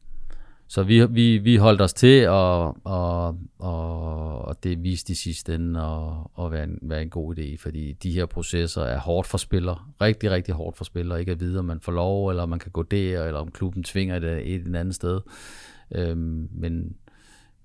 så 0.67 0.83
vi, 0.83 1.05
vi, 1.05 1.37
vi 1.37 1.55
holdt 1.55 1.81
os 1.81 1.93
til, 1.93 2.27
og, 2.27 2.77
og, 2.83 3.39
og, 3.59 4.41
og 4.41 4.63
det 4.63 4.83
viste 4.83 5.11
i 5.11 5.15
sidste 5.15 5.55
ende 5.55 5.81
at, 5.81 6.45
at 6.45 6.51
være, 6.51 6.63
en, 6.63 6.79
være 6.81 7.01
en 7.01 7.09
god 7.09 7.37
idé, 7.37 7.57
fordi 7.59 7.93
de 7.93 8.11
her 8.11 8.25
processer 8.25 8.81
er 8.81 8.99
hårdt 8.99 9.27
for 9.27 9.37
spillere. 9.37 9.79
Rigtig, 10.01 10.31
rigtig 10.31 10.53
hårdt 10.53 10.77
for 10.77 10.83
spillere. 10.83 11.19
Ikke 11.19 11.31
at 11.31 11.39
vide, 11.39 11.59
om 11.59 11.65
man 11.65 11.79
får 11.79 11.91
lov, 11.91 12.29
eller 12.29 12.43
om 12.43 12.49
man 12.49 12.59
kan 12.59 12.71
gå 12.71 12.83
der, 12.83 13.23
eller 13.23 13.39
om 13.39 13.51
klubben 13.51 13.83
tvinger 13.83 14.19
det 14.19 14.55
et, 14.55 14.61
eller 14.61 14.79
andet 14.79 14.95
sted. 14.95 15.21
Øhm, 15.95 16.49
men 16.51 16.95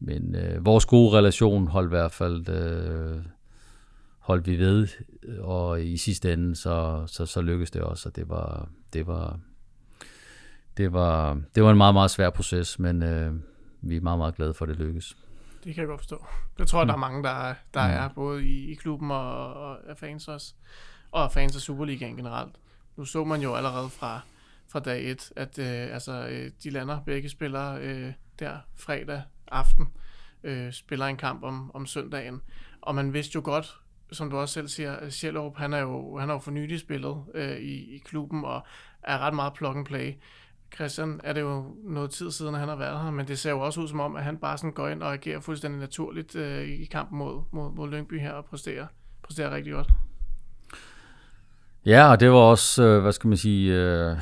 men 0.01 0.35
øh, 0.35 0.67
vores 0.67 0.87
gode 0.87 1.19
relation 1.19 1.67
holdt 1.67 1.89
i 1.89 1.97
hvert 1.97 2.13
fald 2.13 2.49
øh, 2.49 3.25
holdt 4.19 4.47
vi 4.47 4.59
ved, 4.59 4.89
og 5.41 5.83
i 5.83 5.97
sidste 5.97 6.33
ende 6.33 6.57
så, 6.57 7.05
så, 7.07 7.27
så 7.27 7.43
lykkedes 7.43 7.71
det 7.71 7.83
også, 7.83 8.09
og 8.09 8.17
det 8.17 8.29
var, 8.29 8.69
det 8.93 9.07
var, 9.07 9.39
det 10.77 10.93
var, 10.93 11.41
det 11.55 11.63
var 11.63 11.71
en 11.71 11.77
meget, 11.77 11.95
meget 11.95 12.11
svær 12.11 12.31
proces, 12.31 12.79
men 12.79 13.03
øh, 13.03 13.35
vi 13.81 13.97
er 13.97 14.01
meget, 14.01 14.19
meget 14.19 14.35
glade 14.35 14.55
for, 14.55 14.65
at 14.65 14.69
det 14.69 14.79
lykkedes. 14.79 15.17
Det 15.65 15.75
kan 15.75 15.81
jeg 15.83 15.89
godt 15.89 16.01
forstå. 16.01 16.27
Det 16.59 16.69
tror 16.69 16.79
jeg, 16.79 16.85
mm. 16.85 16.89
der 16.89 16.95
er 16.95 16.99
mange, 16.99 17.23
der, 17.23 17.55
der 17.75 17.87
mm. 17.87 17.93
er, 17.93 18.09
både 18.15 18.47
i, 18.47 18.71
i 18.71 18.75
klubben 18.75 19.11
og, 19.11 19.55
og 19.55 19.91
af 19.91 19.97
fans 19.97 20.29
også, 20.29 20.55
og 21.11 21.33
fans 21.33 21.57
af 21.57 21.63
Superligaen 21.63 22.17
generelt. 22.17 22.57
Nu 22.97 23.05
så 23.05 23.25
man 23.25 23.41
jo 23.41 23.55
allerede 23.55 23.89
fra, 23.89 24.21
fra 24.69 24.81
dag 24.81 25.11
et, 25.11 25.33
at 25.37 25.59
øh, 25.59 25.95
altså, 25.95 26.29
øh, 26.29 26.51
de 26.65 26.71
lander 26.71 27.01
begge 27.07 27.29
spillere 27.29 27.81
øh, 27.81 28.13
der 28.39 28.57
fredag 28.77 29.23
aften, 29.53 29.89
øh, 30.45 30.73
spiller 30.73 31.07
en 31.07 31.17
kamp 31.17 31.43
om, 31.45 31.71
om 31.75 31.87
søndagen. 31.87 32.41
Og 32.81 32.95
man 32.95 33.13
vidste 33.13 33.35
jo 33.35 33.41
godt, 33.45 33.81
som 34.13 34.31
du 34.31 34.37
også 34.37 34.55
selv 34.55 34.69
siger, 34.69 34.97
at 34.97 35.53
han 35.57 35.73
er 35.73 35.79
jo, 35.79 36.19
han 36.19 36.29
har 36.29 36.35
jo 36.35 36.41
for 36.41 36.51
nylig 36.51 36.81
spillet 36.81 37.25
øh, 37.35 37.57
i, 37.57 37.95
i 37.95 37.99
klubben, 38.05 38.45
og 38.45 38.67
er 39.03 39.19
ret 39.19 39.35
meget 39.35 39.53
plug 39.53 39.77
and 39.77 39.87
play. 39.87 40.13
Christian 40.75 41.21
er 41.25 41.33
det 41.33 41.41
jo 41.41 41.77
noget 41.85 42.11
tid 42.11 42.31
siden, 42.31 42.55
han 42.55 42.69
har 42.69 42.77
været 42.77 43.03
her, 43.03 43.11
men 43.11 43.29
det 43.29 43.39
ser 43.39 43.51
jo 43.51 43.61
også 43.61 43.81
ud 43.81 43.89
som 43.89 44.01
om, 44.01 44.17
at 44.17 44.25
han 44.25 44.37
bare 44.37 44.59
sådan 44.59 44.73
går 44.73 44.89
ind 44.89 45.03
og 45.03 45.13
agerer 45.13 45.41
fuldstændig 45.41 45.81
naturligt 45.81 46.37
øh, 46.37 46.69
i 46.69 46.85
kampen 46.85 47.19
mod, 47.19 47.43
mod, 47.51 47.73
mod 47.73 47.91
Lyngby 47.91 48.21
her 48.21 48.33
og 48.33 48.45
præsterer, 48.45 48.87
præsterer 49.23 49.55
rigtig 49.55 49.73
godt. 49.73 49.89
Ja, 51.87 52.11
og 52.11 52.21
det 52.21 52.31
var 52.31 52.37
også, 52.37 52.83
øh, 52.83 53.03
hvad 53.03 53.13
skal 53.13 53.29
man 53.29 53.37
sige, 53.37 53.75
øh, 53.75 54.17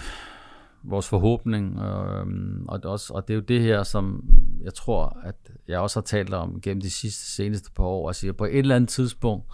vores 0.87 1.09
forhåbning. 1.09 1.79
Øh, 1.79 2.27
og, 2.69 2.83
det 2.83 2.91
også, 2.91 3.13
og 3.15 3.29
det 3.29 3.35
er 3.35 3.37
jo 3.37 3.43
det 3.43 3.63
her, 3.63 3.83
som 3.83 4.25
jeg 4.63 4.75
tror, 4.75 5.19
at 5.25 5.37
jeg 5.69 5.79
også 5.79 6.01
har 6.01 6.05
talt 6.05 6.35
om 6.35 6.61
gennem 6.61 6.81
de 6.81 6.91
sidste 6.91 7.35
seneste 7.35 7.71
par 7.73 7.85
år. 7.85 8.09
Altså 8.09 8.33
på 8.33 8.45
et 8.45 8.59
eller 8.59 8.77
andet 8.77 8.91
tidspunkt, 8.91 9.45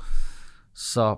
så 0.75 1.17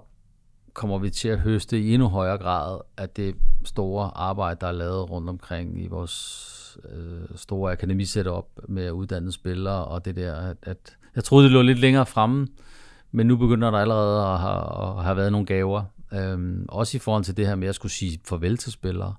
kommer 0.74 0.98
vi 0.98 1.10
til 1.10 1.28
at 1.28 1.38
høste 1.38 1.80
i 1.80 1.94
endnu 1.94 2.08
højere 2.08 2.38
grad 2.38 2.80
af 2.96 3.08
det 3.08 3.34
store 3.64 4.10
arbejde, 4.14 4.60
der 4.60 4.66
er 4.66 4.72
lavet 4.72 5.10
rundt 5.10 5.28
omkring 5.28 5.84
i 5.84 5.86
vores 5.86 6.78
øh, 6.92 7.36
store 7.36 7.72
akademisetup 7.72 8.46
med 8.68 8.84
at 8.84 8.90
uddanne 8.90 9.32
spillere 9.32 9.84
og 9.84 10.04
det 10.04 10.16
der, 10.16 10.34
at, 10.34 10.56
at 10.62 10.96
jeg 11.14 11.24
troede, 11.24 11.44
det 11.44 11.52
lå 11.52 11.62
lidt 11.62 11.78
længere 11.78 12.06
fremme, 12.06 12.48
men 13.12 13.26
nu 13.26 13.36
begynder 13.36 13.70
der 13.70 13.78
allerede 13.78 14.26
at 14.26 14.38
have, 14.38 14.98
at 14.98 15.04
have 15.04 15.16
været 15.16 15.32
nogle 15.32 15.46
gaver. 15.46 15.84
Øhm, 16.12 16.66
også 16.68 16.96
i 16.96 17.00
forhold 17.00 17.24
til 17.24 17.36
det 17.36 17.46
her 17.46 17.54
med 17.54 17.68
at 17.68 17.74
skulle 17.74 17.92
sige 17.92 18.20
farvel 18.24 18.56
til 18.56 18.72
spillere 18.72 19.14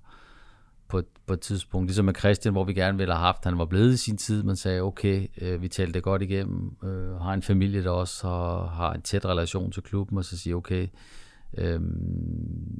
på 1.28 1.34
et, 1.34 1.40
tidspunkt. 1.40 1.88
Ligesom 1.88 2.06
med 2.06 2.14
Christian, 2.14 2.54
hvor 2.54 2.64
vi 2.64 2.74
gerne 2.74 2.98
ville 2.98 3.14
have 3.14 3.26
haft, 3.26 3.44
han 3.44 3.58
var 3.58 3.66
blevet 3.66 3.94
i 3.94 3.98
sin 3.98 4.18
tid, 4.18 4.44
man 4.44 4.56
sagde, 4.56 4.82
okay, 4.82 5.28
øh, 5.42 5.62
vi 5.62 5.68
talte 5.68 5.94
det 5.94 6.04
godt 6.04 6.22
igennem, 6.22 6.76
øh, 6.84 7.16
har 7.16 7.34
en 7.34 7.42
familie, 7.42 7.84
der 7.84 7.90
også 7.90 8.28
har, 8.28 8.68
har 8.68 8.94
en 8.94 9.02
tæt 9.02 9.26
relation 9.26 9.72
til 9.72 9.84
klubben, 9.84 10.18
og 10.18 10.26
så 10.26 10.38
siger, 10.38 10.56
okay, 10.56 10.88
øh, 11.58 11.80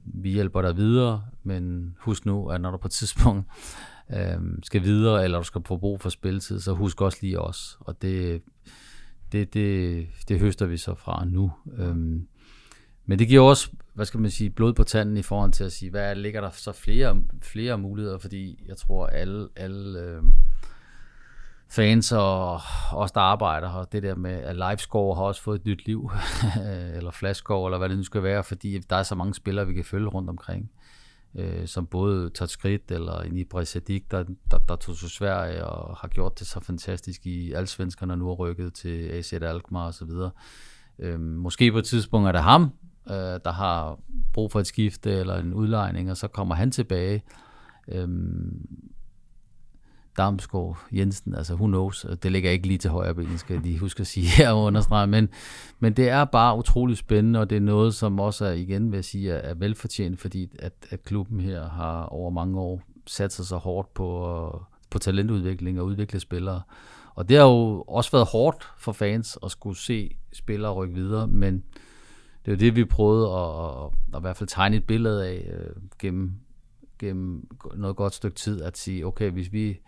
vi 0.06 0.30
hjælper 0.30 0.62
dig 0.62 0.78
videre, 0.78 1.24
men 1.44 1.96
husk 2.00 2.26
nu, 2.26 2.48
at 2.48 2.62
når 2.62 2.72
du 2.72 2.78
på 2.78 2.88
et 2.88 2.92
tidspunkt 2.92 3.48
øh, 4.16 4.40
skal 4.64 4.84
videre, 4.84 5.24
eller 5.24 5.38
du 5.38 5.44
skal 5.44 5.62
få 5.66 5.78
brug 5.78 6.02
for 6.02 6.10
spilletid, 6.10 6.60
så 6.60 6.74
husk 6.74 7.02
også 7.02 7.18
lige 7.22 7.40
os. 7.40 7.78
Og 7.80 8.02
det, 8.02 8.42
det, 9.32 9.54
det, 9.54 10.08
det 10.28 10.40
høster 10.40 10.66
vi 10.66 10.78
så 10.78 10.96
fra 10.96 11.26
nu. 11.26 11.52
Øh, 11.78 12.22
men 13.06 13.20
det 13.20 13.28
giver 13.28 13.42
også, 13.42 13.70
hvad 13.94 14.06
skal 14.06 14.20
man 14.20 14.32
sige, 14.32 14.50
blod 14.50 14.74
på 14.74 14.84
tanden 14.84 15.18
i 15.18 15.22
forhold 15.22 15.52
til 15.52 15.64
at 15.64 15.72
sige, 15.72 15.92
hvad 15.92 16.16
ligger 16.16 16.42
der 16.42 16.50
så 16.50 16.72
flere, 16.72 17.24
flere 17.42 17.78
muligheder, 17.78 18.18
fordi 18.18 18.64
jeg 18.68 18.78
tror, 18.78 19.08
alle, 19.08 19.48
alle 19.56 20.00
øh, 20.00 20.24
fans 21.70 22.12
og 22.12 22.62
os, 22.92 23.12
der 23.12 23.22
arbejder 23.22 23.72
her, 23.72 23.84
det 23.84 24.04
der 24.04 24.16
med, 24.16 24.32
at 24.32 24.56
Livescore 24.56 25.16
har 25.16 25.24
også 25.24 25.42
fået 25.42 25.60
et 25.60 25.66
nyt 25.66 25.86
liv, 25.86 26.12
eller 26.98 27.12
Flashscore, 27.12 27.68
eller 27.70 27.78
hvad 27.78 27.90
det 27.90 27.98
nu 27.98 28.04
skal 28.04 28.24
være, 28.24 28.44
fordi 28.44 28.80
der 28.80 28.96
er 28.96 29.04
så 29.04 29.16
mange 29.16 29.34
spillere, 29.34 29.68
vi 29.68 29.74
kan 29.74 29.86
følge 29.86 30.08
rundt 30.08 30.30
omkring 30.30 30.72
øh, 31.36 31.68
som 31.68 31.86
både 31.86 32.30
tager 32.30 32.48
skridt, 32.48 32.92
eller 32.92 33.20
en 33.20 33.38
Ibra 33.38 33.64
Sadik, 33.64 34.12
der, 34.12 34.24
der, 34.52 34.58
der 34.58 34.76
tog 34.76 34.98
til 34.98 35.10
Sverige 35.10 35.66
og 35.66 35.98
har 35.98 36.08
gjort 36.08 36.40
det 36.40 36.48
så 36.48 36.60
fantastisk 36.60 37.26
i 37.26 37.54
alle 37.54 37.68
svenskerne 37.68 38.18
nu 38.18 38.28
har 38.28 38.34
rykket 38.34 38.74
til 38.74 39.10
AZ 39.10 39.34
Alkmaar 39.34 39.88
osv. 39.88 40.10
Øh, 41.00 41.20
måske 41.20 41.72
på 41.72 41.78
et 41.78 41.86
tidspunkt 41.86 42.28
er 42.28 42.32
det 42.32 42.44
ham, 42.44 42.72
øh, 43.10 43.40
der 43.46 43.52
har 43.52 44.00
brug 44.34 44.52
for 44.52 44.60
et 44.60 44.68
skifte 44.68 45.12
eller 45.12 45.40
en 45.40 45.54
udlejning, 45.54 46.12
og 46.12 46.18
så 46.18 46.28
kommer 46.28 46.56
han 46.56 46.72
tilbage. 46.72 47.24
Øhm, 47.88 48.68
Damsgaard 50.18 50.78
Jensen, 50.92 51.36
altså 51.36 51.54
who 51.54 51.66
knows, 51.66 52.06
det 52.24 52.32
ligger 52.32 52.52
ikke 52.52 52.68
lige 52.68 52.78
til 52.78 52.90
højre 52.90 53.16
ben, 53.16 53.38
skal 53.38 53.54
jeg 53.54 53.64
lige 53.64 53.80
huske 53.80 54.02
at 54.02 54.08
sige 54.08 54.28
her 54.28 54.52
og 54.52 54.64
understrege, 54.64 55.08
men, 55.08 55.30
men 55.80 55.94
det 55.94 56.10
er 56.10 56.26
bare 56.26 56.58
utrolig 56.58 56.98
spændende, 56.98 57.40
og 57.40 57.50
det 57.50 57.56
er 57.56 57.62
noget, 57.62 57.96
som 57.96 58.20
også 58.20 58.46
er, 58.46 58.52
igen 58.52 58.92
vil 58.92 58.98
jeg 58.98 59.06
sige, 59.06 59.32
er, 59.32 59.54
velfortjent, 59.54 60.20
fordi 60.20 60.50
at, 60.60 60.74
at 60.90 61.04
klubben 61.04 61.40
her 61.40 61.70
har 61.70 62.04
over 62.04 62.30
mange 62.30 62.60
år 62.60 62.82
sat 63.08 63.34
sig 63.34 63.46
så 63.46 63.58
hårdt 63.58 63.94
på, 63.94 64.66
på 64.90 65.00
talentudvikling 65.00 65.80
og 65.80 65.86
udvikle 65.86 66.20
spillere. 66.20 66.62
Og 67.16 67.30
det 67.30 67.38
har 67.38 67.46
jo 67.46 67.82
også 67.82 68.12
været 68.12 68.28
hårdt 68.32 68.68
for 68.78 68.92
fans 68.92 69.38
at 69.44 69.52
skulle 69.52 69.78
se 69.78 70.18
spillere 70.34 70.74
rykke 70.74 70.96
videre, 70.96 71.28
men 71.28 71.64
det 72.46 72.54
er 72.54 72.58
det, 72.58 72.76
vi 72.76 72.86
prøvede 72.86 73.32
at, 73.32 73.66
at, 73.66 73.92
at 74.14 74.20
i 74.20 74.22
hvert 74.22 74.38
fald 74.38 74.50
tegne 74.50 74.76
et 74.76 74.84
billede 74.84 75.28
af 75.28 75.52
øh, 75.54 75.76
gennem, 76.00 76.34
gennem 77.00 77.48
noget 77.76 77.96
godt 77.96 78.14
stykke 78.14 78.36
tid, 78.36 78.62
at 78.62 78.78
sige, 78.78 79.06
okay, 79.06 79.32
hvis 79.32 79.54
vi 79.54 79.80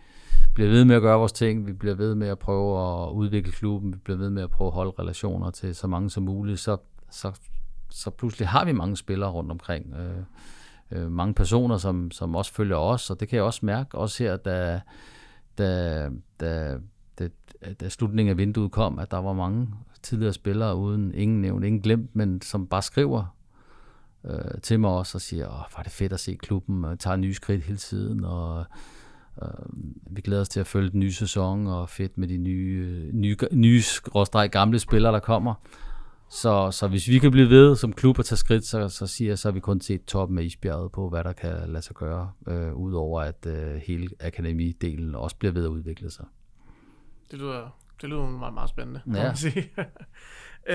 bliver 0.54 0.70
ved 0.70 0.84
med 0.84 0.96
at 0.96 1.02
gøre 1.02 1.18
vores 1.18 1.32
ting, 1.32 1.66
vi 1.66 1.72
bliver 1.72 1.94
ved 1.94 2.14
med 2.14 2.28
at 2.28 2.38
prøve 2.38 3.02
at 3.02 3.12
udvikle 3.12 3.52
klubben, 3.52 3.92
vi 3.92 3.98
bliver 3.98 4.18
ved 4.18 4.30
med 4.30 4.42
at 4.42 4.50
prøve 4.50 4.68
at 4.68 4.74
holde 4.74 4.92
relationer 4.98 5.50
til 5.50 5.74
så 5.74 5.86
mange 5.86 6.10
som 6.10 6.22
muligt, 6.22 6.60
så, 6.60 6.76
så, 7.10 7.40
så 7.90 8.10
pludselig 8.10 8.48
har 8.48 8.64
vi 8.64 8.72
mange 8.72 8.96
spillere 8.96 9.30
rundt 9.30 9.50
omkring. 9.50 9.94
Øh, 9.94 10.22
øh, 10.90 11.10
mange 11.10 11.34
personer, 11.34 11.76
som, 11.76 12.10
som 12.10 12.36
også 12.36 12.52
følger 12.52 12.76
os, 12.76 13.10
og 13.10 13.20
det 13.20 13.28
kan 13.28 13.36
jeg 13.36 13.44
også 13.44 13.66
mærke, 13.66 13.98
også 13.98 14.22
her, 14.22 14.36
da, 14.36 14.80
da, 15.58 16.08
da, 16.40 16.78
da, 17.18 17.28
da 17.80 17.88
slutningen 17.88 18.30
af 18.30 18.38
vinduet 18.38 18.72
kom, 18.72 18.98
at 18.98 19.10
der 19.10 19.18
var 19.18 19.32
mange 19.32 19.68
tidligere 20.02 20.32
spillere 20.32 20.76
uden 20.76 21.14
ingen 21.14 21.40
nævnt, 21.40 21.64
ingen 21.64 21.82
glemt, 21.82 22.16
men 22.16 22.40
som 22.40 22.66
bare 22.66 22.82
skriver 22.82 23.36
øh, 24.24 24.60
til 24.62 24.80
mig 24.80 24.90
også 24.90 25.18
og 25.18 25.22
siger, 25.22 25.46
åh, 25.46 25.52
hvor 25.52 25.78
er 25.78 25.82
det 25.82 25.92
fedt 25.92 26.12
at 26.12 26.20
se 26.20 26.34
klubben, 26.34 26.84
og 26.84 26.98
tager 26.98 27.16
nye 27.16 27.34
skridt 27.34 27.62
hele 27.62 27.78
tiden, 27.78 28.24
og 28.24 28.64
øh, 29.42 29.48
vi 30.10 30.20
glæder 30.20 30.40
os 30.40 30.48
til 30.48 30.60
at 30.60 30.66
følge 30.66 30.90
den 30.90 31.00
nye 31.00 31.12
sæson, 31.12 31.66
og 31.66 31.88
fedt 31.88 32.18
med 32.18 32.28
de 32.28 32.36
nye, 32.36 33.10
nye, 33.12 33.36
nye 33.52 33.82
gamle 34.50 34.78
spillere, 34.78 35.12
der 35.12 35.20
kommer. 35.20 35.54
Så, 36.30 36.70
så 36.70 36.88
hvis 36.88 37.08
vi 37.08 37.18
kan 37.18 37.30
blive 37.30 37.50
ved 37.50 37.76
som 37.76 37.92
klub 37.92 38.18
at 38.18 38.24
tage 38.24 38.36
skridt, 38.36 38.64
så, 38.64 38.88
så 38.88 39.06
siger 39.06 39.30
jeg, 39.30 39.38
så 39.38 39.48
har 39.48 39.52
vi 39.52 39.60
kun 39.60 39.80
set 39.80 40.04
toppen 40.04 40.38
af 40.38 40.42
isbjerget 40.42 40.92
på, 40.92 41.08
hvad 41.08 41.24
der 41.24 41.32
kan 41.32 41.54
lade 41.68 41.82
sig 41.82 41.96
gøre, 41.96 42.32
øh, 42.48 42.74
udover 42.74 43.20
at 43.20 43.46
øh, 43.46 43.74
hele 43.74 44.08
akademidelen 44.20 45.14
også 45.14 45.36
bliver 45.36 45.52
ved 45.52 45.64
at 45.64 45.68
udvikle 45.68 46.10
sig. 46.10 46.26
Det 47.30 47.38
lyder, 47.38 47.78
det 48.00 48.08
lyder 48.08 48.26
meget, 48.26 48.54
meget 48.54 48.70
spændende, 48.70 49.02
ja. 49.06 49.12
man 49.12 49.36
sige. 49.36 49.70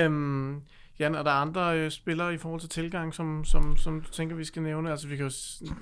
um, 0.05 0.63
Jan, 0.99 1.15
er 1.15 1.23
der 1.23 1.31
andre 1.31 1.79
øh, 1.79 1.91
spillere 1.91 2.33
i 2.33 2.37
forhold 2.37 2.61
til 2.61 2.69
tilgang, 2.69 3.13
som, 3.13 3.45
som, 3.45 3.77
som 3.77 4.01
du 4.01 4.09
tænker, 4.09 4.35
vi 4.35 4.43
skal 4.43 4.61
nævne? 4.61 4.91
Altså 4.91 5.07
vi 5.07 5.15
kan 5.15 5.25
jo 5.25 5.31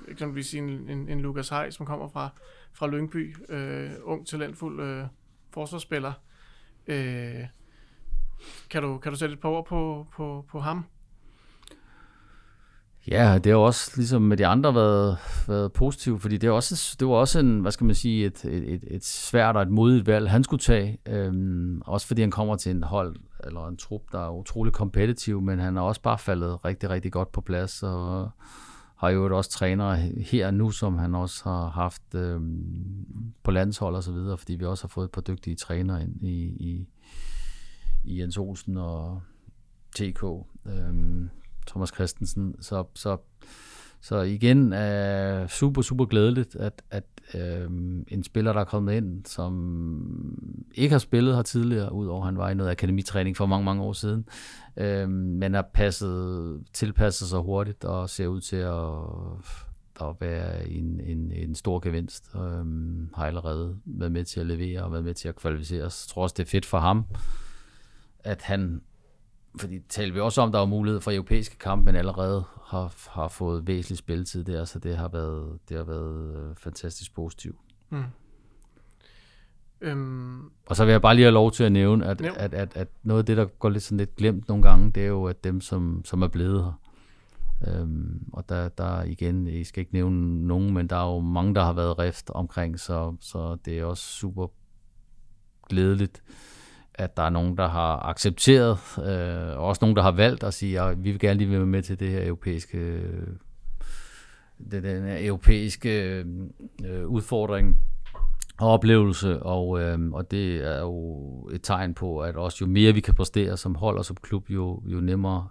eksempelvis 0.08 0.46
sige 0.46 0.62
en, 0.62 0.88
en, 0.88 1.08
en 1.08 1.20
Lukas 1.20 1.48
Hej, 1.48 1.70
som 1.70 1.86
kommer 1.86 2.08
fra, 2.08 2.28
fra 2.72 2.86
Lyngby, 2.86 3.36
øh, 3.48 3.90
ung, 4.02 4.26
talentfuld 4.26 4.80
øh, 4.80 5.04
forsvarsspiller. 5.50 6.12
Øh, 6.86 7.46
kan, 8.70 8.82
du, 8.82 8.98
kan 8.98 9.12
du 9.12 9.18
sætte 9.18 9.32
et 9.32 9.40
par 9.40 9.48
ord 9.48 9.66
på, 9.66 10.06
på, 10.12 10.44
på 10.48 10.60
ham? 10.60 10.84
Ja, 13.08 13.38
det 13.38 13.52
har 13.52 13.58
også 13.58 13.92
ligesom 13.96 14.22
med 14.22 14.36
de 14.36 14.46
andre 14.46 14.74
været, 14.74 15.18
været 15.48 15.72
positivt, 15.72 16.22
fordi 16.22 16.36
det, 16.36 16.46
er 16.46 16.50
også, 16.50 16.96
det 17.00 17.08
var 17.08 17.14
også 17.14 17.38
en, 17.38 17.60
hvad 17.60 17.72
skal 17.72 17.84
man 17.84 17.94
sige, 17.94 18.26
et, 18.26 18.44
et, 18.44 18.84
et 18.86 19.04
svært 19.04 19.56
og 19.56 19.62
et 19.62 19.70
modigt 19.70 20.06
valg, 20.06 20.30
han 20.30 20.44
skulle 20.44 20.60
tage. 20.60 20.98
Øhm, 21.08 21.82
også 21.86 22.06
fordi 22.06 22.20
han 22.20 22.30
kommer 22.30 22.56
til 22.56 22.70
en 22.70 22.82
hold, 22.82 23.16
eller 23.44 23.68
en 23.68 23.76
trup, 23.76 24.02
der 24.12 24.26
er 24.26 24.30
utrolig 24.30 24.72
kompetitiv, 24.72 25.40
men 25.40 25.58
han 25.58 25.76
har 25.76 25.82
også 25.82 26.02
bare 26.02 26.18
faldet 26.18 26.64
rigtig, 26.64 26.90
rigtig 26.90 27.12
godt 27.12 27.32
på 27.32 27.40
plads, 27.40 27.82
og 27.82 28.30
har 28.96 29.10
jo 29.10 29.36
også 29.36 29.50
træner 29.50 29.94
her 30.20 30.50
nu, 30.50 30.70
som 30.70 30.98
han 30.98 31.14
også 31.14 31.44
har 31.44 31.68
haft 31.68 32.14
øhm, 32.14 33.34
på 33.42 33.50
landshold 33.50 33.94
og 33.94 34.02
så 34.02 34.12
videre, 34.12 34.38
fordi 34.38 34.54
vi 34.54 34.64
også 34.64 34.84
har 34.84 34.88
fået 34.88 35.04
et 35.04 35.10
par 35.10 35.20
dygtige 35.20 35.56
trænere 35.56 36.02
ind 36.02 36.22
i, 36.22 36.42
i, 36.44 36.86
i 38.04 38.20
Jens 38.20 38.36
Olsen 38.36 38.76
og 38.76 39.22
TK, 39.96 40.24
øhm, 40.66 41.30
Thomas 41.66 41.90
Christensen. 41.94 42.54
Så, 42.60 42.84
så, 42.94 43.16
så 44.00 44.20
igen 44.20 44.72
øh, 44.72 45.48
super, 45.48 45.82
super 45.82 46.04
glædeligt, 46.04 46.56
at, 46.56 46.82
at 46.90 47.04
øh, 47.34 47.70
en 48.08 48.24
spiller, 48.24 48.52
der 48.52 48.60
er 48.60 48.64
kommet 48.64 48.94
ind, 48.94 49.26
som 49.26 50.38
ikke 50.74 50.92
har 50.92 50.98
spillet 50.98 51.34
her 51.34 51.42
tidligere, 51.42 51.92
udover 51.92 52.24
han 52.24 52.36
var 52.36 52.50
i 52.50 52.54
noget 52.54 52.70
akademitræning 52.70 53.36
for 53.36 53.46
mange, 53.46 53.64
mange 53.64 53.82
år 53.82 53.92
siden, 53.92 54.28
øh, 54.76 55.08
men 55.08 55.54
har 55.54 55.68
passet, 55.74 56.60
tilpasset 56.72 57.28
sig 57.28 57.38
hurtigt 57.38 57.84
og 57.84 58.10
ser 58.10 58.26
ud 58.26 58.40
til 58.40 58.56
at, 58.56 60.08
at 60.08 60.16
være 60.20 60.68
en, 60.68 61.00
en, 61.00 61.32
en 61.32 61.54
stor 61.54 61.78
gevinst. 61.78 62.30
Øh, 62.34 62.66
har 63.14 63.26
allerede 63.26 63.76
været 63.84 64.12
med 64.12 64.24
til 64.24 64.40
at 64.40 64.46
levere 64.46 64.82
og 64.84 64.92
været 64.92 65.04
med 65.04 65.14
til 65.14 65.28
at 65.28 65.36
kvalificere 65.36 65.84
os. 65.84 66.06
Jeg 66.06 66.14
tror 66.14 66.22
også, 66.22 66.34
det 66.36 66.44
er 66.44 66.50
fedt 66.50 66.66
for 66.66 66.78
ham, 66.78 67.04
at 68.24 68.42
han 68.42 68.80
fordi 69.56 69.80
taler 69.88 70.12
vi 70.12 70.20
også 70.20 70.40
om, 70.40 70.52
der 70.52 70.58
var 70.58 70.66
mulighed 70.66 71.00
for 71.00 71.10
europæiske 71.12 71.58
kampe, 71.58 71.84
men 71.84 71.96
allerede 71.96 72.44
har, 72.64 72.94
har 73.10 73.28
fået 73.28 73.66
væsentlig 73.66 73.98
spilletid 73.98 74.44
der, 74.44 74.64
så 74.64 74.78
det 74.78 74.96
har 74.96 75.08
været, 75.08 75.58
det 75.68 75.76
har 75.76 75.84
været 75.84 76.36
øh, 76.36 76.56
fantastisk 76.56 77.14
positivt. 77.14 77.56
Mm. 77.90 78.04
Øhm, 79.80 80.50
og 80.66 80.76
så 80.76 80.84
vil 80.84 80.92
jeg 80.92 81.02
bare 81.02 81.14
lige 81.14 81.24
have 81.24 81.34
lov 81.34 81.52
til 81.52 81.64
at 81.64 81.72
nævne, 81.72 82.06
at, 82.06 82.20
at, 82.20 82.36
at, 82.36 82.54
at, 82.54 82.76
at 82.76 82.88
noget 83.02 83.22
af 83.22 83.26
det, 83.26 83.36
der 83.36 83.44
går 83.44 83.68
lidt, 83.68 83.82
sådan 83.82 83.98
lidt 83.98 84.16
glemt 84.16 84.48
nogle 84.48 84.62
gange, 84.62 84.90
det 84.90 85.02
er 85.02 85.06
jo, 85.06 85.24
at 85.24 85.44
dem, 85.44 85.60
som, 85.60 86.02
som 86.04 86.22
er 86.22 86.28
blevet 86.28 86.64
her, 86.64 86.72
øhm, 87.68 88.28
og 88.32 88.48
der, 88.48 88.68
der 88.68 89.02
igen, 89.02 89.48
jeg 89.48 89.66
skal 89.66 89.80
ikke 89.80 89.92
nævne 89.92 90.46
nogen, 90.46 90.74
men 90.74 90.86
der 90.86 90.96
er 90.96 91.14
jo 91.14 91.20
mange, 91.20 91.54
der 91.54 91.64
har 91.64 91.72
været 91.72 91.98
rift 91.98 92.30
omkring, 92.30 92.80
så, 92.80 93.16
så 93.20 93.56
det 93.64 93.78
er 93.78 93.84
også 93.84 94.04
super 94.04 94.46
glædeligt, 95.68 96.22
at 96.94 97.16
der 97.16 97.22
er 97.22 97.30
nogen, 97.30 97.56
der 97.56 97.68
har 97.68 98.08
accepteret, 98.08 98.78
øh, 98.98 99.58
og 99.58 99.64
også 99.64 99.78
nogen, 99.82 99.96
der 99.96 100.02
har 100.02 100.12
valgt 100.12 100.44
at 100.44 100.54
sige, 100.54 100.80
at 100.80 101.04
vi 101.04 101.10
vil 101.10 101.20
gerne 101.20 101.38
lige 101.38 101.50
være 101.50 101.66
med 101.66 101.82
til 101.82 102.00
det 102.00 102.10
her 102.10 102.26
europæiske 102.26 102.78
øh, 102.78 103.26
det, 104.70 104.82
den 104.82 105.04
her 105.04 105.26
europæiske 105.26 106.24
øh, 106.84 107.06
udfordring 107.06 107.76
og 108.58 108.68
oplevelse, 108.68 109.42
og, 109.42 109.80
øh, 109.80 110.12
og 110.12 110.30
det 110.30 110.56
er 110.56 110.80
jo 110.80 111.48
et 111.52 111.62
tegn 111.62 111.94
på, 111.94 112.20
at 112.20 112.36
også 112.36 112.58
jo 112.60 112.66
mere 112.66 112.92
vi 112.92 113.00
kan 113.00 113.14
præstere 113.14 113.56
som 113.56 113.74
hold 113.74 113.98
og 113.98 114.04
som 114.04 114.16
klub, 114.22 114.50
jo, 114.50 114.82
jo 114.86 115.00
nemmere 115.00 115.48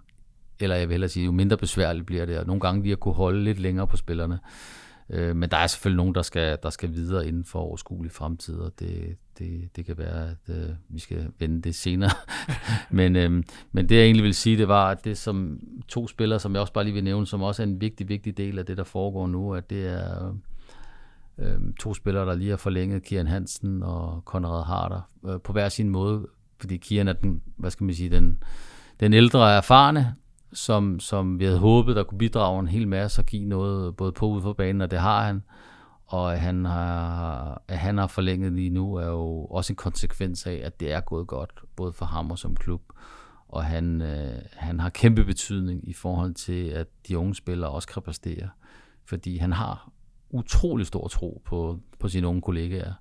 eller 0.62 0.76
jeg 0.76 0.88
vil 0.88 0.92
hellere 0.92 1.08
sige, 1.08 1.24
jo 1.24 1.32
mindre 1.32 1.56
besværligt 1.56 2.06
bliver 2.06 2.26
det, 2.26 2.38
og 2.38 2.46
nogle 2.46 2.60
gange 2.60 2.82
lige 2.82 2.92
at 2.92 3.00
kunne 3.00 3.14
holde 3.14 3.44
lidt 3.44 3.58
længere 3.60 3.86
på 3.86 3.96
spillerne. 3.96 4.38
Øh, 5.10 5.36
men 5.36 5.50
der 5.50 5.56
er 5.56 5.66
selvfølgelig 5.66 5.96
nogen, 5.96 6.14
der 6.14 6.22
skal, 6.22 6.58
der 6.62 6.70
skal 6.70 6.92
videre 6.92 7.28
inden 7.28 7.44
for 7.44 7.58
overskuelig 7.58 8.12
fremtid, 8.12 8.54
og 8.54 8.72
det, 8.78 9.16
det, 9.38 9.76
det 9.76 9.86
kan 9.86 9.98
være, 9.98 10.30
at 10.30 10.54
øh, 10.54 10.68
vi 10.88 10.98
skal 10.98 11.32
vende 11.38 11.62
det 11.62 11.74
senere. 11.74 12.10
men, 12.90 13.16
øh, 13.16 13.42
men 13.72 13.88
det 13.88 13.96
jeg 13.96 14.04
egentlig 14.04 14.24
vil 14.24 14.34
sige, 14.34 14.58
det 14.58 14.68
var, 14.68 14.90
at 14.90 15.04
det 15.04 15.18
som 15.18 15.60
to 15.88 16.08
spillere, 16.08 16.40
som 16.40 16.52
jeg 16.52 16.60
også 16.60 16.72
bare 16.72 16.84
lige 16.84 16.94
vil 16.94 17.04
nævne, 17.04 17.26
som 17.26 17.42
også 17.42 17.62
er 17.62 17.66
en 17.66 17.80
vigtig, 17.80 18.08
vigtig 18.08 18.36
del 18.36 18.58
af 18.58 18.66
det, 18.66 18.76
der 18.76 18.84
foregår 18.84 19.26
nu, 19.26 19.54
at 19.54 19.70
det 19.70 19.86
er 19.86 20.36
øh, 21.38 21.58
to 21.80 21.94
spillere, 21.94 22.26
der 22.26 22.34
lige 22.34 22.50
har 22.50 22.56
forlænget, 22.56 23.02
Kian 23.02 23.26
Hansen 23.26 23.82
og 23.82 24.24
Konrad 24.24 24.64
Harder, 24.64 25.00
øh, 25.26 25.40
på 25.40 25.52
hver 25.52 25.68
sin 25.68 25.88
måde, 25.88 26.26
fordi 26.60 26.76
Kian 26.76 27.08
er 27.08 27.12
den, 27.12 27.42
hvad 27.56 27.70
skal 27.70 27.84
man 27.84 27.94
sige, 27.94 28.10
den, 28.10 28.42
den 29.00 29.12
ældre 29.12 29.56
erfarne, 29.56 30.14
som, 30.52 31.00
som 31.00 31.38
vi 31.38 31.44
havde 31.44 31.58
håbet, 31.58 31.96
der 31.96 32.02
kunne 32.02 32.18
bidrage 32.18 32.60
en 32.60 32.68
hel 32.68 32.88
masse 32.88 33.20
og 33.20 33.26
give 33.26 33.44
noget 33.44 33.96
både 33.96 34.12
på 34.12 34.26
ud 34.26 34.42
for 34.42 34.52
banen, 34.52 34.80
og 34.80 34.90
det 34.90 34.98
har 34.98 35.26
han. 35.26 35.42
Og 36.12 36.32
at 36.32 36.40
han 36.40 36.64
har, 36.64 37.62
at 37.68 37.78
han 37.78 37.98
har 37.98 38.06
forlænget 38.06 38.52
lige 38.52 38.70
nu, 38.70 38.94
er 38.94 39.06
jo 39.06 39.44
også 39.44 39.72
en 39.72 39.76
konsekvens 39.76 40.46
af, 40.46 40.60
at 40.64 40.80
det 40.80 40.92
er 40.92 41.00
gået 41.00 41.26
godt, 41.26 41.62
både 41.76 41.92
for 41.92 42.04
ham 42.06 42.30
og 42.30 42.38
som 42.38 42.56
klub. 42.56 42.82
Og 43.48 43.64
han, 43.64 44.00
øh, 44.00 44.42
han 44.52 44.80
har 44.80 44.90
kæmpe 44.90 45.24
betydning 45.24 45.88
i 45.88 45.92
forhold 45.92 46.34
til, 46.34 46.68
at 46.68 46.86
de 47.08 47.18
unge 47.18 47.34
spillere 47.34 47.70
også 47.70 47.88
kan 47.88 48.02
præstere. 48.02 48.48
Fordi 49.04 49.36
han 49.36 49.52
har 49.52 49.90
utrolig 50.30 50.86
stor 50.86 51.08
tro 51.08 51.42
på, 51.44 51.78
på 51.98 52.08
sine 52.08 52.26
unge 52.26 52.42
kollegaer. 52.42 52.92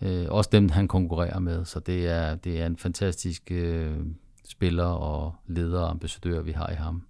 Øh, 0.00 0.26
også 0.28 0.50
dem, 0.52 0.68
han 0.68 0.88
konkurrerer 0.88 1.38
med. 1.38 1.64
Så 1.64 1.80
det 1.80 2.08
er, 2.08 2.34
det 2.34 2.60
er 2.60 2.66
en 2.66 2.76
fantastisk 2.76 3.50
øh, 3.50 3.98
spiller 4.48 4.84
og 4.84 5.34
leder 5.46 5.80
og 5.80 5.90
ambassadør, 5.90 6.42
vi 6.42 6.52
har 6.52 6.70
i 6.70 6.74
ham. 6.74 7.02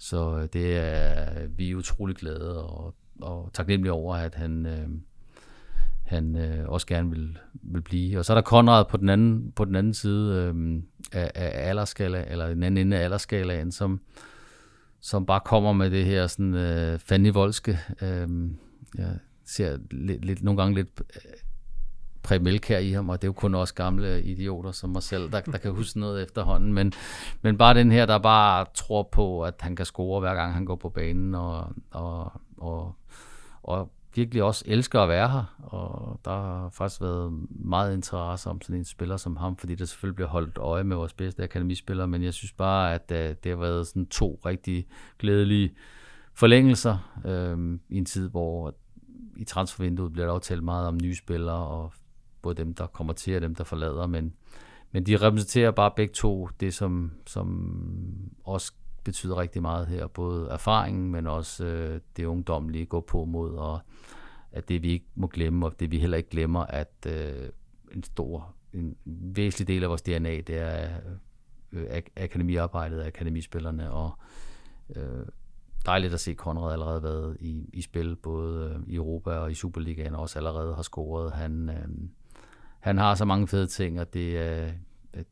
Så 0.00 0.38
øh, 0.38 0.48
det 0.52 0.76
er 0.76 1.46
vi 1.46 1.70
er 1.70 1.76
utrolig 1.76 2.16
glade 2.16 2.64
og, 2.64 2.94
og 3.24 3.50
taknemmelig 3.52 3.92
over, 3.92 4.16
at 4.16 4.34
han, 4.34 4.66
øh, 4.66 4.88
han 6.02 6.36
øh, 6.36 6.68
også 6.68 6.86
gerne 6.86 7.10
vil, 7.10 7.38
vil 7.52 7.82
blive. 7.82 8.18
Og 8.18 8.24
så 8.24 8.32
er 8.32 8.34
der 8.34 8.42
Konrad 8.42 8.84
på 8.84 8.96
den 8.96 9.08
anden, 9.08 9.52
på 9.52 9.64
den 9.64 9.76
anden 9.76 9.94
side 9.94 10.34
øh, 10.34 10.82
af, 11.12 11.30
af 11.34 11.68
alderskala, 11.68 12.24
eller 12.28 12.48
den 12.48 12.62
anden 12.62 12.86
ende 12.86 12.98
af 12.98 13.04
alderskalaen, 13.04 13.72
som, 13.72 14.00
som 15.00 15.26
bare 15.26 15.40
kommer 15.44 15.72
med 15.72 15.90
det 15.90 16.04
her 16.04 16.26
sådan 16.26 16.54
øh, 16.54 17.34
voldske 17.34 17.78
Øh, 18.02 18.28
jeg 18.98 19.18
ser 19.44 19.78
lidt, 19.90 20.24
lidt, 20.24 20.42
nogle 20.42 20.62
gange 20.62 20.74
lidt 20.74 21.02
øh, 21.16 21.32
præmelkær 22.24 22.78
i 22.78 22.90
ham, 22.90 23.08
og 23.08 23.22
det 23.22 23.26
er 23.26 23.28
jo 23.28 23.32
kun 23.32 23.54
også 23.54 23.74
gamle 23.74 24.22
idioter 24.22 24.72
som 24.72 24.90
mig 24.90 25.02
selv, 25.02 25.32
der, 25.32 25.40
der 25.40 25.58
kan 25.58 25.70
huske 25.70 26.00
noget 26.00 26.22
efterhånden, 26.22 26.72
men, 26.72 26.92
men 27.42 27.58
bare 27.58 27.74
den 27.74 27.92
her, 27.92 28.06
der 28.06 28.18
bare 28.18 28.66
tror 28.74 29.02
på, 29.12 29.42
at 29.42 29.54
han 29.60 29.76
kan 29.76 29.86
score 29.86 30.20
hver 30.20 30.34
gang 30.34 30.54
han 30.54 30.64
går 30.64 30.76
på 30.76 30.88
banen, 30.88 31.34
og, 31.34 31.68
og, 31.90 32.32
og, 32.58 32.94
og 33.62 33.90
virkelig 34.14 34.42
også 34.42 34.64
elsker 34.66 35.00
at 35.00 35.08
være 35.08 35.28
her, 35.28 35.54
og 35.62 36.20
der 36.24 36.30
har 36.30 36.68
faktisk 36.68 37.00
været 37.00 37.32
meget 37.50 37.94
interesse 37.94 38.50
om 38.50 38.60
sådan 38.60 38.76
en 38.76 38.84
spiller 38.84 39.16
som 39.16 39.36
ham, 39.36 39.56
fordi 39.56 39.74
der 39.74 39.84
selvfølgelig 39.84 40.16
bliver 40.16 40.28
holdt 40.28 40.58
øje 40.58 40.84
med 40.84 40.96
vores 40.96 41.12
bedste 41.12 41.42
akademispillere, 41.42 42.08
men 42.08 42.22
jeg 42.22 42.34
synes 42.34 42.52
bare, 42.52 42.94
at 42.94 43.12
øh, 43.12 43.34
det 43.44 43.50
har 43.52 43.56
været 43.56 43.86
sådan 43.86 44.06
to 44.06 44.40
rigtig 44.46 44.86
glædelige 45.18 45.74
forlængelser 46.34 47.20
øh, 47.24 47.78
i 47.88 47.98
en 47.98 48.04
tid, 48.04 48.28
hvor 48.28 48.74
i 49.36 49.44
transfervinduet 49.44 50.12
bliver 50.12 50.26
der 50.26 50.34
aftalt 50.34 50.62
meget 50.64 50.88
om 50.88 50.98
nye 51.02 51.16
spillere, 51.16 51.66
og 51.66 51.92
både 52.44 52.54
dem, 52.54 52.74
der 52.74 52.86
kommer 52.86 53.12
til 53.12 53.36
og 53.36 53.42
dem, 53.42 53.54
der 53.54 53.64
forlader, 53.64 54.06
men, 54.06 54.34
men 54.92 55.06
de 55.06 55.16
repræsenterer 55.16 55.70
bare 55.70 55.92
begge 55.96 56.14
to 56.14 56.48
det, 56.60 56.74
som, 56.74 57.12
som 57.26 57.74
også 58.44 58.72
betyder 59.04 59.38
rigtig 59.38 59.62
meget 59.62 59.86
her, 59.86 60.06
både 60.06 60.48
erfaringen, 60.48 61.10
men 61.10 61.26
også 61.26 61.64
øh, 61.64 62.00
det 62.16 62.24
ungdomlige 62.24 62.86
gå 62.86 63.00
på 63.00 63.24
mod, 63.24 63.54
og 63.54 63.80
at 64.52 64.68
det 64.68 64.82
vi 64.82 64.88
ikke 64.88 65.06
må 65.14 65.26
glemme, 65.26 65.66
og 65.66 65.80
det 65.80 65.90
vi 65.90 65.98
heller 65.98 66.16
ikke 66.16 66.30
glemmer, 66.30 66.60
at 66.60 67.06
øh, 67.06 67.48
en 67.92 68.02
stor, 68.02 68.54
en 68.72 68.96
væsentlig 69.04 69.68
del 69.68 69.82
af 69.82 69.88
vores 69.88 70.02
DNA, 70.02 70.40
det 70.40 70.58
er 70.58 70.88
øh, 71.72 71.84
ak- 71.84 72.12
akademiarbejdet 72.16 73.00
af 73.00 73.06
akademispillerne, 73.06 73.90
og 73.90 74.10
øh, 74.96 75.26
dejligt 75.86 76.14
at 76.14 76.20
se 76.20 76.34
Konrad 76.34 76.72
allerede 76.72 77.02
været 77.02 77.36
i, 77.40 77.70
i 77.72 77.82
spil, 77.82 78.16
både 78.16 78.70
øh, 78.70 78.92
i 78.92 78.94
Europa 78.94 79.30
og 79.30 79.50
i 79.50 79.54
Superligaen, 79.54 80.14
og 80.14 80.20
også 80.20 80.38
allerede 80.38 80.74
har 80.74 80.82
scoret. 80.82 81.32
Han, 81.32 81.68
øh, 81.68 81.88
han 82.84 82.98
har 82.98 83.14
så 83.14 83.24
mange 83.24 83.48
fede 83.48 83.66
ting, 83.66 84.00
og 84.00 84.14
det, 84.14 84.38
øh, 84.38 84.72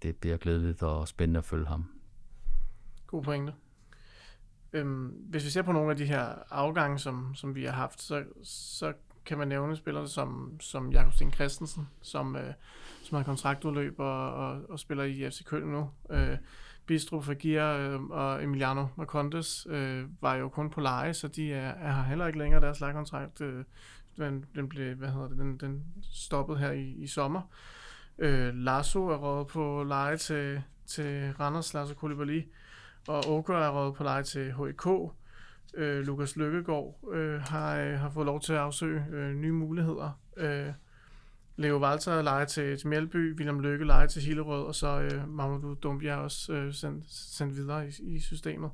det 0.03 0.17
bliver 0.17 0.37
glædeligt 0.37 0.83
og 0.83 1.09
spændende 1.09 1.39
at 1.39 1.45
følge 1.45 1.67
ham. 1.67 1.85
God 3.07 3.23
pointe. 3.23 3.53
Øhm, 4.73 5.07
hvis 5.07 5.45
vi 5.45 5.51
ser 5.51 5.63
på 5.63 5.73
nogle 5.73 5.91
af 5.91 5.97
de 5.97 6.05
her 6.05 6.27
afgange, 6.51 6.99
som, 6.99 7.35
som 7.35 7.55
vi 7.55 7.65
har 7.65 7.73
haft, 7.73 8.03
så, 8.03 8.25
så 8.43 8.93
kan 9.25 9.39
man 9.39 9.49
nævne 9.49 9.77
spillere 9.77 10.09
som, 10.09 10.61
som 10.61 10.93
Jakob 10.93 11.13
Sten 11.13 11.33
Christensen, 11.33 11.89
som, 12.03 12.37
øh, 12.37 12.53
som 13.03 13.17
har 13.17 13.25
kontraktudløb 13.25 13.95
og, 13.99 14.35
og, 14.35 14.71
og 14.71 14.79
spiller 14.79 15.05
i 15.05 15.31
FC 15.31 15.45
Køln 15.45 15.73
nu. 15.73 15.91
Øh, 16.11 16.37
Bistro 16.87 17.21
Fagir 17.21 17.65
øh, 17.65 18.03
og 18.03 18.45
Emiliano 18.45 18.87
Marcondes 18.97 19.67
øh, 19.71 20.05
var 20.21 20.35
jo 20.35 20.49
kun 20.49 20.71
på 20.71 20.81
leje, 20.81 21.15
så 21.15 21.29
de 21.29 21.53
er, 21.53 21.71
er 21.71 22.03
heller 22.03 22.27
ikke 22.27 22.39
længere 22.39 22.61
deres 22.61 22.81
lejekontrakt. 22.81 23.41
Øh, 23.41 23.65
den, 24.17 24.45
den 24.55 24.69
blev, 24.69 24.95
hvad 24.95 25.09
hedder 25.09 25.29
det, 25.29 25.39
den, 25.39 25.57
den 25.57 25.85
stoppede 26.13 26.59
her 26.59 26.71
i, 26.71 26.91
i 26.91 27.07
sommer. 27.07 27.43
Øh, 28.19 28.55
Lasso 28.55 29.09
er 29.09 29.17
rådet 29.17 29.47
på 29.47 29.85
leje 29.89 30.17
til, 30.17 30.63
til 30.87 31.33
Randers, 31.41 31.75
Lasso 31.75 31.95
Koulibaly, 31.95 32.43
og 33.09 33.29
Oker 33.29 33.57
er 33.57 33.71
rådet 33.71 33.95
på 33.95 34.03
leje 34.03 34.23
til 34.23 34.55
HIK. 34.55 34.87
Øh, 35.75 36.01
Lukas 36.07 36.37
Lykkegaard 36.37 36.99
øh, 37.13 37.41
har, 37.41 37.77
øh, 37.77 37.99
har 37.99 38.11
fået 38.11 38.27
lov 38.27 38.41
til 38.41 38.53
at 38.53 38.59
afsøge 38.59 39.05
øh, 39.11 39.35
nye 39.35 39.53
muligheder. 39.53 40.21
Øh, 40.37 40.73
Leo 41.57 41.83
Walter 41.83 42.23
leje 42.23 42.47
til, 42.47 42.79
til 42.79 42.89
Mjælby, 42.89 43.37
William 43.37 43.61
Lykke 43.61 43.85
leje 43.85 44.09
til 44.09 44.23
Hillerød, 44.23 44.63
og 44.63 44.75
så 44.75 45.01
øh, 45.01 45.29
Mamadou 45.29 45.75
Dumbia 45.75 46.17
også 46.17 46.53
øh, 46.53 46.75
sendt, 46.75 47.05
sendt 47.09 47.57
videre 47.57 47.89
i, 47.89 47.93
i 48.03 48.21
systemet. 48.21 48.71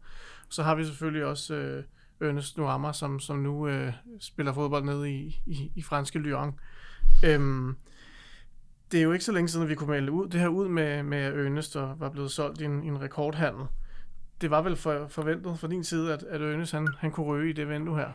Så 0.49 0.62
har 0.62 0.74
vi 0.74 0.84
selvfølgelig 0.84 1.24
også 1.24 1.55
øh, 1.55 1.84
Ernest 2.20 2.58
Nuama, 2.58 2.92
som, 2.92 3.20
som 3.20 3.36
nu 3.38 3.68
øh, 3.68 3.92
spiller 4.20 4.52
fodbold 4.52 4.84
nede 4.84 5.10
i, 5.12 5.42
i, 5.46 5.72
i 5.74 5.82
franske 5.82 6.18
Lyon. 6.18 6.54
Øhm, 7.24 7.76
det 8.92 9.00
er 9.00 9.04
jo 9.04 9.12
ikke 9.12 9.24
så 9.24 9.32
længe 9.32 9.48
siden, 9.48 9.64
at 9.64 9.70
vi 9.70 9.74
kunne 9.74 9.90
melde 9.90 10.12
ud, 10.12 10.28
det 10.28 10.40
her 10.40 10.48
ud 10.48 10.68
med, 10.68 11.02
med 11.02 11.46
Ernest, 11.46 11.76
og 11.76 12.00
var 12.00 12.10
blevet 12.10 12.30
solgt 12.30 12.60
i 12.60 12.64
en, 12.64 12.84
i 12.84 12.86
en 12.86 13.00
rekordhandel. 13.00 13.64
Det 14.40 14.50
var 14.50 14.62
vel 14.62 14.76
for, 14.76 15.06
forventet 15.08 15.58
fra 15.58 15.68
din 15.68 15.84
side, 15.84 16.12
at, 16.12 16.22
at 16.22 16.40
Ernest 16.42 16.72
han, 16.72 16.88
han 16.98 17.10
kunne 17.10 17.26
røge 17.26 17.50
i 17.50 17.52
det 17.52 17.68
vindue 17.68 17.96
her? 17.96 18.08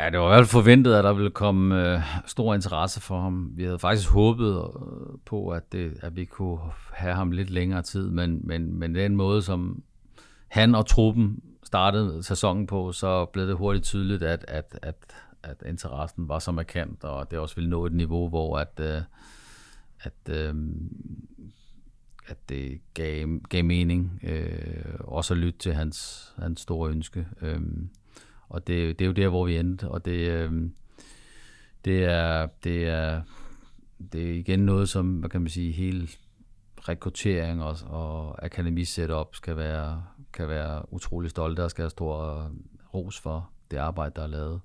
Ja, 0.00 0.10
det 0.10 0.18
var 0.18 0.26
i 0.26 0.28
hvert 0.28 0.38
fald 0.38 0.62
forventet, 0.62 0.94
at 0.94 1.04
der 1.04 1.12
ville 1.12 1.30
komme 1.30 1.92
øh, 1.94 2.00
stor 2.26 2.54
interesse 2.54 3.00
for 3.00 3.20
ham. 3.20 3.50
Vi 3.54 3.64
havde 3.64 3.78
faktisk 3.78 4.10
håbet 4.10 4.56
øh, 4.56 5.18
på, 5.24 5.48
at, 5.48 5.72
det, 5.72 5.98
at 6.02 6.16
vi 6.16 6.24
kunne 6.24 6.58
have 6.92 7.14
ham 7.14 7.30
lidt 7.30 7.50
længere 7.50 7.82
tid, 7.82 8.10
men, 8.10 8.40
men, 8.44 8.78
men 8.78 8.94
den 8.94 9.16
måde, 9.16 9.42
som 9.42 9.82
han 10.48 10.74
og 10.74 10.86
truppen 10.86 11.42
startede 11.68 12.22
sæsonen 12.22 12.66
på, 12.66 12.92
så 12.92 13.24
blev 13.24 13.46
det 13.46 13.56
hurtigt 13.56 13.84
tydeligt, 13.84 14.22
at, 14.22 14.44
at, 14.48 14.78
at, 14.82 14.96
at 15.42 15.62
interessen 15.66 16.28
var 16.28 16.38
så 16.38 16.52
markant, 16.52 17.04
og 17.04 17.30
det 17.30 17.38
også 17.38 17.54
ville 17.54 17.70
nå 17.70 17.86
et 17.86 17.92
niveau, 17.92 18.28
hvor 18.28 18.58
at, 18.58 18.80
øh, 18.80 19.02
at, 20.00 20.30
øh, 20.30 20.54
at 22.26 22.48
det 22.48 22.80
gav, 22.94 23.28
gav 23.48 23.64
mening 23.64 24.20
øh, 24.22 24.94
også 25.00 25.34
at 25.34 25.38
lytte 25.38 25.58
til 25.58 25.74
hans, 25.74 26.28
hans 26.38 26.60
store 26.60 26.90
ønske. 26.90 27.26
Øh, 27.42 27.60
og 28.48 28.66
det, 28.66 28.98
det 28.98 29.04
er 29.04 29.06
jo 29.06 29.12
der, 29.12 29.28
hvor 29.28 29.46
vi 29.46 29.56
endte, 29.56 29.88
og 29.88 30.04
det, 30.04 30.28
øh, 30.30 30.52
det, 31.84 32.04
er, 32.04 32.46
det, 32.64 32.88
er, 32.88 33.22
det 34.12 34.30
er 34.30 34.34
igen 34.34 34.60
noget, 34.60 34.88
som, 34.88 35.16
hvad 35.16 35.30
kan 35.30 35.40
man 35.40 35.50
sige, 35.50 35.72
hele 35.72 36.08
rekruttering 36.88 37.62
og, 37.62 37.76
og 37.86 38.44
akademi 38.44 38.84
setup 38.84 39.34
skal 39.34 39.56
være, 39.56 40.02
kan 40.32 40.48
være 40.48 40.92
utrolig 40.92 41.30
stolte 41.30 41.64
og 41.64 41.70
skal 41.70 41.82
have 41.82 41.90
stor 41.90 42.44
øh, 42.44 42.50
ros 42.94 43.20
for 43.20 43.50
det 43.70 43.76
arbejde, 43.76 44.12
der 44.16 44.22
er 44.22 44.26
lavet 44.26 44.60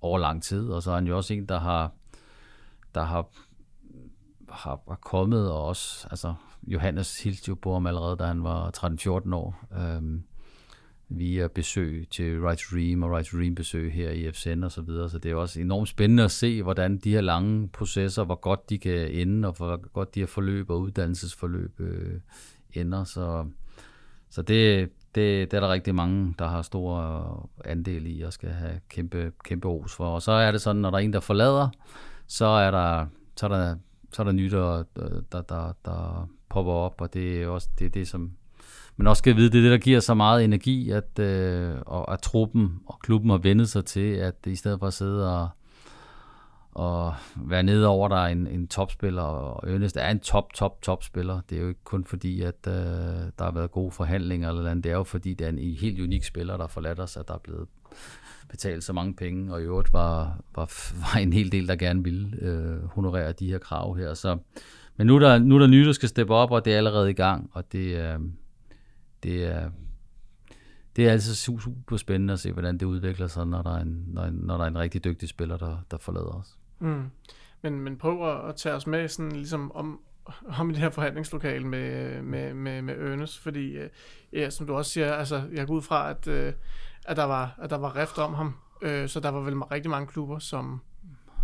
over 0.00 0.18
lang 0.18 0.42
tid. 0.42 0.68
Og 0.68 0.82
så 0.82 0.90
er 0.90 0.94
han 0.94 1.06
jo 1.06 1.16
også 1.16 1.34
en, 1.34 1.46
der 1.46 1.58
har, 1.58 1.92
der 2.94 3.02
har, 3.02 3.28
har, 4.48 4.80
har 4.88 4.98
kommet 5.02 5.50
og 5.50 5.64
også, 5.64 6.08
altså 6.10 6.34
Johannes 6.66 7.22
hilste 7.22 7.48
jo 7.48 7.54
på 7.54 7.72
ham 7.72 7.86
allerede, 7.86 8.16
da 8.16 8.24
han 8.24 8.44
var 8.44 8.70
13-14 9.26 9.34
år. 9.34 9.64
Øhm, 9.78 10.24
via 11.18 11.48
besøg 11.48 12.06
til 12.10 12.40
Right 12.40 12.58
to 12.58 12.76
Dream 12.76 13.02
og 13.02 13.10
Right 13.10 13.28
to 13.28 13.38
Dream 13.38 13.54
besøg 13.54 13.92
her 13.92 14.10
i 14.10 14.32
FCN 14.32 14.62
og 14.64 14.72
så 14.72 14.82
videre. 14.82 15.10
Så 15.10 15.18
det 15.18 15.30
er 15.30 15.34
også 15.34 15.60
enormt 15.60 15.88
spændende 15.88 16.24
at 16.24 16.30
se, 16.30 16.62
hvordan 16.62 16.98
de 16.98 17.10
her 17.10 17.20
lange 17.20 17.68
processer, 17.68 18.24
hvor 18.24 18.34
godt 18.34 18.70
de 18.70 18.78
kan 18.78 19.10
ende, 19.10 19.48
og 19.48 19.54
hvor 19.56 19.88
godt 19.92 20.14
de 20.14 20.20
her 20.20 20.26
forløb 20.26 20.70
og 20.70 20.80
uddannelsesforløb 20.80 21.80
øh, 21.80 22.20
ender. 22.72 23.04
Så, 23.04 23.46
så 24.32 24.42
det, 24.42 24.90
det, 25.14 25.50
det 25.50 25.56
er 25.56 25.60
der 25.60 25.72
rigtig 25.72 25.94
mange, 25.94 26.34
der 26.38 26.48
har 26.48 26.62
stor 26.62 27.50
andel 27.64 28.18
i 28.18 28.22
og 28.22 28.32
skal 28.32 28.48
have 28.48 28.80
kæmpe, 28.88 29.32
kæmpe 29.44 29.68
os 29.68 29.94
for. 29.94 30.06
Og 30.06 30.22
så 30.22 30.32
er 30.32 30.52
det 30.52 30.60
sådan, 30.60 30.82
når 30.82 30.90
der 30.90 30.98
er 30.98 31.02
en, 31.02 31.12
der 31.12 31.20
forlader, 31.20 31.68
så 32.26 32.46
er 32.46 32.70
der, 32.70 33.06
så 33.36 33.46
er 33.46 33.50
der, 33.50 33.76
så 34.12 34.22
er 34.22 34.24
der 34.24 34.32
nyt, 34.32 34.52
der, 34.52 34.84
der, 35.32 35.42
der, 35.42 35.72
der 35.84 36.28
popper 36.48 36.72
op, 36.72 37.00
og 37.00 37.14
det 37.14 37.42
er 37.42 37.48
også 37.48 37.68
det, 37.78 37.94
det 37.94 38.08
som 38.08 38.32
men 38.96 39.06
også 39.06 39.18
skal 39.18 39.36
vide, 39.36 39.50
det 39.50 39.58
er 39.58 39.62
det, 39.62 39.70
der 39.70 39.78
giver 39.78 40.00
så 40.00 40.14
meget 40.14 40.44
energi, 40.44 40.90
at, 40.90 41.18
øh, 41.18 41.74
og, 41.86 42.12
at 42.12 42.20
truppen 42.20 42.80
og 42.86 42.98
klubben 43.02 43.30
har 43.30 43.38
vendet 43.38 43.68
sig 43.68 43.84
til, 43.84 44.14
at 44.14 44.34
i 44.46 44.56
stedet 44.56 44.78
for 44.78 44.86
at 44.86 44.92
sidde 44.92 45.40
og, 45.40 45.48
og 46.72 47.14
være 47.36 47.62
nede 47.62 47.86
over, 47.86 48.08
der 48.08 48.24
en, 48.24 48.46
en 48.46 48.68
topspiller, 48.68 49.22
og 49.22 49.70
Ernest 49.70 49.96
er 49.96 50.08
en 50.08 50.20
top, 50.20 50.52
top, 50.52 50.82
top 50.82 51.04
spiller. 51.04 51.40
Det 51.50 51.58
er 51.58 51.62
jo 51.62 51.68
ikke 51.68 51.84
kun 51.84 52.04
fordi, 52.04 52.42
at 52.42 52.66
øh, 52.66 52.72
der 53.38 53.44
har 53.44 53.50
været 53.50 53.70
gode 53.70 53.90
forhandlinger 53.90 54.48
eller 54.48 54.70
andet. 54.70 54.84
Det 54.84 54.92
er 54.92 54.96
jo 54.96 55.02
fordi, 55.02 55.34
det 55.34 55.44
er 55.44 55.48
en 55.48 55.58
helt 55.58 56.00
unik 56.00 56.24
spiller, 56.24 56.56
der 56.56 56.66
forladt 56.66 57.00
os, 57.00 57.16
at 57.16 57.28
der 57.28 57.34
er 57.34 57.38
blevet 57.38 57.68
betalt 58.48 58.84
så 58.84 58.92
mange 58.92 59.14
penge, 59.14 59.54
og 59.54 59.60
i 59.60 59.64
øvrigt 59.64 59.92
var, 59.92 60.40
var, 60.56 60.92
var 60.98 61.20
en 61.20 61.32
hel 61.32 61.52
del, 61.52 61.68
der 61.68 61.76
gerne 61.76 62.04
ville 62.04 62.36
øh, 62.40 62.84
honorere 62.84 63.32
de 63.32 63.50
her 63.50 63.58
krav 63.58 63.96
her. 63.96 64.14
Så, 64.14 64.38
men 64.96 65.06
nu 65.06 65.14
er, 65.14 65.18
der, 65.18 65.38
nu 65.38 65.54
er 65.54 65.58
der 65.58 65.66
nye, 65.66 65.86
der 65.86 65.92
skal 65.92 66.08
steppe 66.08 66.34
op, 66.34 66.50
og 66.50 66.64
det 66.64 66.72
er 66.72 66.76
allerede 66.76 67.10
i 67.10 67.14
gang, 67.14 67.50
og 67.52 67.72
det, 67.72 67.96
øh, 67.96 68.18
det 69.22 69.44
er 69.44 69.70
det 70.96 71.08
er 71.08 71.12
altså 71.12 71.34
super 71.34 71.96
spændende 71.96 72.32
at 72.32 72.40
se, 72.40 72.52
hvordan 72.52 72.78
det 72.78 72.86
udvikler 72.86 73.26
sig, 73.26 73.46
når 73.46 73.62
der 73.62 73.76
er 73.76 73.80
en, 73.80 74.04
når, 74.06 74.30
når 74.30 74.56
der 74.56 74.64
er 74.64 74.68
en 74.68 74.78
rigtig 74.78 75.04
dygtig 75.04 75.28
spiller, 75.28 75.56
der, 75.56 75.76
der 75.90 75.98
forlader 75.98 76.40
os. 76.40 76.58
Mm. 76.82 77.10
Men, 77.62 77.80
men 77.80 77.96
prøv 77.96 78.46
at 78.48 78.56
tage 78.56 78.74
os 78.74 78.86
med 78.86 79.08
sådan, 79.08 79.32
ligesom 79.32 79.72
om, 79.74 80.00
om 80.58 80.70
i 80.70 80.72
det 80.72 80.80
her 80.80 80.90
forhandlingslokale 80.90 81.66
med, 81.66 82.22
med, 82.22 82.54
med, 82.54 82.82
med 82.82 82.94
Ernest, 82.94 83.38
fordi 83.38 83.70
øh, 83.70 83.90
ja, 84.32 84.50
som 84.50 84.66
du 84.66 84.74
også 84.74 84.90
siger, 84.90 85.12
altså, 85.12 85.42
jeg 85.52 85.66
går 85.66 85.74
ud 85.74 85.82
fra, 85.82 86.10
at, 86.10 86.28
øh, 86.28 86.52
at, 87.04 87.16
der, 87.16 87.24
var, 87.24 87.54
at 87.58 87.70
der 87.70 87.78
var 87.78 87.96
rift 87.96 88.18
om 88.18 88.34
ham, 88.34 88.54
øh, 88.82 89.08
så 89.08 89.20
der 89.20 89.28
var 89.28 89.40
vel 89.40 89.58
rigtig 89.58 89.90
mange 89.90 90.06
klubber, 90.06 90.38
som, 90.38 90.80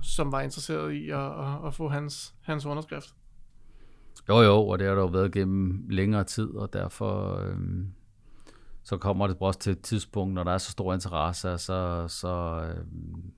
som 0.02 0.32
var 0.32 0.40
interesseret 0.40 0.93
i 0.93 1.10
at, 1.10 1.19
at, 1.19 1.66
at 1.66 1.74
få 1.74 1.89
hans, 1.89 2.35
hans 2.43 2.66
underskrift. 2.66 3.15
Jo 4.28 4.40
jo, 4.40 4.69
og 4.69 4.78
det 4.78 4.86
har 4.86 4.94
der 4.94 5.02
jo 5.02 5.09
været 5.09 5.32
gennem 5.32 5.89
længere 5.89 6.24
tid, 6.24 6.51
og 6.55 6.73
derfor 6.73 7.36
øhm, 7.36 7.93
så 8.85 8.97
kommer 8.97 9.27
det 9.27 9.36
også 9.40 9.60
til 9.60 9.73
et 9.73 9.81
tidspunkt, 9.81 10.35
når 10.35 10.44
der 10.44 10.52
er 10.52 10.59
så 10.59 10.70
stor 10.70 10.94
interesse, 10.94 11.59
så, 11.59 12.05
så, 12.09 12.62
øhm, 12.69 13.32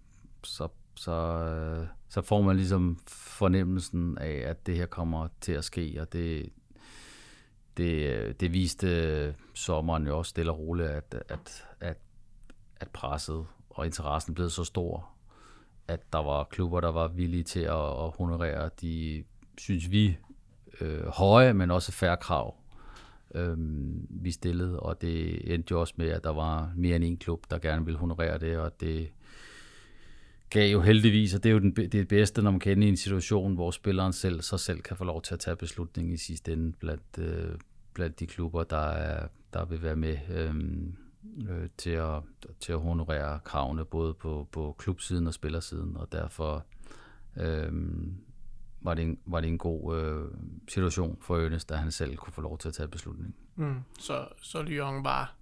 så 0.45 0.69
så, 1.01 1.13
øh, 1.13 1.87
så 2.09 2.23
får 2.23 2.43
man 2.43 2.57
ligesom 2.57 2.99
fornemmelsen 3.09 4.19
af, 4.19 4.43
at 4.47 4.67
det 4.67 4.77
her 4.77 4.87
kommer 4.87 5.29
til 5.41 5.53
at 5.53 5.65
ske, 5.65 5.99
og 6.01 6.13
det, 6.13 6.53
det, 7.77 8.07
øh, 8.07 8.35
det 8.41 8.53
viste 8.53 9.35
sommeren 9.55 10.07
jo 10.07 10.19
også 10.19 10.31
stille 10.31 10.53
og 10.53 10.59
roligt, 10.59 10.89
at, 10.89 11.15
at, 11.29 11.67
at, 11.81 11.97
at 12.77 12.89
presset 12.89 13.47
og 13.71 13.87
interessen 13.87 14.35
blev 14.35 14.51
så 14.51 14.65
stor, 14.65 15.11
at 15.89 16.13
der 16.13 16.19
var 16.19 16.45
klubber, 16.45 16.81
der 16.81 16.93
var 16.93 17.09
villige 17.09 17.45
til 17.45 17.61
at, 17.61 18.05
at 18.05 18.11
honorere 18.19 18.71
de, 18.81 19.25
synes 19.59 19.91
vi, 19.91 20.17
øh, 20.81 21.07
høje, 21.07 21.53
men 21.53 21.71
også 21.71 21.93
færre 21.93 22.17
krav, 22.17 22.57
øh, 23.35 23.57
vi 24.11 24.31
stillede, 24.31 24.81
og 24.81 25.03
det 25.03 25.55
endte 25.55 25.73
jo 25.73 25.81
også 25.81 25.95
med, 25.97 26.09
at 26.09 26.25
der 26.25 26.33
var 26.33 26.73
mere 26.77 26.97
end 26.97 27.05
en 27.05 27.17
klub, 27.17 27.51
der 27.51 27.59
gerne 27.59 27.85
ville 27.85 27.99
honorere 27.99 28.39
det, 28.39 28.59
og 28.59 28.81
det, 28.81 29.11
gav 30.51 30.73
jo 30.73 30.81
heldigvis, 30.81 31.35
og 31.35 31.43
det 31.43 31.49
er 31.49 31.53
jo 31.53 31.59
den, 31.59 31.77
det 31.77 32.09
bedste, 32.09 32.43
når 32.43 32.51
man 32.51 32.61
kan 32.61 32.83
i 32.83 32.89
en 32.89 32.97
situation, 32.97 33.55
hvor 33.55 33.71
spilleren 33.71 34.13
selv 34.13 34.43
så 34.43 34.59
selv 34.59 34.81
kan 34.81 34.97
få 34.97 35.05
lov 35.05 35.23
til 35.23 35.35
at 35.35 35.41
tage 35.41 35.57
beslutningen 35.57 36.15
i 36.15 36.17
sidste 36.17 36.53
ende 36.53 36.73
blandt, 36.73 37.19
øh, 37.19 37.59
blandt 37.95 38.21
de 38.21 38.27
klubber, 38.27 38.65
der, 38.65 38.87
er, 38.91 39.29
der 39.53 39.65
vil 39.65 39.83
være 39.83 39.97
med 39.97 40.19
øh, 40.31 40.55
øh, 41.51 41.69
til, 41.77 41.91
at, 41.91 42.23
til 42.61 42.73
at 42.73 42.81
honorere 42.81 43.41
kravene, 43.45 43.85
både 43.85 44.15
på, 44.15 44.49
på 44.53 44.75
klubsiden 44.79 45.27
og 45.27 45.35
spillersiden, 45.35 45.97
og 45.97 46.13
derfor 46.13 46.65
øh, 47.37 47.73
var, 48.81 48.95
det 48.95 49.03
en, 49.03 49.19
var 49.27 49.41
det 49.41 49.49
en 49.49 49.59
god 49.59 49.97
øh, 49.97 50.25
situation 50.69 51.19
for 51.21 51.37
Ønes, 51.37 51.65
da 51.65 51.75
han 51.75 51.91
selv 51.91 52.17
kunne 52.17 52.33
få 52.33 52.41
lov 52.41 52.59
til 52.59 52.69
at 52.69 52.75
tage 52.75 52.89
beslutningen. 52.89 53.35
Mm, 53.57 53.81
så, 53.99 54.29
så 54.43 54.63
Lyon 54.63 55.05
var, 55.05 55.35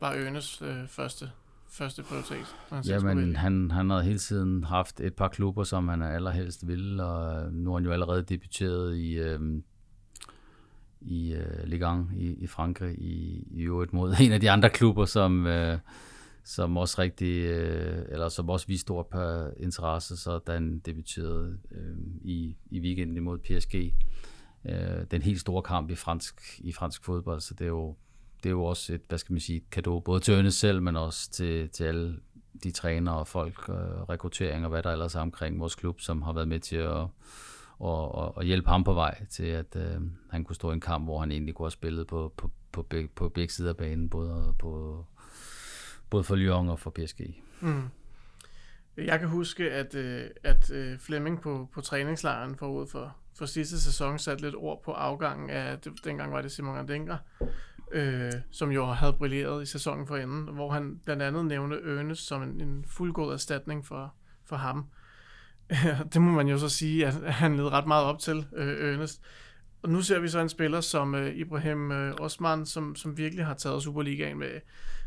var 0.00 0.14
Ønes 0.14 0.62
øh, 0.62 0.88
første 0.88 1.30
første 1.70 2.02
prioritet? 2.02 2.56
Jamen, 2.86 3.36
han, 3.36 3.70
han 3.70 3.90
har 3.90 4.00
hele 4.00 4.18
tiden 4.18 4.64
haft 4.64 5.00
et 5.00 5.14
par 5.14 5.28
klubber, 5.28 5.64
som 5.64 5.88
han 5.88 6.02
allerhelst 6.02 6.66
vil, 6.66 7.00
og 7.00 7.52
nu 7.52 7.70
har 7.70 7.78
han 7.78 7.84
jo 7.84 7.92
allerede 7.92 8.22
debuteret 8.22 8.96
i, 8.96 9.12
øh, 9.12 9.40
i 11.00 11.32
øh, 11.32 11.64
Ligue 11.64 12.00
1 12.00 12.06
i, 12.16 12.34
i 12.34 12.46
Frankrig, 12.46 12.98
i, 12.98 13.46
i 13.50 13.62
øvrigt 13.62 13.92
mod 13.92 14.14
en 14.20 14.32
af 14.32 14.40
de 14.40 14.50
andre 14.50 14.70
klubber, 14.70 15.04
som, 15.04 15.46
øh, 15.46 15.78
som 16.44 16.76
også 16.76 17.02
rigtig, 17.02 17.36
øh, 17.44 18.04
eller 18.08 18.28
som 18.28 18.48
også 18.48 18.66
viste 18.66 18.82
stor 18.82 19.02
på 19.02 19.50
interesse, 19.56 20.16
så 20.16 20.38
da 20.38 20.52
han 20.52 20.78
debuterede 20.78 21.58
øh, 21.70 21.96
i, 22.22 22.56
i 22.70 22.80
weekenden 22.80 23.16
imod 23.16 23.38
PSG. 23.38 23.74
Øh, 24.64 25.04
den 25.10 25.22
helt 25.22 25.40
store 25.40 25.62
kamp 25.62 25.90
i 25.90 25.94
fransk, 25.94 26.60
i 26.64 26.72
fransk 26.72 27.04
fodbold, 27.04 27.40
så 27.40 27.54
det 27.54 27.64
er 27.64 27.68
jo 27.68 27.96
det 28.44 28.48
er 28.48 28.50
jo 28.50 28.64
også 28.64 28.94
et, 28.94 29.02
hvad 29.08 29.18
skal 29.18 29.32
man 29.32 29.40
sige, 29.40 29.62
kado, 29.70 30.00
både 30.00 30.20
til 30.20 30.34
Ørnes 30.34 30.54
selv, 30.54 30.82
men 30.82 30.96
også 30.96 31.30
til, 31.30 31.68
til 31.68 31.84
alle 31.84 32.16
de 32.62 32.70
trænere 32.70 33.18
og 33.18 33.26
folk, 33.26 33.68
øh, 33.68 33.74
rekruttering 34.08 34.64
og 34.64 34.70
hvad 34.70 34.82
der 34.82 34.92
ellers 34.92 35.14
er 35.14 35.20
omkring 35.20 35.60
vores 35.60 35.74
klub, 35.74 36.00
som 36.00 36.22
har 36.22 36.32
været 36.32 36.48
med 36.48 36.60
til 36.60 36.76
at, 36.76 37.06
og, 37.78 38.14
og 38.14 38.36
og 38.36 38.44
hjælpe 38.44 38.68
ham 38.68 38.84
på 38.84 38.94
vej 38.94 39.24
til, 39.30 39.46
at 39.46 39.76
øh, 39.76 40.00
han 40.30 40.44
kunne 40.44 40.56
stå 40.56 40.70
i 40.70 40.74
en 40.74 40.80
kamp, 40.80 41.04
hvor 41.04 41.20
han 41.20 41.32
egentlig 41.32 41.54
kunne 41.54 41.66
have 41.66 41.70
spillet 41.70 42.06
på, 42.06 42.32
på, 42.36 42.50
på, 42.72 42.82
på, 42.82 42.96
på 43.14 43.28
begge 43.28 43.52
sider 43.52 43.70
af 43.70 43.76
banen, 43.76 44.08
både, 44.08 44.54
på, 44.58 45.04
både 46.10 46.24
for 46.24 46.36
Lyon 46.36 46.68
og 46.68 46.78
for 46.78 46.90
PSG. 46.90 47.20
Mm. 47.60 47.88
Jeg 48.96 49.18
kan 49.18 49.28
huske, 49.28 49.70
at, 49.70 49.94
øh, 49.94 50.24
at 50.44 50.70
øh, 50.70 50.98
Flemming 50.98 51.40
på, 51.40 51.68
på 51.72 51.80
træningslejren 51.80 52.56
forud 52.56 52.86
for, 52.86 53.16
for 53.38 53.46
sidste 53.46 53.80
sæson 53.80 54.18
satte 54.18 54.42
lidt 54.42 54.54
ord 54.54 54.82
på 54.84 54.92
afgangen 54.92 55.50
af, 55.50 55.78
det, 55.78 55.92
dengang 56.04 56.32
var 56.32 56.42
det 56.42 56.52
Simon 56.52 56.78
Andenker, 56.78 57.16
øh, 57.92 58.32
som 58.50 58.70
jo 58.70 58.86
havde 58.86 59.12
brilleret 59.12 59.62
i 59.62 59.66
sæsonen 59.66 60.06
for 60.06 60.16
enden, 60.16 60.54
hvor 60.54 60.70
han 60.70 61.00
blandt 61.04 61.22
andet 61.22 61.44
nævnte 61.44 61.76
Ernest 61.76 62.26
som 62.26 62.42
en, 62.42 62.60
en 62.60 62.84
fuldgod 62.88 63.32
erstatning 63.32 63.86
for, 63.86 64.14
for 64.44 64.56
ham. 64.56 64.86
det 66.12 66.22
må 66.22 66.30
man 66.30 66.48
jo 66.48 66.58
så 66.58 66.68
sige, 66.68 67.06
at 67.06 67.32
han 67.32 67.56
led 67.56 67.72
ret 67.72 67.86
meget 67.86 68.04
op 68.04 68.18
til, 68.18 68.46
øh, 68.56 68.94
Ernest. 68.94 69.22
Og 69.82 69.90
nu 69.90 70.02
ser 70.02 70.18
vi 70.18 70.28
så 70.28 70.40
en 70.40 70.48
spiller 70.48 70.80
som 70.80 71.14
øh, 71.14 71.36
Ibrahim 71.36 71.92
øh, 71.92 72.14
Osman, 72.20 72.66
som, 72.66 72.96
som 72.96 73.16
virkelig 73.18 73.44
har 73.44 73.54
taget 73.54 73.82
Superligaen 73.82 74.38
med, 74.38 74.60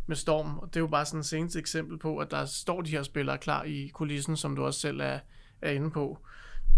med 0.05 0.15
storm. 0.15 0.57
Og 0.57 0.67
det 0.67 0.75
er 0.75 0.79
jo 0.79 0.87
bare 0.87 1.05
sådan 1.05 1.19
et 1.19 1.25
seneste 1.25 1.59
eksempel 1.59 1.97
på, 1.97 2.17
at 2.17 2.31
der 2.31 2.45
står 2.45 2.81
de 2.81 2.89
her 2.89 3.03
spillere 3.03 3.37
klar 3.37 3.63
i 3.63 3.91
kulissen, 3.93 4.37
som 4.37 4.55
du 4.55 4.65
også 4.65 4.79
selv 4.79 4.99
er, 4.99 5.19
er 5.61 5.71
inde 5.71 5.91
på. 5.91 6.17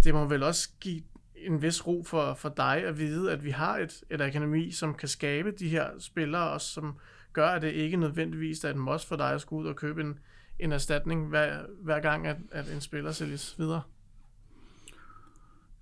Det 0.03 0.13
må 0.13 0.25
vel 0.25 0.43
også 0.43 0.69
give 0.79 1.01
en 1.45 1.61
vis 1.61 1.87
ro 1.87 2.03
for, 2.05 2.33
for 2.33 2.49
dig 2.49 2.83
at 2.85 2.97
vide, 2.97 3.31
at 3.31 3.43
vi 3.43 3.49
har 3.49 3.77
et, 3.77 4.03
et 4.11 4.21
akademi, 4.21 4.71
som 4.71 4.93
kan 4.93 5.07
skabe 5.07 5.51
de 5.51 5.69
her 5.69 5.87
spillere, 5.99 6.49
og 6.49 6.61
som 6.61 6.95
gør, 7.33 7.47
at 7.47 7.61
det 7.61 7.71
ikke 7.71 7.97
nødvendigvis 7.97 8.63
er 8.63 8.69
et 8.69 8.75
must 8.75 9.07
for 9.07 9.15
dig 9.15 9.31
at 9.31 9.41
skulle 9.41 9.63
ud 9.63 9.67
og 9.67 9.75
købe 9.75 10.01
en, 10.01 10.19
en 10.59 10.71
erstatning 10.71 11.27
hver, 11.27 11.59
hver 11.81 11.99
gang, 11.99 12.27
at, 12.27 12.37
at 12.51 12.73
en 12.73 12.81
spiller 12.81 13.11
sælges 13.11 13.55
videre. 13.57 13.81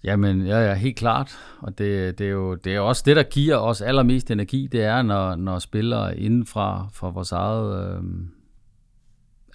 Jamen, 0.03 0.45
ja, 0.45 0.59
ja, 0.59 0.73
helt 0.73 0.97
klart. 0.97 1.39
Og 1.59 1.77
det, 1.77 2.19
det, 2.19 2.27
er 2.27 2.31
jo 2.31 2.55
det 2.55 2.75
er 2.75 2.79
også 2.79 3.03
det, 3.05 3.15
der 3.15 3.23
giver 3.23 3.57
os 3.57 3.81
allermest 3.81 4.31
energi, 4.31 4.67
det 4.67 4.83
er, 4.83 5.01
når, 5.01 5.35
når 5.35 5.59
spillere 5.59 6.17
indenfra 6.17 6.87
fra 6.93 7.09
vores 7.09 7.31
eget 7.31 7.97
øh, 7.97 8.03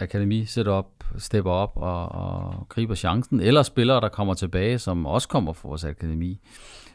akademi 0.01 0.45
sætter 0.45 0.73
op, 0.73 0.98
stepper 1.19 1.51
op 1.51 1.73
og, 1.77 2.09
og 2.09 2.67
griber 2.69 2.95
chancen, 2.95 3.41
eller 3.41 3.63
spillere, 3.63 4.01
der 4.01 4.09
kommer 4.09 4.35
tilbage, 4.35 4.79
som 4.79 5.07
også 5.07 5.29
kommer 5.29 5.53
fra 5.53 5.69
vores 5.69 5.85
akademi. 5.85 6.41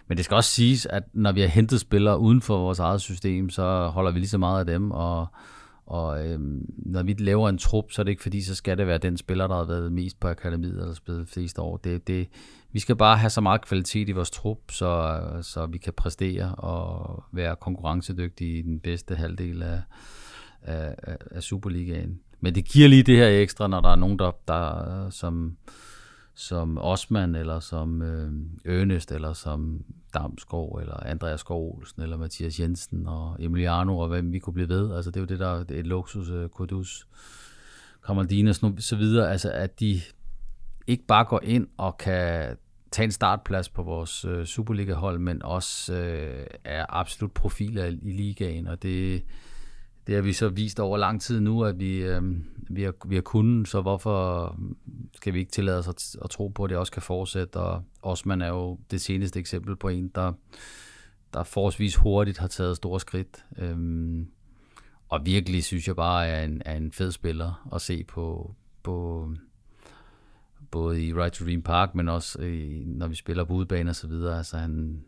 Men 0.07 0.17
det 0.17 0.25
skal 0.25 0.35
også 0.35 0.49
siges, 0.49 0.85
at 0.85 1.03
når 1.13 1.31
vi 1.31 1.41
har 1.41 1.47
hentet 1.47 1.79
spillere 1.79 2.19
uden 2.19 2.41
for 2.41 2.57
vores 2.57 2.79
eget 2.79 3.01
system, 3.01 3.49
så 3.49 3.87
holder 3.87 4.11
vi 4.11 4.19
lige 4.19 4.29
så 4.29 4.37
meget 4.37 4.59
af 4.59 4.65
dem, 4.65 4.91
og, 4.91 5.27
og 5.85 6.27
øhm, 6.27 6.65
når 6.77 7.03
vi 7.03 7.13
laver 7.13 7.49
en 7.49 7.57
trup, 7.57 7.91
så 7.91 8.01
er 8.01 8.03
det 8.03 8.11
ikke 8.11 8.23
fordi, 8.23 8.41
så 8.41 8.55
skal 8.55 8.77
det 8.77 8.87
være 8.87 8.97
den 8.97 9.17
spiller, 9.17 9.47
der 9.47 9.55
har 9.55 9.63
været 9.63 9.91
mest 9.91 10.19
på 10.19 10.27
akademiet, 10.27 10.81
eller 10.81 10.93
spillet 10.93 11.27
flest 11.27 11.59
år. 11.59 11.77
Det, 11.77 12.07
det, 12.07 12.29
vi 12.71 12.79
skal 12.79 12.95
bare 12.95 13.17
have 13.17 13.29
så 13.29 13.41
meget 13.41 13.65
kvalitet 13.65 14.09
i 14.09 14.11
vores 14.11 14.31
trup, 14.31 14.71
så, 14.71 15.21
så 15.41 15.65
vi 15.65 15.77
kan 15.77 15.93
præstere 15.93 16.55
og 16.55 17.23
være 17.31 17.55
konkurrencedygtige 17.55 18.59
i 18.59 18.61
den 18.61 18.79
bedste 18.79 19.15
halvdel 19.15 19.63
af, 19.63 19.81
af, 20.61 21.17
af 21.31 21.43
Superligaen. 21.43 22.19
Men 22.43 22.55
det 22.55 22.65
giver 22.65 22.87
lige 22.87 23.03
det 23.03 23.17
her 23.17 23.27
ekstra, 23.27 23.67
når 23.67 23.81
der 23.81 23.89
er 23.89 23.95
nogen, 23.95 24.19
der, 24.19 24.31
der 24.47 25.09
som, 25.09 25.57
som 26.35 26.77
Osman, 26.77 27.35
eller 27.35 27.59
som 27.59 28.01
øh, 28.01 28.31
Ernest, 28.65 29.11
eller 29.11 29.33
som 29.33 29.83
Damskov, 30.13 30.79
eller 30.81 30.95
Andreas 31.05 31.39
Skov 31.39 31.77
Olsen, 31.77 32.01
eller 32.01 32.17
Mathias 32.17 32.59
Jensen, 32.59 33.07
og 33.07 33.35
Emiliano, 33.39 33.99
og 33.99 34.07
hvem 34.07 34.31
vi 34.31 34.39
kunne 34.39 34.53
blive 34.53 34.69
ved. 34.69 34.95
Altså 34.95 35.11
det 35.11 35.17
er 35.17 35.21
jo 35.21 35.25
det, 35.25 35.39
der 35.39 35.63
det 35.63 35.75
er 35.75 35.79
et 35.79 35.87
luksus, 35.87 36.29
øh, 36.29 36.49
Kudus, 36.49 37.07
Kamaldina, 38.05 38.53
så 38.79 38.95
videre, 38.97 39.31
altså 39.31 39.51
at 39.51 39.79
de 39.79 40.01
ikke 40.87 41.05
bare 41.05 41.25
går 41.25 41.39
ind 41.43 41.67
og 41.77 41.97
kan 41.97 42.57
tage 42.91 43.05
en 43.05 43.11
startplads 43.11 43.69
på 43.69 43.83
vores 43.83 44.25
øh, 44.25 44.45
Superliga-hold, 44.45 45.19
men 45.19 45.43
også 45.43 45.93
øh, 45.93 46.45
er 46.63 46.85
absolut 46.89 47.31
profiler 47.31 47.85
i 47.85 48.11
ligaen, 48.11 48.67
og 48.67 48.83
det, 48.83 49.23
det 50.07 50.15
har 50.15 50.21
vi 50.21 50.33
så 50.33 50.49
vist 50.49 50.79
over 50.79 50.97
lang 50.97 51.21
tid 51.21 51.39
nu, 51.39 51.63
at 51.63 51.79
vi, 51.79 51.97
øh, 51.97 52.21
vi, 52.69 52.83
har, 52.83 52.93
vi 53.05 53.15
har 53.15 53.21
kunnet, 53.21 53.67
så 53.67 53.81
hvorfor 53.81 54.57
skal 55.15 55.33
vi 55.33 55.39
ikke 55.39 55.51
tillade 55.51 55.79
os 55.79 55.87
at, 55.87 56.15
at 56.23 56.29
tro 56.29 56.47
på, 56.47 56.63
at 56.63 56.69
det 56.69 56.77
også 56.77 56.91
kan 56.91 57.01
fortsætte? 57.01 57.57
Og 57.57 57.83
Osman 58.01 58.41
er 58.41 58.47
jo 58.47 58.79
det 58.91 59.01
seneste 59.01 59.39
eksempel 59.39 59.75
på 59.75 59.89
en, 59.89 60.07
der, 60.15 60.33
der 61.33 61.43
forholdsvis 61.43 61.95
hurtigt 61.95 62.37
har 62.37 62.47
taget 62.47 62.77
store 62.77 62.99
skridt. 62.99 63.45
Øh, 63.57 63.77
og 65.09 65.25
virkelig 65.25 65.63
synes 65.63 65.87
jeg 65.87 65.95
bare 65.95 66.27
er 66.27 66.43
en, 66.43 66.61
er 66.65 66.75
en 66.75 66.91
fed 66.91 67.11
spiller 67.11 67.69
at 67.73 67.81
se 67.81 68.03
på, 68.03 68.55
på 68.83 69.29
både 70.71 71.05
i 71.05 71.13
Right 71.13 71.33
to 71.33 71.45
Dream 71.45 71.61
Park, 71.61 71.95
men 71.95 72.09
også 72.09 72.41
i, 72.41 72.83
når 72.85 73.07
vi 73.07 73.15
spiller 73.15 73.43
på 73.43 73.53
udebane 73.53 73.89
og 73.89 73.95
så 73.95 74.07
videre. 74.07 74.37
Altså 74.37 74.57
han, 74.57 75.03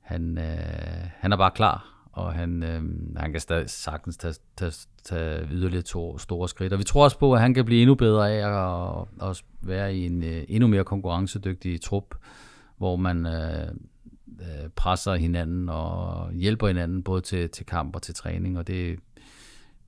han, 0.00 0.38
øh, 0.38 1.10
han 1.14 1.32
er 1.32 1.36
bare 1.36 1.50
klar, 1.50 1.99
og 2.12 2.32
han, 2.32 2.62
øh, 2.62 2.82
han 3.16 3.32
kan 3.32 3.40
stadig 3.40 3.70
sagtens 3.70 4.16
tage, 4.16 4.34
tage, 4.56 4.72
tage 5.04 5.48
yderligere 5.52 5.82
to 5.82 6.18
store 6.18 6.48
skridt. 6.48 6.72
Og 6.72 6.78
vi 6.78 6.84
tror 6.84 7.04
også 7.04 7.18
på, 7.18 7.34
at 7.34 7.40
han 7.40 7.54
kan 7.54 7.64
blive 7.64 7.80
endnu 7.80 7.94
bedre 7.94 8.32
af 8.32 8.48
at, 9.20 9.28
at 9.30 9.42
være 9.60 9.94
i 9.94 10.06
en 10.06 10.22
øh, 10.22 10.44
endnu 10.48 10.68
mere 10.68 10.84
konkurrencedygtig 10.84 11.80
trup, 11.80 12.14
hvor 12.76 12.96
man 12.96 13.26
øh, 13.26 13.68
øh, 14.40 14.68
presser 14.76 15.14
hinanden 15.14 15.68
og 15.68 16.32
hjælper 16.32 16.66
hinanden 16.66 17.02
både 17.02 17.20
til, 17.20 17.50
til 17.50 17.66
kamp 17.66 17.96
og 17.96 18.02
til 18.02 18.14
træning. 18.14 18.58
Og 18.58 18.66
det, 18.66 18.98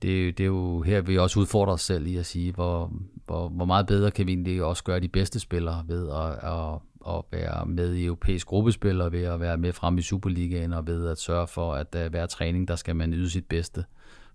det, 0.01 0.37
det 0.37 0.43
er 0.43 0.47
jo 0.47 0.81
her, 0.81 1.01
vi 1.01 1.17
også 1.17 1.39
udfordrer 1.39 1.73
os 1.73 1.81
selv 1.81 2.07
i 2.07 2.15
at 2.15 2.25
sige, 2.25 2.51
hvor, 2.51 2.91
hvor, 3.25 3.49
hvor 3.49 3.65
meget 3.65 3.87
bedre 3.87 4.11
kan 4.11 4.27
vi 4.27 4.31
egentlig 4.31 4.63
også 4.63 4.83
gøre 4.83 4.99
de 4.99 5.07
bedste 5.07 5.39
spillere 5.39 5.83
ved 5.87 6.09
at, 6.09 6.51
at 6.51 6.79
at 7.07 7.23
være 7.31 7.65
med 7.65 7.93
i 7.93 8.05
europæisk 8.05 8.47
gruppespil, 8.47 9.01
og 9.01 9.11
ved 9.11 9.23
at 9.23 9.39
være 9.39 9.57
med 9.57 9.73
frem 9.73 9.97
i 9.97 10.01
Superligaen, 10.01 10.73
og 10.73 10.87
ved 10.87 11.09
at 11.09 11.17
sørge 11.17 11.47
for, 11.47 11.73
at 11.73 11.95
uh, 11.95 12.05
hver 12.05 12.25
træning, 12.25 12.67
der 12.67 12.75
skal 12.75 12.95
man 12.95 13.13
yde 13.13 13.29
sit 13.29 13.45
bedste, 13.45 13.85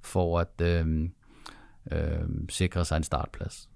for 0.02 0.40
at 0.40 0.60
øh, 0.62 1.08
øh, 1.92 2.28
sikre 2.48 2.84
sig 2.84 2.96
en 2.96 3.02
startplads. 3.02 3.68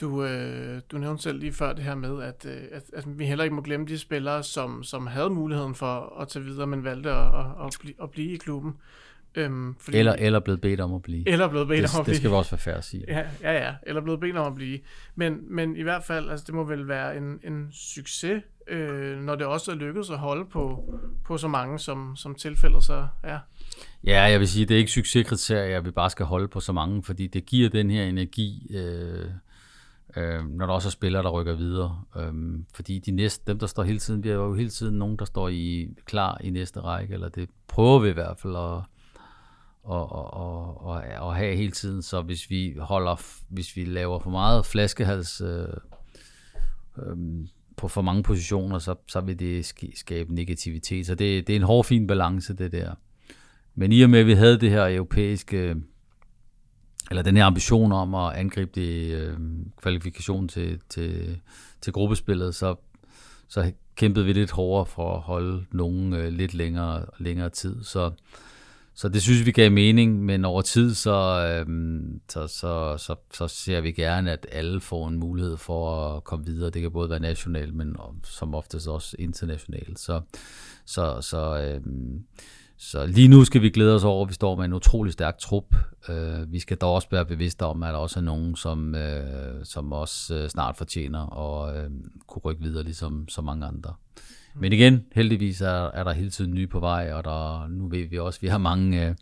Du, 0.00 0.24
øh, 0.24 0.80
du 0.90 0.98
nævnte 0.98 1.22
selv 1.22 1.38
lige 1.38 1.52
før 1.52 1.72
det 1.72 1.84
her 1.84 1.94
med, 1.94 2.22
at, 2.22 2.46
øh, 2.48 2.62
at, 2.72 2.82
at 2.92 3.18
vi 3.18 3.26
heller 3.26 3.44
ikke 3.44 3.56
må 3.56 3.62
glemme 3.62 3.86
de 3.86 3.98
spillere, 3.98 4.42
som, 4.42 4.82
som 4.82 5.06
havde 5.06 5.30
muligheden 5.30 5.74
for 5.74 6.20
at 6.20 6.28
tage 6.28 6.44
videre, 6.44 6.66
men 6.66 6.84
valgte 6.84 7.10
at, 7.10 7.26
at, 7.26 7.66
at, 7.66 7.76
blive, 7.80 7.94
at 8.02 8.10
blive 8.10 8.32
i 8.32 8.36
klubben. 8.36 8.76
Øhm, 9.36 9.74
fordi, 9.78 9.98
eller, 9.98 10.12
eller 10.12 10.40
blevet 10.40 10.60
bedt 10.60 10.80
om 10.80 10.94
at 10.94 11.02
blive. 11.02 11.28
Eller 11.28 11.48
blevet 11.48 11.68
bedt 11.68 11.82
det, 11.82 11.94
om 11.94 12.00
at 12.00 12.04
blive. 12.04 12.12
Det 12.12 12.20
skal 12.20 12.30
vi 12.30 12.36
også 12.36 12.50
være 12.50 12.58
færre 12.58 12.76
at 12.76 12.84
sige. 12.84 13.04
Ja, 13.08 13.22
ja, 13.42 13.52
ja. 13.52 13.74
Eller 13.82 14.00
blevet 14.00 14.20
bedt 14.20 14.36
om 14.36 14.46
at 14.46 14.54
blive. 14.54 14.78
Men, 15.14 15.54
men 15.54 15.76
i 15.76 15.82
hvert 15.82 16.04
fald, 16.04 16.30
altså, 16.30 16.44
det 16.46 16.54
må 16.54 16.64
vel 16.64 16.88
være 16.88 17.16
en, 17.16 17.40
en 17.44 17.68
succes, 17.72 18.42
øh, 18.68 19.18
når 19.18 19.34
det 19.34 19.46
også 19.46 19.70
er 19.70 19.74
lykkedes 19.74 20.10
at 20.10 20.18
holde 20.18 20.44
på, 20.44 20.94
på 21.24 21.36
så 21.36 21.48
mange, 21.48 21.78
som, 21.78 22.16
som 22.16 22.34
tilfældet 22.34 22.84
så 22.84 23.06
er. 23.22 23.38
Ja, 24.04 24.22
jeg 24.22 24.40
vil 24.40 24.48
sige, 24.48 24.66
det 24.66 24.74
er 24.74 24.78
ikke 24.78 24.90
succeskriterier, 24.90 25.78
at 25.78 25.84
vi 25.84 25.90
bare 25.90 26.10
skal 26.10 26.26
holde 26.26 26.48
på 26.48 26.60
så 26.60 26.72
mange, 26.72 27.02
fordi 27.02 27.26
det 27.26 27.46
giver 27.46 27.68
den 27.68 27.90
her 27.90 28.04
energi, 28.04 28.76
øh, 28.76 29.26
øh, 30.16 30.48
når 30.50 30.66
der 30.66 30.72
også 30.72 30.88
er 30.88 30.90
spillere, 30.90 31.22
der 31.22 31.30
rykker 31.30 31.54
videre. 31.54 32.02
Øh, 32.16 32.32
fordi 32.74 32.98
de 32.98 33.10
næste, 33.10 33.44
dem, 33.46 33.58
der 33.58 33.66
står 33.66 33.82
hele 33.82 33.98
tiden, 33.98 34.24
vi 34.24 34.28
er 34.28 34.34
jo 34.34 34.54
hele 34.54 34.70
tiden 34.70 34.98
nogen, 34.98 35.16
der 35.16 35.24
står 35.24 35.48
i 35.48 35.88
klar 36.04 36.40
i 36.44 36.50
næste 36.50 36.80
række, 36.80 37.14
eller 37.14 37.28
det 37.28 37.48
prøver 37.68 37.98
vi 37.98 38.08
i 38.08 38.12
hvert 38.12 38.38
fald 38.38 38.56
at 38.56 38.80
og, 39.84 40.12
og, 40.12 40.34
og, 40.34 40.80
og, 40.86 41.02
og 41.20 41.36
have 41.36 41.56
hele 41.56 41.72
tiden. 41.72 42.02
Så 42.02 42.22
hvis 42.22 42.50
vi 42.50 42.76
holder, 42.78 43.16
hvis 43.48 43.76
vi 43.76 43.84
laver 43.84 44.18
for 44.18 44.30
meget 44.30 44.66
flaskehals 44.66 45.40
øh, 45.40 45.66
øh, 46.98 47.16
på 47.76 47.88
for 47.88 48.02
mange 48.02 48.22
positioner, 48.22 48.78
så, 48.78 48.94
så 49.08 49.20
vil 49.20 49.38
det 49.38 49.74
skabe 49.94 50.34
negativitet. 50.34 51.06
Så 51.06 51.14
det, 51.14 51.46
det 51.46 51.52
er 51.52 51.56
en 51.56 51.62
hård, 51.62 51.84
fin 51.84 52.06
balance, 52.06 52.54
det 52.54 52.72
der. 52.72 52.94
Men 53.74 53.92
i 53.92 54.02
og 54.02 54.10
med, 54.10 54.20
at 54.20 54.26
vi 54.26 54.32
havde 54.32 54.60
det 54.60 54.70
her 54.70 54.88
europæiske, 54.88 55.76
eller 57.10 57.22
den 57.22 57.36
her 57.36 57.44
ambition 57.44 57.92
om 57.92 58.14
at 58.14 58.32
angribe 58.32 58.70
det 58.74 59.14
øh, 59.14 59.38
kvalifikation 59.82 60.48
til, 60.48 60.80
til, 60.88 61.40
til 61.80 61.92
gruppespillet, 61.92 62.54
så, 62.54 62.74
så 63.48 63.72
kæmpede 63.96 64.24
vi 64.24 64.32
lidt 64.32 64.50
hårdere 64.50 64.86
for 64.86 65.14
at 65.14 65.20
holde 65.20 65.64
nogen 65.72 66.12
øh, 66.12 66.32
lidt 66.32 66.54
længere, 66.54 67.06
længere 67.18 67.50
tid. 67.50 67.84
Så, 67.84 68.10
så 68.96 69.08
det 69.08 69.22
synes 69.22 69.46
vi 69.46 69.52
gav 69.52 69.72
mening, 69.72 70.24
men 70.24 70.44
over 70.44 70.62
tid 70.62 70.94
så, 70.94 71.46
øhm, 71.48 72.20
så, 72.28 72.46
så, 72.46 72.96
så, 72.98 73.14
så 73.34 73.48
ser 73.48 73.80
vi 73.80 73.92
gerne, 73.92 74.32
at 74.32 74.46
alle 74.52 74.80
får 74.80 75.08
en 75.08 75.18
mulighed 75.18 75.56
for 75.56 76.08
at 76.16 76.24
komme 76.24 76.46
videre. 76.46 76.70
Det 76.70 76.82
kan 76.82 76.90
både 76.90 77.10
være 77.10 77.20
nationalt, 77.20 77.74
men 77.74 77.96
som 78.24 78.54
oftest 78.54 78.88
også 78.88 79.16
internationalt. 79.18 79.98
Så, 79.98 80.20
så, 80.84 81.20
så, 81.20 81.60
øhm, 81.60 82.24
så 82.76 83.06
lige 83.06 83.28
nu 83.28 83.44
skal 83.44 83.62
vi 83.62 83.70
glæde 83.70 83.94
os 83.94 84.04
over, 84.04 84.24
at 84.24 84.28
vi 84.28 84.34
står 84.34 84.56
med 84.56 84.64
en 84.64 84.72
utrolig 84.72 85.12
stærk 85.12 85.38
trup. 85.38 85.74
Øh, 86.08 86.52
vi 86.52 86.60
skal 86.60 86.76
dog 86.76 86.94
også 86.94 87.08
være 87.10 87.26
bevidste 87.26 87.62
om, 87.62 87.82
at 87.82 87.92
der 87.92 87.98
også 87.98 88.20
er 88.20 88.24
nogen, 88.24 88.56
som, 88.56 88.94
øh, 88.94 89.64
som 89.64 89.92
også 89.92 90.34
øh, 90.34 90.48
snart 90.48 90.76
fortjener 90.76 91.38
at 91.38 91.76
øh, 91.76 91.90
kunne 92.26 92.42
rykke 92.44 92.62
videre, 92.62 92.84
ligesom 92.84 93.28
så 93.28 93.42
mange 93.42 93.66
andre. 93.66 93.94
Men 94.54 94.72
igen, 94.72 95.06
heldigvis 95.14 95.60
er, 95.60 95.90
er 95.90 96.04
der 96.04 96.12
hele 96.12 96.30
tiden 96.30 96.54
nye 96.54 96.66
på 96.66 96.80
vej, 96.80 97.12
og 97.12 97.24
der, 97.24 97.68
nu 97.68 97.88
ved 97.88 98.08
vi 98.08 98.18
også, 98.18 98.38
at 98.38 98.42
vi 98.42 98.48
har 98.48 98.58
mange, 98.58 99.06
øh, 99.08 99.14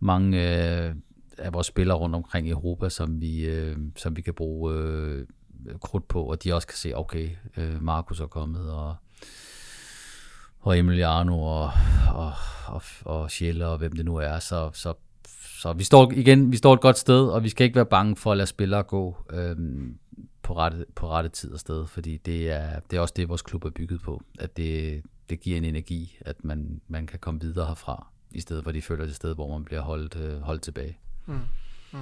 mange 0.00 0.38
øh, 0.38 0.94
af 1.38 1.52
vores 1.52 1.66
spillere 1.66 1.98
rundt 1.98 2.16
omkring 2.16 2.46
i 2.46 2.50
Europa, 2.50 2.88
som 2.88 3.20
vi, 3.20 3.44
øh, 3.44 3.76
som 3.96 4.16
vi 4.16 4.22
kan 4.22 4.34
bruge 4.34 4.74
øh, 4.74 5.26
krudt 5.82 6.08
på, 6.08 6.22
og 6.22 6.44
de 6.44 6.54
også 6.54 6.66
kan 6.66 6.76
se, 6.76 6.96
okay, 6.96 7.28
øh, 7.56 7.82
Markus 7.82 8.20
er 8.20 8.26
kommet, 8.26 8.72
og, 8.72 8.94
og 10.60 10.78
Emiliano, 10.78 11.42
og, 11.42 11.70
og, 12.14 12.32
og, 12.66 12.82
og 13.04 13.30
Schelle, 13.30 13.66
og 13.66 13.78
hvem 13.78 13.92
det 13.92 14.04
nu 14.04 14.16
er, 14.16 14.38
så, 14.38 14.70
så 14.72 14.94
så 15.60 15.72
vi 15.72 15.84
står 15.84 16.12
igen, 16.12 16.52
vi 16.52 16.56
står 16.56 16.74
et 16.74 16.80
godt 16.80 16.98
sted, 16.98 17.26
og 17.26 17.44
vi 17.44 17.48
skal 17.48 17.64
ikke 17.64 17.76
være 17.76 17.86
bange 17.86 18.16
for 18.16 18.32
at 18.32 18.36
lade 18.36 18.46
spillere 18.46 18.82
gå. 18.82 19.16
Øhm, 19.32 19.98
på 20.48 20.56
rette, 20.56 20.86
på 20.94 21.08
rette 21.08 21.30
tid 21.30 21.52
og 21.52 21.60
sted, 21.60 21.86
fordi 21.86 22.16
det 22.16 22.50
er, 22.50 22.80
det 22.80 22.96
er 22.96 23.00
også 23.00 23.14
det, 23.16 23.28
vores 23.28 23.42
klub 23.42 23.64
er 23.64 23.70
bygget 23.70 24.00
på, 24.00 24.22
at 24.38 24.56
det, 24.56 25.02
det 25.30 25.40
giver 25.40 25.56
en 25.56 25.64
energi, 25.64 26.18
at 26.20 26.44
man, 26.44 26.80
man 26.88 27.06
kan 27.06 27.18
komme 27.18 27.40
videre 27.40 27.66
herfra, 27.66 28.06
i 28.30 28.40
stedet 28.40 28.64
for 28.64 28.72
de 28.72 28.82
føler 28.82 29.04
det 29.04 29.16
sted, 29.16 29.34
hvor 29.34 29.52
man 29.52 29.64
bliver 29.64 29.80
holdt, 29.80 30.16
øh, 30.16 30.40
holdt 30.40 30.62
tilbage. 30.62 30.98
Mm. 31.26 31.40
Mm. 31.92 31.98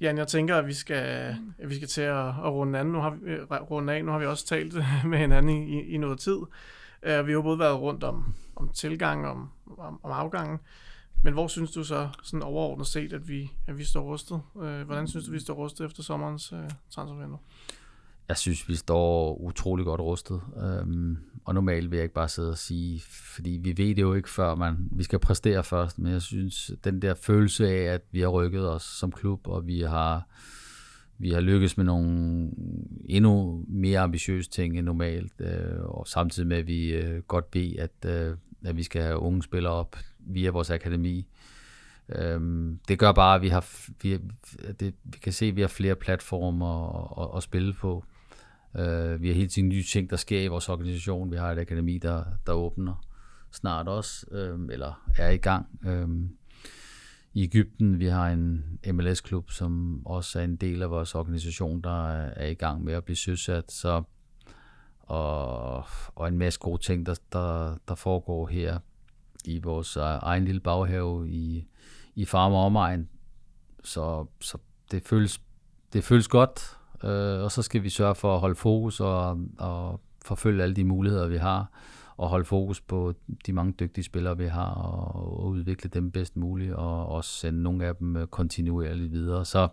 Jan, 0.00 0.18
jeg 0.18 0.28
tænker, 0.28 0.56
at 0.56 0.66
vi 0.66 0.72
skal, 0.72 1.36
at 1.58 1.70
vi 1.70 1.74
skal 1.74 1.88
til 1.88 2.02
at, 2.02 2.26
at 2.28 2.52
runde, 2.52 2.78
anden. 2.78 2.92
Nu 2.92 3.00
har 3.00 3.10
vi, 3.10 3.30
øh, 3.30 3.42
runde 3.50 3.92
af. 3.92 4.04
Nu 4.04 4.12
har 4.12 4.18
vi 4.18 4.26
også 4.26 4.46
talt 4.46 4.74
med 5.10 5.18
hinanden 5.18 5.50
i, 5.50 5.82
i 5.82 5.96
noget 5.96 6.18
tid. 6.18 6.36
Uh, 6.36 7.26
vi 7.26 7.32
har 7.32 7.42
både 7.42 7.58
været 7.58 7.80
rundt 7.80 8.04
om, 8.04 8.34
om 8.56 8.68
tilgang, 8.68 9.26
om, 9.26 9.50
om, 9.78 10.00
om 10.02 10.12
afgangen. 10.12 10.58
Men 11.24 11.32
hvor 11.32 11.48
synes 11.48 11.70
du 11.70 11.84
så 11.84 12.08
sådan 12.22 12.42
overordnet 12.42 12.86
set, 12.86 13.12
at 13.12 13.28
vi, 13.28 13.50
at 13.66 13.78
vi 13.78 13.84
står 13.84 14.02
rustet? 14.02 14.40
Øh, 14.62 14.82
hvordan 14.82 15.08
synes 15.08 15.26
du, 15.26 15.32
vi 15.32 15.38
står 15.38 15.54
rustet 15.54 15.86
efter 15.86 16.02
sommerens 16.02 16.52
øh, 16.52 16.70
transfervindue? 16.90 17.38
Jeg 18.28 18.36
synes, 18.36 18.68
vi 18.68 18.74
står 18.74 19.34
utrolig 19.34 19.84
godt 19.84 20.00
rustet. 20.00 20.40
Øhm, 20.62 21.16
og 21.44 21.54
normalt 21.54 21.90
vil 21.90 21.96
jeg 21.96 22.02
ikke 22.02 22.14
bare 22.14 22.28
sidde 22.28 22.50
og 22.50 22.58
sige, 22.58 23.02
fordi 23.34 23.50
vi 23.50 23.68
ved 23.68 23.94
det 23.94 24.02
jo 24.02 24.14
ikke 24.14 24.30
før, 24.30 24.54
man, 24.54 24.88
vi 24.92 25.02
skal 25.02 25.18
præstere 25.18 25.64
først, 25.64 25.98
men 25.98 26.12
jeg 26.12 26.22
synes, 26.22 26.70
den 26.84 27.02
der 27.02 27.14
følelse 27.14 27.68
af, 27.68 27.94
at 27.94 28.02
vi 28.10 28.20
har 28.20 28.28
rykket 28.28 28.70
os 28.70 28.82
som 28.82 29.12
klub, 29.12 29.46
og 29.46 29.66
vi 29.66 29.80
har, 29.80 30.28
vi 31.18 31.30
har 31.30 31.40
lykkes 31.40 31.76
med 31.76 31.84
nogle 31.84 32.50
endnu 33.04 33.64
mere 33.68 34.00
ambitiøse 34.00 34.50
ting 34.50 34.78
end 34.78 34.86
normalt, 34.86 35.32
øh, 35.40 35.80
og 35.80 36.08
samtidig 36.08 36.48
med, 36.48 36.56
at 36.56 36.66
vi 36.66 36.92
øh, 36.92 37.22
godt 37.22 37.44
ved, 37.52 37.76
at, 37.76 38.10
øh, 38.10 38.36
at 38.64 38.76
vi 38.76 38.82
skal 38.82 39.02
have 39.02 39.18
unge 39.18 39.42
spillere 39.42 39.72
op 39.72 39.96
via 40.26 40.50
vores 40.50 40.70
akademi. 40.70 41.26
Øhm, 42.08 42.78
det 42.88 42.98
gør 42.98 43.12
bare, 43.12 43.34
at 43.34 43.42
vi 43.42 43.48
har, 43.48 43.66
vi, 44.02 44.18
det, 44.80 44.94
vi 45.04 45.18
kan 45.22 45.32
se, 45.32 45.46
at 45.46 45.56
vi 45.56 45.60
har 45.60 45.68
flere 45.68 45.94
platformer 45.94 47.02
at, 47.20 47.24
at, 47.24 47.36
at 47.36 47.42
spille 47.42 47.74
på. 47.74 48.04
Øh, 48.76 49.22
vi 49.22 49.28
har 49.28 49.34
hele 49.34 49.48
tiden 49.48 49.68
nye 49.68 49.82
ting, 49.82 50.10
der 50.10 50.16
sker 50.16 50.40
i 50.40 50.46
vores 50.46 50.68
organisation. 50.68 51.32
Vi 51.32 51.36
har 51.36 51.52
et 51.52 51.58
akademi, 51.58 51.98
der, 51.98 52.24
der 52.46 52.52
åbner 52.52 53.04
snart 53.52 53.88
også, 53.88 54.26
øh, 54.30 54.58
eller 54.70 55.10
er 55.18 55.30
i 55.30 55.36
gang. 55.36 55.66
Øh, 55.86 56.08
I 57.34 57.42
Ægypten, 57.42 57.98
vi 57.98 58.06
har 58.06 58.30
en 58.30 58.78
MLS-klub, 58.92 59.50
som 59.50 60.02
også 60.06 60.40
er 60.40 60.44
en 60.44 60.56
del 60.56 60.82
af 60.82 60.90
vores 60.90 61.14
organisation, 61.14 61.80
der 61.80 62.08
er, 62.08 62.32
er 62.36 62.46
i 62.46 62.54
gang 62.54 62.84
med 62.84 62.92
at 62.92 63.04
blive 63.04 63.16
søsat. 63.16 63.72
Så, 63.72 64.02
og, 65.00 65.84
og 66.14 66.28
en 66.28 66.38
masse 66.38 66.60
gode 66.60 66.82
ting, 66.82 67.06
der, 67.06 67.14
der, 67.32 67.76
der 67.88 67.94
foregår 67.94 68.46
her 68.46 68.78
i 69.44 69.58
vores 69.58 69.96
øh, 69.96 70.02
egen 70.02 70.44
lille 70.44 70.60
baghave 70.60 71.28
i, 71.28 71.66
i 72.14 72.24
farm 72.24 72.52
og 72.52 72.64
omegn. 72.64 73.08
Så, 73.84 74.26
så 74.40 74.58
det, 74.90 75.02
føles, 75.02 75.40
det 75.92 76.04
føles 76.04 76.28
godt, 76.28 76.76
øh, 77.04 77.44
og 77.44 77.52
så 77.52 77.62
skal 77.62 77.82
vi 77.82 77.88
sørge 77.88 78.14
for 78.14 78.34
at 78.34 78.40
holde 78.40 78.54
fokus 78.54 79.00
og, 79.00 79.40
og 79.58 80.00
forfølge 80.24 80.62
alle 80.62 80.76
de 80.76 80.84
muligheder, 80.84 81.28
vi 81.28 81.36
har, 81.36 81.70
og 82.16 82.28
holde 82.28 82.44
fokus 82.44 82.80
på 82.80 83.14
de 83.46 83.52
mange 83.52 83.72
dygtige 83.80 84.04
spillere, 84.04 84.38
vi 84.38 84.46
har, 84.46 84.70
og, 84.70 85.40
og 85.40 85.48
udvikle 85.48 85.90
dem 85.94 86.10
bedst 86.10 86.36
muligt, 86.36 86.74
og 86.74 87.06
også 87.06 87.30
sende 87.30 87.62
nogle 87.62 87.86
af 87.86 87.96
dem 87.96 88.16
øh, 88.16 88.26
kontinuerligt 88.26 89.12
videre. 89.12 89.44
Så 89.44 89.68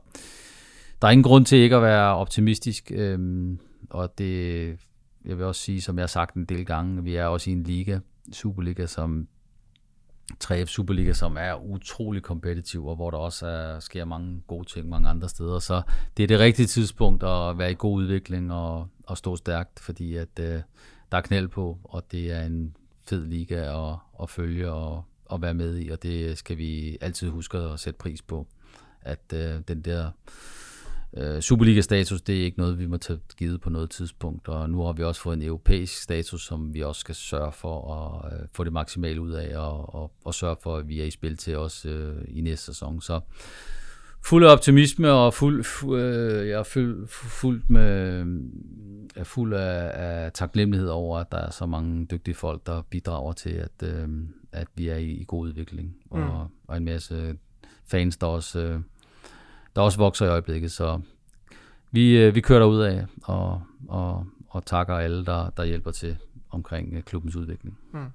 der 1.02 1.07
er 1.07 1.11
ingen 1.11 1.23
grund 1.23 1.45
til 1.45 1.57
ikke 1.57 1.76
at 1.76 1.81
være 1.81 2.15
optimistisk, 2.15 2.91
øh, 2.95 3.57
og 3.89 4.18
det, 4.18 4.68
jeg 5.26 5.38
vil 5.38 5.45
også 5.45 5.61
sige, 5.61 5.81
som 5.81 5.98
jeg 5.98 6.03
har 6.03 6.07
sagt 6.07 6.35
en 6.35 6.45
del 6.45 6.65
gange, 6.65 7.03
vi 7.03 7.15
er 7.15 7.26
også 7.26 7.49
i 7.49 7.53
en 7.53 7.64
liga, 7.64 7.99
Superliga, 8.34 8.85
som 8.85 9.27
3F 10.44 10.66
Superliga, 10.66 11.14
som 11.14 11.38
er 11.38 11.56
utrolig 11.56 12.24
kompetitiv, 12.24 12.86
og 12.88 12.95
hvor 12.95 13.12
der 13.12 13.18
også 13.18 13.48
er, 13.48 13.80
sker 13.80 14.06
mange 14.06 14.41
gode 14.48 14.68
ting 14.68 14.90
mange 14.90 15.10
andre 15.10 15.30
steder. 15.30 15.60
Så 15.60 15.82
det 16.18 16.24
er 16.24 16.28
det 16.28 16.40
rigtige 16.40 16.68
tidspunkt 16.68 17.24
at 17.24 17.58
være 17.58 17.72
i 17.72 17.76
god 17.78 17.98
udvikling 17.98 18.53
og, 18.53 18.88
og 19.08 19.18
stå 19.18 19.36
stærkt, 19.36 19.80
fordi 19.80 20.16
at, 20.16 20.40
øh, 20.40 20.62
der 21.12 21.18
er 21.18 21.22
knæld 21.22 21.48
på, 21.48 21.78
og 21.84 22.12
det 22.12 22.32
er 22.32 22.41
en 22.41 22.76
fed 23.03 23.26
liga 23.26 23.90
at, 23.90 23.95
at 24.22 24.30
følge 24.30 24.72
og, 24.72 25.03
og 25.26 25.41
være 25.41 25.53
med 25.53 25.80
i, 25.80 25.90
og 25.90 26.03
det 26.03 26.38
skal 26.38 26.58
vi 26.58 26.98
altid 27.02 27.30
huske 27.30 27.58
at 27.58 27.80
sætte 27.80 27.98
pris 27.98 28.22
på, 28.22 28.48
at 29.02 29.34
øh, 29.34 29.60
den 29.68 29.82
der 29.82 30.12
øh, 31.18 31.42
Superliga-status, 31.42 32.22
det 32.22 32.40
er 32.40 32.44
ikke 32.44 32.58
noget, 32.58 32.80
vi 32.80 32.86
må 32.86 32.98
tage 32.98 33.20
givet 33.38 33.62
på 33.62 33.70
noget 33.70 33.90
tidspunkt, 33.90 34.48
og 34.48 34.70
nu 34.70 34.82
har 34.82 34.94
vi 34.94 35.04
også 35.04 35.22
fået 35.22 35.38
en 35.38 35.44
europæisk 35.44 36.02
status, 36.02 36.46
som 36.46 36.74
vi 36.74 36.82
også 36.82 37.00
skal 37.00 37.16
sørge 37.16 37.52
for 37.52 37.94
at 37.94 38.34
øh, 38.34 38.48
få 38.54 38.64
det 38.64 38.74
maksimale 38.74 39.22
ud 39.22 39.32
af, 39.32 39.58
og, 39.58 39.96
og, 39.96 40.12
og 40.26 40.34
sørge 40.34 40.56
for, 40.64 40.78
at 40.78 40.88
vi 40.88 41.02
er 41.02 41.06
i 41.06 41.12
spil 41.12 41.38
til 41.38 41.58
os 41.58 41.86
øh, 41.86 42.16
i 42.28 42.42
næste 42.42 42.66
sæson. 42.66 43.02
Så 43.02 43.20
fuld 44.26 44.46
af 44.46 44.52
optimisme 44.52 45.12
og 45.12 45.34
fuld, 45.34 45.64
fu, 45.64 45.96
øh, 45.96 46.48
jeg 46.48 46.60
er 46.60 46.64
fuld, 46.64 47.08
fuld 47.08 47.64
med 47.68 48.26
er 49.16 49.24
fuld 49.24 49.54
af, 49.54 49.92
af 49.94 50.32
taknemmelighed 50.34 50.90
over, 50.90 51.20
at 51.20 51.32
der 51.32 51.38
er 51.38 51.52
så 51.52 51.66
mange 51.66 52.06
dygtige 52.06 52.36
folk, 52.36 52.66
der 52.66 52.82
bidrager 52.82 53.34
til, 53.34 53.50
at, 53.50 53.84
øh, 53.84 54.10
at 54.52 54.68
vi 54.76 54.88
er 54.88 54.96
i, 54.96 55.10
i 55.10 55.26
god 55.28 55.48
udvikling. 55.48 55.96
Og, 56.10 56.20
mm. 56.20 56.54
og 56.68 56.78
en 56.78 56.86
masse 56.86 57.38
fans, 57.86 58.18
der 58.18 58.28
også, 58.28 58.60
øh, 58.60 58.80
der 59.76 59.81
også 59.81 59.98
vokser 59.98 60.26
i 60.26 60.30
øjeblikket. 60.30 60.72
Så 60.72 61.02
vi, 61.91 62.18
øh, 62.18 62.35
vi 62.35 62.41
kører 62.41 62.65
ud 62.65 62.80
af 62.80 63.06
og, 63.23 63.61
og, 63.88 64.26
og 64.48 64.65
takker 64.65 64.95
alle, 64.95 65.26
der, 65.26 65.49
der 65.49 65.64
hjælper 65.64 65.91
til 65.91 66.18
omkring 66.49 66.93
øh, 66.93 67.03
klubbens 67.03 67.35
udvikling. 67.35 67.77
Mm. 67.93 68.06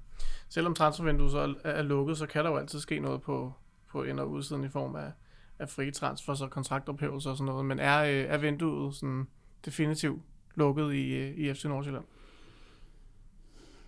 Selvom 0.49 0.73
transfervinduet 0.75 1.31
så 1.31 1.39
er, 1.39 1.69
er 1.69 1.81
lukket, 1.81 2.17
så 2.17 2.25
kan 2.25 2.43
der 2.43 2.51
jo 2.51 2.57
altid 2.57 2.79
ske 2.79 2.99
noget 2.99 3.21
på, 3.21 3.53
på 3.91 4.03
ind- 4.03 4.19
og 4.19 4.29
udsiden 4.29 4.63
i 4.63 4.69
form 4.69 4.95
af, 4.95 5.11
af 5.59 5.69
frie 5.69 5.91
transfer, 5.91 6.33
så 6.33 6.47
kontraktophævelser 6.47 7.29
og 7.29 7.37
sådan 7.37 7.45
noget. 7.45 7.65
Men 7.65 7.79
er, 7.79 8.03
øh, 8.03 8.25
er 8.33 8.37
vinduet 8.37 8.95
sådan 8.95 9.27
definitivt 9.65 10.21
lukket 10.55 10.93
i, 10.93 11.15
øh, 11.15 11.37
i 11.37 11.53
FC 11.53 11.65
Nordsjælland? 11.65 12.03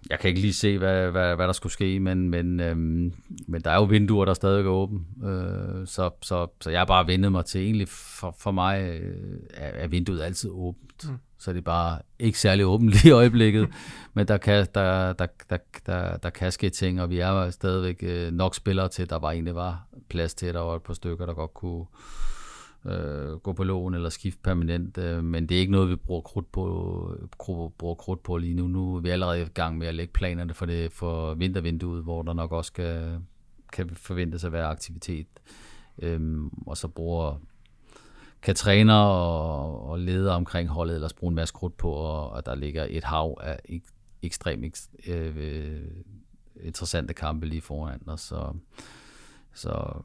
Jeg 0.09 0.19
kan 0.19 0.27
ikke 0.27 0.41
lige 0.41 0.53
se, 0.53 0.77
hvad, 0.77 1.11
hvad, 1.11 1.35
hvad 1.35 1.47
der 1.47 1.53
skulle 1.53 1.73
ske, 1.73 1.99
men, 1.99 2.29
men, 2.29 2.59
øhm, 2.59 3.13
men 3.47 3.61
der 3.61 3.71
er 3.71 3.75
jo 3.75 3.83
vinduer, 3.83 4.25
der 4.25 4.33
stadig 4.33 4.65
er 4.65 4.69
åbne. 4.69 4.99
Øh, 5.23 5.87
så, 5.87 6.09
så, 6.21 6.47
så 6.61 6.69
jeg 6.69 6.79
har 6.79 6.85
bare 6.85 7.07
vendet 7.07 7.31
mig 7.31 7.45
til, 7.45 7.61
egentlig 7.61 7.87
for, 7.89 8.35
for 8.39 8.51
mig 8.51 8.81
øh, 8.81 9.39
er, 9.53 9.87
vinduet 9.87 10.21
altid 10.21 10.49
åbent. 10.49 11.09
Mm. 11.09 11.17
Så 11.39 11.51
det 11.53 11.57
er 11.57 11.63
bare 11.63 11.99
ikke 12.19 12.39
særlig 12.39 12.65
åbent 12.65 12.89
lige 12.89 13.07
i 13.07 13.11
øjeblikket, 13.11 13.67
men 14.13 14.27
der 14.27 14.37
kan, 14.37 14.67
der, 14.75 15.13
der, 15.13 15.27
der, 15.49 15.57
der, 15.85 16.17
der 16.17 16.29
kan 16.29 16.51
ske 16.51 16.69
ting, 16.69 17.01
og 17.01 17.09
vi 17.09 17.19
er 17.19 17.49
stadigvæk 17.49 17.97
øh, 18.01 18.31
nok 18.31 18.55
spillere 18.55 18.89
til, 18.89 19.09
der 19.09 19.19
var 19.19 19.31
egentlig 19.31 19.55
var 19.55 19.87
plads 20.09 20.33
til, 20.33 20.53
der 20.53 20.59
var 20.59 20.75
et 20.75 20.83
par 20.83 20.93
stykker, 20.93 21.25
der 21.25 21.33
godt 21.33 21.53
kunne, 21.53 21.85
øh, 22.85 23.31
gå 23.31 23.53
på 23.53 23.63
lån 23.63 23.93
eller 23.93 24.09
skifte 24.09 24.41
permanent, 24.43 24.97
øh, 24.97 25.23
men 25.23 25.49
det 25.49 25.55
er 25.55 25.59
ikke 25.59 25.71
noget, 25.71 25.89
vi 25.89 25.95
bruger 25.95 26.21
krudt 26.21 26.51
på, 26.51 27.15
bruger 27.77 27.95
krudt 27.95 28.23
på 28.23 28.37
lige 28.37 28.53
nu. 28.53 28.67
Nu 28.67 28.95
er 28.95 28.99
vi 28.99 29.09
allerede 29.09 29.41
i 29.41 29.45
gang 29.45 29.77
med 29.77 29.87
at 29.87 29.95
lægge 29.95 30.13
planerne 30.13 30.53
for 30.53 30.65
det 30.65 30.91
for 30.91 31.33
vintervinduet, 31.33 32.03
hvor 32.03 32.21
der 32.21 32.33
nok 32.33 32.51
også 32.51 32.73
kan, 32.73 33.27
kan 33.73 33.89
forventes 33.89 34.43
at 34.43 34.51
være 34.51 34.65
aktivitet. 34.65 35.27
Øh, 36.01 36.41
og 36.67 36.77
så 36.77 36.87
bruger 36.87 37.39
kan 38.41 38.55
træner 38.55 38.93
og, 38.93 39.89
og 39.89 39.99
ledere 39.99 40.35
omkring 40.35 40.69
holdet 40.69 40.95
ellers 40.95 41.13
bruge 41.13 41.31
en 41.31 41.35
masse 41.35 41.53
krudt 41.53 41.77
på, 41.77 41.91
og, 41.91 42.29
og 42.29 42.45
der 42.45 42.55
ligger 42.55 42.87
et 42.89 43.03
hav 43.03 43.37
af 43.41 43.59
ek, 43.65 43.83
ekstremt 44.21 44.65
ek, 44.65 44.75
øh, 45.07 45.35
øh, 45.37 45.81
interessante 46.61 47.13
kampe 47.13 47.45
lige 47.45 47.61
foran 47.61 48.01
os. 48.07 48.21
Så, 48.21 48.53
så 49.53 50.01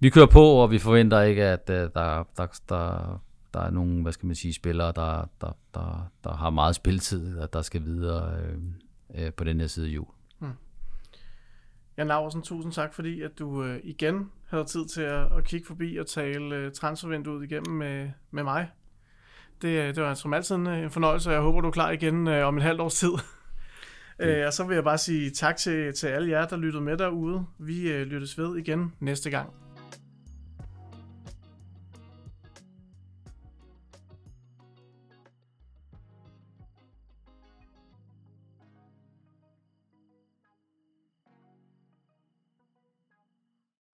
vi 0.00 0.10
kører 0.10 0.26
på, 0.26 0.44
og 0.44 0.70
vi 0.70 0.78
forventer 0.78 1.22
ikke, 1.22 1.44
at 1.44 1.70
uh, 1.70 1.74
der, 1.74 1.88
der, 2.36 2.46
der, 2.68 3.20
der 3.54 3.60
er 3.60 3.70
nogle, 3.70 4.02
hvad 4.02 4.12
skal 4.12 4.26
man 4.26 4.36
sige, 4.36 4.54
spillere, 4.54 4.92
der, 4.92 5.28
der, 5.40 5.56
der, 5.74 6.10
der 6.24 6.34
har 6.34 6.50
meget 6.50 6.74
spiltid, 6.74 7.38
at 7.38 7.52
der 7.52 7.62
skal 7.62 7.84
videre 7.84 8.36
øh, 8.40 8.58
øh, 9.14 9.32
på 9.32 9.44
den 9.44 9.60
her 9.60 9.66
side 9.66 9.88
jul. 9.88 10.06
Hmm. 10.38 10.52
Jan 11.98 12.06
Laversen, 12.06 12.42
tusind 12.42 12.72
tak, 12.72 12.94
fordi 12.94 13.22
at 13.22 13.38
du 13.38 13.64
øh, 13.64 13.80
igen 13.84 14.30
havde 14.48 14.64
tid 14.64 14.86
til 14.86 15.02
at, 15.02 15.36
at 15.36 15.44
kigge 15.44 15.66
forbi 15.66 15.96
og 15.96 16.06
tale 16.06 16.56
øh, 16.56 16.72
transfervinduet 16.72 17.44
igennem 17.44 17.76
med, 17.76 18.10
med 18.30 18.42
mig. 18.42 18.70
Det, 19.62 19.68
øh, 19.68 19.94
det 19.94 20.02
var 20.02 20.14
som 20.14 20.34
altid 20.34 20.54
en, 20.54 20.66
en 20.66 20.90
fornøjelse, 20.90 21.30
og 21.30 21.34
jeg 21.34 21.42
håber, 21.42 21.60
du 21.60 21.66
er 21.68 21.72
klar 21.72 21.90
igen 21.90 22.28
øh, 22.28 22.46
om 22.46 22.56
et 22.56 22.62
halvt 22.62 22.80
års 22.80 22.94
tid. 22.94 23.12
Øh, 24.20 24.46
og 24.46 24.52
så 24.52 24.64
vil 24.64 24.74
jeg 24.74 24.84
bare 24.84 24.98
sige 24.98 25.30
tak 25.30 25.56
til, 25.56 25.92
til 25.92 26.06
alle 26.06 26.30
jer, 26.30 26.46
der 26.46 26.56
lyttede 26.56 26.84
med 26.84 26.96
derude. 26.96 27.46
Vi 27.58 27.92
øh, 27.92 28.06
lyttes 28.06 28.38
ved 28.38 28.56
igen 28.56 28.92
næste 29.00 29.30
gang. 29.30 29.52